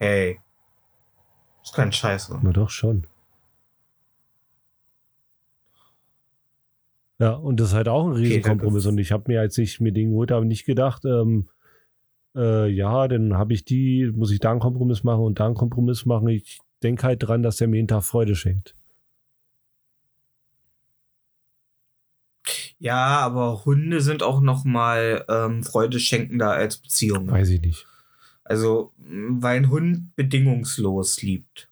Hey. 0.00 0.40
Ist 1.64 1.74
kein 1.74 1.92
Scheiße. 1.92 2.38
Na 2.42 2.52
doch 2.52 2.70
schon. 2.70 3.06
Ja, 7.18 7.30
und 7.30 7.58
das 7.58 7.68
ist 7.68 7.74
halt 7.74 7.88
auch 7.88 8.06
ein 8.06 8.12
Riesenkompromiss. 8.12 8.84
danke. 8.84 8.94
und 8.94 8.98
ich 8.98 9.12
habe 9.12 9.24
mir, 9.28 9.40
als 9.40 9.56
ich 9.56 9.80
mir 9.80 9.92
den 9.92 10.10
geholt 10.10 10.30
habe, 10.30 10.44
nicht 10.44 10.66
gedacht, 10.66 11.04
ähm, 11.06 11.48
äh, 12.36 12.68
ja, 12.68 13.08
dann 13.08 13.34
habe 13.34 13.54
ich 13.54 13.64
die, 13.64 14.12
muss 14.14 14.30
ich 14.30 14.40
da 14.40 14.50
einen 14.50 14.60
Kompromiss 14.60 15.04
machen 15.04 15.22
und 15.22 15.40
da 15.40 15.46
einen 15.46 15.54
Kompromiss 15.54 16.04
machen. 16.04 16.28
Ich 16.28 16.60
denke 16.82 17.04
halt 17.04 17.22
dran, 17.22 17.42
dass 17.42 17.56
der 17.56 17.68
mir 17.68 17.76
jeden 17.76 17.88
Tag 17.88 18.02
Freude 18.02 18.34
schenkt. 18.34 18.74
Ja, 22.78 23.20
aber 23.20 23.64
Hunde 23.64 24.02
sind 24.02 24.22
auch 24.22 24.40
noch 24.40 24.64
mal 24.64 25.24
ähm, 25.28 25.62
Freude 25.62 25.98
schenkender 25.98 26.50
als 26.50 26.76
Beziehungen. 26.76 27.30
Weiß 27.30 27.48
ich 27.48 27.62
nicht. 27.62 27.86
Also, 28.44 28.92
weil 28.98 29.56
ein 29.56 29.70
Hund 29.70 30.14
bedingungslos 30.16 31.22
liebt. 31.22 31.70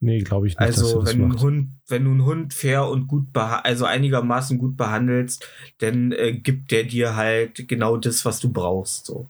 Nee, 0.00 0.20
glaube 0.20 0.46
ich 0.46 0.54
nicht, 0.54 0.60
Also, 0.60 1.04
wenn, 1.06 1.24
ein. 1.24 1.40
Hund, 1.40 1.68
wenn 1.88 2.04
du 2.04 2.10
einen 2.10 2.24
Hund 2.24 2.54
fair 2.54 2.88
und 2.88 3.08
gut, 3.08 3.26
also 3.34 3.84
einigermaßen 3.84 4.58
gut 4.58 4.76
behandelst, 4.76 5.46
dann 5.78 6.12
äh, 6.12 6.32
gibt 6.32 6.70
der 6.70 6.84
dir 6.84 7.16
halt 7.16 7.68
genau 7.68 7.96
das, 7.96 8.24
was 8.24 8.40
du 8.40 8.52
brauchst. 8.52 9.06
So, 9.06 9.28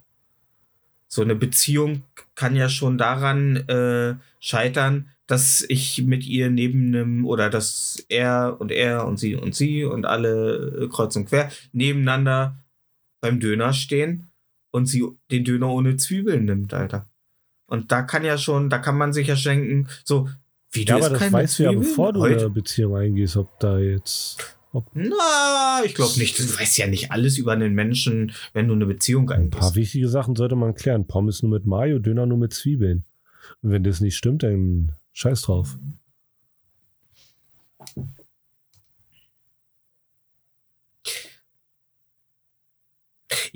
so 1.09 1.23
eine 1.23 1.35
Beziehung 1.35 2.03
kann 2.35 2.57
ja 2.57 2.69
schon 2.69 2.99
daran 2.99 3.57
äh, 3.69 4.15
scheitern, 4.41 5.09
dass 5.27 5.65
ich 5.69 6.03
mit 6.03 6.25
ihr 6.27 6.51
neben 6.51 6.95
einem 6.95 7.27
oder 7.27 7.51
dass 7.51 8.05
er 8.09 8.57
und 8.61 8.71
er 8.71 9.07
und 9.07 9.19
sie 9.19 9.35
und 9.35 9.55
sie 9.55 9.85
und 9.85 10.05
alle 10.05 10.85
äh, 10.85 10.89
kreuz 10.89 11.17
und 11.17 11.27
quer 11.27 11.51
nebeneinander 11.73 12.57
beim 13.21 13.41
Döner 13.41 13.73
stehen 13.73 14.26
und 14.77 14.87
sie 14.87 15.05
den 15.31 15.45
Döner 15.45 15.71
ohne 15.71 15.97
Zwiebeln 15.97 16.45
nimmt, 16.45 16.75
Alter. 16.75 17.09
Und 17.67 17.91
da 17.91 18.03
kann 18.03 18.25
ja 18.25 18.37
schon, 18.37 18.69
da 18.69 18.79
kann 18.79 18.99
man 18.99 19.13
sich 19.15 19.27
ja 19.29 19.37
schenken, 19.37 19.89
so, 20.05 20.29
wie 20.71 20.85
du 20.85 20.91
Ja, 20.93 20.97
aber 20.99 21.19
das 21.19 21.33
weißt 21.33 21.59
du 21.59 21.63
ja, 21.63 21.71
Zwiebeln? 21.71 21.89
bevor 21.89 22.13
du 22.13 22.21
Heute? 22.21 22.41
eine 22.41 22.51
Beziehung 22.51 22.95
eingehst, 22.95 23.37
ob 23.39 23.59
da 23.59 23.79
jetzt 23.79 24.37
Na, 24.93 25.81
ich 25.85 25.95
glaube 25.95 26.19
nicht. 26.19 26.39
Du 26.39 26.43
weißt 26.43 26.77
ja 26.77 26.87
nicht 26.87 27.11
alles 27.11 27.39
über 27.39 27.53
einen 27.53 27.73
Menschen, 27.75 28.33
wenn 28.53 28.69
du 28.69 28.75
eine 28.75 28.85
Beziehung 28.85 29.31
ein 29.31 29.49
paar 29.49 29.63
eingehst. 29.63 29.77
wichtige 29.77 30.09
Sachen 30.09 30.37
sollte 30.37 30.55
man 30.57 30.75
klären. 30.75 31.07
Pommes 31.07 31.43
nur 31.43 31.53
mit 31.53 31.65
Mayo, 31.65 31.99
Döner 31.99 32.27
nur 32.27 32.39
mit 32.39 32.53
Zwiebeln. 32.53 33.05
Und 33.63 33.71
wenn 33.71 33.83
das 33.83 34.01
nicht 34.03 34.17
stimmt, 34.17 34.43
dann 34.43 34.93
scheiß 35.15 35.43
drauf. 35.43 35.79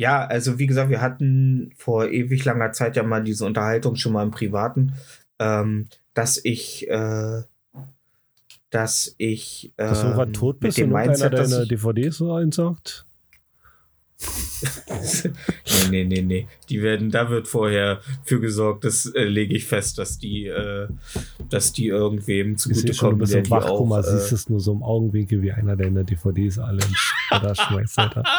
Ja, 0.01 0.24
also 0.24 0.59
wie 0.59 0.66
gesagt, 0.66 0.89
wir 0.89 1.02
hatten 1.02 1.74
vor 1.77 2.09
ewig 2.09 2.43
langer 2.47 2.72
Zeit 2.72 2.97
ja 2.97 3.02
mal 3.02 3.22
diese 3.22 3.44
Unterhaltung 3.44 3.97
schon 3.97 4.14
mal 4.14 4.22
im 4.22 4.31
Privaten, 4.31 4.94
ähm, 5.39 5.89
dass 6.14 6.43
ich, 6.43 6.89
äh, 6.89 7.43
dass 8.70 9.14
ich, 9.18 9.74
Dass 9.77 10.01
du 10.01 10.18
ähm, 10.18 10.32
tot 10.32 10.59
bist 10.60 10.78
und 10.78 10.90
Mindset, 10.90 11.35
dass 11.35 11.51
deine 11.51 11.66
DVDs 11.66 12.16
so 12.16 12.32
einsaugt? 12.32 13.05
nee, 15.90 15.90
nee, 15.90 16.05
nee, 16.05 16.22
nee. 16.22 16.48
Die 16.68 16.82
werden, 16.82 17.10
da 17.10 17.30
wird 17.30 17.48
vorher 17.48 18.01
für 18.24 18.40
gesorgt, 18.40 18.84
das 18.84 19.06
äh, 19.06 19.24
lege 19.24 19.55
ich 19.55 19.64
fest, 19.64 19.98
dass 19.98 20.18
die, 20.18 20.47
äh, 20.47 20.88
dass 21.48 21.72
die 21.72 21.86
irgendwem 21.86 22.55
Ich 22.55 22.62
sehe 22.62 22.74
schon, 22.74 22.84
du 22.84 22.92
kommen, 22.94 23.18
bist 23.18 23.32
der 23.32 23.42
Äh, 23.42 24.02
siehst 24.02 24.32
es 24.32 24.48
nur 24.48 24.60
so 24.60 24.72
im 24.72 24.82
Augenwinkel, 24.82 25.40
wie 25.42 25.52
einer 25.52 25.76
deiner 25.76 26.05
DVDs 26.05 26.59
alle 26.59 26.82
in 26.84 26.94
Schredder 26.94 27.55
schmeißt, 27.55 27.98
Alter. 27.98 28.22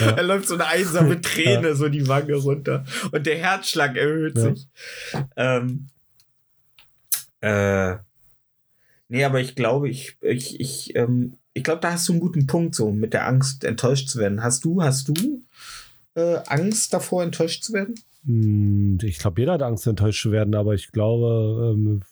Ja. 0.00 0.12
Da 0.12 0.20
läuft 0.20 0.46
so 0.48 0.54
eine 0.54 0.66
einsame 0.66 1.18
Träne 1.22 1.74
so 1.74 1.88
die 1.88 2.06
Wange 2.06 2.34
runter 2.34 2.84
und 3.10 3.26
der 3.26 3.38
Herzschlag 3.38 3.96
erhöht 3.96 4.36
Ja. 4.36 4.54
sich. 4.54 4.68
Ähm, 5.34 5.88
äh, 7.40 7.96
nee, 9.08 9.24
aber 9.24 9.40
ich 9.40 9.54
glaube, 9.54 9.88
ich, 9.88 10.18
ich, 10.20 10.60
ich, 10.60 10.94
ähm, 10.94 11.37
ich 11.58 11.64
glaube, 11.64 11.80
da 11.80 11.92
hast 11.92 12.08
du 12.08 12.12
einen 12.12 12.20
guten 12.20 12.46
Punkt 12.46 12.74
so 12.74 12.92
mit 12.92 13.12
der 13.12 13.26
Angst, 13.26 13.64
enttäuscht 13.64 14.08
zu 14.08 14.18
werden. 14.20 14.42
Hast 14.42 14.64
du, 14.64 14.80
hast 14.82 15.08
du 15.08 15.42
äh, 16.14 16.38
Angst 16.46 16.92
davor, 16.94 17.24
enttäuscht 17.24 17.64
zu 17.64 17.72
werden? 17.72 17.94
Hm, 18.24 18.98
Ich 19.02 19.18
glaube, 19.18 19.40
jeder 19.40 19.54
hat 19.54 19.62
Angst, 19.62 19.86
enttäuscht 19.86 20.22
zu 20.22 20.30
werden, 20.30 20.54
aber 20.54 20.74
ich 20.74 20.92
glaube, 20.92 21.74
ähm, 21.74 22.02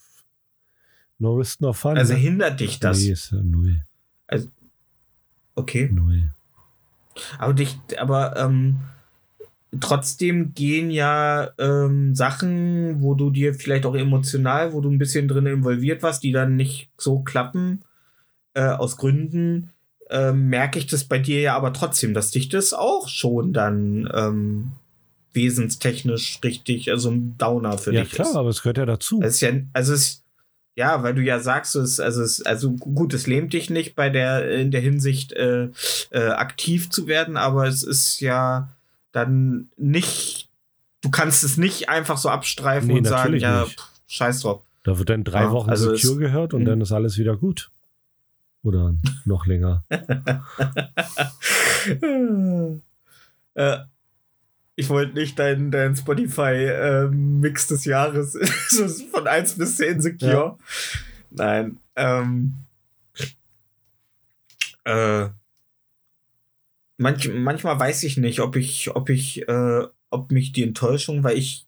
no 1.17 1.35
risk, 1.35 1.61
no 1.61 1.71
fun. 1.71 1.97
Also 1.97 2.13
ne? 2.13 2.19
hindert 2.19 2.59
dich 2.59 2.79
das? 2.79 2.99
Nee, 2.99 3.11
ist 3.11 3.31
ja 3.31 3.41
null. 3.41 3.83
Okay. 5.55 5.89
Null. 5.91 6.33
Aber 7.39 7.53
dich, 7.53 7.79
aber 7.97 8.37
ähm, 8.37 8.77
trotzdem 9.79 10.53
gehen 10.53 10.91
ja 10.91 11.49
ähm, 11.57 12.13
Sachen, 12.13 13.01
wo 13.01 13.15
du 13.15 13.31
dir 13.31 13.55
vielleicht 13.55 13.85
auch 13.85 13.95
emotional, 13.95 14.73
wo 14.73 14.81
du 14.81 14.91
ein 14.91 14.99
bisschen 14.99 15.27
drin 15.27 15.47
involviert 15.47 16.03
warst, 16.03 16.21
die 16.21 16.31
dann 16.31 16.55
nicht 16.57 16.91
so 16.97 17.21
klappen, 17.21 17.81
äh, 18.57 18.61
aus 18.71 18.97
Gründen, 18.97 19.69
ähm, 20.09 20.47
merke 20.49 20.79
ich 20.79 20.87
das 20.87 21.03
bei 21.03 21.19
dir 21.19 21.39
ja 21.41 21.55
aber 21.55 21.73
trotzdem, 21.73 22.13
dass 22.13 22.31
dich 22.31 22.49
das 22.49 22.73
auch 22.73 23.07
schon 23.09 23.53
dann 23.53 24.09
ähm, 24.13 24.71
wesenstechnisch 25.33 26.39
richtig, 26.43 26.89
also 26.91 27.11
ein 27.11 27.37
Downer 27.37 27.77
für 27.77 27.93
Ja, 27.93 28.01
dich 28.03 28.11
klar, 28.11 28.29
ist. 28.29 28.35
aber 28.35 28.49
es 28.49 28.61
gehört 28.61 28.77
ja 28.77 28.85
dazu. 28.85 29.21
Es 29.21 29.35
ist 29.35 29.41
ja, 29.41 29.51
also 29.73 29.93
es, 29.93 30.23
ja, 30.75 31.03
weil 31.03 31.13
du 31.15 31.21
ja 31.21 31.39
sagst, 31.39 31.75
es, 31.75 31.99
also 31.99 32.21
es, 32.21 32.41
also 32.45 32.71
gut, 32.71 33.13
es 33.13 33.27
lähmt 33.27 33.53
dich 33.53 33.69
nicht 33.69 33.95
bei 33.95 34.09
der, 34.09 34.49
in 34.59 34.71
der 34.71 34.81
Hinsicht 34.81 35.33
äh, 35.33 35.69
äh, 36.11 36.29
aktiv 36.29 36.89
zu 36.89 37.07
werden, 37.07 37.37
aber 37.37 37.67
es 37.67 37.83
ist 37.83 38.19
ja 38.19 38.69
dann 39.11 39.69
nicht, 39.77 40.49
du 41.01 41.09
kannst 41.09 41.43
es 41.43 41.57
nicht 41.57 41.89
einfach 41.89 42.17
so 42.17 42.29
abstreifen 42.29 42.89
Nee, 42.89 42.97
und 42.99 43.05
sagen, 43.05 43.37
ja, 43.39 43.65
pff, 43.65 43.75
scheiß 44.07 44.41
drauf. 44.41 44.61
Da 44.83 44.97
wird 44.97 45.09
dann 45.09 45.23
drei 45.23 45.43
Ja, 45.43 45.51
Wochen 45.51 45.69
also 45.69 45.95
Secure 45.95 46.19
gehört 46.19 46.53
und 46.53 46.61
Mhm. 46.61 46.65
dann 46.65 46.81
ist 46.81 46.91
alles 46.91 47.17
wieder 47.17 47.35
gut. 47.35 47.71
Oder 48.63 48.95
noch 49.25 49.45
länger. 49.45 49.83
äh, 53.53 53.77
ich 54.75 54.89
wollte 54.89 55.13
nicht 55.15 55.39
dein, 55.39 55.71
dein 55.71 55.95
Spotify-Mix 55.95 57.67
des 57.67 57.85
Jahres 57.85 58.37
von 59.11 59.27
1 59.27 59.57
bis 59.57 59.77
10 59.77 60.01
Secure. 60.01 60.31
Ja. 60.31 60.57
Nein. 61.31 61.79
Ähm, 61.95 62.53
äh, 64.83 65.29
manch, 66.97 67.29
manchmal 67.33 67.79
weiß 67.79 68.03
ich 68.03 68.17
nicht, 68.17 68.39
ob 68.39 68.55
ich, 68.55 68.95
ob 68.95 69.09
ich, 69.09 69.47
äh, 69.47 69.87
ob 70.11 70.31
mich 70.31 70.51
die 70.51 70.63
Enttäuschung, 70.63 71.23
weil 71.23 71.37
ich, 71.37 71.65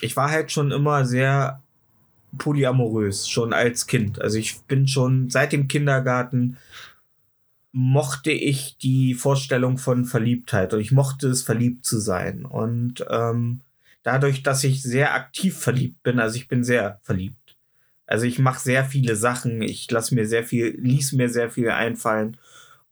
ich 0.00 0.14
war 0.14 0.30
halt 0.30 0.52
schon 0.52 0.72
immer 0.72 1.06
sehr 1.06 1.61
polyamorös, 2.38 3.28
schon 3.28 3.52
als 3.52 3.86
Kind. 3.86 4.20
Also 4.20 4.38
ich 4.38 4.60
bin 4.62 4.88
schon 4.88 5.30
seit 5.30 5.52
dem 5.52 5.68
Kindergarten 5.68 6.56
mochte 7.72 8.30
ich 8.30 8.76
die 8.76 9.14
Vorstellung 9.14 9.78
von 9.78 10.04
Verliebtheit 10.04 10.74
und 10.74 10.80
ich 10.80 10.92
mochte 10.92 11.28
es, 11.28 11.42
verliebt 11.42 11.86
zu 11.86 11.98
sein. 11.98 12.44
Und 12.44 13.04
ähm, 13.08 13.62
dadurch, 14.02 14.42
dass 14.42 14.62
ich 14.62 14.82
sehr 14.82 15.14
aktiv 15.14 15.56
verliebt 15.56 16.02
bin, 16.02 16.20
also 16.20 16.36
ich 16.36 16.48
bin 16.48 16.64
sehr 16.64 17.00
verliebt. 17.02 17.56
Also 18.06 18.26
ich 18.26 18.38
mache 18.38 18.60
sehr 18.60 18.84
viele 18.84 19.16
Sachen, 19.16 19.62
ich 19.62 19.90
lasse 19.90 20.14
mir 20.14 20.26
sehr 20.26 20.44
viel, 20.44 20.78
ließ 20.78 21.12
mir 21.12 21.30
sehr 21.30 21.50
viel 21.50 21.70
einfallen. 21.70 22.36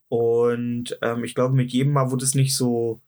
Und 0.09 0.99
ähm, 1.03 1.25
ich 1.25 1.35
glaube, 1.35 1.55
mit 1.55 1.73
jedem 1.73 1.93
Mal, 1.93 2.11
wo 2.11 2.17
das 2.17 2.35
nicht 2.35 2.57
so 2.57 3.01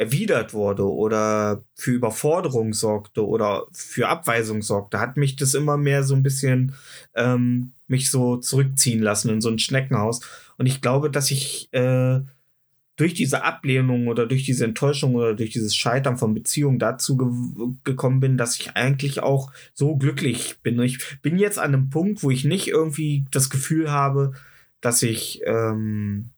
erwidert 0.00 0.54
wurde 0.54 0.90
oder 0.90 1.62
für 1.74 1.90
Überforderung 1.90 2.72
sorgte 2.72 3.26
oder 3.26 3.66
für 3.70 4.08
Abweisung 4.08 4.62
sorgte, 4.62 4.98
hat 4.98 5.18
mich 5.18 5.36
das 5.36 5.52
immer 5.52 5.76
mehr 5.76 6.04
so 6.04 6.14
ein 6.14 6.22
bisschen 6.22 6.72
ähm, 7.14 7.72
mich 7.86 8.10
so 8.10 8.38
zurückziehen 8.38 9.02
lassen 9.02 9.28
in 9.28 9.42
so 9.42 9.50
ein 9.50 9.58
Schneckenhaus. 9.58 10.20
Und 10.56 10.64
ich 10.64 10.80
glaube, 10.80 11.10
dass 11.10 11.30
ich 11.30 11.70
äh, 11.74 12.20
durch 12.96 13.12
diese 13.12 13.44
Ablehnung 13.44 14.08
oder 14.08 14.26
durch 14.26 14.44
diese 14.44 14.64
Enttäuschung 14.64 15.16
oder 15.16 15.34
durch 15.34 15.50
dieses 15.50 15.76
Scheitern 15.76 16.16
von 16.16 16.32
Beziehungen 16.32 16.78
dazu 16.78 17.18
ge 17.18 17.28
gekommen 17.84 18.20
bin, 18.20 18.38
dass 18.38 18.58
ich 18.58 18.76
eigentlich 18.76 19.22
auch 19.22 19.52
so 19.74 19.96
glücklich 19.96 20.56
bin. 20.62 20.80
Ich 20.80 21.20
bin 21.20 21.38
jetzt 21.38 21.58
an 21.58 21.74
einem 21.74 21.90
Punkt, 21.90 22.22
wo 22.22 22.30
ich 22.30 22.44
nicht 22.46 22.68
irgendwie 22.68 23.26
das 23.30 23.50
Gefühl 23.50 23.90
habe, 23.90 24.32
dass 24.80 25.02
ich 25.02 25.42
ähm, 25.44 26.30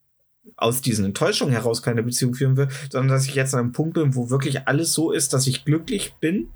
aus 0.62 0.80
diesen 0.80 1.04
Enttäuschungen 1.04 1.52
heraus 1.52 1.82
keine 1.82 2.02
Beziehung 2.02 2.34
führen 2.34 2.56
will, 2.56 2.68
sondern 2.90 3.08
dass 3.08 3.26
ich 3.26 3.34
jetzt 3.34 3.54
an 3.54 3.60
einem 3.60 3.72
Punkt 3.72 3.94
bin, 3.94 4.14
wo 4.14 4.30
wirklich 4.30 4.66
alles 4.68 4.92
so 4.92 5.12
ist, 5.12 5.32
dass 5.32 5.46
ich 5.46 5.64
glücklich 5.64 6.14
bin 6.20 6.48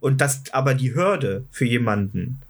und 0.00 0.20
dass 0.20 0.42
aber 0.52 0.74
die 0.74 0.94
Hürde 0.94 1.44
für 1.50 1.64
jemanden 1.66 2.40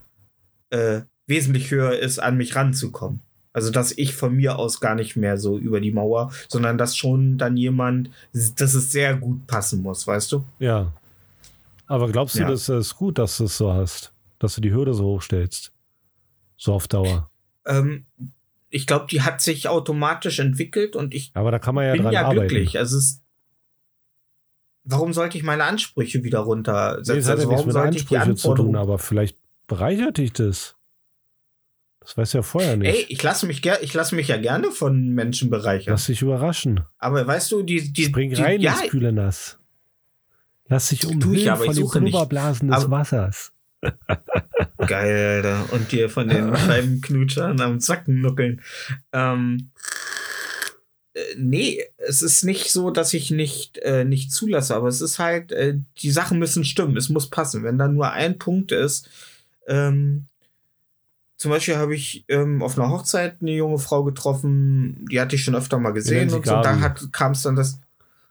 äh, 0.71 1.01
wesentlich 1.27 1.71
höher 1.71 1.99
ist, 1.99 2.19
an 2.19 2.37
mich 2.37 2.55
ranzukommen. 2.55 3.21
Also, 3.53 3.73
dass 3.73 3.91
ich 3.91 4.15
von 4.15 4.37
mir 4.37 4.59
aus 4.59 4.81
gar 4.81 4.95
nicht 4.95 5.17
mehr 5.17 5.37
so 5.37 5.59
über 5.59 5.81
die 5.81 5.91
Mauer, 5.91 6.33
sondern 6.49 6.79
dass 6.79 6.97
schon 6.97 7.37
dann 7.37 7.57
jemand, 7.57 8.11
dass 8.33 8.75
es 8.75 8.93
sehr 8.93 9.17
gut 9.17 9.47
passen 9.49 9.83
muss, 9.83 10.07
weißt 10.07 10.31
du? 10.31 10.45
Ja. 10.61 10.93
Aber 11.87 12.13
glaubst 12.13 12.37
du, 12.37 12.41
Ja. 12.43 12.49
das 12.49 12.69
ist 12.69 12.95
gut, 12.97 13.19
dass 13.19 13.39
du 13.39 13.45
es 13.45 13.57
so 13.57 13.73
hast? 13.73 14.13
Dass 14.39 14.55
du 14.55 14.61
die 14.61 14.73
Hürde 14.73 14.95
so 14.95 15.05
hochstellst? 15.05 15.73
So 16.57 16.75
auf 16.75 16.87
Dauer. 16.87 17.29
Ähm, 17.67 18.07
ich 18.71 18.87
glaube, 18.87 19.07
die 19.11 19.23
hat 19.23 19.41
sich 19.41 19.69
automatisch 19.69 20.39
entwickelt 20.39 20.97
und 20.97 21.15
ich 21.15 21.33
Aber 21.35 21.51
da 21.51 21.59
kann 21.59 21.75
man 21.75 21.87
ja 21.87 21.93
bin 21.93 22.03
dran 22.03 22.13
ja 22.13 22.23
arbeiten. 22.23 22.49
glücklich. 22.49 22.79
Also 22.79 22.97
es 22.99 23.21
Warum 24.85 25.13
sollte 25.13 25.37
ich 25.37 25.45
meine 25.45 25.65
Ansprüche 25.65 26.25
wieder 26.25 26.39
runtersetzen? 26.41 27.15
Nee, 27.15 27.21
das 27.21 27.29
hat 27.29 27.39
ja 27.39 27.45
also 27.45 27.49
nichts 27.49 27.51
warum 27.51 27.67
mit 27.67 27.75
sollte 27.75 27.97
ich 27.99 28.07
die 28.07 28.17
Ansprüche 28.17 28.37
zu 28.37 28.55
tun, 28.55 28.77
aber 28.77 28.99
vielleicht 28.99 29.37
bereichert 29.67 30.19
dich 30.19 30.33
das. 30.33 30.77
Das 32.01 32.17
weißt 32.17 32.35
du 32.35 32.39
ja 32.39 32.43
vorher 32.43 32.77
nicht. 32.77 32.89
Ey, 32.89 33.07
ich 33.09 33.23
lasse 33.23 33.47
mich, 33.47 33.65
ich 33.65 33.95
lasse 33.95 34.15
mich 34.15 34.29
ja 34.29 34.39
gerne 34.39 34.71
von 34.71 35.11
Menschen 35.11 35.51
bereichern. 35.51 35.93
Lass 35.93 36.07
dich 36.07 36.23
überraschen. 36.23 36.81
Aber 36.99 37.27
weißt 37.27 37.53
du, 37.53 37.63
die, 37.63 37.93
die, 37.93 38.05
Spring 38.05 38.31
die 38.31 38.41
rein 38.41 38.61
ja, 38.61 38.73
ins 38.73 38.91
kühle 38.91 39.13
Nass. 39.13 39.59
Lass 40.67 40.89
dich 40.89 41.01
Tu 41.01 41.09
ich, 41.11 41.15
umhüllen 41.15 41.49
aber 41.49 41.67
ich 41.67 41.79
von 41.79 42.03
nicht. 42.03 42.13
Blubberblasen 42.13 42.71
des 42.71 42.91
Wassers. 42.91 43.53
geil, 44.87 45.37
Alter. 45.37 45.73
Und 45.73 45.93
dir 45.93 46.11
von 46.11 46.29
den 46.29 46.57
Scheibenknutschern 46.57 47.61
am 47.61 47.81
Zacken 47.81 48.21
nuckeln. 48.21 48.63
Ähm, 49.13 49.71
äh, 51.15 51.21
nee, 51.37 51.83
es 51.97 52.23
ist 52.23 52.45
nicht 52.45 52.71
so, 52.71 52.91
dass 52.91 53.15
ich 53.15 53.31
nicht, 53.31 53.79
äh, 53.79 54.05
nicht 54.05 54.33
zulasse, 54.33 54.75
aber 54.75 54.89
es 54.89 55.01
ist 55.01 55.19
halt, 55.19 55.53
äh, 55.53 55.79
die 55.99 56.11
Sachen 56.11 56.39
müssen 56.39 56.65
stimmen, 56.65 56.97
es 56.97 57.09
muss 57.09 57.31
passen. 57.31 57.63
Wenn 57.63 57.79
da 57.79 57.89
nur 57.89 58.11
ein 58.13 58.39
Punkt 58.39 58.73
ist, 58.73 59.09
ähm, 59.67 60.27
zum 61.37 61.51
Beispiel 61.51 61.77
habe 61.77 61.95
ich 61.95 62.27
ähm, 62.29 62.63
auf 62.63 62.79
einer 62.79 62.91
Hochzeit 62.91 63.37
eine 63.41 63.53
junge 63.53 63.79
Frau 63.79 64.05
getroffen, 64.05 65.07
die 65.11 65.21
hatte 65.21 65.37
ich 65.37 65.43
schon 65.43 65.55
öfter 65.55 65.79
mal 65.79 65.93
gesehen 65.93 66.31
und 66.31 66.45
so. 66.45 66.53
Da 66.53 66.95
kam 67.13 67.33
es 67.33 67.43
dann 67.43 67.57
das, 67.57 67.81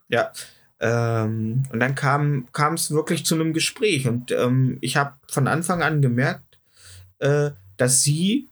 ja. 0.10 0.32
Ähm, 0.80 1.64
und 1.72 1.80
dann 1.80 1.96
kam 1.96 2.48
es 2.74 2.92
wirklich 2.92 3.26
zu 3.26 3.36
einem 3.36 3.54
Gespräch 3.54 4.08
und 4.08 4.32
ähm, 4.32 4.78
ich 4.82 4.96
habe 4.96 5.14
von 5.28 5.48
Anfang 5.48 5.82
an 5.82 6.02
gemerkt, 6.02 6.58
äh, 7.20 7.52
dass 7.78 8.02
sie 8.02 8.48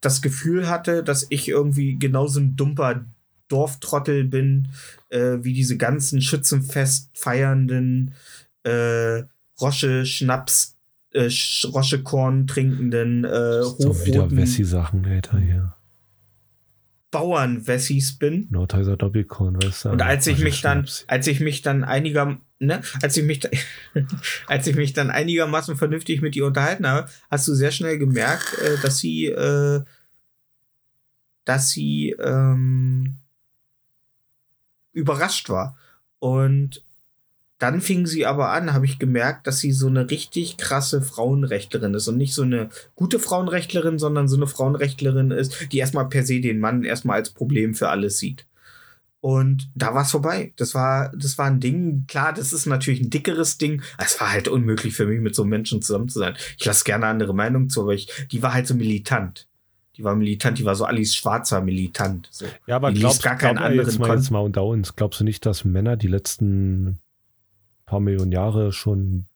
das 0.00 0.22
Gefühl 0.22 0.68
hatte, 0.68 1.02
dass 1.02 1.26
ich 1.30 1.48
irgendwie 1.48 1.98
genauso 1.98 2.40
ein 2.40 2.56
dumper 2.56 3.04
Dorftrottel 3.48 4.24
bin, 4.24 4.68
äh, 5.10 5.36
wie 5.42 5.52
diese 5.52 5.76
ganzen 5.76 6.22
Schützenfest 6.22 7.10
feiernden, 7.14 8.14
äh, 8.64 9.22
Rosche 9.60 10.04
Schnaps, 10.06 10.76
äh, 11.12 11.26
Sch- 11.26 11.70
Roschekorn 11.70 12.46
trinkenden, 12.46 13.24
äh, 13.24 13.62
So 13.62 14.04
wieder 14.06 14.30
Wessi-Sachen, 14.38 15.04
Alter, 15.06 15.38
hier. 15.38 15.74
Bauernwessis 17.14 18.18
bin. 18.18 18.48
Nordhäuser 18.50 18.96
Doppelkorn, 18.96 19.62
weißt 19.62 19.84
du? 19.84 19.90
Und 19.90 20.02
als 20.02 20.26
ich 20.26 20.40
mich 20.40 20.62
dann, 20.62 20.84
als 21.06 21.28
ich 21.28 21.38
mich 21.38 21.62
dann 21.62 21.84
einiger, 21.84 22.40
ne, 22.58 22.80
als 23.02 23.16
ich 23.16 23.22
mich, 23.22 23.48
als 24.48 24.66
ich 24.66 24.74
mich 24.74 24.94
dann 24.94 25.10
einigermaßen 25.10 25.76
vernünftig 25.76 26.22
mit 26.22 26.34
ihr 26.34 26.44
unterhalten 26.44 26.88
habe, 26.88 27.08
hast 27.30 27.46
du 27.46 27.54
sehr 27.54 27.70
schnell 27.70 27.98
gemerkt, 27.98 28.58
äh, 28.58 28.78
dass 28.82 28.98
sie, 28.98 29.26
äh, 29.26 29.84
dass 31.44 31.70
sie 31.70 32.16
ähm, 32.18 33.18
überrascht 34.92 35.48
war. 35.50 35.78
Und 36.18 36.82
dann 37.64 37.80
fing 37.80 38.06
sie 38.06 38.26
aber 38.26 38.50
an, 38.50 38.74
habe 38.74 38.84
ich 38.84 38.98
gemerkt, 38.98 39.46
dass 39.46 39.58
sie 39.58 39.72
so 39.72 39.86
eine 39.86 40.10
richtig 40.10 40.58
krasse 40.58 41.00
Frauenrechtlerin 41.00 41.94
ist 41.94 42.08
und 42.08 42.18
nicht 42.18 42.34
so 42.34 42.42
eine 42.42 42.68
gute 42.94 43.18
Frauenrechtlerin, 43.18 43.98
sondern 43.98 44.28
so 44.28 44.36
eine 44.36 44.46
Frauenrechtlerin 44.46 45.30
ist, 45.30 45.72
die 45.72 45.78
erstmal 45.78 46.08
per 46.08 46.24
se 46.24 46.40
den 46.40 46.60
Mann 46.60 46.84
erstmal 46.84 47.16
als 47.16 47.30
Problem 47.30 47.74
für 47.74 47.88
alles 47.88 48.18
sieht. 48.18 48.46
Und 49.20 49.70
da 49.74 49.94
war 49.94 50.02
es 50.02 50.10
vorbei. 50.10 50.52
Das 50.56 50.74
war, 50.74 51.10
das 51.16 51.38
war 51.38 51.46
ein 51.46 51.58
Ding. 51.58 52.04
Klar, 52.06 52.34
das 52.34 52.52
ist 52.52 52.66
natürlich 52.66 53.00
ein 53.00 53.08
dickeres 53.08 53.56
Ding. 53.56 53.80
Es 53.96 54.20
war 54.20 54.30
halt 54.30 54.48
unmöglich 54.48 54.94
für 54.94 55.06
mich, 55.06 55.20
mit 55.20 55.34
so 55.34 55.44
einem 55.44 55.50
Menschen 55.50 55.80
zusammen 55.80 56.10
zu 56.10 56.18
sein. 56.18 56.34
Ich 56.58 56.64
lasse 56.66 56.84
gerne 56.84 57.06
andere 57.06 57.34
Meinungen 57.34 57.70
zu, 57.70 57.80
aber 57.80 57.94
ich, 57.94 58.06
die 58.30 58.42
war 58.42 58.52
halt 58.52 58.66
so 58.66 58.74
militant. 58.74 59.48
Die 59.96 60.04
war 60.04 60.16
militant, 60.16 60.58
die 60.58 60.64
war 60.64 60.74
so 60.74 60.84
Alice 60.84 61.14
Schwarzer 61.14 61.60
militant. 61.62 62.28
So. 62.30 62.46
Ja, 62.66 62.76
aber 62.76 62.90
Die 62.90 63.00
glaubst, 63.00 63.22
gar 63.22 63.36
keinen 63.36 63.56
glaub, 63.56 63.70
ey, 63.70 63.76
jetzt, 63.76 63.88
anderen 63.88 64.08
mal, 64.08 64.16
jetzt 64.16 64.30
mal 64.30 64.40
unter 64.40 64.64
uns, 64.64 64.96
glaubst 64.96 65.20
du 65.20 65.24
nicht, 65.24 65.46
dass 65.46 65.64
Männer 65.64 65.96
die 65.96 66.08
letzten 66.08 66.98
paar 67.86 68.00
Millionen 68.00 68.32
Jahre 68.32 68.72
schon 68.72 69.26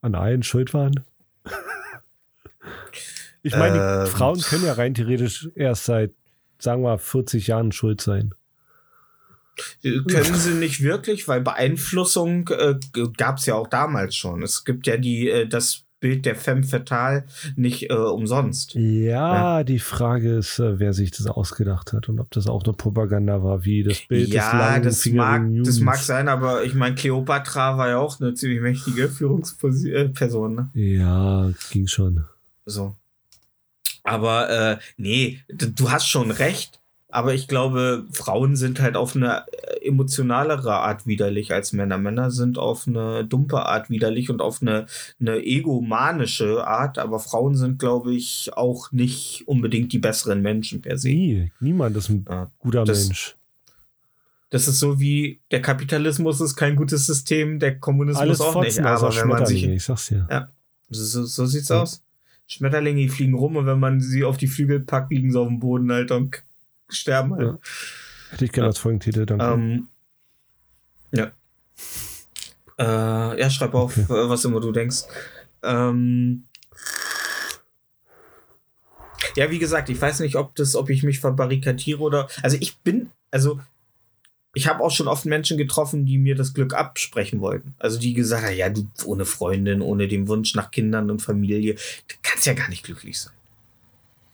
an 0.00 0.14
allen 0.14 0.42
schuld 0.42 0.74
waren? 0.74 1.04
ich 3.42 3.56
meine, 3.56 3.74
die 3.74 4.10
Ähm. 4.10 4.16
Frauen 4.16 4.40
können 4.40 4.64
ja 4.64 4.74
rein 4.74 4.94
theoretisch 4.94 5.48
erst 5.54 5.84
seit, 5.84 6.12
sagen 6.58 6.82
wir, 6.82 6.90
mal, 6.90 6.98
40 6.98 7.46
Jahren 7.46 7.72
schuld 7.72 8.00
sein. 8.00 8.34
Können 9.82 10.34
sie 10.34 10.52
nicht 10.52 10.82
wirklich, 10.82 11.28
weil 11.28 11.40
Beeinflussung 11.40 12.48
äh, 12.48 12.78
gab 13.16 13.38
es 13.38 13.46
ja 13.46 13.54
auch 13.54 13.68
damals 13.68 14.14
schon. 14.14 14.42
Es 14.42 14.64
gibt 14.64 14.86
ja 14.86 14.98
die, 14.98 15.30
äh, 15.30 15.46
das 15.46 15.85
Bild 16.00 16.26
der 16.26 16.36
Femme 16.36 16.62
Fatale 16.62 17.24
nicht 17.56 17.90
äh, 17.90 17.94
umsonst. 17.94 18.74
Ja, 18.74 19.64
die 19.64 19.78
Frage 19.78 20.36
ist, 20.36 20.58
äh, 20.58 20.78
wer 20.78 20.92
sich 20.92 21.10
das 21.10 21.26
ausgedacht 21.26 21.92
hat 21.92 22.08
und 22.08 22.20
ob 22.20 22.30
das 22.30 22.46
auch 22.46 22.64
eine 22.64 22.74
Propaganda 22.74 23.42
war, 23.42 23.64
wie 23.64 23.82
das 23.82 24.02
Bild 24.02 24.28
des 24.28 24.34
ja, 24.34 24.58
langen, 24.58 24.84
das 24.84 25.06
mag, 25.06 25.42
das 25.64 25.80
mag 25.80 25.96
sein, 25.96 26.28
aber 26.28 26.64
ich 26.64 26.74
meine, 26.74 26.94
Cleopatra 26.94 27.78
war 27.78 27.88
ja 27.88 27.98
auch 27.98 28.20
eine 28.20 28.34
ziemlich 28.34 28.60
mächtige 28.60 29.08
Führungsperson. 29.08 30.54
Ne? 30.54 30.70
Ja, 30.74 31.50
ging 31.70 31.86
schon. 31.86 32.24
So. 32.66 32.94
Aber 34.02 34.50
äh, 34.50 34.78
nee, 34.96 35.40
du 35.48 35.90
hast 35.90 36.08
schon 36.08 36.30
recht. 36.30 36.80
Aber 37.16 37.32
ich 37.32 37.48
glaube, 37.48 38.04
Frauen 38.12 38.56
sind 38.56 38.78
halt 38.78 38.94
auf 38.94 39.16
eine 39.16 39.44
äh, 39.48 39.86
emotionalere 39.88 40.74
Art 40.74 41.06
widerlich 41.06 41.50
als 41.54 41.72
Männer. 41.72 41.96
Männer 41.96 42.30
sind 42.30 42.58
auf 42.58 42.86
eine 42.86 43.24
dumpe 43.24 43.64
Art 43.64 43.88
widerlich 43.88 44.28
und 44.28 44.42
auf 44.42 44.60
eine, 44.60 44.84
eine 45.18 45.38
egomanische 45.42 46.66
Art. 46.66 46.98
Aber 46.98 47.18
Frauen 47.18 47.56
sind, 47.56 47.78
glaube 47.78 48.14
ich, 48.14 48.50
auch 48.52 48.92
nicht 48.92 49.44
unbedingt 49.46 49.94
die 49.94 49.98
besseren 49.98 50.42
Menschen 50.42 50.82
per 50.82 50.98
se. 50.98 51.08
Nie, 51.08 51.52
niemand 51.58 51.96
ist 51.96 52.10
ein 52.10 52.26
Ja, 52.28 52.50
guter 52.58 52.84
das- 52.84 53.06
Mensch. 53.06 53.34
Das 54.50 54.68
ist 54.68 54.78
so 54.78 55.00
wie 55.00 55.40
der 55.50 55.62
Kapitalismus 55.62 56.40
ist 56.42 56.54
kein 56.54 56.76
gutes 56.76 57.06
System, 57.06 57.58
der 57.58 57.78
Kommunismus 57.80 58.20
Alles 58.20 58.40
auch 58.42 58.60
nicht. 58.60 58.74
Fotzen 58.74 58.86
außer 58.86 59.06
Aber 59.06 59.16
wenn 59.16 59.28
man 59.28 59.46
sich 59.46 59.64
ich 59.64 59.84
sag's 59.84 60.06
dir. 60.08 60.48
So, 60.90 61.24
so 61.24 61.46
sieht's 61.46 61.70
Ja. 61.70 61.80
aus. 61.82 62.02
Schmetterlinge 62.46 63.08
fliegen 63.08 63.34
rum 63.34 63.56
und 63.56 63.66
wenn 63.66 63.80
man 63.80 64.00
sie 64.02 64.22
auf 64.22 64.36
die 64.36 64.46
Flügel 64.46 64.80
packt, 64.80 65.10
liegen 65.10 65.32
sie 65.32 65.40
auf 65.40 65.48
dem 65.48 65.58
Boden, 65.58 65.90
Alter, 65.90 66.16
und 66.18 66.42
sterben 66.88 67.34
halt. 67.34 67.42
Ja. 67.48 67.58
Hätte 68.30 68.44
ich 68.44 68.52
gerne 68.52 68.66
Ja. 68.66 68.70
als 68.70 68.78
Folgentitel, 68.78 69.26
danke. 69.26 69.44
Ähm, 69.44 69.88
ja. 71.12 71.30
Äh, 72.78 73.40
ja, 73.40 73.50
schreib 73.50 73.74
auf, 73.74 73.96
Okay. 73.96 74.12
äh, 74.12 74.28
was 74.28 74.44
immer 74.44 74.60
du 74.60 74.72
denkst. 74.72 75.04
Ähm, 75.62 76.44
ja, 79.36 79.50
wie 79.50 79.58
gesagt, 79.58 79.88
ich 79.88 80.00
weiß 80.00 80.20
nicht, 80.20 80.36
ob 80.36 80.54
das, 80.56 80.74
ob 80.76 80.90
ich 80.90 81.02
mich 81.02 81.20
verbarrikadiere 81.20 82.00
oder. 82.00 82.28
Also 82.42 82.56
ich 82.60 82.78
bin, 82.78 83.10
also 83.30 83.60
ich 84.54 84.66
habe 84.68 84.82
auch 84.82 84.90
schon 84.90 85.08
oft 85.08 85.26
Menschen 85.26 85.58
getroffen, 85.58 86.06
die 86.06 86.16
mir 86.18 86.34
das 86.34 86.54
Glück 86.54 86.72
absprechen 86.74 87.40
wollten. 87.40 87.74
Also 87.78 87.98
die 87.98 88.14
gesagt 88.14 88.44
haben, 88.46 88.56
ja, 88.56 88.70
du 88.70 88.86
ohne 89.04 89.26
Freundin, 89.26 89.82
ohne 89.82 90.08
den 90.08 90.28
Wunsch 90.28 90.54
nach 90.54 90.70
Kindern 90.70 91.10
und 91.10 91.20
Familie, 91.20 91.74
du 91.74 92.14
kannst 92.22 92.46
ja 92.46 92.54
gar 92.54 92.68
nicht 92.70 92.84
glücklich 92.84 93.20
sein. 93.20 93.32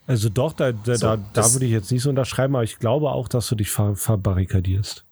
Also 0.07 0.29
doch, 0.29 0.53
da, 0.53 0.73
da, 0.73 0.97
So, 0.97 1.07
da, 1.07 1.17
da 1.33 1.53
würde 1.53 1.67
ich 1.67 1.73
jetzt 1.73 1.91
nicht 1.93 2.03
so 2.03 2.11
unterschreiben, 2.11 2.55
aber 2.55 2.65
ich 2.65 2.79
glaube 2.79 3.11
auch, 3.11 3.29
dass 3.29 3.47
du 3.49 3.55
dich 3.55 3.71
ver 3.71 3.95
verbarrikadierst. 3.95 5.05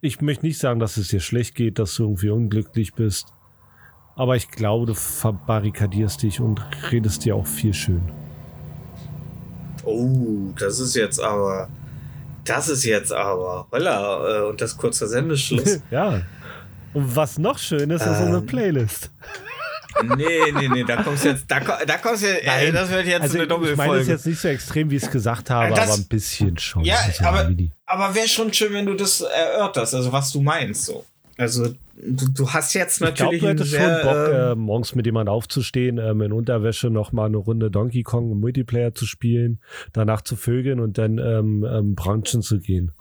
Ich 0.00 0.20
möchte 0.20 0.46
nicht 0.46 0.58
sagen, 0.58 0.80
dass 0.80 0.96
es 0.96 1.08
dir 1.08 1.20
schlecht 1.20 1.54
geht, 1.54 1.78
dass 1.78 1.94
du 1.96 2.04
irgendwie 2.04 2.30
unglücklich 2.30 2.94
bist. 2.94 3.28
Aber 4.14 4.34
ich 4.34 4.50
glaube, 4.50 4.86
du 4.86 4.94
verbarrikadierst 4.94 6.22
dich 6.22 6.40
und 6.40 6.60
redest 6.90 7.24
dir 7.24 7.36
auch 7.36 7.46
viel 7.46 7.74
schön. 7.74 8.00
Oh, 9.84 10.52
das 10.58 10.80
ist 10.80 10.94
jetzt 10.96 11.20
aber. 11.20 11.68
Das 12.44 12.68
ist 12.68 12.84
jetzt 12.84 13.12
aber. 13.12 13.66
Holla, 13.70 14.44
äh, 14.44 14.48
und 14.48 14.60
das 14.60 14.76
kurzer 14.76 15.06
Sendeschluss. 15.06 15.80
ja. 15.90 16.22
Und 16.96 17.14
was 17.16 17.38
noch 17.38 17.58
schön 17.58 17.90
ist, 17.90 18.02
ist 18.02 18.08
unsere 18.20 18.38
Ähm, 18.38 18.46
Playlist. 18.46 19.10
nee, 20.16 20.24
nee, 20.52 20.68
nee, 20.68 20.84
da 20.84 21.02
kommst 21.02 21.24
du 21.24 21.28
jetzt. 21.30 21.44
Da, 21.48 21.60
da 21.60 21.98
kommst 21.98 22.22
du 22.22 22.26
jetzt. 22.28 22.46
Ey, 22.46 22.72
das 22.72 22.90
wird 22.90 23.06
jetzt 23.06 23.22
also 23.22 23.34
eine 23.38 23.44
ich 23.44 23.48
meine 23.50 23.60
Doppelfolge. 23.60 24.10
jetzt 24.12 24.26
nicht 24.26 24.40
so 24.40 24.48
extrem, 24.48 24.90
wie 24.90 24.96
ich 24.96 25.02
es 25.02 25.10
gesagt 25.10 25.50
habe, 25.50 25.74
Das- 25.74 25.88
aber 25.90 25.94
ein 25.98 26.06
bisschen 26.08 26.58
schon. 26.58 26.84
Ja, 26.84 26.96
Das 27.06 27.20
aber-. 27.22 27.50
Aber 27.86 28.14
wäre 28.14 28.28
schon 28.28 28.52
schön, 28.52 28.72
wenn 28.72 28.86
du 28.86 28.94
das 28.94 29.20
erörterst, 29.20 29.94
also 29.94 30.12
was 30.12 30.30
du 30.32 30.40
meinst 30.42 30.86
so. 30.86 31.04
Also 31.38 31.68
du, 31.96 32.28
du 32.30 32.50
hast 32.50 32.72
jetzt 32.72 33.00
Ich 33.02 33.14
glaube, 33.14 33.36
natürlich 33.36 33.40
du 33.42 33.48
hättest 33.48 33.70
sehr, 33.72 34.00
schon 34.00 34.08
Bock, 34.08 34.28
ähm, 34.28 34.52
äh, 34.52 34.54
morgens 34.54 34.94
mit 34.94 35.04
jemandem 35.04 35.34
aufzustehen, 35.34 35.98
ähm, 35.98 36.22
in 36.22 36.32
Unterwäsche 36.32 36.88
noch 36.88 37.12
mal 37.12 37.26
eine 37.26 37.36
Runde 37.36 37.70
Donkey 37.70 38.02
Kong 38.04 38.32
im 38.32 38.40
Multiplayer 38.40 38.94
zu 38.94 39.04
spielen, 39.04 39.60
danach 39.92 40.22
zu 40.22 40.34
vögeln 40.36 40.80
und 40.80 40.96
dann 40.96 41.18
ähm, 41.18 41.62
ähm, 41.70 41.94
brunchen 41.94 42.40
zu 42.40 42.58
gehen. 42.58 42.92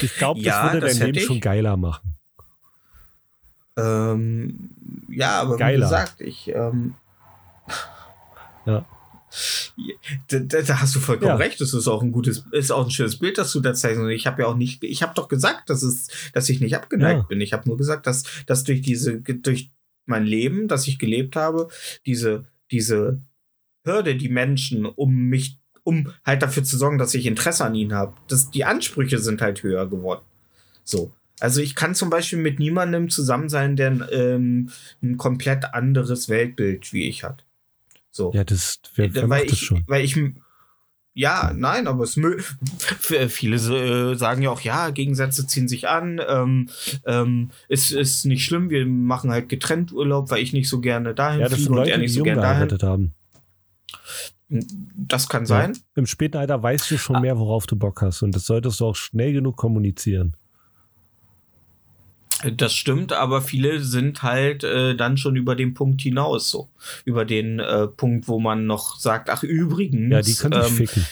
Ich 0.00 0.16
glaube, 0.16 0.40
das 0.42 0.46
Ja, 0.48 0.62
würde 0.64 0.80
das 0.80 0.98
dein 0.98 1.06
Leben 1.06 1.18
ich. 1.18 1.24
schon 1.26 1.40
geiler 1.40 1.76
machen. 1.76 2.17
Ähm, 3.78 4.70
ja, 5.08 5.40
aber 5.40 5.54
wie 5.54 5.58
Geiler. 5.58 5.86
gesagt, 5.86 6.20
ich 6.20 6.48
ähm, 6.48 6.94
Ja. 8.66 8.84
Da, 10.28 10.38
da, 10.40 10.62
da 10.62 10.80
hast 10.80 10.94
du 10.94 11.00
vollkommen 11.00 11.28
Ja. 11.30 11.36
recht. 11.36 11.60
Das 11.60 11.72
ist 11.74 11.86
auch 11.86 12.02
ein 12.02 12.12
gutes, 12.12 12.44
ist 12.52 12.70
auch 12.72 12.84
ein 12.86 12.90
schönes 12.90 13.18
Bild, 13.18 13.38
das 13.38 13.52
du 13.52 13.60
da 13.60 13.74
zeigst. 13.74 14.00
Und 14.00 14.10
ich 14.10 14.26
habe 14.26 14.42
ja 14.42 14.48
auch 14.48 14.56
nicht, 14.56 14.82
ich 14.82 15.02
habe 15.02 15.12
doch 15.14 15.28
gesagt, 15.28 15.70
dass 15.70 15.82
es, 15.82 16.08
dass 16.32 16.48
ich 16.48 16.60
nicht 16.60 16.74
abgeneigt 16.76 17.20
Ja. 17.22 17.26
bin. 17.26 17.40
Ich 17.40 17.52
habe 17.52 17.68
nur 17.68 17.76
gesagt, 17.76 18.06
dass, 18.06 18.24
dass 18.46 18.64
durch 18.64 18.80
diese, 18.82 19.20
durch 19.20 19.70
mein 20.06 20.24
Leben, 20.24 20.66
das 20.68 20.88
ich 20.88 20.98
gelebt 20.98 21.36
habe, 21.36 21.68
diese, 22.06 22.44
diese 22.70 23.20
Hürde, 23.84 24.16
die 24.16 24.28
Menschen 24.30 24.86
um 24.86 25.14
mich, 25.14 25.58
um 25.84 26.12
halt 26.24 26.42
dafür 26.42 26.64
zu 26.64 26.76
sorgen, 26.78 26.98
dass 26.98 27.14
ich 27.14 27.26
Interesse 27.26 27.64
an 27.64 27.74
ihnen 27.74 27.92
habe, 27.94 28.14
dass 28.28 28.50
die 28.50 28.64
Ansprüche 28.64 29.18
sind 29.18 29.40
halt 29.42 29.62
höher 29.62 29.86
geworden. 29.88 30.22
So. 30.84 31.12
Also 31.40 31.60
ich 31.60 31.74
kann 31.74 31.94
zum 31.94 32.10
Beispiel 32.10 32.38
mit 32.38 32.58
niemandem 32.58 33.08
zusammen 33.10 33.48
sein, 33.48 33.76
der 33.76 34.10
ähm, 34.12 34.70
ein 35.02 35.16
komplett 35.16 35.74
anderes 35.74 36.28
Weltbild 36.28 36.92
wie 36.92 37.08
ich 37.08 37.24
hat. 37.24 37.44
So. 38.10 38.32
Ja, 38.34 38.44
das, 38.44 38.80
wer, 38.96 39.14
wer 39.14 39.22
Äh, 39.24 39.28
weil 39.30 39.40
macht 39.40 39.52
das 39.52 39.58
ich, 39.60 39.66
schon? 39.66 39.84
Weil 39.86 40.04
ich, 40.04 40.18
ja, 41.14 41.52
nein, 41.54 41.86
aber 41.86 42.04
es 42.04 42.16
F- 42.16 43.30
viele 43.30 43.56
äh, 43.56 44.14
sagen 44.16 44.42
ja 44.42 44.50
auch, 44.50 44.60
ja, 44.60 44.90
Gegensätze 44.90 45.46
ziehen 45.46 45.68
sich 45.68 45.88
an. 45.88 46.20
Ähm, 46.28 46.68
ähm, 47.06 47.50
ist, 47.68 47.90
ist 47.92 48.24
nicht 48.24 48.44
schlimm, 48.44 48.70
wir 48.70 48.86
machen 48.86 49.30
halt 49.30 49.48
getrennt 49.48 49.92
Urlaub, 49.92 50.30
weil 50.30 50.42
ich 50.42 50.52
nicht 50.52 50.68
so 50.68 50.80
gerne 50.80 51.14
dahin 51.14 51.40
Ja, 51.40 51.48
das 51.48 51.54
fliege 51.58 51.70
und 51.70 51.76
Leute, 51.76 51.90
er 51.92 51.98
nicht 51.98 52.14
so 52.14 52.22
gerne 52.22 52.40
dahin. 52.40 52.68
gearbeitet 52.68 52.82
haben. 52.82 53.14
Das 54.48 55.28
kann 55.28 55.44
sein. 55.44 55.76
Im 55.94 56.06
späten 56.06 56.38
Alter 56.38 56.62
weißt 56.62 56.90
du 56.90 56.94
Ah. 56.94 56.98
schon 56.98 57.20
mehr, 57.20 57.38
worauf 57.38 57.66
du 57.66 57.76
Bock 57.76 58.00
hast. 58.00 58.22
Und 58.22 58.34
das 58.34 58.46
solltest 58.46 58.80
du 58.80 58.86
auch 58.86 58.96
schnell 58.96 59.32
genug 59.32 59.56
kommunizieren. 59.56 60.34
Das 62.56 62.72
stimmt, 62.74 63.12
aber 63.12 63.42
viele 63.42 63.80
sind 63.80 64.22
halt 64.22 64.62
äh, 64.62 64.94
dann 64.94 65.16
schon 65.16 65.34
über 65.36 65.56
den 65.56 65.74
Punkt 65.74 66.00
hinaus 66.02 66.50
so. 66.50 66.68
Über 67.04 67.24
den 67.24 67.58
äh, 67.58 67.88
Punkt, 67.88 68.28
wo 68.28 68.38
man 68.38 68.66
noch 68.66 68.98
sagt, 68.98 69.28
ach 69.30 69.42
übrigens. 69.42 70.12
Ja, 70.12 70.22
die 70.22 70.34
können 70.34 70.62
ähm, 70.64 70.86
ficken. 70.86 71.04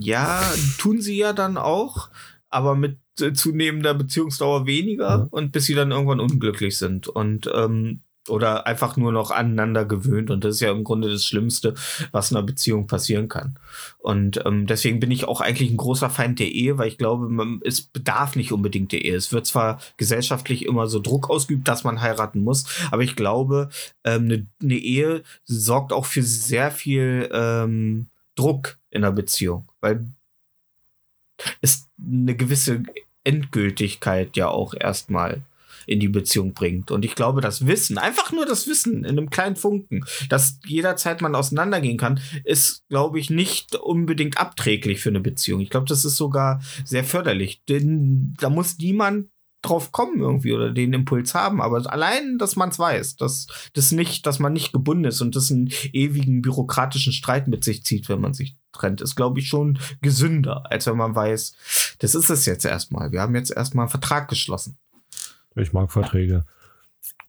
Ja, 0.00 0.42
tun 0.78 1.00
sie 1.00 1.16
ja 1.16 1.32
dann 1.32 1.56
auch, 1.56 2.08
aber 2.50 2.74
mit 2.76 2.98
äh, 3.20 3.32
zunehmender 3.32 3.94
Beziehungsdauer 3.94 4.66
weniger 4.66 5.08
Ja. 5.08 5.26
und 5.30 5.52
bis 5.52 5.64
sie 5.66 5.74
dann 5.74 5.90
irgendwann 5.90 6.20
unglücklich 6.20 6.76
sind 6.78 7.08
und 7.08 7.50
ähm, 7.54 8.00
oder 8.30 8.66
einfach 8.66 8.96
nur 8.96 9.12
noch 9.12 9.30
aneinander 9.30 9.84
gewöhnt 9.84 10.30
und 10.30 10.44
das 10.44 10.56
ist 10.56 10.60
ja 10.60 10.70
im 10.70 10.84
Grunde 10.84 11.10
das 11.10 11.24
Schlimmste, 11.24 11.74
was 12.12 12.30
in 12.30 12.36
einer 12.36 12.46
Beziehung 12.46 12.86
passieren 12.86 13.28
kann. 13.28 13.56
Und 13.98 14.40
ähm, 14.46 14.66
deswegen 14.66 15.00
bin 15.00 15.10
ich 15.10 15.26
auch 15.26 15.40
eigentlich 15.40 15.70
ein 15.70 15.76
großer 15.76 16.10
Feind 16.10 16.38
der 16.38 16.50
Ehe, 16.50 16.78
weil 16.78 16.88
ich 16.88 16.98
glaube, 16.98 17.28
man, 17.28 17.60
es 17.64 17.82
bedarf 17.82 18.36
nicht 18.36 18.52
unbedingt 18.52 18.92
der 18.92 19.04
Ehe. 19.04 19.16
Es 19.16 19.32
wird 19.32 19.46
zwar 19.46 19.80
gesellschaftlich 19.96 20.64
immer 20.64 20.86
so 20.86 21.00
Druck 21.00 21.28
ausgeübt, 21.28 21.68
dass 21.68 21.84
man 21.84 22.00
heiraten 22.00 22.42
muss, 22.42 22.64
aber 22.90 23.02
ich 23.02 23.16
glaube, 23.16 23.70
ähm, 24.04 24.24
eine, 24.24 24.46
eine 24.62 24.76
Ehe 24.76 25.22
sorgt 25.44 25.92
auch 25.92 26.06
für 26.06 26.22
sehr 26.22 26.70
viel 26.70 27.28
ähm, 27.32 28.06
Druck 28.34 28.78
in 28.90 29.04
einer 29.04 29.12
Beziehung, 29.12 29.68
weil 29.80 30.06
es 31.60 31.88
eine 31.98 32.34
gewisse 32.36 32.82
Endgültigkeit 33.24 34.36
ja 34.36 34.48
auch 34.48 34.74
erstmal 34.74 35.42
in 35.86 36.00
die 36.00 36.08
Beziehung 36.08 36.54
bringt. 36.54 36.90
Und 36.90 37.04
ich 37.04 37.14
glaube, 37.14 37.40
das 37.40 37.66
Wissen, 37.66 37.98
einfach 37.98 38.32
nur 38.32 38.46
das 38.46 38.66
Wissen 38.66 39.04
in 39.04 39.18
einem 39.18 39.30
kleinen 39.30 39.56
Funken, 39.56 40.04
dass 40.28 40.58
jederzeit 40.66 41.20
man 41.20 41.34
auseinandergehen 41.34 41.98
kann, 41.98 42.20
ist, 42.44 42.86
glaube 42.88 43.18
ich, 43.18 43.30
nicht 43.30 43.76
unbedingt 43.76 44.38
abträglich 44.38 45.00
für 45.00 45.10
eine 45.10 45.20
Beziehung. 45.20 45.60
Ich 45.60 45.70
glaube, 45.70 45.86
das 45.86 46.04
ist 46.04 46.16
sogar 46.16 46.60
sehr 46.84 47.04
förderlich. 47.04 47.62
Denn 47.68 48.34
da 48.38 48.50
muss 48.50 48.78
niemand 48.78 49.28
drauf 49.62 49.92
kommen 49.92 50.20
irgendwie 50.20 50.52
oder 50.52 50.70
den 50.70 50.92
Impuls 50.92 51.34
haben. 51.34 51.60
Aber 51.60 51.82
allein, 51.92 52.38
dass 52.38 52.56
man 52.56 52.70
es 52.70 52.78
weiß, 52.78 53.16
dass 53.16 53.46
das 53.74 53.92
nicht, 53.92 54.26
dass 54.26 54.38
man 54.38 54.52
nicht 54.52 54.72
gebunden 54.72 55.04
ist 55.04 55.20
und 55.20 55.36
das 55.36 55.50
einen 55.50 55.70
ewigen 55.92 56.42
bürokratischen 56.42 57.12
Streit 57.12 57.48
mit 57.48 57.64
sich 57.64 57.84
zieht, 57.84 58.08
wenn 58.08 58.20
man 58.20 58.34
sich 58.34 58.56
trennt, 58.72 59.00
ist, 59.00 59.16
glaube 59.16 59.40
ich, 59.40 59.48
schon 59.48 59.78
gesünder, 60.00 60.64
als 60.70 60.86
wenn 60.86 60.96
man 60.96 61.14
weiß, 61.14 61.96
das 61.98 62.14
ist 62.14 62.30
es 62.30 62.46
jetzt 62.46 62.64
erstmal. 62.64 63.12
Wir 63.12 63.20
haben 63.20 63.34
jetzt 63.34 63.50
erstmal 63.50 63.84
einen 63.84 63.90
Vertrag 63.90 64.28
geschlossen. 64.28 64.78
Ich 65.56 65.72
mag 65.72 65.90
Verträge. 65.90 66.44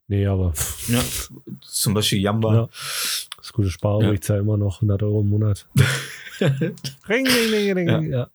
Nee, 0.07 0.25
aber 0.27 0.53
Ja, 0.87 1.01
zum 1.61 1.93
Beispiel 1.93 2.19
Jamba. 2.21 2.53
Ja. 2.55 2.69
das 3.37 3.53
gute 3.53 3.69
Sparen, 3.69 4.01
Ja. 4.05 4.11
ich 4.11 4.21
zahle 4.21 4.41
immer 4.41 4.57
noch 4.57 4.77
100 4.81 5.01
Euro 5.03 5.21
im 5.21 5.29
Monat. 5.29 5.67
ring, 6.39 7.27
ring, 7.27 7.27
ring, 7.73 7.89
ring. 7.89 8.11
Ja. 8.11 8.29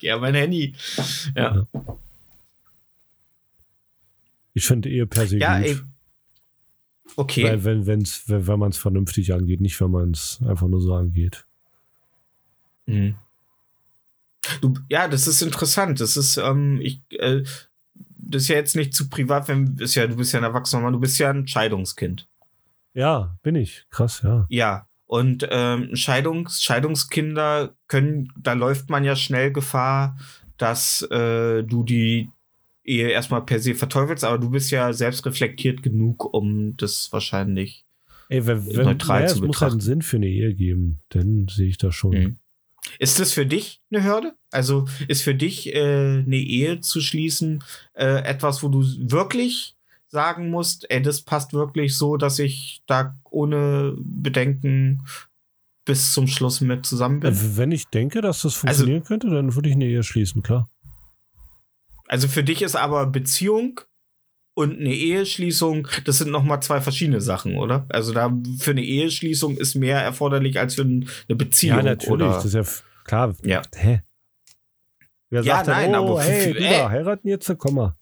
Ja, 0.00 0.18
mein 0.18 0.34
Handy. 0.34 0.74
Ja, 1.36 1.66
Ich 4.54 4.66
finde 4.66 4.88
Ehe 4.88 5.06
per 5.06 5.26
se 5.26 5.38
ja 5.38 5.58
gut. 5.58 5.66
ey. 5.66 5.76
Okay. 7.16 7.44
Weil, 7.44 7.64
wenn, 7.64 7.86
wenn's, 7.86 8.22
wenn, 8.28 8.46
wenn 8.46 8.58
man 8.58 8.70
es 8.70 8.78
vernünftig 8.78 9.32
angeht, 9.32 9.60
nicht 9.60 9.80
wenn 9.80 9.90
man 9.90 10.10
es 10.12 10.40
einfach 10.46 10.68
nur 10.68 10.80
so 10.80 10.94
angeht. 10.94 11.46
Mhm. 12.86 13.16
Du, 14.60 14.74
ja, 14.88 15.08
das 15.08 15.26
ist 15.26 15.42
interessant. 15.42 16.00
Das 16.00 16.16
ist, 16.16 16.36
ähm, 16.38 16.80
ich, 16.80 17.00
äh, 17.10 17.42
das 18.28 18.42
ist 18.42 18.48
ja 18.48 18.56
jetzt 18.56 18.76
nicht 18.76 18.94
zu 18.94 19.08
privat, 19.08 19.48
wenn 19.48 19.76
ist 19.78 19.94
ja, 19.94 20.06
du 20.06 20.16
bist 20.16 20.32
ja 20.32 20.40
ein 20.40 20.44
erwachsener 20.44 20.82
Mann, 20.82 20.92
du 20.92 21.00
bist 21.00 21.18
ja 21.18 21.30
ein 21.30 21.48
Scheidungskind. 21.48 22.28
Ja, 22.94 23.36
bin 23.42 23.54
ich. 23.54 23.86
Krass, 23.90 24.22
ja. 24.22 24.46
Ja. 24.48 24.86
Und 25.06 25.46
ähm, 25.50 25.96
Scheidungs, 25.96 26.62
Scheidungskinder 26.62 27.74
können, 27.86 28.30
da 28.36 28.52
läuft 28.52 28.90
man 28.90 29.04
ja 29.04 29.16
schnell 29.16 29.52
Gefahr, 29.52 30.18
dass 30.58 31.02
äh, 31.10 31.62
du 31.62 31.82
die 31.82 32.30
Ehe 32.84 33.08
erstmal 33.08 33.42
per 33.44 33.60
se 33.60 33.74
verteufelst, 33.74 34.24
aber 34.24 34.38
du 34.38 34.50
bist 34.50 34.70
ja 34.70 34.92
selbst 34.92 35.24
reflektiert 35.24 35.82
genug, 35.82 36.34
um 36.34 36.76
das 36.76 37.10
wahrscheinlich. 37.12 37.86
Ey, 38.28 38.46
wenn, 38.46 38.66
wenn, 38.66 38.84
Neutral 38.84 39.20
naja, 39.20 39.28
zu 39.28 39.36
es 39.36 39.40
muss 39.40 39.60
halt 39.60 39.72
einen 39.72 39.78
betrachten. 39.78 39.80
Sinn 39.80 40.02
für 40.02 40.16
eine 40.16 40.28
Ehe 40.28 40.54
geben, 40.54 41.00
dann 41.08 41.46
sehe 41.48 41.68
ich 41.68 41.78
das 41.78 41.94
schon. 41.94 42.10
Mhm. 42.10 42.38
Ist 42.98 43.18
das 43.20 43.32
für 43.32 43.46
dich 43.46 43.80
eine 43.90 44.04
Hürde? 44.04 44.34
Also 44.50 44.86
ist 45.08 45.22
für 45.22 45.34
dich 45.34 45.74
äh, 45.74 46.22
eine 46.24 46.36
Ehe 46.36 46.80
zu 46.80 47.00
schließen 47.00 47.62
äh, 47.94 48.22
etwas, 48.24 48.62
wo 48.62 48.68
du 48.68 48.82
wirklich 49.10 49.74
sagen 50.08 50.50
musst, 50.50 50.90
ey, 50.90 51.02
das 51.02 51.20
passt 51.20 51.52
wirklich 51.52 51.96
so, 51.96 52.16
dass 52.16 52.38
ich 52.38 52.82
da 52.86 53.14
ohne 53.30 53.94
Bedenken 53.98 55.02
bis 55.84 56.12
zum 56.12 56.26
Schluss 56.26 56.60
mit 56.60 56.86
zusammen 56.86 57.20
bin? 57.20 57.34
Wenn 57.56 57.72
ich 57.72 57.86
denke, 57.88 58.20
dass 58.20 58.42
das 58.42 58.54
Also- 58.54 58.60
funktionieren 58.66 59.04
könnte, 59.04 59.28
dann 59.30 59.54
würde 59.54 59.68
ich 59.68 59.74
eine 59.74 59.86
Ehe 59.86 60.02
schließen, 60.02 60.42
klar. 60.42 60.68
Also 62.06 62.26
für 62.28 62.42
dich 62.42 62.62
ist 62.62 62.74
aber 62.76 63.04
Beziehung 63.06 63.80
und 64.58 64.78
eine 64.80 64.92
Eheschließung, 64.92 65.86
das 66.04 66.18
sind 66.18 66.30
noch 66.30 66.42
mal 66.42 66.60
zwei 66.60 66.80
verschiedene 66.80 67.20
Sachen, 67.20 67.56
oder? 67.56 67.86
Also 67.90 68.12
da 68.12 68.36
für 68.58 68.72
eine 68.72 68.82
Eheschließung 68.84 69.56
ist 69.56 69.76
mehr 69.76 70.00
erforderlich 70.00 70.58
als 70.58 70.74
für 70.74 70.82
eine 70.82 71.06
Beziehung. 71.36 71.76
ja, 71.78 71.82
natürlich. 71.84 72.10
Oder? 72.12 72.26
Das 72.32 72.44
ist 72.44 72.54
ja 72.54 72.64
klar. 73.04 73.34
Ja. 73.44 73.62
Hä? 73.76 74.00
Wer 75.30 75.42
Ja, 75.42 75.56
sagt 75.56 75.68
dann, 75.68 75.92
nein, 75.92 76.00
oh, 76.00 76.12
aber 76.14 76.22
hey, 76.22 76.52
für- 76.54 76.60
da, 76.60 76.90
heiraten 76.90 77.28
jetzt, 77.28 77.54
komm 77.58 77.74
mal. 77.76 77.96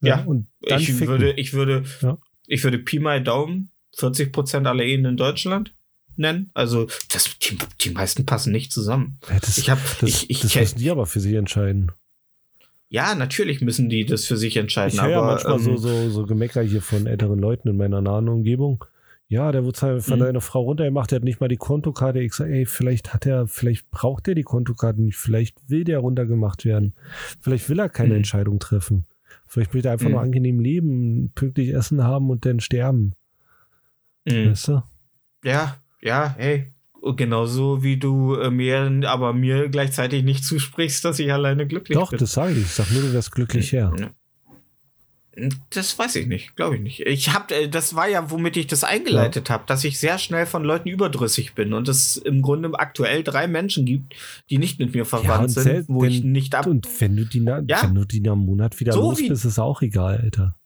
Ja, 0.00 0.22
und 0.24 0.48
dann 0.62 0.80
ich 0.80 0.88
ficken. 0.92 1.06
würde, 1.08 1.32
ich 1.32 1.52
würde, 1.52 1.84
Ja. 2.02 2.18
ich 2.46 2.64
würde 2.64 2.78
Pi 2.78 2.98
mal 2.98 3.22
Daumen 3.22 3.70
40 3.96 4.32
Prozent 4.32 4.66
aller 4.66 4.84
Ehen 4.84 5.04
in 5.04 5.16
Deutschland 5.16 5.74
nennen. 6.16 6.50
Also 6.54 6.88
das, 7.12 7.36
die, 7.38 7.58
die 7.80 7.90
meisten 7.90 8.26
passen 8.26 8.52
nicht 8.52 8.72
zusammen. 8.72 9.18
Ja, 9.28 9.38
das, 9.40 9.58
Ich 9.58 9.70
habe, 9.70 9.80
ich, 10.02 10.30
ich, 10.30 10.40
das 10.40 10.54
müssen 10.54 10.78
die 10.78 10.90
aber 10.90 11.06
für 11.06 11.20
sich 11.20 11.34
entscheiden. 11.34 11.92
Ja, 12.88 13.14
natürlich 13.14 13.60
müssen 13.60 13.88
die 13.88 14.06
das 14.06 14.24
für 14.26 14.36
sich 14.36 14.56
entscheiden. 14.56 14.94
Ich 14.94 15.02
höre 15.02 15.10
ja 15.10 15.18
aber 15.18 15.26
manchmal 15.32 15.58
so, 15.58 15.70
ähm, 15.72 15.76
so, 15.78 16.08
so 16.10 16.26
Gemecker 16.26 16.62
hier 16.62 16.82
von 16.82 17.06
älteren 17.06 17.38
Leuten 17.38 17.68
in 17.68 17.76
meiner 17.76 18.00
nahen 18.00 18.28
Umgebung. 18.28 18.84
Ja, 19.30 19.52
der 19.52 19.62
wurde 19.64 19.78
halt 19.82 20.02
von 20.02 20.18
Mhm. 20.18 20.22
seiner 20.24 20.40
Frau 20.40 20.62
runtergemacht, 20.62 21.10
der 21.10 21.16
hat 21.16 21.24
nicht 21.24 21.38
mal 21.40 21.48
die 21.48 21.58
Kontokarte. 21.58 22.18
Ich 22.20 22.32
sage, 22.32 22.50
ey, 22.54 22.64
vielleicht 22.64 23.12
hat 23.12 23.26
er, 23.26 23.46
vielleicht 23.46 23.90
braucht 23.90 24.26
er 24.26 24.34
die 24.34 24.42
Kontokarte 24.42 25.02
nicht, 25.02 25.16
vielleicht 25.18 25.68
will 25.68 25.84
der 25.84 25.98
runtergemacht 25.98 26.64
werden. 26.64 26.94
Vielleicht 27.40 27.68
will 27.68 27.78
er 27.78 27.90
keine 27.90 28.10
Mhm. 28.10 28.16
Entscheidung 28.16 28.58
treffen. 28.58 29.04
Vielleicht 29.46 29.74
will 29.74 29.84
er 29.84 29.92
einfach 29.92 30.06
Mhm. 30.06 30.12
nur 30.12 30.20
angenehm 30.22 30.60
leben, 30.60 31.30
pünktlich 31.34 31.74
Essen 31.74 32.02
haben 32.04 32.30
und 32.30 32.46
dann 32.46 32.60
sterben. 32.60 33.12
mh. 34.26 34.50
Weißt 34.50 34.68
du? 34.68 34.82
Ja, 35.44 35.76
ja, 36.00 36.34
hey. 36.38 36.72
Genauso 37.16 37.82
wie 37.82 37.96
du 37.96 38.34
äh, 38.34 38.50
mir, 38.50 38.90
aber 39.06 39.32
mir 39.32 39.68
gleichzeitig 39.68 40.24
nicht 40.24 40.44
zusprichst, 40.44 41.04
dass 41.04 41.18
ich 41.20 41.32
alleine 41.32 41.66
glücklich 41.66 41.96
Doch, 41.96 42.10
bin. 42.10 42.18
das 42.18 42.32
sage 42.32 42.52
ich. 42.54 42.58
Ich 42.62 42.70
sag 42.72 42.90
nur, 42.90 43.02
du 43.02 43.12
wärst 43.12 43.32
glücklich 43.32 43.72
her. 43.72 43.92
Ja. 43.98 44.10
Das 45.70 45.96
weiß 45.96 46.16
ich 46.16 46.26
nicht, 46.26 46.56
glaube 46.56 46.74
ich 46.74 46.82
nicht. 46.82 47.00
Ich 47.06 47.32
habe, 47.32 47.54
äh, 47.54 47.68
das 47.68 47.94
war 47.94 48.08
ja, 48.08 48.28
womit 48.32 48.56
ich 48.56 48.66
das 48.66 48.82
eingeleitet 48.82 49.50
habe, 49.50 49.62
dass 49.68 49.84
ich 49.84 49.96
sehr 50.00 50.18
schnell 50.18 50.46
von 50.46 50.64
Leuten 50.64 50.88
überdrüssig 50.88 51.54
bin 51.54 51.72
und 51.74 51.86
es 51.88 52.16
im 52.16 52.42
Grunde 52.42 52.72
aktuell 52.76 53.22
drei 53.22 53.46
Menschen 53.46 53.86
gibt, 53.86 54.14
die 54.50 54.58
nicht 54.58 54.80
mit 54.80 54.92
mir 54.94 55.04
verwandt 55.04 55.56
und 55.56 55.62
sind, 55.62 55.88
wo 55.88 56.02
ich 56.04 56.24
wenn- 56.24 56.32
nicht 56.32 56.56
ab. 56.56 56.66
Und 56.66 56.88
wenn 57.00 57.14
du 57.14 57.24
die, 57.24 57.38
na, 57.38 57.62
Ja. 57.68 57.84
wenn 57.84 57.94
du 57.94 58.04
die 58.04 58.20
nach 58.20 58.32
einem 58.32 58.46
Monat 58.46 58.80
wieder 58.80 58.92
So 58.92 59.00
los 59.02 59.18
bist, 59.18 59.44
ist 59.44 59.60
auch 59.60 59.80
egal, 59.80 60.18
Alter. 60.24 60.56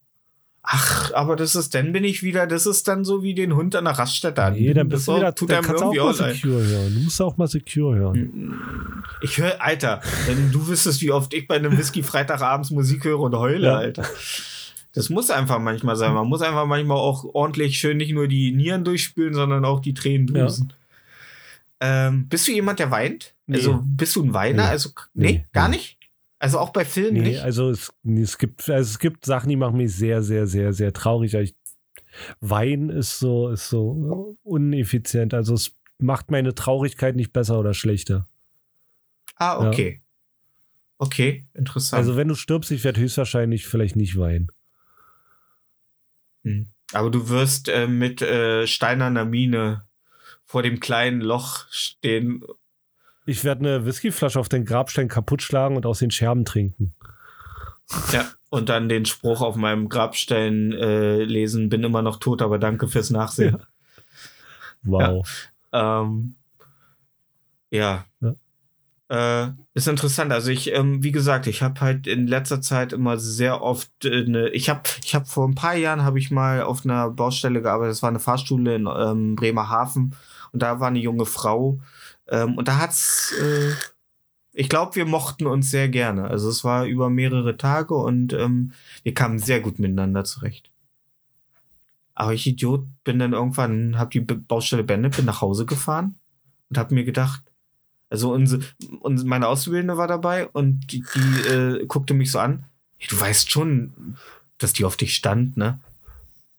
Ach, 0.64 1.12
aber 1.14 1.34
das 1.34 1.56
ist, 1.56 1.74
dann 1.74 1.92
bin 1.92 2.04
ich 2.04 2.22
wieder, 2.22 2.46
das 2.46 2.66
ist 2.66 2.86
dann 2.86 3.04
so 3.04 3.22
wie 3.24 3.34
den 3.34 3.56
Hund 3.56 3.74
an 3.74 3.84
der 3.84 3.94
Raststätte 3.98 4.44
an. 4.44 4.52
Nee, 4.54 4.72
dann 4.72 4.88
Das 4.88 4.98
bist 5.00 5.08
du 5.08 5.12
auch- 5.12 5.16
wieder, 5.18 5.34
tut 5.34 5.50
dann 5.50 5.64
kannst 5.64 5.80
du 5.82 5.86
auch 5.86 5.92
irgendwie 5.94 6.06
mal 6.06 6.14
auch 6.14 6.18
leid. 6.20 6.34
Secure 6.36 6.62
hören. 6.66 6.94
Du 6.94 7.00
musst 7.00 7.20
auch 7.22 7.36
mal 7.36 7.48
Secure 7.48 7.96
hören. 7.96 9.02
Ich 9.22 9.38
höre, 9.38 9.60
Alter, 9.60 10.00
wenn 10.26 10.52
du 10.52 10.68
wüsstest, 10.68 11.00
wie 11.02 11.10
oft 11.10 11.34
ich 11.34 11.48
bei 11.48 11.56
einem 11.56 11.76
Whisky 11.76 12.02
Freitagabends 12.04 12.70
Musik 12.70 13.04
höre 13.04 13.18
und 13.20 13.34
heule, 13.34 13.66
Ja. 13.66 13.76
Alter. 13.78 14.04
Das 14.94 15.08
muss 15.10 15.30
einfach 15.30 15.58
manchmal 15.58 15.96
sein. 15.96 16.12
Man 16.14 16.28
muss 16.28 16.42
einfach 16.42 16.66
manchmal 16.66 16.98
auch 16.98 17.24
ordentlich 17.34 17.78
schön 17.78 17.96
nicht 17.96 18.12
nur 18.12 18.28
die 18.28 18.52
Nieren 18.52 18.84
durchspülen, 18.84 19.34
sondern 19.34 19.64
auch 19.64 19.80
die 19.80 19.94
Tränen 19.94 20.28
Ja. 20.34 20.44
drüsen. 20.44 20.72
Ähm, 21.80 22.28
bist 22.28 22.46
du 22.46 22.52
jemand, 22.52 22.78
der 22.78 22.90
weint? 22.92 23.34
Nee. 23.46 23.56
Also 23.56 23.80
bist 23.84 24.14
du 24.14 24.22
ein 24.22 24.32
Weiner? 24.34 24.64
Nee. 24.64 24.68
Also 24.68 24.90
nee, 25.14 25.26
Nee, 25.32 25.46
gar 25.52 25.68
nicht. 25.68 25.96
Also 26.42 26.58
auch 26.58 26.70
bei 26.70 26.84
Filmen 26.84 27.22
Nee, 27.22 27.28
nicht. 27.30 27.42
also 27.42 27.70
es, 27.70 27.92
nee, 28.02 28.20
es 28.20 28.36
gibt, 28.36 28.68
also 28.68 28.90
es 28.90 28.98
gibt 28.98 29.24
Sachen, 29.24 29.48
die 29.48 29.54
machen 29.54 29.76
mich 29.76 29.94
sehr, 29.94 30.22
sehr, 30.22 30.48
sehr, 30.48 30.72
sehr 30.72 30.92
traurig. 30.92 31.34
Ich, 31.34 31.54
Wein 32.40 32.88
ist 32.88 33.20
so, 33.20 33.50
ist 33.50 33.68
so 33.68 34.36
uneffizient. 34.42 35.34
Also 35.34 35.54
es 35.54 35.76
macht 35.98 36.32
meine 36.32 36.52
Traurigkeit 36.52 37.14
nicht 37.14 37.32
besser 37.32 37.60
oder 37.60 37.74
schlechter. 37.74 38.26
ah, 39.36 39.68
okay. 39.68 40.02
Okay, 40.98 41.46
interessant. 41.54 41.98
Also 41.98 42.16
wenn 42.16 42.26
du 42.26 42.34
stirbst, 42.34 42.72
ich 42.72 42.82
werde 42.82 43.00
höchstwahrscheinlich 43.00 43.68
vielleicht 43.68 43.94
nicht 43.94 44.18
weinen. 44.18 44.50
Hm. 46.42 46.72
Aber 46.92 47.10
du 47.10 47.28
wirst 47.28 47.68
äh, 47.68 47.86
mit 47.86 48.20
äh, 48.20 48.66
steinerner 48.66 49.24
Mine 49.24 49.86
vor 50.44 50.64
dem 50.64 50.80
kleinen 50.80 51.20
Loch 51.20 51.66
stehen. 51.70 52.42
Ich 53.24 53.44
werde 53.44 53.60
eine 53.60 53.86
Whiskyflasche 53.86 54.40
auf 54.40 54.48
den 54.48 54.64
Grabstein 54.64 55.08
kaputt 55.08 55.42
schlagen 55.42 55.76
und 55.76 55.86
aus 55.86 56.00
den 56.00 56.10
Scherben 56.10 56.44
trinken. 56.44 56.94
Ja. 58.12 58.26
Und 58.50 58.68
dann 58.68 58.88
den 58.88 59.06
Spruch 59.06 59.40
auf 59.40 59.56
meinem 59.56 59.88
Grabstein 59.88 60.72
äh, 60.72 61.22
lesen, 61.22 61.68
bin 61.68 61.84
immer 61.84 62.02
noch 62.02 62.18
tot, 62.18 62.42
aber 62.42 62.58
danke 62.58 62.88
fürs 62.88 63.10
Nachsehen. 63.10 63.58
Wow. 64.82 65.26
Ähm, 65.72 66.34
ja. 67.70 68.04
Ja. 68.20 68.34
Äh, 69.08 69.52
ist 69.74 69.88
interessant. 69.88 70.32
Also 70.32 70.50
ich, 70.50 70.72
ähm, 70.72 71.02
wie 71.02 71.12
gesagt, 71.12 71.46
ich 71.46 71.62
habe 71.62 71.80
halt 71.80 72.06
in 72.06 72.26
letzter 72.26 72.60
Zeit 72.60 72.92
immer 72.92 73.18
sehr 73.18 73.62
oft 73.62 74.04
äh, 74.04 74.24
ne, 74.24 74.48
ich 74.50 74.68
habe 74.68 74.82
ich 75.04 75.14
habe 75.14 75.26
vor 75.26 75.46
ein 75.46 75.54
paar 75.54 75.74
Jahren 75.74 76.02
habe 76.02 76.18
ich 76.18 76.30
mal 76.30 76.62
auf 76.62 76.84
einer 76.84 77.10
Baustelle 77.10 77.62
gearbeitet. 77.62 77.92
Das 77.92 78.02
war 78.02 78.08
eine 78.08 78.20
Fahrschule 78.20 78.74
in 78.74 78.86
ähm, 78.86 79.36
Bremerhaven 79.36 80.14
und 80.52 80.62
da 80.62 80.80
war 80.80 80.88
eine 80.88 80.98
junge 80.98 81.26
Frau 81.26 81.78
ähm, 82.32 82.58
und 82.58 82.66
da 82.66 82.78
hat's 82.78 83.32
äh, 83.40 83.72
ich 84.52 84.68
glaube, 84.68 84.96
wir 84.96 85.06
mochten 85.06 85.46
uns 85.46 85.70
sehr 85.70 85.88
gerne. 85.88 86.28
Also 86.28 86.48
es 86.50 86.62
war 86.62 86.84
über 86.84 87.08
mehrere 87.08 87.56
Tage 87.56 87.94
und 87.94 88.32
ähm, 88.34 88.72
wir 89.02 89.14
kamen 89.14 89.38
sehr 89.38 89.60
gut 89.60 89.78
miteinander 89.78 90.24
zurecht. 90.24 90.70
Aber 92.14 92.34
ich 92.34 92.46
Idiot 92.46 92.84
bin 93.04 93.18
dann 93.18 93.32
irgendwann, 93.32 93.98
hab 93.98 94.10
die 94.10 94.20
Baustelle 94.20 94.84
beendet, 94.84 95.16
bin 95.16 95.24
nach 95.24 95.40
Hause 95.40 95.64
gefahren 95.64 96.16
und 96.68 96.76
hab 96.76 96.90
mir 96.90 97.04
gedacht, 97.04 97.42
also 98.10 98.30
unsere, 98.32 98.62
unsere, 99.00 99.26
meine 99.26 99.48
Auszubildende 99.48 99.96
war 99.96 100.06
dabei 100.06 100.46
und 100.48 100.92
die, 100.92 101.02
die 101.14 101.48
äh, 101.48 101.86
guckte 101.86 102.12
mich 102.12 102.30
so 102.30 102.38
an, 102.38 102.66
hey, 102.98 103.08
du 103.08 103.18
weißt 103.18 103.50
schon, 103.50 104.18
dass 104.58 104.74
die 104.74 104.84
auf 104.84 104.98
dich 104.98 105.14
stand, 105.14 105.56
ne? 105.56 105.80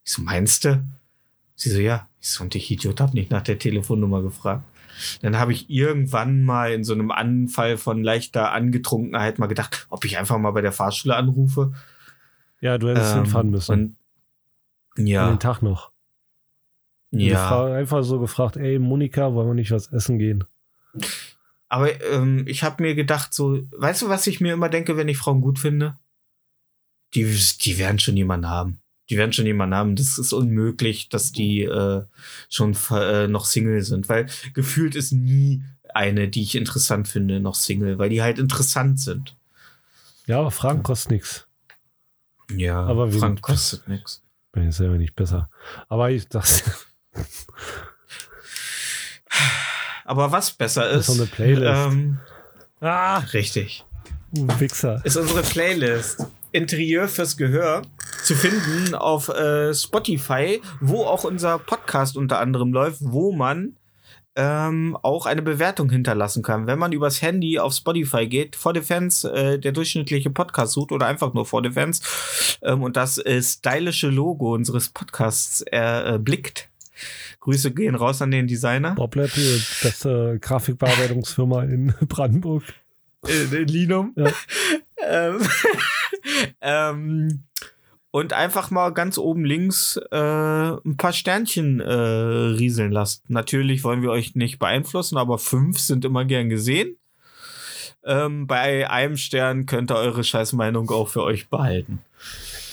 Ich 0.04 0.14
so, 0.14 0.24
meinst 0.24 0.66
du? 0.66 0.84
Sie 1.56 1.70
so, 1.70 1.80
ja. 1.80 2.08
Ich 2.20 2.30
so, 2.30 2.44
und 2.44 2.56
ich 2.56 2.72
Idiot 2.72 3.00
hab 3.00 3.14
nicht 3.14 3.30
nach 3.30 3.44
der 3.44 3.60
Telefonnummer 3.60 4.24
gefragt. 4.24 4.64
Dann 5.22 5.38
habe 5.38 5.54
ich 5.54 5.70
irgendwann 5.70 6.44
mal 6.44 6.72
in 6.74 6.84
so 6.84 6.94
einem 6.94 7.12
Anfall 7.12 7.78
von 7.78 8.04
leichter 8.04 8.52
Angetrunkenheit 8.52 9.40
mal 9.40 9.48
gedacht, 9.48 9.88
ob 9.90 10.06
ich 10.06 10.18
einfach 10.18 10.38
mal 10.38 10.52
bei 10.52 10.62
der 10.62 10.72
Fahrschule 10.72 11.16
anrufe. 11.16 11.74
Ja, 12.62 12.78
du 12.78 12.90
hättest 12.90 13.14
Ähm, 13.14 13.24
hinfahren 13.24 13.50
müssen. 13.50 13.98
Und 14.98 15.08
ja, 15.08 15.30
Den 15.30 15.40
Tag 15.40 15.62
noch. 15.62 15.92
ja. 17.12 17.66
Einfach 17.66 18.04
so 18.04 18.20
gefragt, 18.20 18.58
ey, 18.58 18.80
Monika, 18.80 19.34
wollen 19.34 19.48
wir 19.50 19.54
nicht 19.54 19.72
was 19.72 19.92
essen 19.92 20.20
gehen? 20.20 20.44
Aber 21.70 22.02
ähm, 22.12 22.46
ich 22.48 22.64
habe 22.64 22.84
mir 22.84 22.94
gedacht, 22.94 23.34
so, 23.34 23.60
weißt 23.72 24.04
du, 24.04 24.10
was 24.10 24.28
ich 24.28 24.40
mir 24.42 24.54
immer 24.54 24.70
denke, 24.70 24.96
wenn 24.96 25.08
ich 25.08 25.18
Frauen 25.18 25.42
gut 25.42 25.58
finde? 25.58 25.98
Die, 27.16 27.26
die 27.62 27.78
werden 27.80 28.00
schon 28.00 28.16
jemanden 28.18 28.48
haben. 28.50 28.80
Die 29.10 29.18
werden 29.18 29.34
schon 29.34 29.46
jemanden 29.46 29.76
haben. 29.76 29.96
Das 29.96 30.18
ist 30.18 30.34
unmöglich, 30.34 31.10
dass 31.10 31.32
die 31.32 31.64
äh, 31.64 32.04
schon 32.50 32.76
äh, 32.92 33.28
noch 33.28 33.46
Single 33.46 33.82
sind, 33.84 34.08
weil 34.10 34.28
gefühlt 34.54 34.96
ist 34.96 35.12
nie 35.12 35.64
eine, 35.94 36.28
die 36.28 36.42
ich 36.42 36.56
interessant 36.56 37.08
finde, 37.08 37.40
noch 37.40 37.56
Single, 37.56 37.98
weil 38.00 38.10
die 38.10 38.22
halt 38.22 38.40
interessant 38.40 39.00
sind. 39.00 39.36
Ja, 40.26 40.40
aber 40.40 40.52
Fragen 40.52 40.84
kostet 40.84 41.12
nichts. 41.12 41.48
Ja, 42.56 42.86
Aber 42.86 43.12
Frank 43.12 43.42
kostet 43.42 43.88
nichts. 43.88 44.22
Bin 44.52 44.70
ich 44.70 44.76
selber 44.76 44.98
nicht 44.98 45.16
besser. 45.16 45.50
Aber 45.90 46.12
ich 46.12 46.28
dachte, 46.28 46.64
Aber 50.06 50.32
was 50.32 50.52
besser 50.52 50.90
ist, 50.90 51.08
ist 51.08 51.16
so 51.16 51.22
eine 51.22 51.32
Playlist. 51.32 51.88
Ähm, 51.94 52.20
ah, 52.82 53.20
richtig, 53.20 53.86
Wichser. 54.32 55.02
ist 55.06 55.16
unsere 55.16 55.42
Playlist 55.42 56.26
Interieur 56.54 57.08
fürs 57.08 57.36
Gehör 57.36 57.82
zu 58.24 58.36
finden 58.36 58.96
auf 58.96 59.28
äh, 59.30 59.74
Spotify, 59.74 60.62
wo 60.80 61.04
auch 61.04 61.24
unser 61.24 61.60
Podcast 61.60 62.16
unter 62.16 62.40
anderem 62.40 62.72
läuft, 62.72 63.00
wo 63.02 63.34
man 63.34 63.76
ähm, 64.36 64.98
auch 65.02 65.26
eine 65.26 65.42
Bewertung 65.42 65.90
hinterlassen 65.90 66.42
kann. 66.42 66.66
Wenn 66.68 66.80
man 66.80 66.92
übers 66.92 67.22
Handy 67.22 67.60
auf 67.60 67.74
Spotify 67.74 68.28
geht, 68.28 68.56
vor 68.56 68.74
Fans, 68.82 69.24
äh, 69.24 69.60
der 69.60 69.72
durchschnittliche 69.72 70.30
Podcast 70.30 70.74
sucht 70.74 70.92
oder 70.92 71.08
einfach 71.08 71.34
nur 71.34 71.46
vor 71.46 71.64
Fans 71.72 72.60
ähm, 72.62 72.82
und 72.84 72.98
das 72.98 73.18
äh, 73.18 73.42
stylische 73.42 74.08
Logo 74.10 74.54
unseres 74.54 74.90
Podcasts 74.90 75.62
erblickt. 75.62 76.70
Grüße 77.42 77.72
gehen 77.72 77.96
raus 77.96 78.22
an 78.22 78.32
den 78.32 78.48
Designer. 78.48 78.96
Boblet, 78.96 79.36
die 79.36 79.62
beste 79.82 80.38
Grafikbearbeitungsfirma 80.40 81.64
in 81.64 81.94
Brandenburg. 82.08 82.64
in, 83.28 83.54
in 83.54 83.68
Linum. 83.68 84.14
Ja. 84.16 84.32
ähm, 85.10 85.42
ähm, 86.62 87.44
und 88.12 88.34
einfach 88.34 88.70
mal 88.70 88.92
ganz 88.94 89.18
oben 89.18 89.44
links 89.44 89.98
äh, 90.12 90.16
ein 90.16 90.98
paar 90.98 91.14
Sternchen 91.14 91.80
äh, 91.80 91.92
rieseln 91.92 92.92
lasst. 92.92 93.30
Natürlich 93.30 93.84
wollen 93.84 94.02
wir 94.02 94.12
euch 94.12 94.36
nicht 94.36 94.60
beeinflussen, 94.60 95.18
aber 95.18 95.40
fünf 95.40 95.80
sind 95.80 96.06
immer 96.06 96.24
gern 96.26 96.50
gesehen. 96.50 96.98
Ähm, 98.04 98.48
bei 98.48 98.90
einem 98.90 99.18
Stern 99.18 99.66
könnt 99.66 99.92
ihr 99.92 99.96
eure 99.96 100.24
Scheißmeinung 100.24 100.90
auch 100.92 101.08
für 101.08 101.24
euch 101.24 101.50
behalten. 101.50 102.00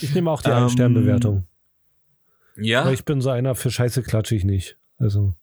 Ich 0.01 0.13
nehme 0.13 0.29
auch 0.29 0.41
die 0.41 0.49
Ähm, 0.49 0.63
Ein-Stern-Bewertung. 0.63 1.47
Ja? 2.57 2.85
Weil 2.85 2.93
ich 2.93 3.05
bin 3.05 3.21
so 3.21 3.29
einer, 3.29 3.55
für 3.55 3.71
Scheiße 3.71 4.03
klatsche 4.03 4.35
ich 4.35 4.43
nicht. 4.43 4.77
Also, 4.99 5.33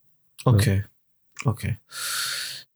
Okay. 0.44 0.84
Okay. 1.44 1.76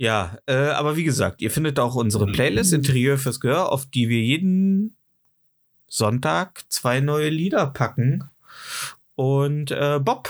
Ja, 0.03 0.37
äh, 0.47 0.55
aber 0.55 0.97
wie 0.97 1.05
gesagt, 1.05 1.43
ihr 1.43 1.53
findet 1.53 1.79
auch 1.79 1.95
unsere 1.95 2.27
Playlist 2.27 2.73
Interieur 2.73 3.19
fürs 3.19 3.39
Gehör, 3.39 3.71
auf 3.71 3.87
die 3.87 4.09
wir 4.09 4.21
jeden 4.21 4.97
Sonntag 5.87 6.65
zwei 6.71 6.99
neue 6.99 7.29
Lieder 7.29 7.69
packen. 7.69 8.25
Und 9.15 9.71
äh, 9.71 10.01
Bob, 10.03 10.29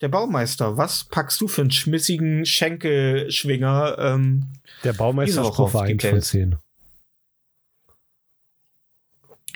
der 0.00 0.08
Baumeister, 0.08 0.76
was 0.76 1.04
packst 1.04 1.40
du 1.40 1.46
für 1.46 1.60
einen 1.60 1.70
schmissigen 1.70 2.44
Schenkelschwinger? 2.44 3.96
Ähm, 3.96 4.48
der 4.82 4.94
Baumeister 4.94 5.44
Strophe 5.44 5.78
auf 5.78 5.86
die 5.86 5.92
1 5.92 6.02
von 6.02 6.10
Playlist. 6.10 6.30
10. 6.30 6.56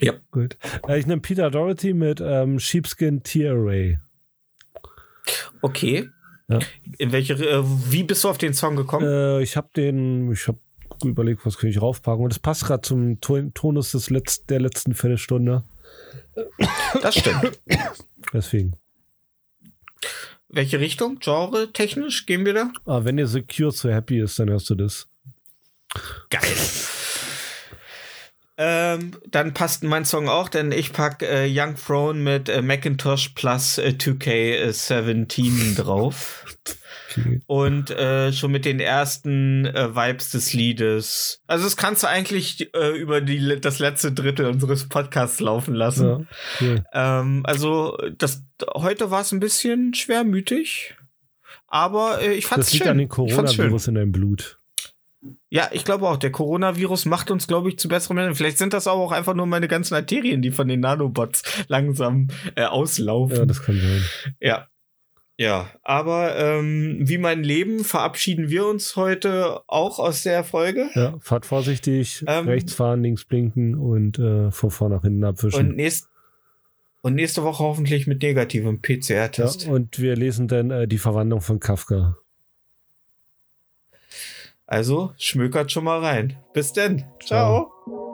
Ja. 0.01 0.13
Gut. 0.31 0.59
Äh, 0.87 1.01
ich 1.01 1.09
nehme 1.09 1.23
Peter 1.23 1.51
Doherty 1.51 1.93
mit 1.93 2.21
ähm, 2.25 2.61
Sheepskin 2.61 3.25
Tear 3.25 3.55
Ray. 3.57 3.99
okay. 5.61 6.09
Ja. 6.51 6.59
In 6.99 7.13
welche, 7.13 7.35
äh, 7.35 7.63
wie 7.65 8.03
bist 8.03 8.25
du 8.25 8.29
auf 8.29 8.39
den 8.39 8.55
Song 8.55 8.77
gekommen? 8.77 9.07
Äh, 9.07 9.43
ich 9.43 9.57
habe 9.57 9.69
den, 9.77 10.33
ich 10.33 10.49
habe 10.49 10.59
überlegt, 11.05 11.47
was 11.47 11.59
kann 11.59 11.71
ich 11.71 11.81
raufpacken. 11.81 12.25
Und 12.25 12.33
es 12.33 12.39
passt 12.39 12.65
gerade 12.65 12.83
zum 12.83 13.21
Ton 13.21 13.55
Tonus 13.55 13.93
des 13.93 14.11
Letz 14.11 14.45
der 14.47 14.61
letzten 14.61 14.95
Viertelstunde. 14.95 15.65
Das 17.03 17.15
stimmt. 17.15 17.61
Deswegen. 18.33 18.75
Welche 20.49 20.81
Richtung? 20.81 21.19
Genre, 21.21 21.73
technisch 21.73 22.27
gehen 22.27 22.45
wir 22.45 22.55
da? 22.55 22.73
Aber 22.85 23.05
wenn 23.05 23.17
dir 23.17 23.29
Secure 23.29 23.71
so 23.71 23.89
happy 23.89 24.21
ist, 24.21 24.39
dann 24.39 24.51
hörst 24.51 24.69
du 24.71 24.75
das. 24.75 25.09
Geil. 26.31 26.43
Ähm, 28.63 29.13
dann 29.27 29.55
passt 29.55 29.85
mein 29.85 30.05
Song 30.05 30.29
auch, 30.29 30.51
denn 30.51 30.71
ich 30.71 30.93
pack 30.93 31.23
äh, 31.23 31.49
Young 31.51 31.77
Throne 31.77 32.21
mit 32.21 32.51
äh, 32.51 32.61
Macintosh 32.61 33.31
plus 33.31 33.79
äh, 33.79 33.95
2K17 33.97 35.77
drauf. 35.83 36.45
Okay. 37.11 37.41
Und 37.47 37.91
äh, 37.91 38.35
schon 38.35 38.53
mit 38.53 38.67
den 38.67 38.79
ersten 38.79 39.65
äh, 39.65 39.97
Vibes 39.97 40.33
des 40.33 40.53
Liedes. 40.53 41.41
Also 41.47 41.65
das 41.65 41.79
kannst 41.79 42.03
du 42.03 42.09
eigentlich 42.09 42.69
äh, 42.75 42.91
über 42.91 43.23
die, 43.23 43.59
das 43.63 43.79
letzte 43.79 44.13
Drittel 44.13 44.45
unseres 44.45 44.91
Podcasts 44.91 45.41
laufen 45.41 45.75
lassen. 45.75 46.07
Ja, 46.07 46.21
cool. 46.61 46.85
Ähm, 46.93 47.41
also 47.45 47.97
das 48.19 48.43
heute 48.75 49.11
war 49.11 49.23
es 49.23 49.33
ein 49.33 49.41
bisschen 49.41 49.95
schwermütig. 49.95 50.97
Aber 51.67 52.21
ich 52.21 52.45
fand's 52.45 52.67
Das 52.67 52.73
liegt 52.75 52.85
schön. 52.85 52.91
an 52.91 52.99
dem 52.99 53.11
schön. 53.11 53.27
Coronavirus 53.31 53.89
in 53.89 53.95
deinem 53.95 54.13
Blut. 54.13 54.60
Ja, 55.51 55.69
ich 55.73 55.85
glaube 55.85 56.09
auch, 56.09 56.17
der 56.17 56.33
Coronavirus 56.33 57.05
macht 57.05 57.31
uns, 57.31 57.47
glaube 57.47 57.69
ich, 57.69 57.79
zu 57.79 57.89
besseren 57.89 58.17
Menschen. 58.17 58.35
Vielleicht 58.35 58.59
sind 58.59 58.73
das 58.73 58.87
aber 58.87 59.01
auch 59.01 59.13
einfach 59.13 59.35
nur 59.35 59.47
meine 59.47 59.69
ganzen 59.69 59.95
Arterien, 59.95 60.41
die 60.41 60.51
von 60.51 60.67
den 60.67 60.81
Nanobots 60.81 61.43
langsam 61.69 62.29
äh, 62.55 62.65
auslaufen. 62.65 63.37
Ja, 63.37 63.45
das 63.47 63.63
kann 63.63 63.79
sein. 63.79 64.03
Ja. 64.41 64.69
Ja, 65.37 65.71
aber 65.83 66.37
ähm, 66.37 66.99
wie 67.01 67.17
mein 67.17 67.43
Leben 67.43 67.83
verabschieden 67.83 68.51
wir 68.51 68.67
uns 68.67 68.95
heute 68.95 69.63
auch 69.69 69.99
aus 69.99 70.23
der 70.23 70.45
Folge. 70.45 70.91
Ja, 70.95 71.17
fahrt 71.21 71.47
vorsichtig, 71.47 72.23
Ähm, 72.27 72.47
rechts 72.47 72.75
fahren, 72.75 73.03
links 73.03 73.25
blinken 73.25 73.75
und 73.75 74.19
äh, 74.19 74.51
von 74.51 74.71
vorn 74.71 74.93
nach 74.93 75.01
hinten 75.01 75.25
abwischen. 75.25 75.71
Und, 75.71 75.77
nächst, 75.77 76.11
und 77.01 77.15
nächste 77.15 77.43
Woche 77.43 77.65
hoffentlich 77.65 78.07
mit 78.07 78.21
negativem 78.23 78.81
ja, 78.87 78.99
PCR-Test. 78.99 79.67
und 79.67 79.99
wir 79.99 80.15
lesen 80.15 80.47
dann 80.47 80.71
äh, 80.71 80.87
die 80.87 80.99
Verwandlung 80.99 81.41
von 81.41 81.59
Kafka. 81.59 82.19
Also 84.71 85.13
schmökert 85.19 85.73
schon 85.73 85.83
mal 85.85 85.99
rein. 85.99 86.39
Bis 86.55 86.73
denn. 86.73 87.05
Ciao. 87.21 87.73
For 87.85 88.10